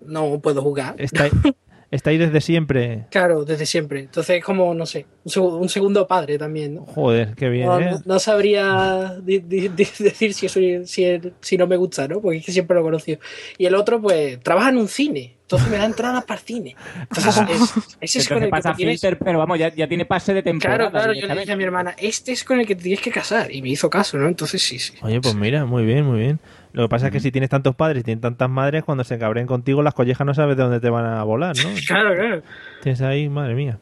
no 0.07 0.39
puedo 0.41 0.63
jugar. 0.63 0.95
Está, 0.99 1.29
está 1.95 2.11
ahí 2.11 2.19
desde 2.19 2.41
siempre. 2.41 3.07
Claro, 3.11 3.45
desde 3.45 3.67
siempre. 3.67 4.01
Entonces, 4.01 4.39
es 4.39 4.45
como, 4.45 4.75
no 4.75 4.85
sé, 4.87 5.07
un, 5.25 5.33
seg- 5.33 5.61
un 5.61 5.69
segundo 5.69 6.07
padre 6.07 6.37
también. 6.39 6.75
¿no? 6.75 6.83
Joder, 6.87 7.35
qué 7.37 7.49
bien, 7.49 7.67
No, 7.67 7.79
¿eh? 7.81 7.91
no- 7.93 8.03
no 8.05 8.19
sabría 8.19 9.15
di- 9.23 9.39
di- 9.41 9.69
di- 9.69 9.89
decir 9.99 10.35
si, 10.35 10.49
soy- 10.49 10.87
si, 10.87 11.21
si 11.41 11.57
no 11.57 11.67
me 11.67 11.77
gusta, 11.77 12.07
¿no? 12.09 12.21
Porque 12.21 12.39
es 12.39 12.47
que 12.47 12.53
siempre 12.53 12.75
lo 12.75 12.81
he 12.81 12.85
conocido. 12.85 13.19
Y 13.59 13.67
el 13.67 13.75
otro, 13.75 14.01
pues, 14.01 14.41
trabaja 14.43 14.71
en 14.71 14.79
un 14.79 14.89
cine. 14.89 15.37
Entonces 15.43 15.69
me 15.69 15.77
da 15.77 15.85
entradas 15.85 16.25
para 16.25 16.41
el 16.41 16.47
cine. 16.47 16.75
Entonces, 17.03 17.37
es- 17.51 17.97
ese 18.01 18.19
es 18.21 18.29
con 18.29 18.39
Entonces 18.39 18.43
el 18.43 18.45
que 18.45 18.49
pasa 18.51 18.71
te 18.73 18.77
tienes... 18.77 19.01
filter, 19.01 19.19
pero 19.19 19.39
vamos, 19.39 19.59
ya, 19.59 19.75
ya 19.75 19.87
tiene 19.87 20.05
pase 20.07 20.33
de 20.35 20.43
temporada. 20.43 20.91
Claro, 20.91 20.91
claro, 20.91 21.13
yo 21.13 21.27
le 21.35 21.41
dije 21.41 21.53
a 21.53 21.57
mi 21.57 21.65
hermana, 21.65 21.95
este 21.99 22.33
es 22.33 22.43
con 22.45 22.61
el 22.61 22.67
que 22.67 22.75
te 22.75 22.83
tienes 22.83 23.01
que 23.03 23.11
casar. 23.11 23.53
Y 23.53 23.61
me 23.63 23.69
hizo 23.69 23.89
caso, 23.91 24.17
¿no? 24.17 24.27
Entonces 24.27 24.63
sí, 24.63 24.79
sí. 24.79 24.95
Oye, 25.03 25.21
pues 25.21 25.35
mira, 25.35 25.65
muy 25.67 25.85
bien, 25.85 26.05
muy 26.07 26.19
bien. 26.19 26.41
Lo 26.75 26.83
que 26.83 26.89
pasa 26.89 27.07
es 27.07 27.13
que 27.13 27.21
si 27.21 27.31
tienes 27.33 27.49
tantos 27.51 27.75
padres 27.77 28.01
y 28.01 28.05
tienes 28.05 28.21
tantas 28.21 28.51
madres, 28.51 28.85
cuando 28.85 29.03
se 29.05 29.17
cabren 29.19 29.47
contigo, 29.47 29.83
las 29.83 29.95
collejas 29.95 30.27
no 30.27 30.35
sabes 30.35 30.57
de 30.57 30.63
dónde 30.65 30.81
te 30.81 30.91
van 30.91 31.07
a 31.07 31.23
volar, 31.25 31.55
¿no? 31.57 31.71
Claro, 31.87 32.15
claro. 32.15 32.43
Tienes 32.83 33.01
ahí, 33.01 33.29
madre 33.29 33.55
mía. 33.55 33.79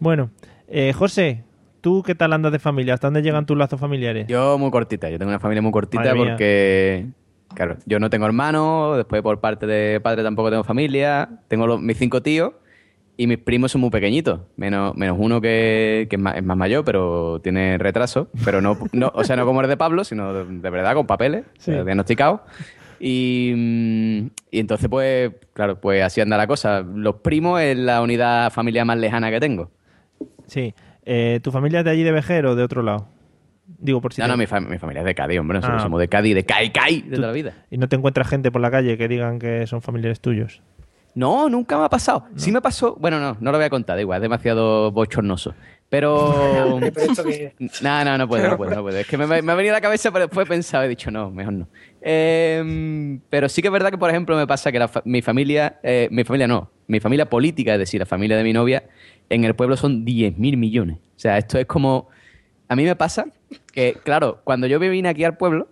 Bueno, 0.00 0.30
eh, 0.68 0.92
José, 0.92 1.44
¿tú 1.80 2.02
qué 2.02 2.14
tal 2.14 2.32
andas 2.32 2.50
de 2.52 2.58
familia? 2.58 2.94
¿Hasta 2.94 3.06
dónde 3.06 3.22
llegan 3.22 3.46
tus 3.46 3.56
lazos 3.56 3.78
familiares? 3.80 4.26
Yo 4.26 4.58
muy 4.58 4.70
cortita, 4.70 5.08
yo 5.08 5.18
tengo 5.18 5.30
una 5.30 5.38
familia 5.40 5.62
muy 5.62 5.70
cortita 5.72 6.02
Madre 6.02 6.14
mía. 6.18 6.30
porque, 6.32 7.06
claro, 7.54 7.76
yo 7.86 8.00
no 8.00 8.10
tengo 8.10 8.26
hermanos, 8.26 8.96
después 8.96 9.22
por 9.22 9.38
parte 9.40 9.66
de 9.66 10.00
padre 10.00 10.22
tampoco 10.24 10.50
tengo 10.50 10.64
familia, 10.64 11.28
tengo 11.48 11.66
los- 11.68 11.80
mis 11.80 11.96
cinco 11.96 12.22
tíos 12.22 12.52
y 13.16 13.26
mis 13.26 13.38
primos 13.38 13.70
son 13.72 13.80
muy 13.82 13.90
pequeñitos, 13.90 14.40
menos, 14.56 14.96
menos 14.96 15.16
uno 15.20 15.40
que, 15.40 16.06
que 16.08 16.16
es, 16.16 16.22
más, 16.22 16.36
es 16.36 16.42
más 16.42 16.56
mayor, 16.56 16.84
pero 16.84 17.40
tiene 17.42 17.76
retraso, 17.78 18.28
pero 18.44 18.60
no, 18.60 18.78
no 18.92 19.12
o 19.14 19.22
sea, 19.24 19.36
no 19.36 19.44
como 19.44 19.60
el 19.60 19.68
de 19.68 19.76
Pablo, 19.76 20.02
sino 20.04 20.32
de, 20.32 20.44
de 20.44 20.70
verdad 20.70 20.94
con 20.94 21.06
papeles, 21.06 21.44
Sí. 21.58 21.70
eh, 21.72 21.84
diagnosticados. 21.84 22.40
Y, 23.04 24.30
y 24.50 24.58
entonces, 24.60 24.88
pues, 24.88 25.32
claro, 25.52 25.80
pues 25.80 26.02
así 26.02 26.20
anda 26.20 26.36
la 26.36 26.46
cosa. 26.46 26.80
Los 26.82 27.16
primos 27.16 27.60
es 27.60 27.76
la 27.76 28.00
unidad 28.00 28.50
familiar 28.52 28.86
más 28.86 28.96
lejana 28.98 29.30
que 29.30 29.40
tengo. 29.40 29.70
Sí. 30.46 30.72
Eh, 31.04 31.40
¿Tu 31.42 31.50
familia 31.50 31.80
es 31.80 31.84
de 31.84 31.90
allí 31.90 32.02
de 32.04 32.12
Vejer 32.12 32.46
o 32.46 32.54
de 32.54 32.62
otro 32.62 32.82
lado? 32.82 33.08
Digo, 33.78 34.00
por 34.00 34.12
si 34.12 34.20
no, 34.20 34.26
te- 34.26 34.30
no, 34.32 34.36
mi, 34.36 34.44
fam- 34.46 34.68
mi 34.68 34.78
familia 34.78 35.00
es 35.00 35.06
de 35.06 35.14
Cádiz, 35.14 35.40
hombre, 35.40 35.56
nosotros 35.58 35.80
Ah. 35.80 35.84
somos 35.84 35.98
de 35.98 36.06
Cádiz, 36.08 36.34
de 36.36 36.44
Cai 36.44 36.70
Cai, 36.72 37.02
de 37.02 37.16
toda 37.16 37.28
la 37.28 37.32
vida. 37.34 37.54
Y 37.70 37.78
no 37.78 37.88
te 37.88 37.96
encuentras 37.96 38.28
gente 38.28 38.50
por 38.52 38.60
la 38.60 38.70
calle 38.70 38.96
que 38.96 39.08
digan 39.08 39.38
que 39.40 39.66
son 39.66 39.82
familiares 39.82 40.20
tuyos. 40.20 40.62
No, 41.14 41.48
nunca 41.48 41.76
me 41.78 41.84
ha 41.84 41.88
pasado. 41.90 42.24
Sí 42.36 42.50
me 42.50 42.60
pasó, 42.62 42.96
bueno, 42.98 43.20
no, 43.20 43.36
no 43.38 43.52
lo 43.52 43.58
voy 43.58 43.66
a 43.66 43.70
contar, 43.70 43.96
da 43.96 44.00
igual, 44.00 44.18
es 44.18 44.22
demasiado 44.22 44.90
bochornoso. 44.92 45.54
Pero. 45.90 46.80
No, 47.82 48.04
no, 48.04 48.16
no 48.18 48.26
puedo, 48.28 48.48
no 48.48 48.56
puedo, 48.56 48.74
no 48.74 48.82
puedo. 48.82 48.98
Es 48.98 49.06
que 49.06 49.18
me, 49.18 49.26
me 49.42 49.52
ha 49.52 49.54
venido 49.54 49.74
a 49.74 49.78
la 49.78 49.80
cabeza, 49.82 50.10
pero 50.10 50.26
después 50.26 50.46
he 50.46 50.48
pensado, 50.48 50.84
he 50.84 50.88
dicho, 50.88 51.10
no, 51.10 51.30
mejor 51.30 51.52
no. 51.52 51.68
Eh, 52.00 53.18
pero 53.28 53.48
sí 53.48 53.60
que 53.62 53.68
es 53.68 53.72
verdad 53.72 53.90
que, 53.90 53.98
por 53.98 54.08
ejemplo, 54.10 54.36
me 54.36 54.46
pasa 54.46 54.72
que 54.72 54.78
la 54.78 54.88
fa- 54.88 55.02
mi 55.04 55.20
familia, 55.22 55.78
eh, 55.82 56.08
mi 56.10 56.24
familia 56.24 56.46
no, 56.48 56.70
mi 56.86 56.98
familia 57.00 57.28
política, 57.28 57.74
es 57.74 57.78
decir, 57.78 58.00
la 58.00 58.06
familia 58.06 58.36
de 58.36 58.44
mi 58.44 58.52
novia, 58.52 58.84
en 59.28 59.44
el 59.44 59.54
pueblo 59.54 59.76
son 59.76 60.04
10.000 60.04 60.56
millones. 60.56 60.96
O 61.16 61.18
sea, 61.18 61.36
esto 61.38 61.58
es 61.58 61.66
como. 61.66 62.08
A 62.68 62.76
mí 62.76 62.84
me 62.84 62.96
pasa 62.96 63.26
que, 63.72 63.98
claro, 64.02 64.40
cuando 64.44 64.66
yo 64.66 64.78
vine 64.78 65.08
aquí 65.10 65.24
al 65.24 65.36
pueblo, 65.36 65.68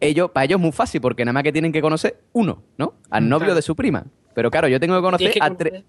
ellos, 0.00 0.30
para 0.30 0.44
ellos 0.44 0.58
es 0.58 0.62
muy 0.62 0.72
fácil, 0.72 1.00
porque 1.02 1.24
nada 1.24 1.34
más 1.34 1.42
que 1.42 1.52
tienen 1.52 1.72
que 1.72 1.82
conocer 1.82 2.18
uno, 2.32 2.62
¿no? 2.78 2.94
Al 3.10 3.28
novio 3.28 3.46
Claro. 3.46 3.54
de 3.56 3.62
su 3.62 3.76
prima. 3.76 4.04
Pero 4.34 4.50
claro, 4.50 4.68
yo 4.68 4.80
tengo 4.80 4.96
que 4.96 5.02
conocer 5.02 5.30
que 5.32 5.38
a, 5.40 5.48
conocer. 5.48 5.84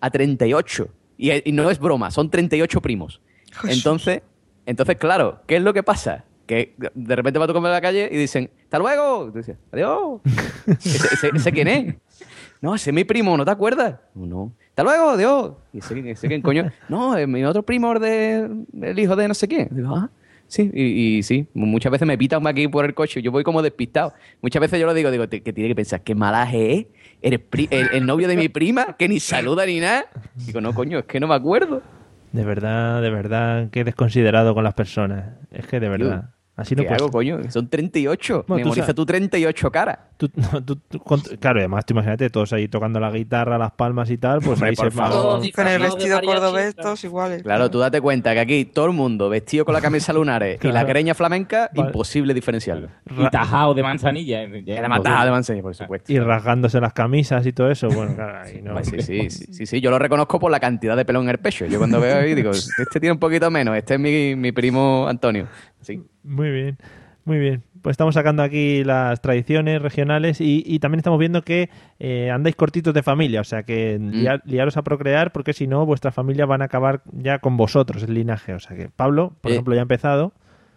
a 0.00 0.10
38. 0.10 0.88
Y, 1.18 1.48
y 1.48 1.52
no 1.52 1.70
es 1.70 1.78
broma, 1.78 2.10
son 2.10 2.30
38 2.30 2.80
primos. 2.80 3.20
Entonces, 3.64 4.22
entonces, 4.66 4.96
claro, 4.96 5.40
¿qué 5.46 5.56
es 5.56 5.62
lo 5.62 5.72
que 5.72 5.82
pasa? 5.82 6.24
Que 6.46 6.74
de 6.94 7.16
repente 7.16 7.38
va 7.38 7.44
a 7.44 7.48
tu 7.48 7.54
comer 7.54 7.70
a 7.70 7.74
la 7.74 7.80
calle 7.80 8.08
y 8.10 8.16
dicen, 8.16 8.50
¡hasta 8.64 8.78
luego! 8.78 9.28
Y 9.28 9.32
tú 9.32 9.38
dices, 9.38 9.56
¡adiós! 9.72 10.20
¿Ese, 11.34 11.52
quién 11.52 11.68
es? 11.68 11.94
No, 12.60 12.74
ese 12.74 12.90
es 12.90 12.94
mi 12.94 13.04
primo, 13.04 13.36
¿no 13.36 13.44
te 13.44 13.50
acuerdas? 13.50 13.96
No. 14.14 14.52
¡Hasta 14.68 14.82
luego! 14.82 15.10
¡Adiós! 15.10 15.52
¿Y 15.72 15.78
ese, 15.78 16.10
ese 16.10 16.28
quién 16.28 16.42
coño? 16.42 16.70
No, 16.88 17.16
es 17.16 17.26
mi 17.26 17.44
otro 17.44 17.62
primo 17.62 17.98
de, 17.98 18.48
el 18.82 18.98
hijo 18.98 19.16
de 19.16 19.28
no 19.28 19.34
sé 19.34 19.48
quién. 19.48 19.68
Digo, 19.70 19.94
ah, 19.94 20.10
sí, 20.48 20.70
y, 20.72 21.16
y 21.18 21.22
sí, 21.22 21.46
muchas 21.54 21.90
veces 21.92 22.06
me 22.06 22.16
pitan 22.18 22.46
aquí 22.46 22.68
por 22.68 22.84
el 22.84 22.94
coche, 22.94 23.22
yo 23.22 23.30
voy 23.32 23.42
como 23.44 23.62
despistado. 23.62 24.12
Muchas 24.42 24.60
veces 24.60 24.78
yo 24.80 24.86
lo 24.86 24.94
digo, 24.94 25.10
digo, 25.10 25.28
"Te- 25.28 25.42
que 25.42 25.52
tiene 25.52 25.68
que 25.68 25.74
pensar, 25.74 26.02
qué 26.02 26.14
malaje 26.14 26.72
es, 26.74 26.86
eres 27.22 27.40
el, 27.70 27.88
el 27.92 28.06
novio 28.06 28.28
de 28.28 28.36
mi 28.36 28.48
prima, 28.48 28.96
que 28.98 29.08
ni 29.08 29.20
saluda 29.20 29.66
ni 29.66 29.80
nada. 29.80 30.06
Digo, 30.34 30.60
no, 30.60 30.72
coño, 30.74 30.98
es 31.00 31.04
que 31.06 31.18
no 31.20 31.26
me 31.28 31.34
acuerdo. 31.34 31.82
De 32.32 32.44
verdad, 32.44 33.00
de 33.02 33.10
verdad, 33.10 33.70
que 33.70 33.84
desconsiderado 33.84 34.54
con 34.54 34.62
las 34.64 34.74
personas. 34.74 35.34
Es 35.50 35.66
que 35.66 35.80
de 35.80 35.88
verdad. 35.88 36.30
Así 36.56 36.74
no 36.74 36.82
¿Qué 36.82 36.88
puedes- 36.88 37.02
hago, 37.02 37.10
coño? 37.10 37.38
Son 37.50 37.68
38. 37.68 38.46
Bueno, 38.48 38.62
tú 38.64 38.68
Memoriza 38.70 38.94
tú 38.94 39.04
38 39.04 39.70
caras. 39.70 39.98
Tú- 40.16 40.30
no, 40.34 40.64
tú- 40.64 40.76
tú- 40.76 40.98
con- 41.00 41.20
claro, 41.20 41.58
además 41.58 41.84
tú 41.84 41.92
imagínate 41.92 42.30
todos 42.30 42.50
ahí 42.54 42.66
tocando 42.66 42.98
la 42.98 43.10
guitarra, 43.10 43.58
las 43.58 43.72
palmas 43.72 44.10
y 44.10 44.16
tal, 44.16 44.38
pues 44.40 44.52
Hombre, 44.54 44.70
ahí 44.70 44.74
por 44.76 44.90
se. 44.90 45.52
Con 45.52 45.68
el 45.68 45.82
vestido 45.82 46.18
cordobés, 46.22 46.72
claro. 46.74 46.86
todos 46.88 47.04
iguales. 47.04 47.42
Claro, 47.42 47.70
tú 47.70 47.78
date 47.80 48.00
cuenta 48.00 48.32
que 48.32 48.40
aquí 48.40 48.64
todo 48.64 48.86
el 48.86 48.92
mundo 48.92 49.28
vestido 49.28 49.66
con 49.66 49.74
la 49.74 49.82
camisa 49.82 50.14
lunares 50.14 50.58
y 50.64 50.68
la 50.68 50.84
greña 50.84 51.14
flamenca, 51.14 51.68
Vale. 51.74 51.88
imposible 51.90 52.32
diferenciarlo. 52.32 52.88
Y 53.18 53.28
tajado 53.28 53.74
de 53.74 53.82
manzanilla. 53.82 54.42
Y 54.44 54.62
la 54.62 54.88
matada 54.88 55.26
de 55.26 55.30
Manseña, 55.32 55.60
por 55.60 55.74
supuesto. 55.74 56.10
y 56.10 56.18
rasgándose 56.18 56.80
las 56.80 56.94
camisas 56.94 57.44
y 57.46 57.52
todo 57.52 57.70
eso, 57.70 57.88
bueno, 57.88 58.14
claro, 58.14 58.38
ahí 58.40 58.62
no. 58.62 58.82
Sí, 58.82 59.02
sí, 59.02 59.28
sí, 59.30 59.52
sí, 59.52 59.66
sí, 59.66 59.80
yo 59.82 59.90
lo 59.90 59.98
reconozco 59.98 60.38
por 60.40 60.50
la 60.50 60.58
cantidad 60.60 60.96
de 60.96 61.04
pelo 61.04 61.20
en 61.20 61.28
el 61.28 61.38
pecho. 61.38 61.66
Yo 61.66 61.76
cuando 61.78 62.00
veo 62.00 62.16
ahí 62.18 62.34
digo, 62.34 62.50
este 62.52 62.98
tiene 62.98 63.12
un 63.12 63.18
poquito 63.18 63.50
menos, 63.50 63.76
este 63.76 63.94
es 63.94 64.00
mi, 64.00 64.34
mi 64.36 64.52
primo 64.52 65.06
Antonio. 65.06 65.46
Sí. 65.82 66.02
Muy 66.26 66.50
bien, 66.50 66.76
muy 67.24 67.38
bien. 67.38 67.62
Pues 67.82 67.94
estamos 67.94 68.14
sacando 68.14 68.42
aquí 68.42 68.82
las 68.82 69.20
tradiciones 69.22 69.80
regionales 69.80 70.40
y, 70.40 70.62
y 70.66 70.80
también 70.80 70.98
estamos 70.98 71.20
viendo 71.20 71.42
que 71.42 71.70
eh, 72.00 72.30
andáis 72.32 72.56
cortitos 72.56 72.92
de 72.92 73.02
familia, 73.04 73.40
o 73.40 73.44
sea 73.44 73.62
que 73.62 73.96
Mm. 74.00 74.10
liar- 74.10 74.42
liaros 74.44 74.76
a 74.76 74.82
procrear 74.82 75.30
porque 75.32 75.52
si 75.52 75.66
no 75.68 75.86
vuestras 75.86 76.12
familias 76.14 76.48
van 76.48 76.62
a 76.62 76.64
acabar 76.64 77.02
ya 77.12 77.38
con 77.38 77.56
vosotros 77.56 78.02
el 78.02 78.14
linaje. 78.14 78.54
O 78.54 78.58
sea 78.60 78.76
que 78.76 78.88
Pablo, 78.88 79.34
por 79.40 79.52
Eh. 79.52 79.54
ejemplo, 79.54 79.74
ya 79.74 79.80
ha 79.80 79.82
empezado. 79.82 80.32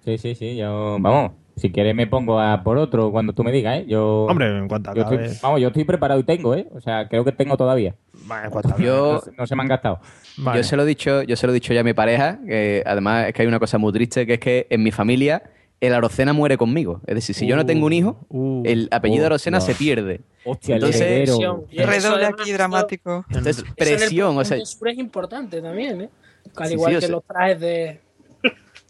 Sí, 0.06 0.18
sí, 0.20 0.36
sí. 0.36 0.56
Yo, 0.56 0.97
vamos, 1.00 1.32
si 1.60 1.72
quieres 1.72 1.93
me 1.95 2.07
pongo 2.07 2.39
a 2.39 2.64
por 2.64 2.78
otro 2.78 3.12
cuando 3.12 3.34
tú 3.34 3.43
me 3.43 3.51
digas, 3.51 3.80
¿eh? 3.80 3.86
Yo, 3.88 4.26
Hombre, 4.30 4.57
en 4.57 4.68
cuanto 4.68 4.93
yo 4.95 5.01
estoy, 5.03 5.38
vamos, 5.41 5.62
yo 5.62 5.68
estoy 5.68 5.84
preparado 5.84 6.20
y 6.20 6.24
tengo, 6.24 6.55
¿eh? 6.55 6.68
O 6.74 6.82
sea, 6.82 7.07
creo 7.07 7.24
que 7.24 7.32
tengo 7.32 7.55
todavía. 7.57 7.95
Vale, 8.26 8.45
en 8.45 8.51
cuanto. 8.51 8.78
Yo, 8.78 9.14
No, 9.14 9.20
se- 9.22 9.32
no 9.38 9.47
se 9.47 9.55
me 9.55 9.62
han 9.62 9.68
gastado. 9.68 9.99
Vale. 10.38 10.57
yo 10.60 10.64
se 10.64 10.76
lo 10.78 10.84
he 10.84 10.86
dicho, 10.86 11.22
yo 11.24 11.36
se 11.36 11.45
lo 11.47 11.51
he 11.51 11.53
dicho 11.53 11.74
ya 11.74 11.82
a 11.82 11.84
mi 11.84 11.93
pareja, 11.93 12.39
que 12.47 12.82
además 12.86 13.28
es 13.28 13.34
que 13.34 13.41
hay 13.41 13.47
una 13.47 13.60
cosa 13.60 13.78
muy 13.78 13.91
triste, 13.93 14.26
que 14.26 14.34
es 14.36 14.39
que 14.39 14.68
en 14.70 14.82
mi 14.84 14.91
familia 14.91 15.43
el 15.82 15.93
Arocena 15.93 16.34
muere 16.34 16.57
conmigo. 16.57 17.01
Es 17.07 17.16
decir, 17.16 17.34
si 17.36 17.47
yo 17.47 17.55
no 17.55 17.66
tengo 17.66 17.86
un 17.86 17.93
hijo, 17.93 18.18
Uh, 18.30 18.64
el 18.66 18.88
apellido 18.91 19.24
uh, 19.24 19.28
Arocena 19.28 19.60
no. 19.60 19.66
se 19.66 19.76
pierde. 19.76 20.22
Hostia, 20.45 20.76
el 20.76 20.84
Entonces-. 20.84 21.24
Presión. 21.30 21.64
Redoble 21.72 22.26
aquí 22.26 22.51
dramático. 22.51 23.26
Entonces, 23.30 23.57
eso 23.57 23.66
en 23.66 23.70
el 23.70 23.76
presión, 23.97 24.38
o 24.38 24.43
sea, 24.45 24.57
es 24.57 24.78
importante 24.97 25.62
también, 25.62 26.01
¿eh? 26.01 26.10
Al 26.55 26.68
Sí, 26.68 26.74
igual 26.74 26.91
sí, 26.91 26.95
que 26.95 27.01
sea- 27.01 27.10
los 27.12 27.24
trajes 27.26 27.60
de... 27.60 27.99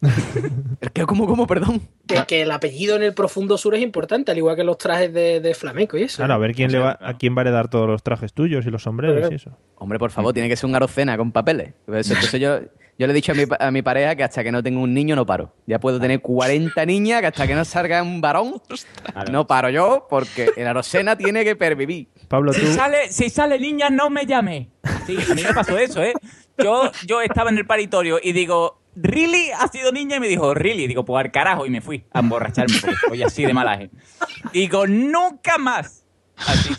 ¿qué, 0.94 1.06
¿cómo, 1.06 1.28
cómo, 1.28 1.46
perdón? 1.46 1.82
Que, 2.10 2.26
que 2.26 2.42
el 2.42 2.52
apellido 2.52 2.96
en 2.96 3.04
el 3.04 3.14
profundo 3.14 3.58
sur 3.58 3.76
es 3.76 3.82
importante, 3.82 4.32
al 4.32 4.38
igual 4.38 4.56
que 4.56 4.64
los 4.64 4.78
trajes 4.78 5.14
de, 5.14 5.40
de 5.40 5.54
flamenco 5.54 5.98
y 5.98 6.04
eso. 6.04 6.18
Claro, 6.18 6.34
a 6.34 6.38
ver 6.38 6.54
quién 6.56 6.70
O 6.70 6.72
le 6.72 6.78
sea, 6.80 6.86
va, 6.86 7.00
a 7.02 7.18
quién 7.18 7.36
va 7.36 7.42
a 7.42 7.44
heredar 7.44 7.70
todos 7.70 7.88
los 7.88 8.02
trajes 8.04 8.34
tuyos 8.34 8.66
y 8.66 8.70
los 8.72 8.84
sombreros 8.84 9.32
y 9.32 9.36
eso. 9.36 9.56
Hombre, 9.76 10.00
por 10.00 10.12
favor, 10.12 10.34
tiene 10.34 10.50
que 10.50 10.56
ser 10.56 10.70
un 10.70 10.76
Arocena 10.76 11.16
con 11.18 11.32
papeles. 11.32 11.74
Pues, 11.86 12.10
Entonces 12.10 12.42
yo, 12.42 12.60
yo 12.98 13.08
le 13.08 13.12
he 13.12 13.14
dicho 13.14 13.32
a 13.32 13.36
mi, 13.36 13.44
a 13.60 13.72
mi 13.72 13.82
pareja 13.82 14.16
que 14.16 14.24
hasta 14.24 14.44
que 14.44 14.52
no 14.52 14.62
tenga 14.64 14.80
un 14.80 14.94
niño 14.94 15.16
no 15.16 15.26
paro. 15.26 15.54
Ya 15.68 15.80
puedo 15.80 16.00
tener 16.00 16.20
40 16.20 16.86
niñas, 16.86 17.22
que 17.22 17.28
hasta 17.28 17.48
que 17.48 17.56
no 17.56 17.64
salga 17.64 18.02
un 18.02 18.20
varón, 18.22 18.62
no 19.32 19.48
paro 19.48 19.70
yo, 19.70 20.08
porque 20.10 20.50
el 20.58 20.68
Arocena 20.68 21.16
tiene 21.16 21.44
que 21.44 21.56
pervivir. 21.56 22.10
Pablo, 22.28 22.52
tú... 22.52 22.60
Si 22.60 22.68
sale, 22.74 23.10
si 23.10 23.30
sale 23.30 23.60
niña, 23.60 23.90
no 23.90 24.10
me 24.10 24.26
llame. 24.26 24.70
Sí, 25.06 25.18
a 25.32 25.36
mí 25.36 25.44
me 25.44 25.54
pasó 25.54 25.78
eso, 25.78 26.04
¿eh? 26.04 26.14
Yo, 26.64 26.92
yo 27.06 27.22
estaba 27.22 27.50
en 27.50 27.58
el 27.58 27.66
paritorio 27.66 28.20
y 28.22 28.32
digo, 28.32 28.82
¿really 28.96 29.52
ha 29.52 29.68
sido 29.68 29.92
niña? 29.92 30.18
Y 30.18 30.20
me 30.20 30.28
dijo, 30.28 30.54
¿really? 30.54 30.88
Digo, 30.88 31.06
pues 31.06 31.24
al 31.26 31.32
carajo. 31.32 31.66
Y 31.66 31.70
me 31.70 31.82
fui 31.82 32.06
a 32.12 32.20
emborracharme 32.20 32.76
porque 32.82 32.98
soy 33.08 33.24
así 33.24 33.46
de 33.46 33.54
malaje. 33.54 33.90
Digo, 34.54 34.88
nunca 34.88 35.58
más. 35.58 36.06
Así. 36.38 36.76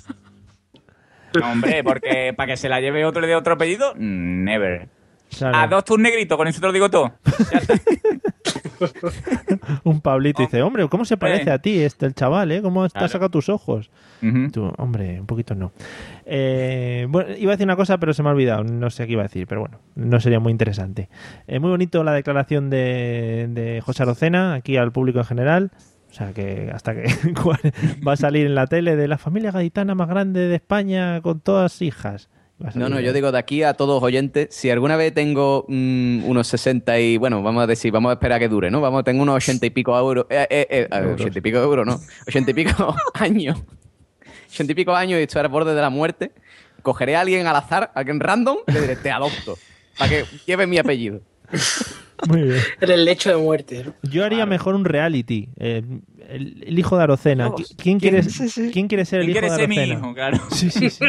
No, 1.39 1.53
hombre, 1.53 1.85
porque 1.85 2.35
para 2.37 2.53
que 2.53 2.57
se 2.57 2.69
la 2.69 2.81
lleve 2.81 3.05
otro 3.05 3.21
y 3.21 3.23
le 3.23 3.29
dé 3.29 3.37
otro 3.37 3.55
apellido, 3.55 3.95
never. 3.97 4.89
claro, 5.37 5.57
Adopta 5.57 5.95
un 5.95 6.03
negrito, 6.03 6.37
con 6.37 6.49
eso 6.49 6.61
te 6.61 6.67
lo 6.67 6.73
digo 6.73 6.91
todo. 6.91 7.13
Ya 7.53 7.59
está. 7.59 7.75
un 9.85 10.01
Pablito 10.01 10.43
dice, 10.43 10.63
hombre, 10.63 10.89
¿cómo 10.89 11.05
se 11.05 11.17
parece 11.17 11.51
Eh. 11.51 11.53
a 11.53 11.59
ti 11.59 11.79
este 11.81 12.07
el 12.07 12.15
chaval, 12.15 12.53
eh? 12.53 12.63
¿Cómo 12.63 12.89
te 12.89 12.99
has 12.99 13.11
sacado 13.11 13.31
tus 13.31 13.49
ojos? 13.49 13.91
Tú, 14.53 14.73
hombre, 14.79 15.21
un 15.21 15.27
poquito 15.27 15.55
no. 15.55 15.73
Eh, 16.27 17.07
bueno, 17.09 17.35
iba 17.37 17.53
a 17.53 17.57
decir 17.57 17.67
una 17.67 17.77
cosa, 17.77 17.99
pero 17.99 18.13
se 18.13 18.23
me 18.23 18.29
ha 18.29 18.33
olvidado. 18.33 18.65
No 18.65 18.91
sé 18.91 19.07
qué 19.07 19.13
iba 19.13 19.23
a 19.23 19.27
decir, 19.29 19.47
pero 19.47 19.63
bueno, 19.63 19.79
no 19.95 20.21
sería 20.21 20.41
muy 20.41 20.53
interesante. 20.53 21.09
Eh, 21.47 21.59
muy 21.59 21.71
bonito 21.71 22.05
la 22.05 22.13
declaración 22.13 22.71
de, 22.71 23.47
de 23.51 23.81
José 23.81 24.03
Arocena, 24.03 24.55
aquí 24.55 24.77
al 24.77 24.93
público 24.93 25.19
en 25.21 25.25
general. 25.25 25.71
O 26.11 26.13
sea, 26.13 26.33
que 26.33 26.71
hasta 26.75 26.95
que 26.95 27.05
va 28.07 28.13
a 28.13 28.17
salir 28.17 28.47
en 28.47 28.55
la 28.55 28.67
tele 28.67 28.97
de 28.97 29.07
la 29.09 29.17
familia 29.17 29.53
gaditana 29.53 29.95
más 29.95 30.09
grande 30.09 30.49
de 30.49 30.57
España 30.57 31.21
con 31.21 31.41
todas 31.41 31.81
hijas. 31.83 32.29
No, 32.75 32.91
no, 32.91 33.01
yo 33.01 33.15
digo 33.15 33.33
de 33.33 33.39
aquí 33.39 33.63
a 33.63 33.73
todos 33.73 34.03
oyentes, 34.03 34.49
si 34.51 34.69
alguna 34.69 34.97
vez 34.97 35.15
tengo 35.15 35.65
mm, 35.67 36.25
unos 36.25 36.47
60 36.49 37.01
y, 37.01 37.17
bueno, 37.17 37.43
vamos 37.43 37.63
a 37.63 37.67
decir, 37.67 37.91
vamos 37.91 38.11
a 38.11 38.13
esperar 38.15 38.37
a 38.37 38.39
que 38.39 38.49
dure, 38.49 38.71
¿no? 38.71 38.83
Vamos, 38.83 39.03
tengo 39.03 39.23
unos 39.23 39.37
80 39.37 39.65
y 39.65 39.71
pico 39.71 39.97
euros, 39.99 40.27
eh, 40.29 40.47
eh, 40.51 40.89
eh. 40.91 41.15
80 41.15 41.39
y 41.39 41.43
pico 41.43 41.59
euros, 41.59 41.87
¿no? 41.87 41.99
80 42.29 42.51
y 42.51 42.55
pico 42.55 42.95
años. 43.15 43.63
80 44.53 44.73
y 44.73 44.75
pico 44.75 44.95
años 44.95 45.19
y 45.21 45.23
estoy 45.23 45.41
al 45.41 45.49
borde 45.49 45.75
de 45.75 45.81
la 45.81 45.89
muerte. 45.89 46.33
Cogeré 46.83 47.17
a 47.17 47.23
alguien 47.23 47.47
al 47.47 47.57
azar, 47.57 47.93
a 47.95 47.99
alguien 47.99 48.21
random, 48.21 48.59
y 48.67 48.73
le 48.73 48.81
diré, 48.83 48.97
te 48.97 49.11
adopto, 49.11 49.57
para 49.99 50.11
que 50.11 50.25
lleve 50.47 50.67
mi 50.67 50.79
apellido. 50.79 51.21
Muy 52.29 52.43
bien. 52.43 52.61
En 52.81 52.91
el 52.91 53.05
lecho 53.07 53.31
de 53.31 53.37
muerte. 53.37 53.85
¿no? 53.85 53.95
Yo 54.03 54.25
haría 54.25 54.45
mejor 54.45 54.75
un 54.75 54.85
reality. 54.85 55.49
eh, 55.57 55.83
el, 56.29 56.63
el 56.67 56.79
hijo 56.79 56.97
de 56.99 57.03
Arocena. 57.05 57.51
¿Quién, 57.79 57.99
quiere, 57.99 58.23
Sí, 58.23 58.49
sí. 58.51 58.71
¿Quién 58.73 58.89
quiere 58.89 59.05
ser 59.05 59.21
el 59.21 59.27
¿Quién 59.27 59.37
hijo 59.37 59.41
quiere 59.41 59.53
de 59.55 59.61
ser 59.61 59.69
mi 59.69 59.79
Arocena? 59.79 59.99
hijo? 59.99 60.15
Claro. 60.15 60.39
Sí, 60.51 60.71
sí, 60.71 60.91
sí. 60.91 61.05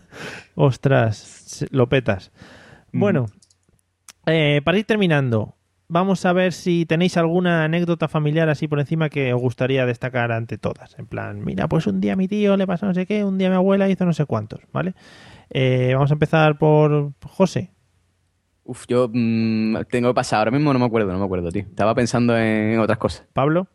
Ostras, 0.54 1.64
lo 1.70 1.88
petas. 1.88 2.32
Mm. 2.92 3.00
Bueno, 3.00 3.26
eh, 4.26 4.60
para 4.64 4.78
ir 4.78 4.84
terminando, 4.84 5.56
vamos 5.88 6.24
a 6.26 6.32
ver 6.32 6.52
si 6.52 6.86
tenéis 6.86 7.16
alguna 7.16 7.64
anécdota 7.64 8.08
familiar 8.08 8.48
así 8.48 8.68
por 8.68 8.80
encima 8.80 9.08
que 9.08 9.32
os 9.32 9.40
gustaría 9.40 9.86
destacar 9.86 10.32
ante 10.32 10.58
todas. 10.58 10.98
En 10.98 11.06
plan, 11.06 11.44
mira, 11.44 11.68
pues 11.68 11.86
un 11.86 12.00
día 12.00 12.14
a 12.14 12.16
mi 12.16 12.28
tío 12.28 12.56
le 12.56 12.66
pasó 12.66 12.86
no 12.86 12.94
sé 12.94 13.06
qué, 13.06 13.24
un 13.24 13.38
día 13.38 13.48
mi 13.50 13.56
abuela 13.56 13.88
hizo 13.88 14.04
no 14.04 14.12
sé 14.12 14.26
cuántos, 14.26 14.60
¿vale? 14.72 14.94
Eh, 15.50 15.92
vamos 15.94 16.10
a 16.10 16.14
empezar 16.14 16.58
por 16.58 17.12
José. 17.24 17.70
Uf, 18.66 18.84
yo 18.88 19.08
mm, 19.12 19.76
tengo 19.90 20.08
que 20.10 20.14
pasar, 20.14 20.40
ahora 20.40 20.50
mismo 20.50 20.72
no 20.72 20.78
me 20.78 20.84
acuerdo, 20.86 21.12
no 21.12 21.18
me 21.18 21.24
acuerdo, 21.24 21.50
tío. 21.52 21.62
Estaba 21.62 21.94
pensando 21.94 22.36
en 22.36 22.78
otras 22.80 22.98
cosas. 22.98 23.24
Pablo. 23.32 23.68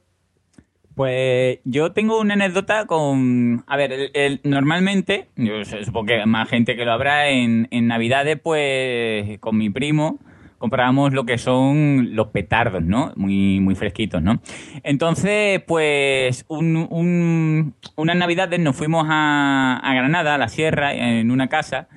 Pues 0.95 1.59
yo 1.63 1.93
tengo 1.93 2.19
una 2.19 2.33
anécdota 2.33 2.85
con... 2.85 3.63
A 3.65 3.77
ver, 3.77 3.93
el- 3.93 4.11
el- 4.13 4.41
normalmente, 4.43 5.29
yo 5.37 5.63
supongo 5.63 6.07
que 6.07 6.25
más 6.25 6.49
gente 6.49 6.75
que 6.75 6.83
lo 6.83 6.91
habrá, 6.91 7.29
en, 7.29 7.69
en 7.71 7.87
Navidades, 7.87 8.37
pues 8.41 9.39
con 9.39 9.57
mi 9.57 9.69
primo 9.69 10.19
comprábamos 10.57 11.13
lo 11.13 11.25
que 11.25 11.37
son 11.39 12.13
los 12.15 12.27
petardos, 12.27 12.83
¿no? 12.83 13.13
Muy, 13.15 13.59
muy 13.61 13.73
fresquitos, 13.73 14.21
¿no? 14.21 14.41
Entonces, 14.83 15.61
pues 15.65 16.45
un, 16.49 16.75
un- 16.91 17.73
unas 17.95 18.15
Navidades 18.17 18.59
nos 18.59 18.75
fuimos 18.75 19.07
a, 19.09 19.79
a 19.81 19.93
Granada, 19.95 20.35
a 20.35 20.37
la 20.37 20.49
sierra, 20.49 20.93
en 20.93 21.31
una 21.31 21.47
casa, 21.47 21.87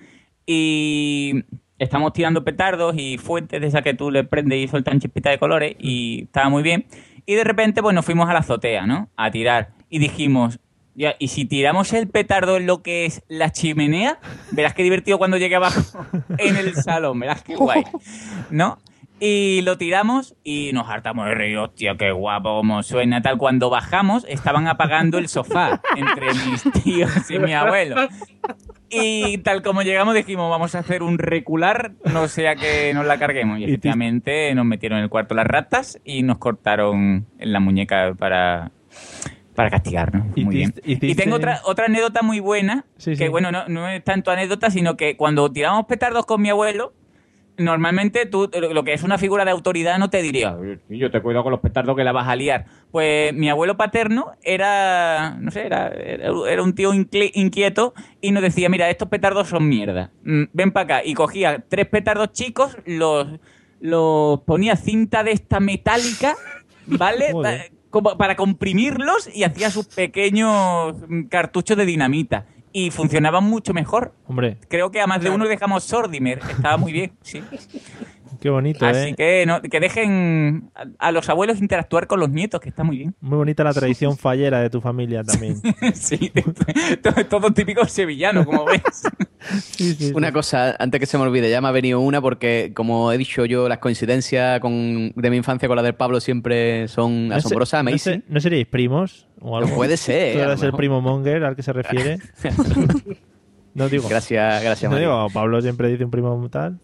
y 0.46 1.44
estamos 1.84 2.12
tirando 2.12 2.44
petardos 2.44 2.94
y 2.96 3.18
fuentes 3.18 3.60
de 3.60 3.66
esas 3.66 3.82
que 3.82 3.94
tú 3.94 4.10
le 4.10 4.24
prendes 4.24 4.58
y 4.58 4.68
sueltan 4.68 5.00
chispitas 5.00 5.32
de 5.32 5.38
colores 5.38 5.76
y 5.78 6.24
estaba 6.24 6.48
muy 6.48 6.62
bien. 6.62 6.86
Y 7.26 7.34
de 7.34 7.44
repente 7.44 7.82
pues 7.82 7.94
nos 7.94 8.04
fuimos 8.04 8.28
a 8.28 8.32
la 8.32 8.40
azotea, 8.40 8.86
¿no? 8.86 9.08
A 9.16 9.30
tirar. 9.30 9.70
Y 9.88 9.98
dijimos, 9.98 10.58
ya, 10.94 11.16
y 11.18 11.28
si 11.28 11.44
tiramos 11.44 11.92
el 11.92 12.08
petardo 12.08 12.56
en 12.56 12.66
lo 12.66 12.82
que 12.82 13.06
es 13.06 13.22
la 13.28 13.50
chimenea, 13.50 14.18
verás 14.52 14.74
qué 14.74 14.82
divertido 14.82 15.18
cuando 15.18 15.36
llegue 15.36 15.56
abajo 15.56 15.80
en 16.38 16.56
el 16.56 16.74
salón, 16.74 17.18
verás 17.18 17.42
qué 17.42 17.56
guay, 17.56 17.84
¿no? 18.50 18.78
Y 19.20 19.62
lo 19.62 19.78
tiramos 19.78 20.34
y 20.42 20.72
nos 20.72 20.88
hartamos 20.88 21.26
de 21.26 21.34
reír, 21.34 21.56
hostia, 21.58 21.96
qué 21.96 22.10
guapo 22.10 22.56
como 22.56 22.82
suena 22.82 23.22
tal. 23.22 23.38
Cuando 23.38 23.70
bajamos 23.70 24.26
estaban 24.28 24.66
apagando 24.66 25.18
el 25.18 25.28
sofá 25.28 25.80
entre 25.96 26.34
mis 26.34 26.64
tíos 26.84 27.30
y 27.30 27.38
mi 27.38 27.54
abuelo. 27.54 28.08
Y 28.94 29.38
tal 29.38 29.62
como 29.62 29.82
llegamos 29.82 30.14
dijimos, 30.14 30.50
vamos 30.50 30.74
a 30.74 30.78
hacer 30.80 31.02
un 31.02 31.18
recular, 31.18 31.92
no 32.04 32.28
sea 32.28 32.56
que 32.56 32.92
nos 32.94 33.06
la 33.06 33.18
carguemos. 33.18 33.58
Y 33.58 33.64
efectivamente 33.64 34.54
nos 34.54 34.64
metieron 34.64 34.98
en 34.98 35.04
el 35.04 35.10
cuarto 35.10 35.34
las 35.34 35.46
ratas 35.46 36.00
y 36.04 36.22
nos 36.22 36.38
cortaron 36.38 37.26
en 37.38 37.52
la 37.52 37.60
muñeca 37.60 38.14
para, 38.14 38.70
para 39.54 39.70
castigarnos. 39.70 40.26
Y 40.36 40.44
Muy 40.44 40.56
bien. 40.56 40.74
Y 40.84 41.14
tengo 41.14 41.36
otra, 41.36 41.60
otra 41.64 41.86
anécdota 41.86 42.22
muy 42.22 42.40
buena, 42.40 42.84
Sí, 42.96 43.12
que 43.12 43.16
sí. 43.16 43.28
bueno, 43.28 43.50
no, 43.52 43.68
no 43.68 43.88
es 43.88 44.02
tanto 44.04 44.30
anécdota, 44.30 44.70
sino 44.70 44.96
que 44.96 45.16
cuando 45.16 45.50
tiramos 45.50 45.86
petardos 45.86 46.26
con 46.26 46.40
mi 46.42 46.50
abuelo, 46.50 46.92
normalmente 47.56 48.26
tú, 48.26 48.50
lo 48.52 48.84
que 48.84 48.92
es 48.92 49.02
una 49.02 49.18
figura 49.18 49.44
de 49.44 49.50
autoridad 49.50 49.98
no 49.98 50.10
te 50.10 50.22
diría, 50.22 50.56
"Sí, 50.88 50.98
yo 50.98 51.10
te 51.10 51.20
cuido 51.22 51.42
con 51.42 51.52
los 51.52 51.60
petardos 51.60 51.96
que 51.96 52.04
la 52.04 52.12
vas 52.12 52.28
a 52.28 52.36
liar. 52.36 52.66
Pues 52.90 53.32
mi 53.34 53.48
abuelo 53.48 53.76
paterno 53.76 54.32
era, 54.42 55.36
no 55.40 55.50
sé, 55.50 55.66
era, 55.66 55.88
era, 55.88 56.62
un 56.62 56.74
tío 56.74 56.92
inquieto 56.94 57.94
y 58.20 58.30
nos 58.32 58.42
decía, 58.42 58.68
mira, 58.68 58.90
estos 58.90 59.08
petardos 59.08 59.48
son 59.48 59.68
mierda, 59.68 60.10
Mm, 60.24 60.44
ven 60.52 60.72
para 60.72 60.84
acá. 60.84 61.04
Y 61.04 61.14
cogía 61.14 61.64
tres 61.68 61.86
petardos 61.86 62.32
chicos, 62.32 62.76
los, 62.86 63.26
los 63.80 64.40
ponía 64.40 64.76
cinta 64.76 65.22
de 65.22 65.32
esta 65.32 65.60
metálica, 65.60 66.34
¿vale? 66.86 67.32
Como 67.90 68.16
para 68.16 68.34
comprimirlos 68.34 69.28
y 69.32 69.44
hacía 69.44 69.70
sus 69.70 69.86
pequeños 69.86 70.96
mm, 71.08 71.24
cartuchos 71.24 71.76
de 71.76 71.86
dinamita. 71.86 72.46
Y 72.76 72.90
funcionaban 72.90 73.44
mucho 73.44 73.72
mejor. 73.72 74.12
Hombre, 74.26 74.58
Creo 74.68 74.90
que 74.90 75.00
a 75.00 75.06
más 75.06 75.22
de 75.22 75.30
uno 75.30 75.46
dejamos 75.46 75.84
Sordimer. 75.84 76.40
Estaba 76.50 76.76
muy 76.76 76.92
bien, 76.92 77.12
sí. 77.22 77.40
qué 78.40 78.50
bonito, 78.50 78.84
Así 78.86 79.10
¿eh? 79.10 79.14
que, 79.16 79.46
no, 79.46 79.60
que 79.62 79.80
dejen 79.80 80.70
a, 80.74 81.08
a 81.08 81.12
los 81.12 81.28
abuelos 81.28 81.60
interactuar 81.60 82.06
con 82.06 82.20
los 82.20 82.30
nietos, 82.30 82.60
que 82.60 82.68
está 82.68 82.84
muy 82.84 82.98
bien. 82.98 83.14
Muy 83.20 83.36
bonita 83.36 83.64
la 83.64 83.72
tradición 83.72 84.16
fallera 84.18 84.60
de 84.60 84.70
tu 84.70 84.80
familia 84.80 85.22
también. 85.22 85.60
sí, 85.94 86.32
todo, 87.02 87.24
todo 87.28 87.50
típico 87.52 87.84
sevillano, 87.86 88.44
como 88.44 88.64
ves. 88.64 89.02
Una 90.14 90.32
cosa, 90.32 90.74
antes 90.78 91.00
que 91.00 91.06
se 91.06 91.18
me 91.18 91.24
olvide, 91.24 91.50
ya 91.50 91.60
me 91.60 91.68
ha 91.68 91.72
venido 91.72 92.00
una 92.00 92.20
porque, 92.20 92.72
como 92.74 93.12
he 93.12 93.18
dicho 93.18 93.44
yo, 93.44 93.68
las 93.68 93.78
coincidencias 93.78 94.60
con, 94.60 95.10
de 95.14 95.30
mi 95.30 95.36
infancia 95.36 95.68
con 95.68 95.76
la 95.76 95.82
del 95.82 95.94
Pablo 95.94 96.20
siempre 96.20 96.88
son 96.88 97.28
¿No 97.28 97.36
asombrosas, 97.36 97.84
no, 97.84 97.90
¿No 98.28 98.40
seríais 98.40 98.66
primos? 98.66 99.28
O 99.40 99.56
algo? 99.56 99.74
Puede 99.74 99.96
ser, 99.96 100.34
¿Tú 100.36 100.42
eres 100.42 100.62
el 100.62 100.72
primo 100.72 101.00
Monger 101.00 101.44
al 101.44 101.56
que 101.56 101.62
se 101.62 101.72
refiere? 101.72 102.18
no 103.74 103.88
digo. 103.88 104.08
Gracias, 104.08 104.62
gracias, 104.62 104.90
No 104.90 104.96
Mario. 104.96 105.10
digo, 105.10 105.30
Pablo 105.30 105.60
siempre 105.60 105.88
dice 105.88 106.04
un 106.04 106.10
primo 106.10 106.48
tal. 106.50 106.78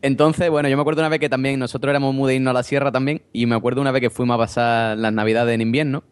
Entonces, 0.00 0.48
bueno, 0.50 0.68
yo 0.68 0.76
me 0.76 0.82
acuerdo 0.82 1.02
una 1.02 1.08
vez 1.08 1.18
que 1.18 1.28
también 1.28 1.58
nosotros 1.58 1.90
éramos 1.90 2.14
muy 2.14 2.28
de 2.28 2.36
irnos 2.36 2.52
a 2.52 2.54
la 2.54 2.62
sierra 2.62 2.92
también 2.92 3.22
y 3.32 3.46
me 3.46 3.56
acuerdo 3.56 3.80
una 3.80 3.90
vez 3.90 4.00
que 4.00 4.10
fuimos 4.10 4.34
a 4.34 4.38
pasar 4.38 4.98
las 4.98 5.12
navidades 5.12 5.54
en 5.54 5.60
invierno. 5.60 6.04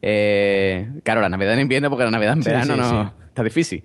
Eh, 0.00 0.88
claro, 1.02 1.20
la 1.20 1.28
navidad 1.28 1.54
en 1.54 1.60
invierno 1.60 1.90
porque 1.90 2.04
la 2.04 2.10
navidad 2.10 2.34
en 2.34 2.40
verano 2.40 2.74
sí, 2.74 2.80
no 2.80 3.04
sí. 3.04 3.24
está 3.28 3.42
difícil. 3.42 3.84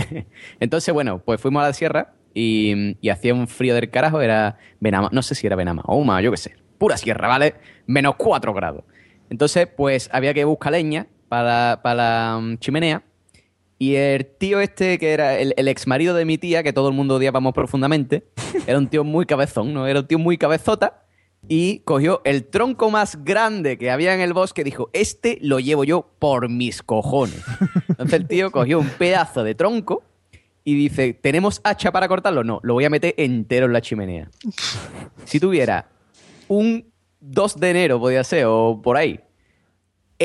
Entonces, 0.60 0.92
bueno, 0.92 1.22
pues 1.24 1.40
fuimos 1.40 1.62
a 1.62 1.68
la 1.68 1.72
sierra 1.72 2.14
y, 2.34 2.96
y 3.00 3.08
hacía 3.08 3.34
un 3.34 3.48
frío 3.48 3.74
del 3.74 3.90
carajo, 3.90 4.20
era 4.20 4.58
Benama, 4.80 5.08
no 5.12 5.22
sé 5.22 5.34
si 5.34 5.46
era 5.46 5.56
Benama 5.56 5.82
o 5.86 5.96
Uma, 5.96 6.20
yo 6.20 6.30
qué 6.30 6.36
sé, 6.36 6.56
pura 6.78 6.96
sierra, 6.96 7.28
¿vale? 7.28 7.54
Menos 7.86 8.16
4 8.16 8.52
grados. 8.52 8.84
Entonces, 9.30 9.68
pues 9.74 10.10
había 10.12 10.34
que 10.34 10.44
buscar 10.44 10.72
leña 10.72 11.06
para, 11.28 11.80
para 11.82 11.94
la 11.94 12.38
mm, 12.40 12.58
chimenea 12.58 13.02
y 13.82 13.96
el 13.96 14.26
tío 14.26 14.60
este, 14.60 14.96
que 14.96 15.10
era 15.10 15.36
el, 15.40 15.54
el 15.56 15.66
ex 15.66 15.88
marido 15.88 16.14
de 16.14 16.24
mi 16.24 16.38
tía, 16.38 16.62
que 16.62 16.72
todo 16.72 16.86
el 16.86 16.94
mundo 16.94 17.16
odiábamos 17.16 17.52
profundamente, 17.52 18.28
era 18.68 18.78
un 18.78 18.86
tío 18.86 19.02
muy 19.02 19.26
cabezón, 19.26 19.74
¿no? 19.74 19.88
Era 19.88 19.98
un 19.98 20.06
tío 20.06 20.20
muy 20.20 20.38
cabezota. 20.38 21.02
Y 21.48 21.80
cogió 21.80 22.20
el 22.24 22.44
tronco 22.44 22.92
más 22.92 23.24
grande 23.24 23.76
que 23.78 23.90
había 23.90 24.14
en 24.14 24.20
el 24.20 24.34
bosque 24.34 24.60
y 24.60 24.64
dijo, 24.64 24.88
este 24.92 25.38
lo 25.42 25.58
llevo 25.58 25.82
yo 25.82 26.08
por 26.20 26.48
mis 26.48 26.80
cojones. 26.80 27.42
Entonces 27.88 28.20
el 28.20 28.28
tío 28.28 28.52
cogió 28.52 28.78
un 28.78 28.88
pedazo 28.88 29.42
de 29.42 29.56
tronco 29.56 30.04
y 30.62 30.76
dice, 30.76 31.12
¿tenemos 31.14 31.60
hacha 31.64 31.90
para 31.90 32.06
cortarlo? 32.06 32.44
No, 32.44 32.60
lo 32.62 32.74
voy 32.74 32.84
a 32.84 32.90
meter 32.90 33.14
entero 33.16 33.66
en 33.66 33.72
la 33.72 33.80
chimenea. 33.80 34.30
Si 35.24 35.40
tuviera 35.40 35.88
un 36.46 36.86
2 37.18 37.58
de 37.58 37.70
enero, 37.70 37.98
podía 37.98 38.22
ser, 38.22 38.44
o 38.46 38.80
por 38.80 38.96
ahí, 38.96 39.18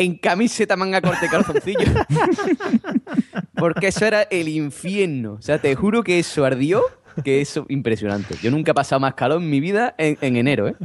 en 0.02 0.15
camiseta, 0.18 0.76
manga 0.76 1.02
corta 1.02 1.26
y 1.26 1.30
calzoncillo. 1.30 1.80
Porque 3.56 3.88
eso 3.88 4.06
era 4.06 4.24
el 4.24 4.48
infierno. 4.48 5.34
O 5.34 5.41
sea, 5.41 5.60
te 5.60 5.74
juro 5.76 6.03
que 6.03 6.19
eso 6.19 6.45
ardió, 6.45 6.84
que 7.24 7.41
eso 7.41 7.65
impresionante. 7.69 8.36
Yo 8.41 8.52
nunca 8.52 8.72
he 8.72 8.76
pasado 8.76 8.99
más 8.99 9.15
calor 9.15 9.41
en 9.41 9.49
mi 9.49 9.60
vida 9.60 9.95
en, 9.98 10.18
en 10.22 10.38
enero, 10.38 10.68
¿eh? 10.68 10.76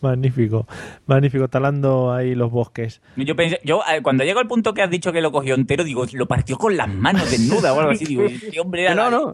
Magnífico, 0.00 0.66
magnífico, 1.06 1.48
talando 1.48 2.12
ahí 2.12 2.34
los 2.34 2.50
bosques. 2.50 3.00
Yo 3.16 3.36
pensé, 3.36 3.60
yo 3.64 3.82
eh, 3.92 4.00
cuando 4.02 4.24
llego 4.24 4.40
al 4.40 4.48
punto 4.48 4.72
que 4.74 4.82
has 4.82 4.90
dicho 4.90 5.12
que 5.12 5.20
lo 5.20 5.30
cogió 5.32 5.54
entero, 5.54 5.84
digo, 5.84 6.04
lo 6.12 6.26
partió 6.26 6.56
con 6.56 6.76
las 6.76 6.88
manos 6.88 7.30
desnudas 7.30 7.72
o 7.76 7.80
algo 7.80 7.92
así. 7.92 8.04
Digo, 8.06 8.24
este 8.24 8.58
hombre 8.60 8.82
era 8.84 8.94
No, 8.94 9.04
la- 9.04 9.10
no. 9.10 9.32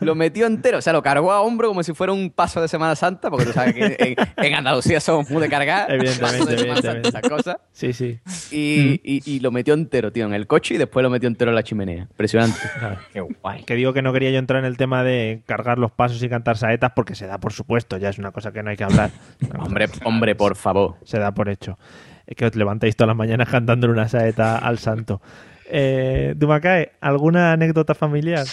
Lo 0.00 0.14
metió 0.14 0.46
entero, 0.46 0.78
o 0.78 0.80
sea, 0.80 0.92
lo 0.94 1.02
cargó 1.02 1.30
a 1.30 1.42
hombro 1.42 1.68
como 1.68 1.82
si 1.82 1.92
fuera 1.92 2.12
un 2.12 2.30
paso 2.30 2.60
de 2.62 2.68
Semana 2.68 2.96
Santa, 2.96 3.30
porque 3.30 3.44
tú 3.46 3.52
sabes 3.52 3.74
que 3.74 3.96
en, 3.98 4.44
en 4.46 4.54
Andalucía 4.54 4.98
somos 4.98 5.30
muy 5.30 5.42
de 5.42 5.48
cargar. 5.50 5.92
Evidentemente, 5.92 6.54
de 6.56 6.60
evidentemente. 6.62 7.08
esas 7.10 7.22
cosas. 7.22 7.56
Sí, 7.72 7.92
sí. 7.92 8.18
Y, 8.50 9.00
y- 9.04 9.22
y 9.26 9.40
lo 9.40 9.50
metió 9.50 9.74
entero, 9.74 10.10
tío, 10.10 10.24
en 10.26 10.32
el 10.32 10.46
coche 10.46 10.74
y 10.74 10.78
después 10.78 11.02
lo 11.02 11.10
metió 11.10 11.28
entero 11.28 11.50
en 11.50 11.54
la 11.54 11.62
chimenea. 11.62 12.02
Impresionante. 12.10 12.58
Qué 13.12 13.20
guay. 13.20 13.62
Que 13.64 13.74
digo 13.74 13.92
que 13.92 14.00
no 14.02 14.12
quería 14.12 14.30
yo 14.30 14.38
entrar 14.38 14.60
en 14.60 14.64
el 14.66 14.76
tema 14.78 15.04
de 15.04 15.42
cargar 15.46 15.78
los 15.78 15.92
pasos 15.92 16.22
y 16.22 16.28
cantar 16.30 16.56
saetas 16.56 16.92
porque 16.96 17.14
se 17.14 17.26
da 17.26 17.38
por 17.38 17.52
supuesto, 17.52 17.98
ya 17.98 18.08
es 18.08 18.18
una 18.18 18.30
cosa 18.32 18.52
que 18.52 18.62
no 18.62 18.70
hay 18.70 18.76
que 18.78 18.84
hablar. 18.84 19.10
Hombre, 19.58 19.88
hombre, 20.04 20.34
por 20.34 20.56
favor. 20.56 20.96
Se 21.04 21.18
da 21.18 21.32
por 21.32 21.48
hecho. 21.48 21.78
Es 22.26 22.36
que 22.36 22.46
os 22.46 22.54
levantáis 22.54 22.94
todas 22.96 23.08
las 23.08 23.16
mañanas 23.16 23.48
cantándole 23.48 23.92
una 23.92 24.08
saeta 24.08 24.58
al 24.58 24.78
santo. 24.78 25.20
Eh, 25.66 26.34
Dumacae, 26.36 26.92
¿alguna 27.00 27.52
anécdota 27.52 27.94
familiar? 27.94 28.46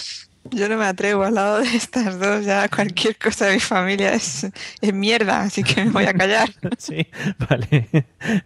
Yo 0.50 0.68
no 0.68 0.78
me 0.78 0.84
atrevo 0.86 1.24
al 1.24 1.34
lado 1.34 1.58
de 1.58 1.76
estas 1.76 2.18
dos, 2.18 2.44
ya 2.44 2.68
cualquier 2.68 3.18
cosa 3.18 3.46
de 3.46 3.54
mi 3.54 3.60
familia 3.60 4.14
es, 4.14 4.48
es 4.80 4.94
mierda, 4.94 5.42
así 5.42 5.62
que 5.62 5.84
me 5.84 5.90
voy 5.90 6.04
a 6.06 6.14
callar. 6.14 6.48
Sí, 6.78 7.06
vale. 7.50 7.88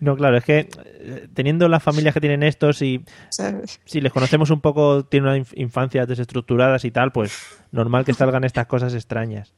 No, 0.00 0.16
claro, 0.16 0.38
es 0.38 0.44
que 0.44 0.68
eh, 1.00 1.28
teniendo 1.32 1.68
las 1.68 1.82
familias 1.82 2.12
que 2.14 2.20
tienen 2.20 2.42
estos 2.42 2.82
y 2.82 3.04
¿sabes? 3.28 3.78
si 3.84 4.00
les 4.00 4.12
conocemos 4.12 4.50
un 4.50 4.60
poco, 4.60 5.04
tienen 5.04 5.28
una 5.28 5.38
inf- 5.38 5.52
infancias 5.54 6.08
desestructuradas 6.08 6.84
y 6.84 6.90
tal, 6.90 7.12
pues 7.12 7.38
normal 7.70 8.04
que 8.04 8.14
salgan 8.14 8.42
estas 8.44 8.66
cosas 8.66 8.94
extrañas. 8.94 9.52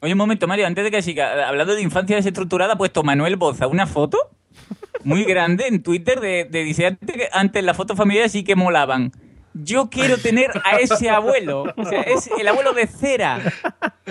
Oye, 0.00 0.12
un 0.12 0.18
momento, 0.18 0.46
Mario, 0.46 0.66
antes 0.66 0.84
de 0.84 0.90
que 0.90 1.02
siga, 1.02 1.48
hablando 1.48 1.74
de 1.74 1.82
infancia 1.82 2.16
desestructurada, 2.16 2.74
ha 2.74 2.78
puesto 2.78 3.02
Manuel 3.02 3.36
Boza 3.36 3.66
una 3.66 3.86
foto 3.86 4.18
muy 5.04 5.24
grande 5.24 5.66
en 5.66 5.82
Twitter 5.82 6.20
de, 6.20 6.44
de 6.44 6.62
dice 6.64 6.86
antes, 6.86 7.16
que- 7.16 7.28
antes 7.32 7.64
las 7.64 7.76
fotos 7.76 7.96
familiares 7.96 8.32
sí 8.32 8.44
que 8.44 8.54
molaban. 8.56 9.12
Yo 9.54 9.88
quiero 9.90 10.18
tener 10.18 10.50
a 10.64 10.76
ese 10.78 11.10
abuelo. 11.10 11.64
O 11.76 11.84
sea, 11.84 12.02
es 12.02 12.30
el 12.38 12.46
abuelo 12.46 12.72
de 12.74 12.86
cera. 12.86 13.40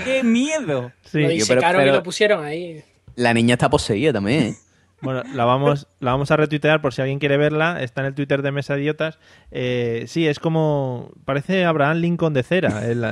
¡Qué 0.03 0.23
miedo! 0.23 0.91
Sí. 1.05 1.21
lo 1.21 1.45
pero- 1.47 1.61
pero- 1.79 1.93
lo 1.93 2.03
pusieron 2.03 2.43
ahí. 2.43 2.83
La 3.15 3.33
niña 3.33 3.53
está 3.53 3.69
poseída 3.69 4.11
también, 4.13 4.43
¿eh? 4.43 4.55
Bueno, 5.01 5.21
la 5.33 5.45
vamos, 5.45 5.87
la 5.99 6.11
vamos 6.11 6.31
a 6.31 6.37
retuitear 6.37 6.81
por 6.81 6.91
si 6.93 7.01
alguien 7.01 7.19
quiere 7.19 7.37
verla. 7.37 7.81
Está 7.83 8.01
en 8.01 8.07
el 8.07 8.15
Twitter 8.15 8.41
de 8.41 8.51
Mesa 8.51 8.77
Idiotas. 8.77 9.19
Eh, 9.51 10.05
sí, 10.07 10.27
es 10.27 10.39
como. 10.39 11.11
Parece 11.23 11.65
Abraham 11.65 11.97
Lincoln 11.97 12.33
de 12.33 12.41
cera. 12.43 12.83
el- 12.85 13.05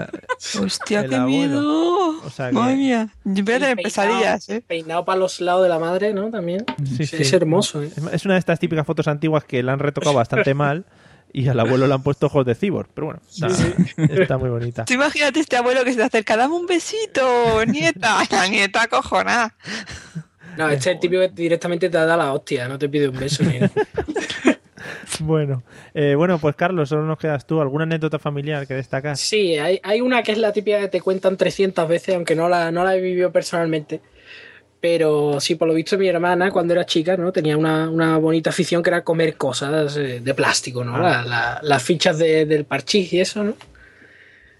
Hostia, 0.60 1.02
El 1.02 1.10
qué 1.10 1.16
abuelo. 1.16 1.28
miedo. 1.28 2.10
O 2.26 2.30
sea 2.32 2.48
que- 2.49 2.53
Madre 2.53 2.76
mía. 2.76 3.10
Yo 3.24 3.44
voy 3.44 3.53
a 3.53 3.60
tener 3.60 3.76
Peinado- 3.78 3.84
pesadillas, 3.84 4.49
¿eh? 4.49 4.64
Peinado 4.66 5.06
para 5.06 5.20
los 5.20 5.40
lados 5.41 5.62
de 5.64 5.70
la 5.70 5.78
madre, 5.80 6.14
¿no? 6.14 6.32
También. 6.32 6.66
Sí, 6.98 7.03
es 7.03 7.10
sí. 7.30 7.36
hermoso, 7.36 7.84
¿eh? 7.84 7.91
Es- 7.95 8.03
Es 8.14 8.26
una 8.26 8.34
de 8.34 8.40
estas 8.40 8.60
típicas 8.60 8.86
fotos 8.86 9.07
antiguas 9.07 9.44
que 9.44 9.62
la 9.62 9.74
han 9.74 9.80
retocado 9.80 10.16
bastante 10.16 10.53
mal 10.56 10.86
y 11.32 11.48
al 11.49 11.60
abuelo 11.60 11.86
le 11.86 11.94
han 11.94 12.02
puesto 12.02 12.26
ojos 12.28 12.45
de 12.48 12.56
cibor. 12.56 12.88
Pero 12.95 13.06
bueno, 13.07 13.22
está, 13.30 13.48
está 13.98 14.38
muy 14.40 14.49
bonita. 14.49 14.86
Tú 14.86 14.94
imagínate 14.94 15.40
este 15.40 15.56
abuelo 15.57 15.84
que 15.84 15.91
se 15.91 15.98
te 15.98 16.03
acerca, 16.03 16.36
dame 16.36 16.56
un 16.56 16.66
besito, 16.66 17.64
nieta. 17.68 18.24
La 18.32 18.48
nieta 18.48 18.88
cojonada. 18.88 19.53
No, 20.57 20.69
este 20.69 20.90
es 20.90 20.95
el 20.95 20.99
típico 20.99 21.22
que 21.22 21.30
directamente 21.30 21.90
te 21.90 21.98
da 21.98 22.15
la 22.18 22.34
hostia, 22.34 22.68
no 22.68 22.77
te 22.80 22.88
pide 22.90 23.10
un 23.10 23.18
beso 23.19 23.44
ni. 23.44 23.60
Bueno, 25.19 25.64
eh, 25.94 26.14
bueno, 26.15 26.40
pues 26.40 26.56
Carlos, 26.56 26.90
solo 26.90 27.03
nos 27.06 27.18
quedas 27.18 27.48
tú. 27.48 27.61
¿Alguna 27.61 27.84
anécdota 27.84 28.19
familiar 28.19 28.68
que 28.68 28.73
destacas? 28.73 29.19
Sí, 29.19 29.57
hay, 29.57 29.80
hay 29.84 30.02
una 30.02 30.22
que 30.23 30.32
es 30.34 30.38
la 30.38 30.52
típica 30.52 30.80
que 30.80 30.88
te 30.90 30.99
cuentan 31.02 31.38
300 31.38 31.88
veces, 31.88 32.15
aunque 32.15 32.36
no 32.36 32.49
la, 32.49 32.72
no 32.72 32.84
la 32.84 32.95
he 32.95 33.02
vivido 33.02 33.32
personalmente. 33.32 34.02
Pero 34.82 35.40
sí, 35.40 35.56
por 35.56 35.68
lo 35.68 35.73
visto, 35.73 35.98
mi 35.98 36.07
hermana, 36.07 36.52
cuando 36.52 36.73
era 36.73 36.86
chica, 36.86 37.15
¿no? 37.18 37.32
Tenía 37.32 37.56
una, 37.57 37.90
una 37.90 38.18
bonita 38.18 38.49
afición 38.49 38.84
que 38.84 38.90
era 38.90 39.03
comer 39.03 39.36
cosas 39.38 39.95
eh, 39.98 40.19
de 40.22 40.34
plástico, 40.34 40.84
¿no? 40.84 40.98
La- 40.99 41.23
la- 41.23 41.60
las 41.64 41.82
fichas 41.82 42.18
de- 42.19 42.45
del 42.45 42.65
parchís 42.65 43.11
y 43.14 43.22
eso, 43.22 43.44
¿no? 43.44 43.53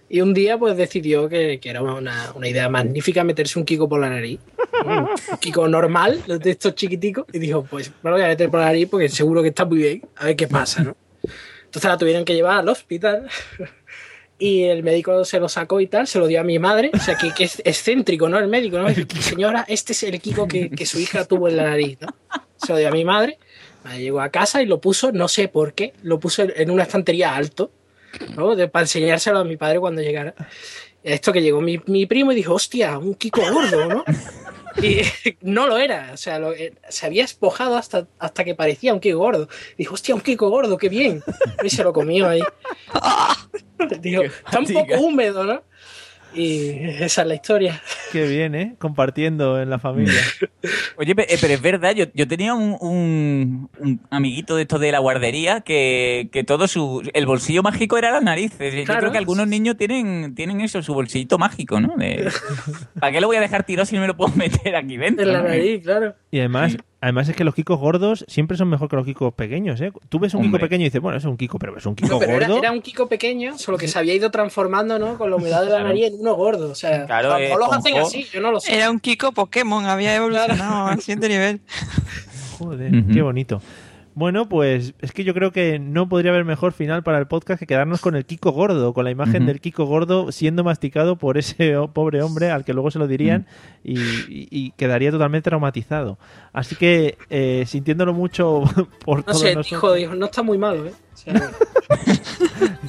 Y 0.08 0.20
un 0.20 0.34
día, 0.34 0.56
pues 0.56 0.76
decidió 0.76 1.28
que, 1.28 1.58
que 1.58 1.70
era 1.70 1.82
una, 1.82 2.32
una 2.34 2.48
idea 2.48 2.68
magnífica 2.68 3.24
meterse 3.24 3.58
un 3.58 3.64
Kiko 3.64 3.88
por 3.88 4.00
la 4.00 4.08
nariz. 4.08 4.38
Un 4.84 5.08
Kiko 5.38 5.66
normal, 5.68 6.22
de 6.26 6.50
estos 6.50 6.74
chiquiticos. 6.74 7.26
Y 7.32 7.38
dijo, 7.38 7.64
pues 7.64 7.90
me 8.02 8.10
lo 8.10 8.16
voy 8.16 8.24
a 8.24 8.28
meter 8.28 8.50
por 8.50 8.60
la 8.60 8.66
nariz 8.66 8.88
porque 8.88 9.08
seguro 9.08 9.42
que 9.42 9.48
está 9.48 9.64
muy 9.64 9.78
bien. 9.78 10.02
A 10.16 10.26
ver 10.26 10.36
qué 10.36 10.46
pasa, 10.46 10.84
¿no? 10.84 10.96
Entonces 11.64 11.90
la 11.90 11.98
tuvieron 11.98 12.24
que 12.24 12.34
llevar 12.34 12.58
al 12.58 12.68
hospital. 12.68 13.28
Y 14.38 14.64
el 14.64 14.82
médico 14.82 15.24
se 15.24 15.40
lo 15.40 15.48
sacó 15.48 15.80
y 15.80 15.86
tal, 15.86 16.06
se 16.06 16.18
lo 16.18 16.26
dio 16.26 16.40
a 16.40 16.44
mi 16.44 16.58
madre. 16.58 16.90
O 16.92 16.98
sea, 16.98 17.16
que, 17.16 17.32
que 17.32 17.44
es 17.44 17.62
excéntrico, 17.64 18.28
¿no? 18.28 18.38
El 18.38 18.48
médico, 18.48 18.78
¿no? 18.78 18.88
Señora, 19.20 19.64
este 19.66 19.92
es 19.92 20.02
el 20.02 20.20
Kiko 20.20 20.46
que, 20.46 20.70
que 20.70 20.84
su 20.84 21.00
hija 21.00 21.24
tuvo 21.24 21.48
en 21.48 21.56
la 21.56 21.64
nariz, 21.64 21.98
¿no? 22.00 22.08
Se 22.58 22.72
lo 22.72 22.78
dio 22.78 22.88
a 22.88 22.92
mi 22.92 23.04
madre. 23.04 23.38
Llegó 23.94 24.20
a 24.20 24.30
casa 24.30 24.62
y 24.62 24.66
lo 24.66 24.80
puso, 24.80 25.12
no 25.12 25.28
sé 25.28 25.48
por 25.48 25.72
qué, 25.72 25.94
lo 26.02 26.18
puso 26.18 26.42
en 26.42 26.70
una 26.70 26.82
estantería 26.82 27.36
alto, 27.36 27.70
¿no? 28.36 28.54
De- 28.56 28.68
para 28.68 28.84
enseñárselo 28.84 29.38
a 29.40 29.44
mi 29.44 29.56
padre 29.56 29.80
cuando 29.80 30.02
llegara. 30.02 30.34
Esto 31.02 31.32
que 31.32 31.42
llegó 31.42 31.60
mi, 31.60 31.80
mi 31.86 32.06
primo 32.06 32.32
y 32.32 32.34
dijo, 32.34 32.54
hostia, 32.54 32.98
un 32.98 33.14
Kiko 33.14 33.40
gordo, 33.52 33.86
¿no? 33.86 34.04
Y 34.82 35.00
no 35.40 35.66
lo 35.68 35.78
era, 35.78 36.10
o 36.12 36.16
sea, 36.16 36.38
lo- 36.38 36.52
eh, 36.52 36.74
se 36.88 37.06
había 37.06 37.24
espojado 37.24 37.76
hasta, 37.76 38.08
hasta 38.18 38.44
que 38.44 38.54
parecía 38.54 38.92
un 38.92 39.00
Kiko 39.00 39.18
gordo. 39.18 39.48
Dijo, 39.78 39.94
hostia, 39.94 40.14
un 40.14 40.20
Kiko 40.20 40.50
gordo, 40.50 40.76
qué 40.76 40.88
bien. 40.88 41.22
Y 41.62 41.70
se 41.70 41.84
lo 41.84 41.92
comió 41.92 42.28
ahí. 42.28 42.42
Dijo, 44.00 44.22
está 44.22 44.58
un 44.58 44.66
poco 44.66 44.94
húmedo, 45.00 45.44
¿no? 45.44 45.62
Y 46.36 46.70
esa 47.00 47.22
es 47.22 47.28
la 47.28 47.34
historia. 47.34 47.80
Qué 48.12 48.26
bien, 48.28 48.54
¿eh? 48.54 48.74
Compartiendo 48.78 49.60
en 49.60 49.70
la 49.70 49.78
familia. 49.78 50.20
Oye, 50.96 51.14
eh, 51.16 51.38
pero 51.40 51.54
es 51.54 51.60
verdad, 51.62 51.94
yo, 51.94 52.04
yo 52.14 52.28
tenía 52.28 52.54
un, 52.54 52.76
un- 52.80 53.70
un 53.78 54.00
amiguito 54.10 54.56
de 54.56 54.62
estos 54.62 54.80
de 54.80 54.92
la 54.92 54.98
guardería 54.98 55.60
que, 55.62 56.28
que 56.32 56.44
todo 56.44 56.68
su... 56.68 57.08
El 57.14 57.26
bolsillo 57.26 57.62
mágico 57.62 57.96
era 57.98 58.10
las 58.10 58.22
narices. 58.22 58.74
Yo 58.74 58.84
Claro. 58.84 59.00
creo 59.00 59.12
que 59.12 59.18
algunos 59.18 59.46
niños 59.48 59.76
tienen, 59.76 60.34
tienen 60.34 60.60
eso, 60.60 60.82
su 60.82 60.94
bolsillito 60.94 61.38
mágico, 61.38 61.80
¿no? 61.80 61.94
De- 61.96 62.30
¿Para 63.00 63.12
qué 63.12 63.20
lo 63.20 63.26
voy 63.26 63.36
a 63.36 63.40
dejar 63.40 63.64
tirado 63.64 63.86
si 63.86 63.94
no 63.94 64.00
me 64.02 64.06
lo 64.08 64.16
puedo 64.16 64.32
meter 64.36 64.76
aquí 64.76 64.96
dentro? 64.96 65.24
En 65.24 65.32
la 65.32 65.42
no? 65.42 65.48
nariz, 65.48 65.82
claro. 65.82 66.14
Y 66.30 66.38
además, 66.40 66.76
además 67.00 67.28
es 67.28 67.36
que 67.36 67.44
los 67.44 67.54
kikos 67.54 67.78
gordos 67.78 68.24
siempre 68.28 68.56
son 68.56 68.68
mejor 68.68 68.88
que 68.88 68.96
los 68.96 69.04
kikos 69.04 69.34
pequeños, 69.34 69.80
¿eh? 69.80 69.92
Tú 70.08 70.18
ves 70.18 70.34
un 70.34 70.42
kiko 70.42 70.58
pequeño 70.58 70.82
y 70.82 70.84
dices, 70.86 71.00
bueno, 71.00 71.18
es 71.18 71.24
un 71.24 71.36
kiko, 71.36 71.58
pero 71.58 71.76
es 71.76 71.86
un 71.86 71.94
kiko 71.94 72.08
No, 72.14 72.18
pero 72.18 72.32
era, 72.32 72.46
gordo. 72.48 72.58
era 72.62 72.72
un 72.72 72.80
Kiko 72.80 73.08
pequeño, 73.08 73.58
solo 73.58 73.78
que 73.78 73.88
se 73.88 73.98
había 73.98 74.14
ido 74.14 74.30
transformando, 74.30 74.98
¿no? 74.98 75.18
Con 75.18 75.30
la 75.30 75.36
humedad 75.36 75.60
de 75.60 75.66
la 75.66 75.70
Claro. 75.76 75.88
nariz 75.88 76.04
en 76.06 76.20
uno 76.20 76.34
gordo. 76.34 76.70
O 76.70 76.74
sea, 76.74 77.06
Claro, 77.06 77.36
eh, 77.36 77.52
los 77.58 77.72
hacen 77.72 77.96
así, 77.98 78.24
yo 78.32 78.40
no 78.40 78.50
lo 78.50 78.60
sé. 78.60 78.74
Era 78.74 78.90
un 78.90 78.98
Kiko 79.00 79.32
Pokémon, 79.32 79.84
había 79.86 80.14
evolucionado 80.16 80.86
al 80.88 81.00
siguiente 81.00 81.28
nivel. 81.28 81.60
Joder, 82.58 82.90
qué 83.12 83.22
bonito. 83.22 83.60
Bueno, 84.18 84.48
pues 84.48 84.94
es 85.02 85.12
que 85.12 85.24
yo 85.24 85.34
creo 85.34 85.52
que 85.52 85.78
no 85.78 86.08
podría 86.08 86.30
haber 86.32 86.46
mejor 86.46 86.72
final 86.72 87.02
para 87.02 87.18
el 87.18 87.26
podcast 87.26 87.60
que 87.60 87.66
quedarnos 87.66 88.00
con 88.00 88.16
el 88.16 88.24
Kiko 88.24 88.50
gordo, 88.50 88.94
con 88.94 89.04
la 89.04 89.10
imagen 89.10 89.44
del 89.44 89.60
Kiko 89.60 89.84
gordo 89.84 90.32
siendo 90.32 90.64
masticado 90.64 91.16
por 91.16 91.36
ese 91.36 91.74
pobre 91.92 92.22
hombre 92.22 92.50
al 92.50 92.64
que 92.64 92.72
luego 92.72 92.90
se 92.90 92.98
lo 92.98 93.06
dirían 93.06 93.46
y, 93.84 93.98
y- 94.00 94.48
y 94.50 94.70
quedaría 94.70 95.10
totalmente 95.10 95.50
traumatizado. 95.50 96.16
Así 96.54 96.76
que, 96.76 97.18
eh, 97.28 97.64
sintiéndolo 97.66 98.14
mucho 98.14 98.62
por 99.04 99.18
No 99.18 99.24
todos 99.24 99.40
sé, 99.40 99.54
nosotros- 99.54 99.96
dijo, 99.96 100.14
no 100.14 100.24
está 100.24 100.42
muy 100.42 100.56
malo, 100.56 100.86
¿eh? 100.86 100.94
O 101.12 101.16
sea, 101.18 101.34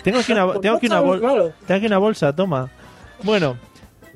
Tengo 0.04 0.20
aquí 0.20 0.32
una, 0.32 0.60
tengo 0.62 0.78
aquí 0.78 0.86
una, 0.88 1.02
bol- 1.02 1.20
tengo 1.68 1.78
aquí 1.78 1.86
una 1.88 1.98
bolsa, 1.98 2.34
toma. 2.34 2.70
Bueno, 3.24 3.58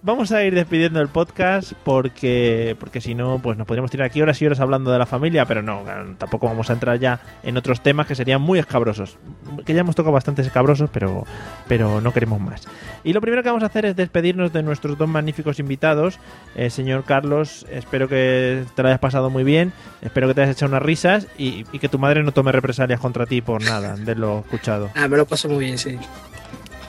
vamos 0.04 0.32
a 0.32 0.44
ir 0.44 0.56
despidiendo 0.56 1.00
el 1.00 1.08
podcast 1.08 1.74
porque, 1.84 2.76
porque 2.80 3.02
si 3.02 3.16
no, 3.16 3.40
pues 3.40 3.58
nos 3.58 3.68
podríamos 3.68 3.92
tirar 3.92 4.08
aquí 4.08 4.22
horas 4.22 4.42
y 4.42 4.46
horas 4.46 4.60
hablando 4.60 4.92
de 4.92 5.00
la 5.00 5.06
familia, 5.06 5.46
pero 5.46 5.62
no, 5.62 5.84
tampoco 6.18 6.48
vamos 6.48 6.70
a 6.70 6.74
entrar 6.74 7.00
ya 7.00 7.20
en 7.44 7.58
otros 7.58 7.82
temas 7.82 8.08
que 8.08 8.16
serían 8.16 8.42
muy 8.42 8.60
escabrosos. 8.60 9.18
Que 9.66 9.74
ya 9.74 9.82
hemos 9.82 9.96
tocado 9.96 10.14
bastantes 10.14 10.48
escabrosos, 10.48 10.90
pero, 10.92 11.26
pero 11.68 12.02
no 12.02 12.14
queremos 12.14 12.40
más. 12.40 12.64
Y 13.04 13.14
lo 13.14 13.22
primero 13.22 13.44
que 13.44 13.50
vamos 13.50 13.64
a 13.64 13.68
hacer 13.68 13.86
es 13.86 13.96
despedirnos 13.96 14.54
de 14.54 14.64
nuestros 14.64 14.98
dos 14.98 15.08
magníficos 15.08 15.60
invitados. 15.60 16.20
Eh, 16.56 16.70
señor 16.70 17.04
Carlos, 17.04 17.66
espero 17.72 18.08
que 18.08 18.64
te 18.76 18.82
lo 18.82 18.90
hayas 18.90 19.00
pasado 19.00 19.30
muy 19.30 19.44
bien, 19.44 19.74
espero 20.02 20.28
que 20.28 20.34
te 20.34 20.42
hayas 20.42 20.56
echado 20.56 20.72
unas 20.72 20.84
risas 20.84 21.28
y, 21.38 21.66
y 21.72 21.80
que 21.80 21.90
tu 21.90 22.00
madre 22.00 22.24
no 22.24 22.32
tome 22.32 22.52
represalias 22.52 23.00
contra 23.00 23.26
ti 23.26 23.42
por 23.42 23.64
nada 23.64 23.96
de 23.96 24.16
lo 24.16 24.40
escuchado. 24.40 24.90
Ah, 24.96 25.08
me 25.08 25.18
lo 25.18 25.26
paso 25.26 25.48
muy 25.50 25.66
bien, 25.66 25.78
sí. 25.78 25.98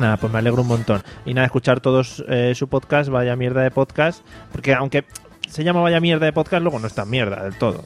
Nada, 0.02 0.16
pues 0.16 0.32
me 0.32 0.40
alegro 0.40 0.62
un 0.62 0.68
montón. 0.68 1.00
Y 1.24 1.32
nada, 1.32 1.46
escuchar 1.46 1.78
todos 1.78 2.24
eh, 2.28 2.56
su 2.56 2.66
podcast, 2.66 3.08
vaya 3.08 3.36
mierda 3.36 3.62
de 3.62 3.70
podcast, 3.70 4.26
porque 4.50 4.74
aunque 4.74 5.04
se 5.48 5.62
llama 5.62 5.80
vaya 5.80 6.00
mierda 6.00 6.26
de 6.26 6.32
podcast, 6.32 6.60
luego 6.60 6.80
no 6.80 6.88
es 6.88 6.94
tan 6.94 7.08
mierda 7.08 7.44
del 7.44 7.54
todo. 7.54 7.84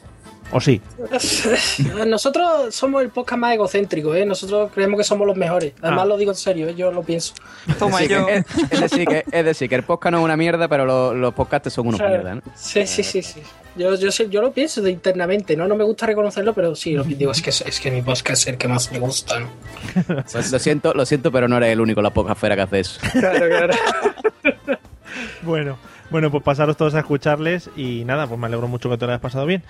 ¿O 0.53 0.61
sí? 0.61 0.81
Nosotros 2.07 2.75
somos 2.75 3.03
el 3.03 3.11
podcast 3.11 3.39
más 3.41 3.55
egocéntrico, 3.55 4.15
¿eh? 4.15 4.25
Nosotros 4.25 4.71
creemos 4.73 4.99
que 4.99 5.05
somos 5.05 5.27
los 5.27 5.37
mejores. 5.37 5.73
Además 5.83 6.05
Ah. 6.05 6.07
lo 6.07 6.17
digo 6.17 6.31
en 6.31 6.37
serio, 6.37 6.69
¿eh? 6.69 6.75
yo 6.77 6.93
lo 6.93 7.03
pienso. 7.03 7.35
Toma 7.79 7.99
Sí, 7.99 8.09
yo. 8.09 8.29
es, 8.29 8.45
es 8.71 8.81
decir, 8.81 9.07
que, 9.09 9.25
es 9.31 9.45
decir, 9.45 9.69
que 9.69 9.75
el 9.75 9.83
podcast 9.83 10.13
no 10.13 10.19
es 10.19 10.25
una 10.25 10.37
mierda, 10.37 10.69
pero 10.69 10.85
lo- 10.87 11.15
los 11.15 11.35
podcasts 11.35 11.73
son 11.73 11.89
unos 11.89 11.99
Claro. 12.01 12.15
mierda, 12.15 12.35
¿no? 12.37 12.43
Sí, 12.55 12.87
sí, 12.87 13.03
sí, 13.03 13.23
sí. 13.23 13.43
Yo, 13.75 13.95
yo, 13.97 14.11
sé- 14.11 14.29
yo 14.31 14.41
lo 14.41 14.53
pienso 14.53 14.81
de 14.81 14.91
internamente, 14.91 15.57
¿no? 15.57 15.67
No 15.69 15.75
me 15.75 15.85
gusta 15.85 16.07
reconocerlo, 16.07 16.55
pero 16.55 16.75
sí, 16.75 16.93
lo 16.93 17.03
digo, 17.05 17.33
es 17.33 17.43
que, 17.43 17.51
es 17.51 17.81
que 17.81 17.91
mi 17.91 18.01
podcast 18.03 18.43
es 18.43 18.47
el 18.49 18.57
que 18.57 18.69
más 18.69 18.91
me 18.93 19.01
gusta, 19.01 19.41
¿no? 19.41 19.49
Pues 20.33 20.51
lo 20.53 20.59
siento, 20.59 20.95
lo 20.95 21.05
siento, 21.05 21.31
pero 21.33 21.49
no 21.49 21.57
eres 21.59 21.71
el 21.73 21.81
único 21.81 22.01
la 22.01 22.11
podcastfera 22.11 22.55
que 22.57 22.63
hace 22.63 22.81
eso. 22.81 23.01
Claro, 23.13 23.47
claro. 23.49 23.75
Bueno, 25.43 25.79
bueno, 26.11 26.31
pues 26.31 26.43
pasaros 26.43 26.77
todos 26.77 26.95
a 26.95 27.01
escucharles 27.01 27.69
y 27.77 28.05
nada, 28.05 28.27
pues 28.27 28.39
me 28.39 28.47
alegro 28.47 28.69
mucho 28.69 28.89
que 28.91 28.97
te 28.97 29.07
lo 29.07 29.13
hayas 29.13 29.21
pasado 29.21 29.47
bien. 29.47 29.63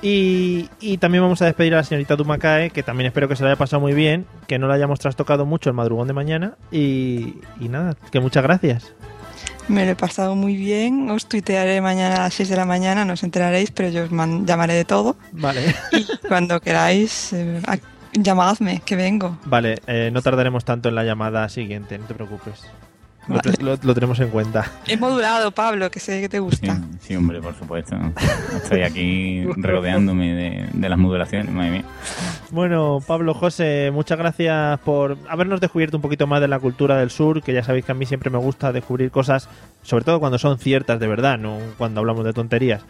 Y, 0.00 0.68
y 0.80 0.98
también 0.98 1.22
vamos 1.24 1.42
a 1.42 1.46
despedir 1.46 1.74
a 1.74 1.78
la 1.78 1.84
señorita 1.84 2.14
Dumakae, 2.14 2.70
que 2.70 2.82
también 2.84 3.08
espero 3.08 3.28
que 3.28 3.34
se 3.36 3.42
lo 3.42 3.48
haya 3.48 3.56
pasado 3.58 3.80
muy 3.80 3.94
bien, 3.94 4.26
que 4.46 4.58
no 4.58 4.68
la 4.68 4.74
hayamos 4.74 5.00
trastocado 5.00 5.44
mucho 5.44 5.70
el 5.70 5.74
madrugón 5.74 6.06
de 6.06 6.14
mañana. 6.14 6.54
Y, 6.70 7.36
y 7.60 7.68
nada, 7.68 7.96
que 8.12 8.20
muchas 8.20 8.42
gracias. 8.44 8.92
Me 9.66 9.84
lo 9.84 9.90
he 9.92 9.96
pasado 9.96 10.34
muy 10.36 10.56
bien. 10.56 11.10
Os 11.10 11.26
tuitearé 11.26 11.80
mañana 11.80 12.16
a 12.16 12.20
las 12.20 12.34
6 12.34 12.48
de 12.48 12.56
la 12.56 12.64
mañana, 12.64 13.04
no 13.04 13.14
os 13.14 13.22
enteraréis, 13.22 13.70
pero 13.72 13.88
yo 13.90 14.04
os 14.04 14.10
man- 14.12 14.46
llamaré 14.46 14.74
de 14.74 14.84
todo. 14.84 15.16
Vale, 15.32 15.74
Y 15.92 16.06
cuando 16.28 16.60
queráis, 16.60 17.32
eh, 17.32 17.60
llamadme, 18.14 18.80
que 18.84 18.96
vengo. 18.96 19.36
vale, 19.44 19.80
eh, 19.86 20.10
no 20.12 20.22
tardaremos 20.22 20.64
tanto 20.64 20.88
en 20.88 20.94
la 20.94 21.04
llamada 21.04 21.48
siguiente, 21.48 21.98
no 21.98 22.06
te 22.06 22.14
preocupes. 22.14 22.62
Lo, 23.28 23.34
Vale. 23.36 23.52
te- 23.52 23.62
lo- 23.62 23.78
lo 23.82 23.94
tenemos 23.94 24.18
en 24.20 24.28
cuenta. 24.30 24.70
He 24.86 24.96
modulado, 24.96 25.50
Pablo, 25.50 25.90
que 25.90 26.00
sé 26.00 26.20
que 26.22 26.28
te 26.30 26.38
gusta. 26.40 26.80
sí, 27.00 27.14
hombre, 27.14 27.40
por 27.42 27.54
supuesto. 27.54 27.94
Estoy 28.56 28.82
aquí 28.82 29.44
regodeándome 29.56 30.34
de, 30.34 30.66
de 30.72 30.88
las 30.88 30.98
modulaciones, 30.98 31.52
madre 31.52 31.70
mía. 31.70 31.84
Bueno, 32.50 33.00
Pablo, 33.06 33.34
José, 33.34 33.90
muchas 33.92 34.16
gracias 34.18 34.80
por 34.80 35.18
habernos 35.28 35.60
descubierto 35.60 35.98
un 35.98 36.02
poquito 36.02 36.26
más 36.26 36.40
de 36.40 36.48
la 36.48 36.58
cultura 36.58 36.96
del 36.96 37.10
sur, 37.10 37.42
que 37.42 37.52
ya 37.52 37.62
sabéis 37.62 37.84
que 37.84 37.92
a 37.92 37.94
mí 37.94 38.06
siempre 38.06 38.30
me 38.30 38.38
gusta 38.38 38.72
descubrir 38.72 39.10
cosas, 39.10 39.48
sobre 39.82 40.04
todo 40.04 40.20
cuando 40.20 40.38
son 40.38 40.58
ciertas 40.58 40.98
de 40.98 41.06
verdad, 41.06 41.38
no 41.38 41.58
cuando 41.76 42.00
hablamos 42.00 42.24
de 42.24 42.32
tonterías. 42.32 42.82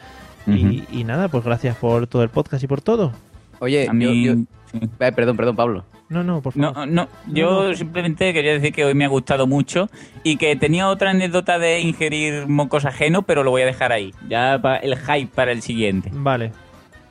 y, 0.46 0.84
y 0.92 1.04
nada, 1.04 1.28
pues 1.28 1.44
gracias 1.44 1.76
por 1.76 2.06
todo 2.06 2.22
el 2.22 2.28
podcast 2.28 2.62
y 2.62 2.66
por 2.68 2.80
todo. 2.80 3.12
Oye, 3.58 3.88
A 3.88 3.92
mí- 3.92 4.24
yo, 4.24 4.34
yo- 4.34 4.40
sí. 4.72 4.88
Perdón, 4.98 5.36
perdón, 5.36 5.56
Pablo. 5.56 5.84
No, 6.08 6.24
no, 6.24 6.40
por 6.40 6.54
favor. 6.54 6.74
No, 6.74 6.86
no, 6.86 7.08
yo 7.26 7.62
No, 7.64 7.68
no. 7.68 7.74
simplemente 7.74 8.32
quería 8.32 8.52
decir 8.54 8.72
que 8.72 8.84
hoy 8.84 8.94
me 8.94 9.04
ha 9.04 9.08
gustado 9.08 9.46
mucho 9.46 9.90
y 10.22 10.36
que 10.36 10.56
tenía 10.56 10.88
otra 10.88 11.10
anécdota 11.10 11.58
de 11.58 11.80
ingerir 11.80 12.46
mocos 12.46 12.84
ajenos, 12.86 13.24
pero 13.26 13.42
lo 13.44 13.50
voy 13.50 13.62
a 13.62 13.66
dejar 13.66 13.92
ahí. 13.92 14.14
Ya 14.28 14.58
para 14.62 14.78
el 14.78 14.96
hype 14.96 15.30
para 15.34 15.52
el 15.52 15.60
siguiente. 15.62 16.10
Vale, 16.12 16.52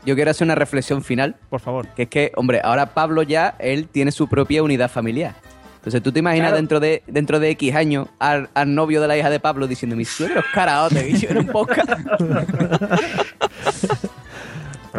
Yo 0.06 0.16
quiero 0.16 0.32
hacer 0.32 0.46
una 0.46 0.56
reflexión 0.56 1.04
final, 1.04 1.36
por 1.50 1.60
favor. 1.60 1.88
que 1.90 2.04
es 2.04 2.10
que, 2.10 2.32
hombre, 2.36 2.62
ahora 2.64 2.94
Pablo 2.94 3.22
ya, 3.24 3.56
él 3.60 3.88
tiene 3.88 4.12
su 4.12 4.28
propia 4.28 4.64
unidad 4.64 4.90
familiar. 4.90 5.36
Entonces, 5.76 6.02
¿tú 6.04 6.12
te 6.12 6.20
imaginas 6.20 6.48
Claro. 6.50 6.58
dentro 6.58 6.80
de 6.82 7.02
dentro 7.08 7.40
de 7.40 7.50
X 7.52 7.74
años 7.76 8.08
al, 8.20 8.50
al 8.56 8.74
novio 8.76 9.00
de 9.00 9.08
la 9.08 9.18
hija 9.18 9.30
de 9.30 9.40
Pablo 9.40 9.68
diciendo, 9.68 9.96
mi 9.96 10.04
suegro 10.06 10.40
es 10.42 10.46
karaoke, 10.54 11.08
y 11.10 11.18
yo 11.18 11.30
era 11.30 11.40
un 11.40 11.48
podcast? 11.48 11.90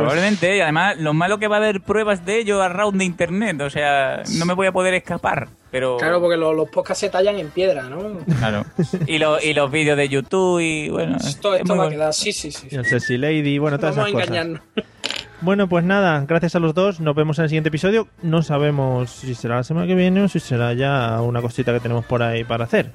Probablemente, 0.03 0.57
y 0.57 0.61
además 0.61 0.97
lo 0.99 1.13
malo 1.15 1.39
que 1.39 1.49
va 1.49 1.57
a 1.57 1.59
haber 1.59 1.81
pruebas 1.81 2.25
de 2.25 2.39
ello 2.41 2.63
a 2.63 2.69
round 2.69 2.99
de 2.99 3.05
internet, 3.05 3.61
o 3.61 3.71
sea, 3.71 4.23
no 4.39 4.45
me 4.47 4.55
voy 4.55 4.67
a 4.67 4.73
poder 4.73 4.95
escapar, 4.95 5.49
pero... 5.71 5.97
Claro, 5.99 6.21
porque 6.21 6.37
los, 6.37 6.55
los 6.57 6.69
podcasts 6.69 7.01
se 7.01 7.09
tallan 7.09 7.37
en 7.39 7.49
piedra, 7.51 7.83
¿no? 7.85 8.19
Claro. 8.39 8.65
Y, 9.07 9.19
lo- 9.19 9.41
y 9.41 9.55
los 9.55 9.71
vídeos 9.71 9.97
de 9.97 10.09
YouTube 10.09 10.61
y 10.61 10.89
bueno... 10.89 11.17
Esto, 11.17 11.55
es 11.55 11.61
esto 11.63 11.77
va 11.77 11.87
a 11.87 11.91
quedar, 11.91 12.15
sí, 12.15 12.33
sí, 12.33 12.51
sí. 12.51 12.69
Y 12.71 12.77
el 12.77 12.85
Sexy 12.87 13.17
Lady, 13.19 13.59
bueno, 13.59 13.79
todas 13.79 13.97
Vamos 13.97 14.15
a 14.15 14.19
esas 14.19 14.29
cosas. 14.29 14.37
engañarnos. 14.45 14.61
Bueno, 15.41 15.69
pues 15.69 15.85
nada, 15.85 16.25
gracias 16.27 16.57
a 16.57 16.59
los 16.59 16.75
dos. 16.75 16.99
Nos 16.99 17.15
vemos 17.15 17.39
en 17.39 17.45
el 17.45 17.49
siguiente 17.49 17.69
episodio. 17.69 18.09
No 18.23 18.43
sabemos 18.43 19.09
si 19.09 19.37
será 19.37 19.55
la 19.55 19.63
semana 19.63 19.87
que 19.87 19.95
viene 19.95 20.23
o 20.23 20.29
si 20.29 20.41
será 20.41 20.73
ya 20.73 21.21
una 21.23 21.41
cosita 21.41 21.73
que 21.73 21.79
tenemos 21.79 22.05
por 22.07 22.25
ahí 22.25 22.43
para 22.43 22.65
hacer. 22.65 22.91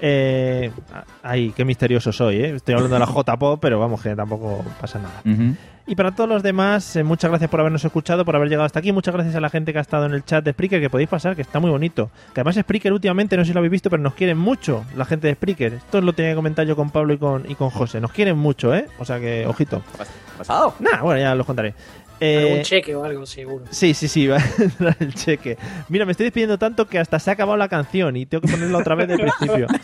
Eh, 0.00 0.70
ay, 1.22 1.52
qué 1.56 1.64
misterioso 1.64 2.12
soy, 2.12 2.36
¿eh? 2.36 2.54
Estoy 2.56 2.74
hablando 2.74 2.94
de 2.94 3.00
la 3.00 3.06
J-Pop, 3.06 3.58
pero 3.60 3.78
vamos, 3.78 4.02
que 4.02 4.14
tampoco 4.14 4.64
pasa 4.80 4.98
nada. 4.98 5.22
Y 5.86 5.94
para 5.94 6.12
todos 6.12 6.28
los 6.28 6.42
demás, 6.42 6.96
eh, 6.96 7.02
muchas 7.02 7.30
gracias 7.30 7.48
por 7.48 7.60
habernos 7.60 7.82
escuchado, 7.82 8.22
por 8.26 8.36
haber 8.36 8.50
llegado 8.50 8.66
hasta 8.66 8.78
aquí. 8.78 8.92
Muchas 8.92 9.14
gracias 9.14 9.34
a 9.36 9.40
la 9.40 9.48
gente 9.48 9.72
que 9.72 9.78
ha 9.78 9.80
estado 9.80 10.04
en 10.04 10.12
el 10.12 10.22
chat 10.22 10.44
de 10.44 10.52
Spreaker, 10.52 10.82
que 10.82 10.90
podéis 10.90 11.08
pasar, 11.08 11.34
que 11.34 11.40
está 11.40 11.60
muy 11.60 11.70
bonito. 11.70 12.10
Que 12.34 12.42
además 12.42 12.56
Spreaker 12.56 12.92
últimamente, 12.92 13.38
no 13.38 13.42
sé 13.42 13.48
si 13.48 13.54
lo 13.54 13.60
habéis 13.60 13.72
visto, 13.72 13.88
pero 13.88 14.02
nos 14.02 14.12
quieren 14.12 14.36
mucho 14.36 14.84
la 14.94 15.06
gente 15.06 15.28
de 15.28 15.34
Spreaker. 15.34 15.72
Esto 15.72 16.02
lo 16.02 16.12
tenía 16.12 16.32
que 16.32 16.36
comentar 16.36 16.66
yo 16.66 16.76
con 16.76 16.90
Pablo 16.90 17.14
y 17.14 17.18
con, 17.18 17.50
y 17.50 17.54
con 17.54 17.70
José. 17.70 18.02
Nos 18.02 18.12
quieren 18.12 18.36
mucho, 18.36 18.74
¿eh? 18.74 18.86
O 18.98 19.06
sea 19.06 19.18
que, 19.18 19.46
ojito. 19.46 19.82
¿Pasado? 20.36 20.74
Nah, 20.78 21.00
bueno, 21.00 21.20
ya 21.22 21.34
los 21.34 21.46
contaré. 21.46 21.74
Eh, 22.20 22.38
Algún 22.48 22.62
cheque 22.62 22.94
o 22.94 23.04
algo, 23.04 23.26
seguro. 23.26 23.64
Sí, 23.70 23.94
sí, 23.94 24.08
sí, 24.08 24.26
va 24.26 24.36
a 24.58 24.62
entrar 24.62 24.96
el 25.00 25.14
cheque. 25.14 25.56
Mira, 25.88 26.04
me 26.04 26.12
estoy 26.12 26.24
despidiendo 26.24 26.58
tanto 26.58 26.88
que 26.88 26.98
hasta 26.98 27.18
se 27.18 27.30
ha 27.30 27.34
acabado 27.34 27.56
la 27.56 27.68
canción 27.68 28.16
y 28.16 28.26
tengo 28.26 28.42
que 28.42 28.48
ponerla 28.52 28.78
otra 28.78 28.94
vez 28.94 29.08
del 29.08 29.20
principio. 29.20 29.66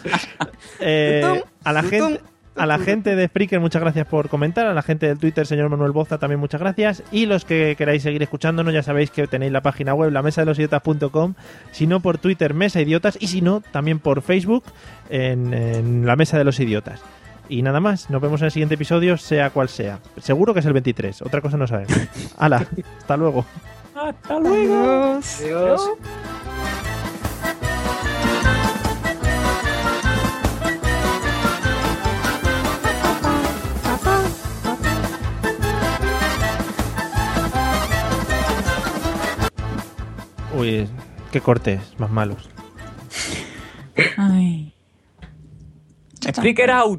Eh, 0.81 1.43
a 1.63 1.73
la 1.73 1.83
gente 1.83 2.21
A 2.57 2.67
la 2.67 2.79
gente 2.79 3.17
de 3.17 3.27
Spreaker, 3.27 3.61
muchas 3.61 3.83
gracias 3.83 4.07
por 4.07 4.29
comentar. 4.29 4.67
A 4.67 4.75
la 4.75 4.83
gente 4.83 5.07
del 5.07 5.19
Twitter, 5.19 5.47
señor 5.47 5.69
Manuel 5.69 5.93
Boza, 5.93 6.19
también 6.19 6.41
muchas 6.41 6.61
gracias. 6.61 7.03
Y 7.13 7.27
los 7.27 7.45
que 7.45 7.75
queráis 7.77 8.03
seguir 8.03 8.23
escuchándonos, 8.23 8.73
ya 8.73 8.83
sabéis 8.83 9.11
que 9.11 9.27
tenéis 9.27 9.53
la 9.53 9.61
página 9.61 9.93
web, 9.95 10.11
la 10.11 10.23
mesa 10.23 10.43
de 10.43 10.47
los 10.47 10.59
idiotas.com. 10.59 11.35
Si 11.73 11.87
no, 11.87 12.01
por 12.01 12.19
Twitter, 12.19 12.55
Mesa 12.55 12.81
Idiotas. 12.81 13.19
Y 13.21 13.27
si 13.29 13.41
no, 13.41 13.61
también 13.73 13.99
por 13.99 14.23
Facebook, 14.23 14.65
en, 15.11 15.53
en 15.53 16.07
la 16.07 16.17
mesa 16.17 16.39
de 16.39 16.45
los 16.45 16.59
idiotas. 16.61 17.01
Y 17.49 17.63
nada 17.63 17.81
más, 17.81 18.09
nos 18.11 18.23
vemos 18.23 18.41
en 18.41 18.47
el 18.47 18.51
siguiente 18.51 18.75
episodio, 18.75 19.17
sea 19.17 19.51
cual 19.51 19.69
sea. 19.69 19.99
Seguro 20.19 20.55
que 20.55 20.61
es 20.61 20.67
el 20.67 20.73
23, 20.73 21.23
otra 21.23 21.41
cosa 21.41 21.57
no 21.57 21.67
sabemos. 21.67 21.93
Hala, 22.39 22.67
hasta 22.99 23.17
luego. 23.17 23.45
Hasta 23.95 24.39
luego. 24.39 25.21
Adiós. 25.41 25.91
Uy, 40.57 40.89
qué 41.31 41.41
cortes 41.41 41.81
más 41.99 42.11
malos. 42.11 42.49
Ay. 44.17 44.75
Speaker 46.33 46.71
out. 46.71 46.93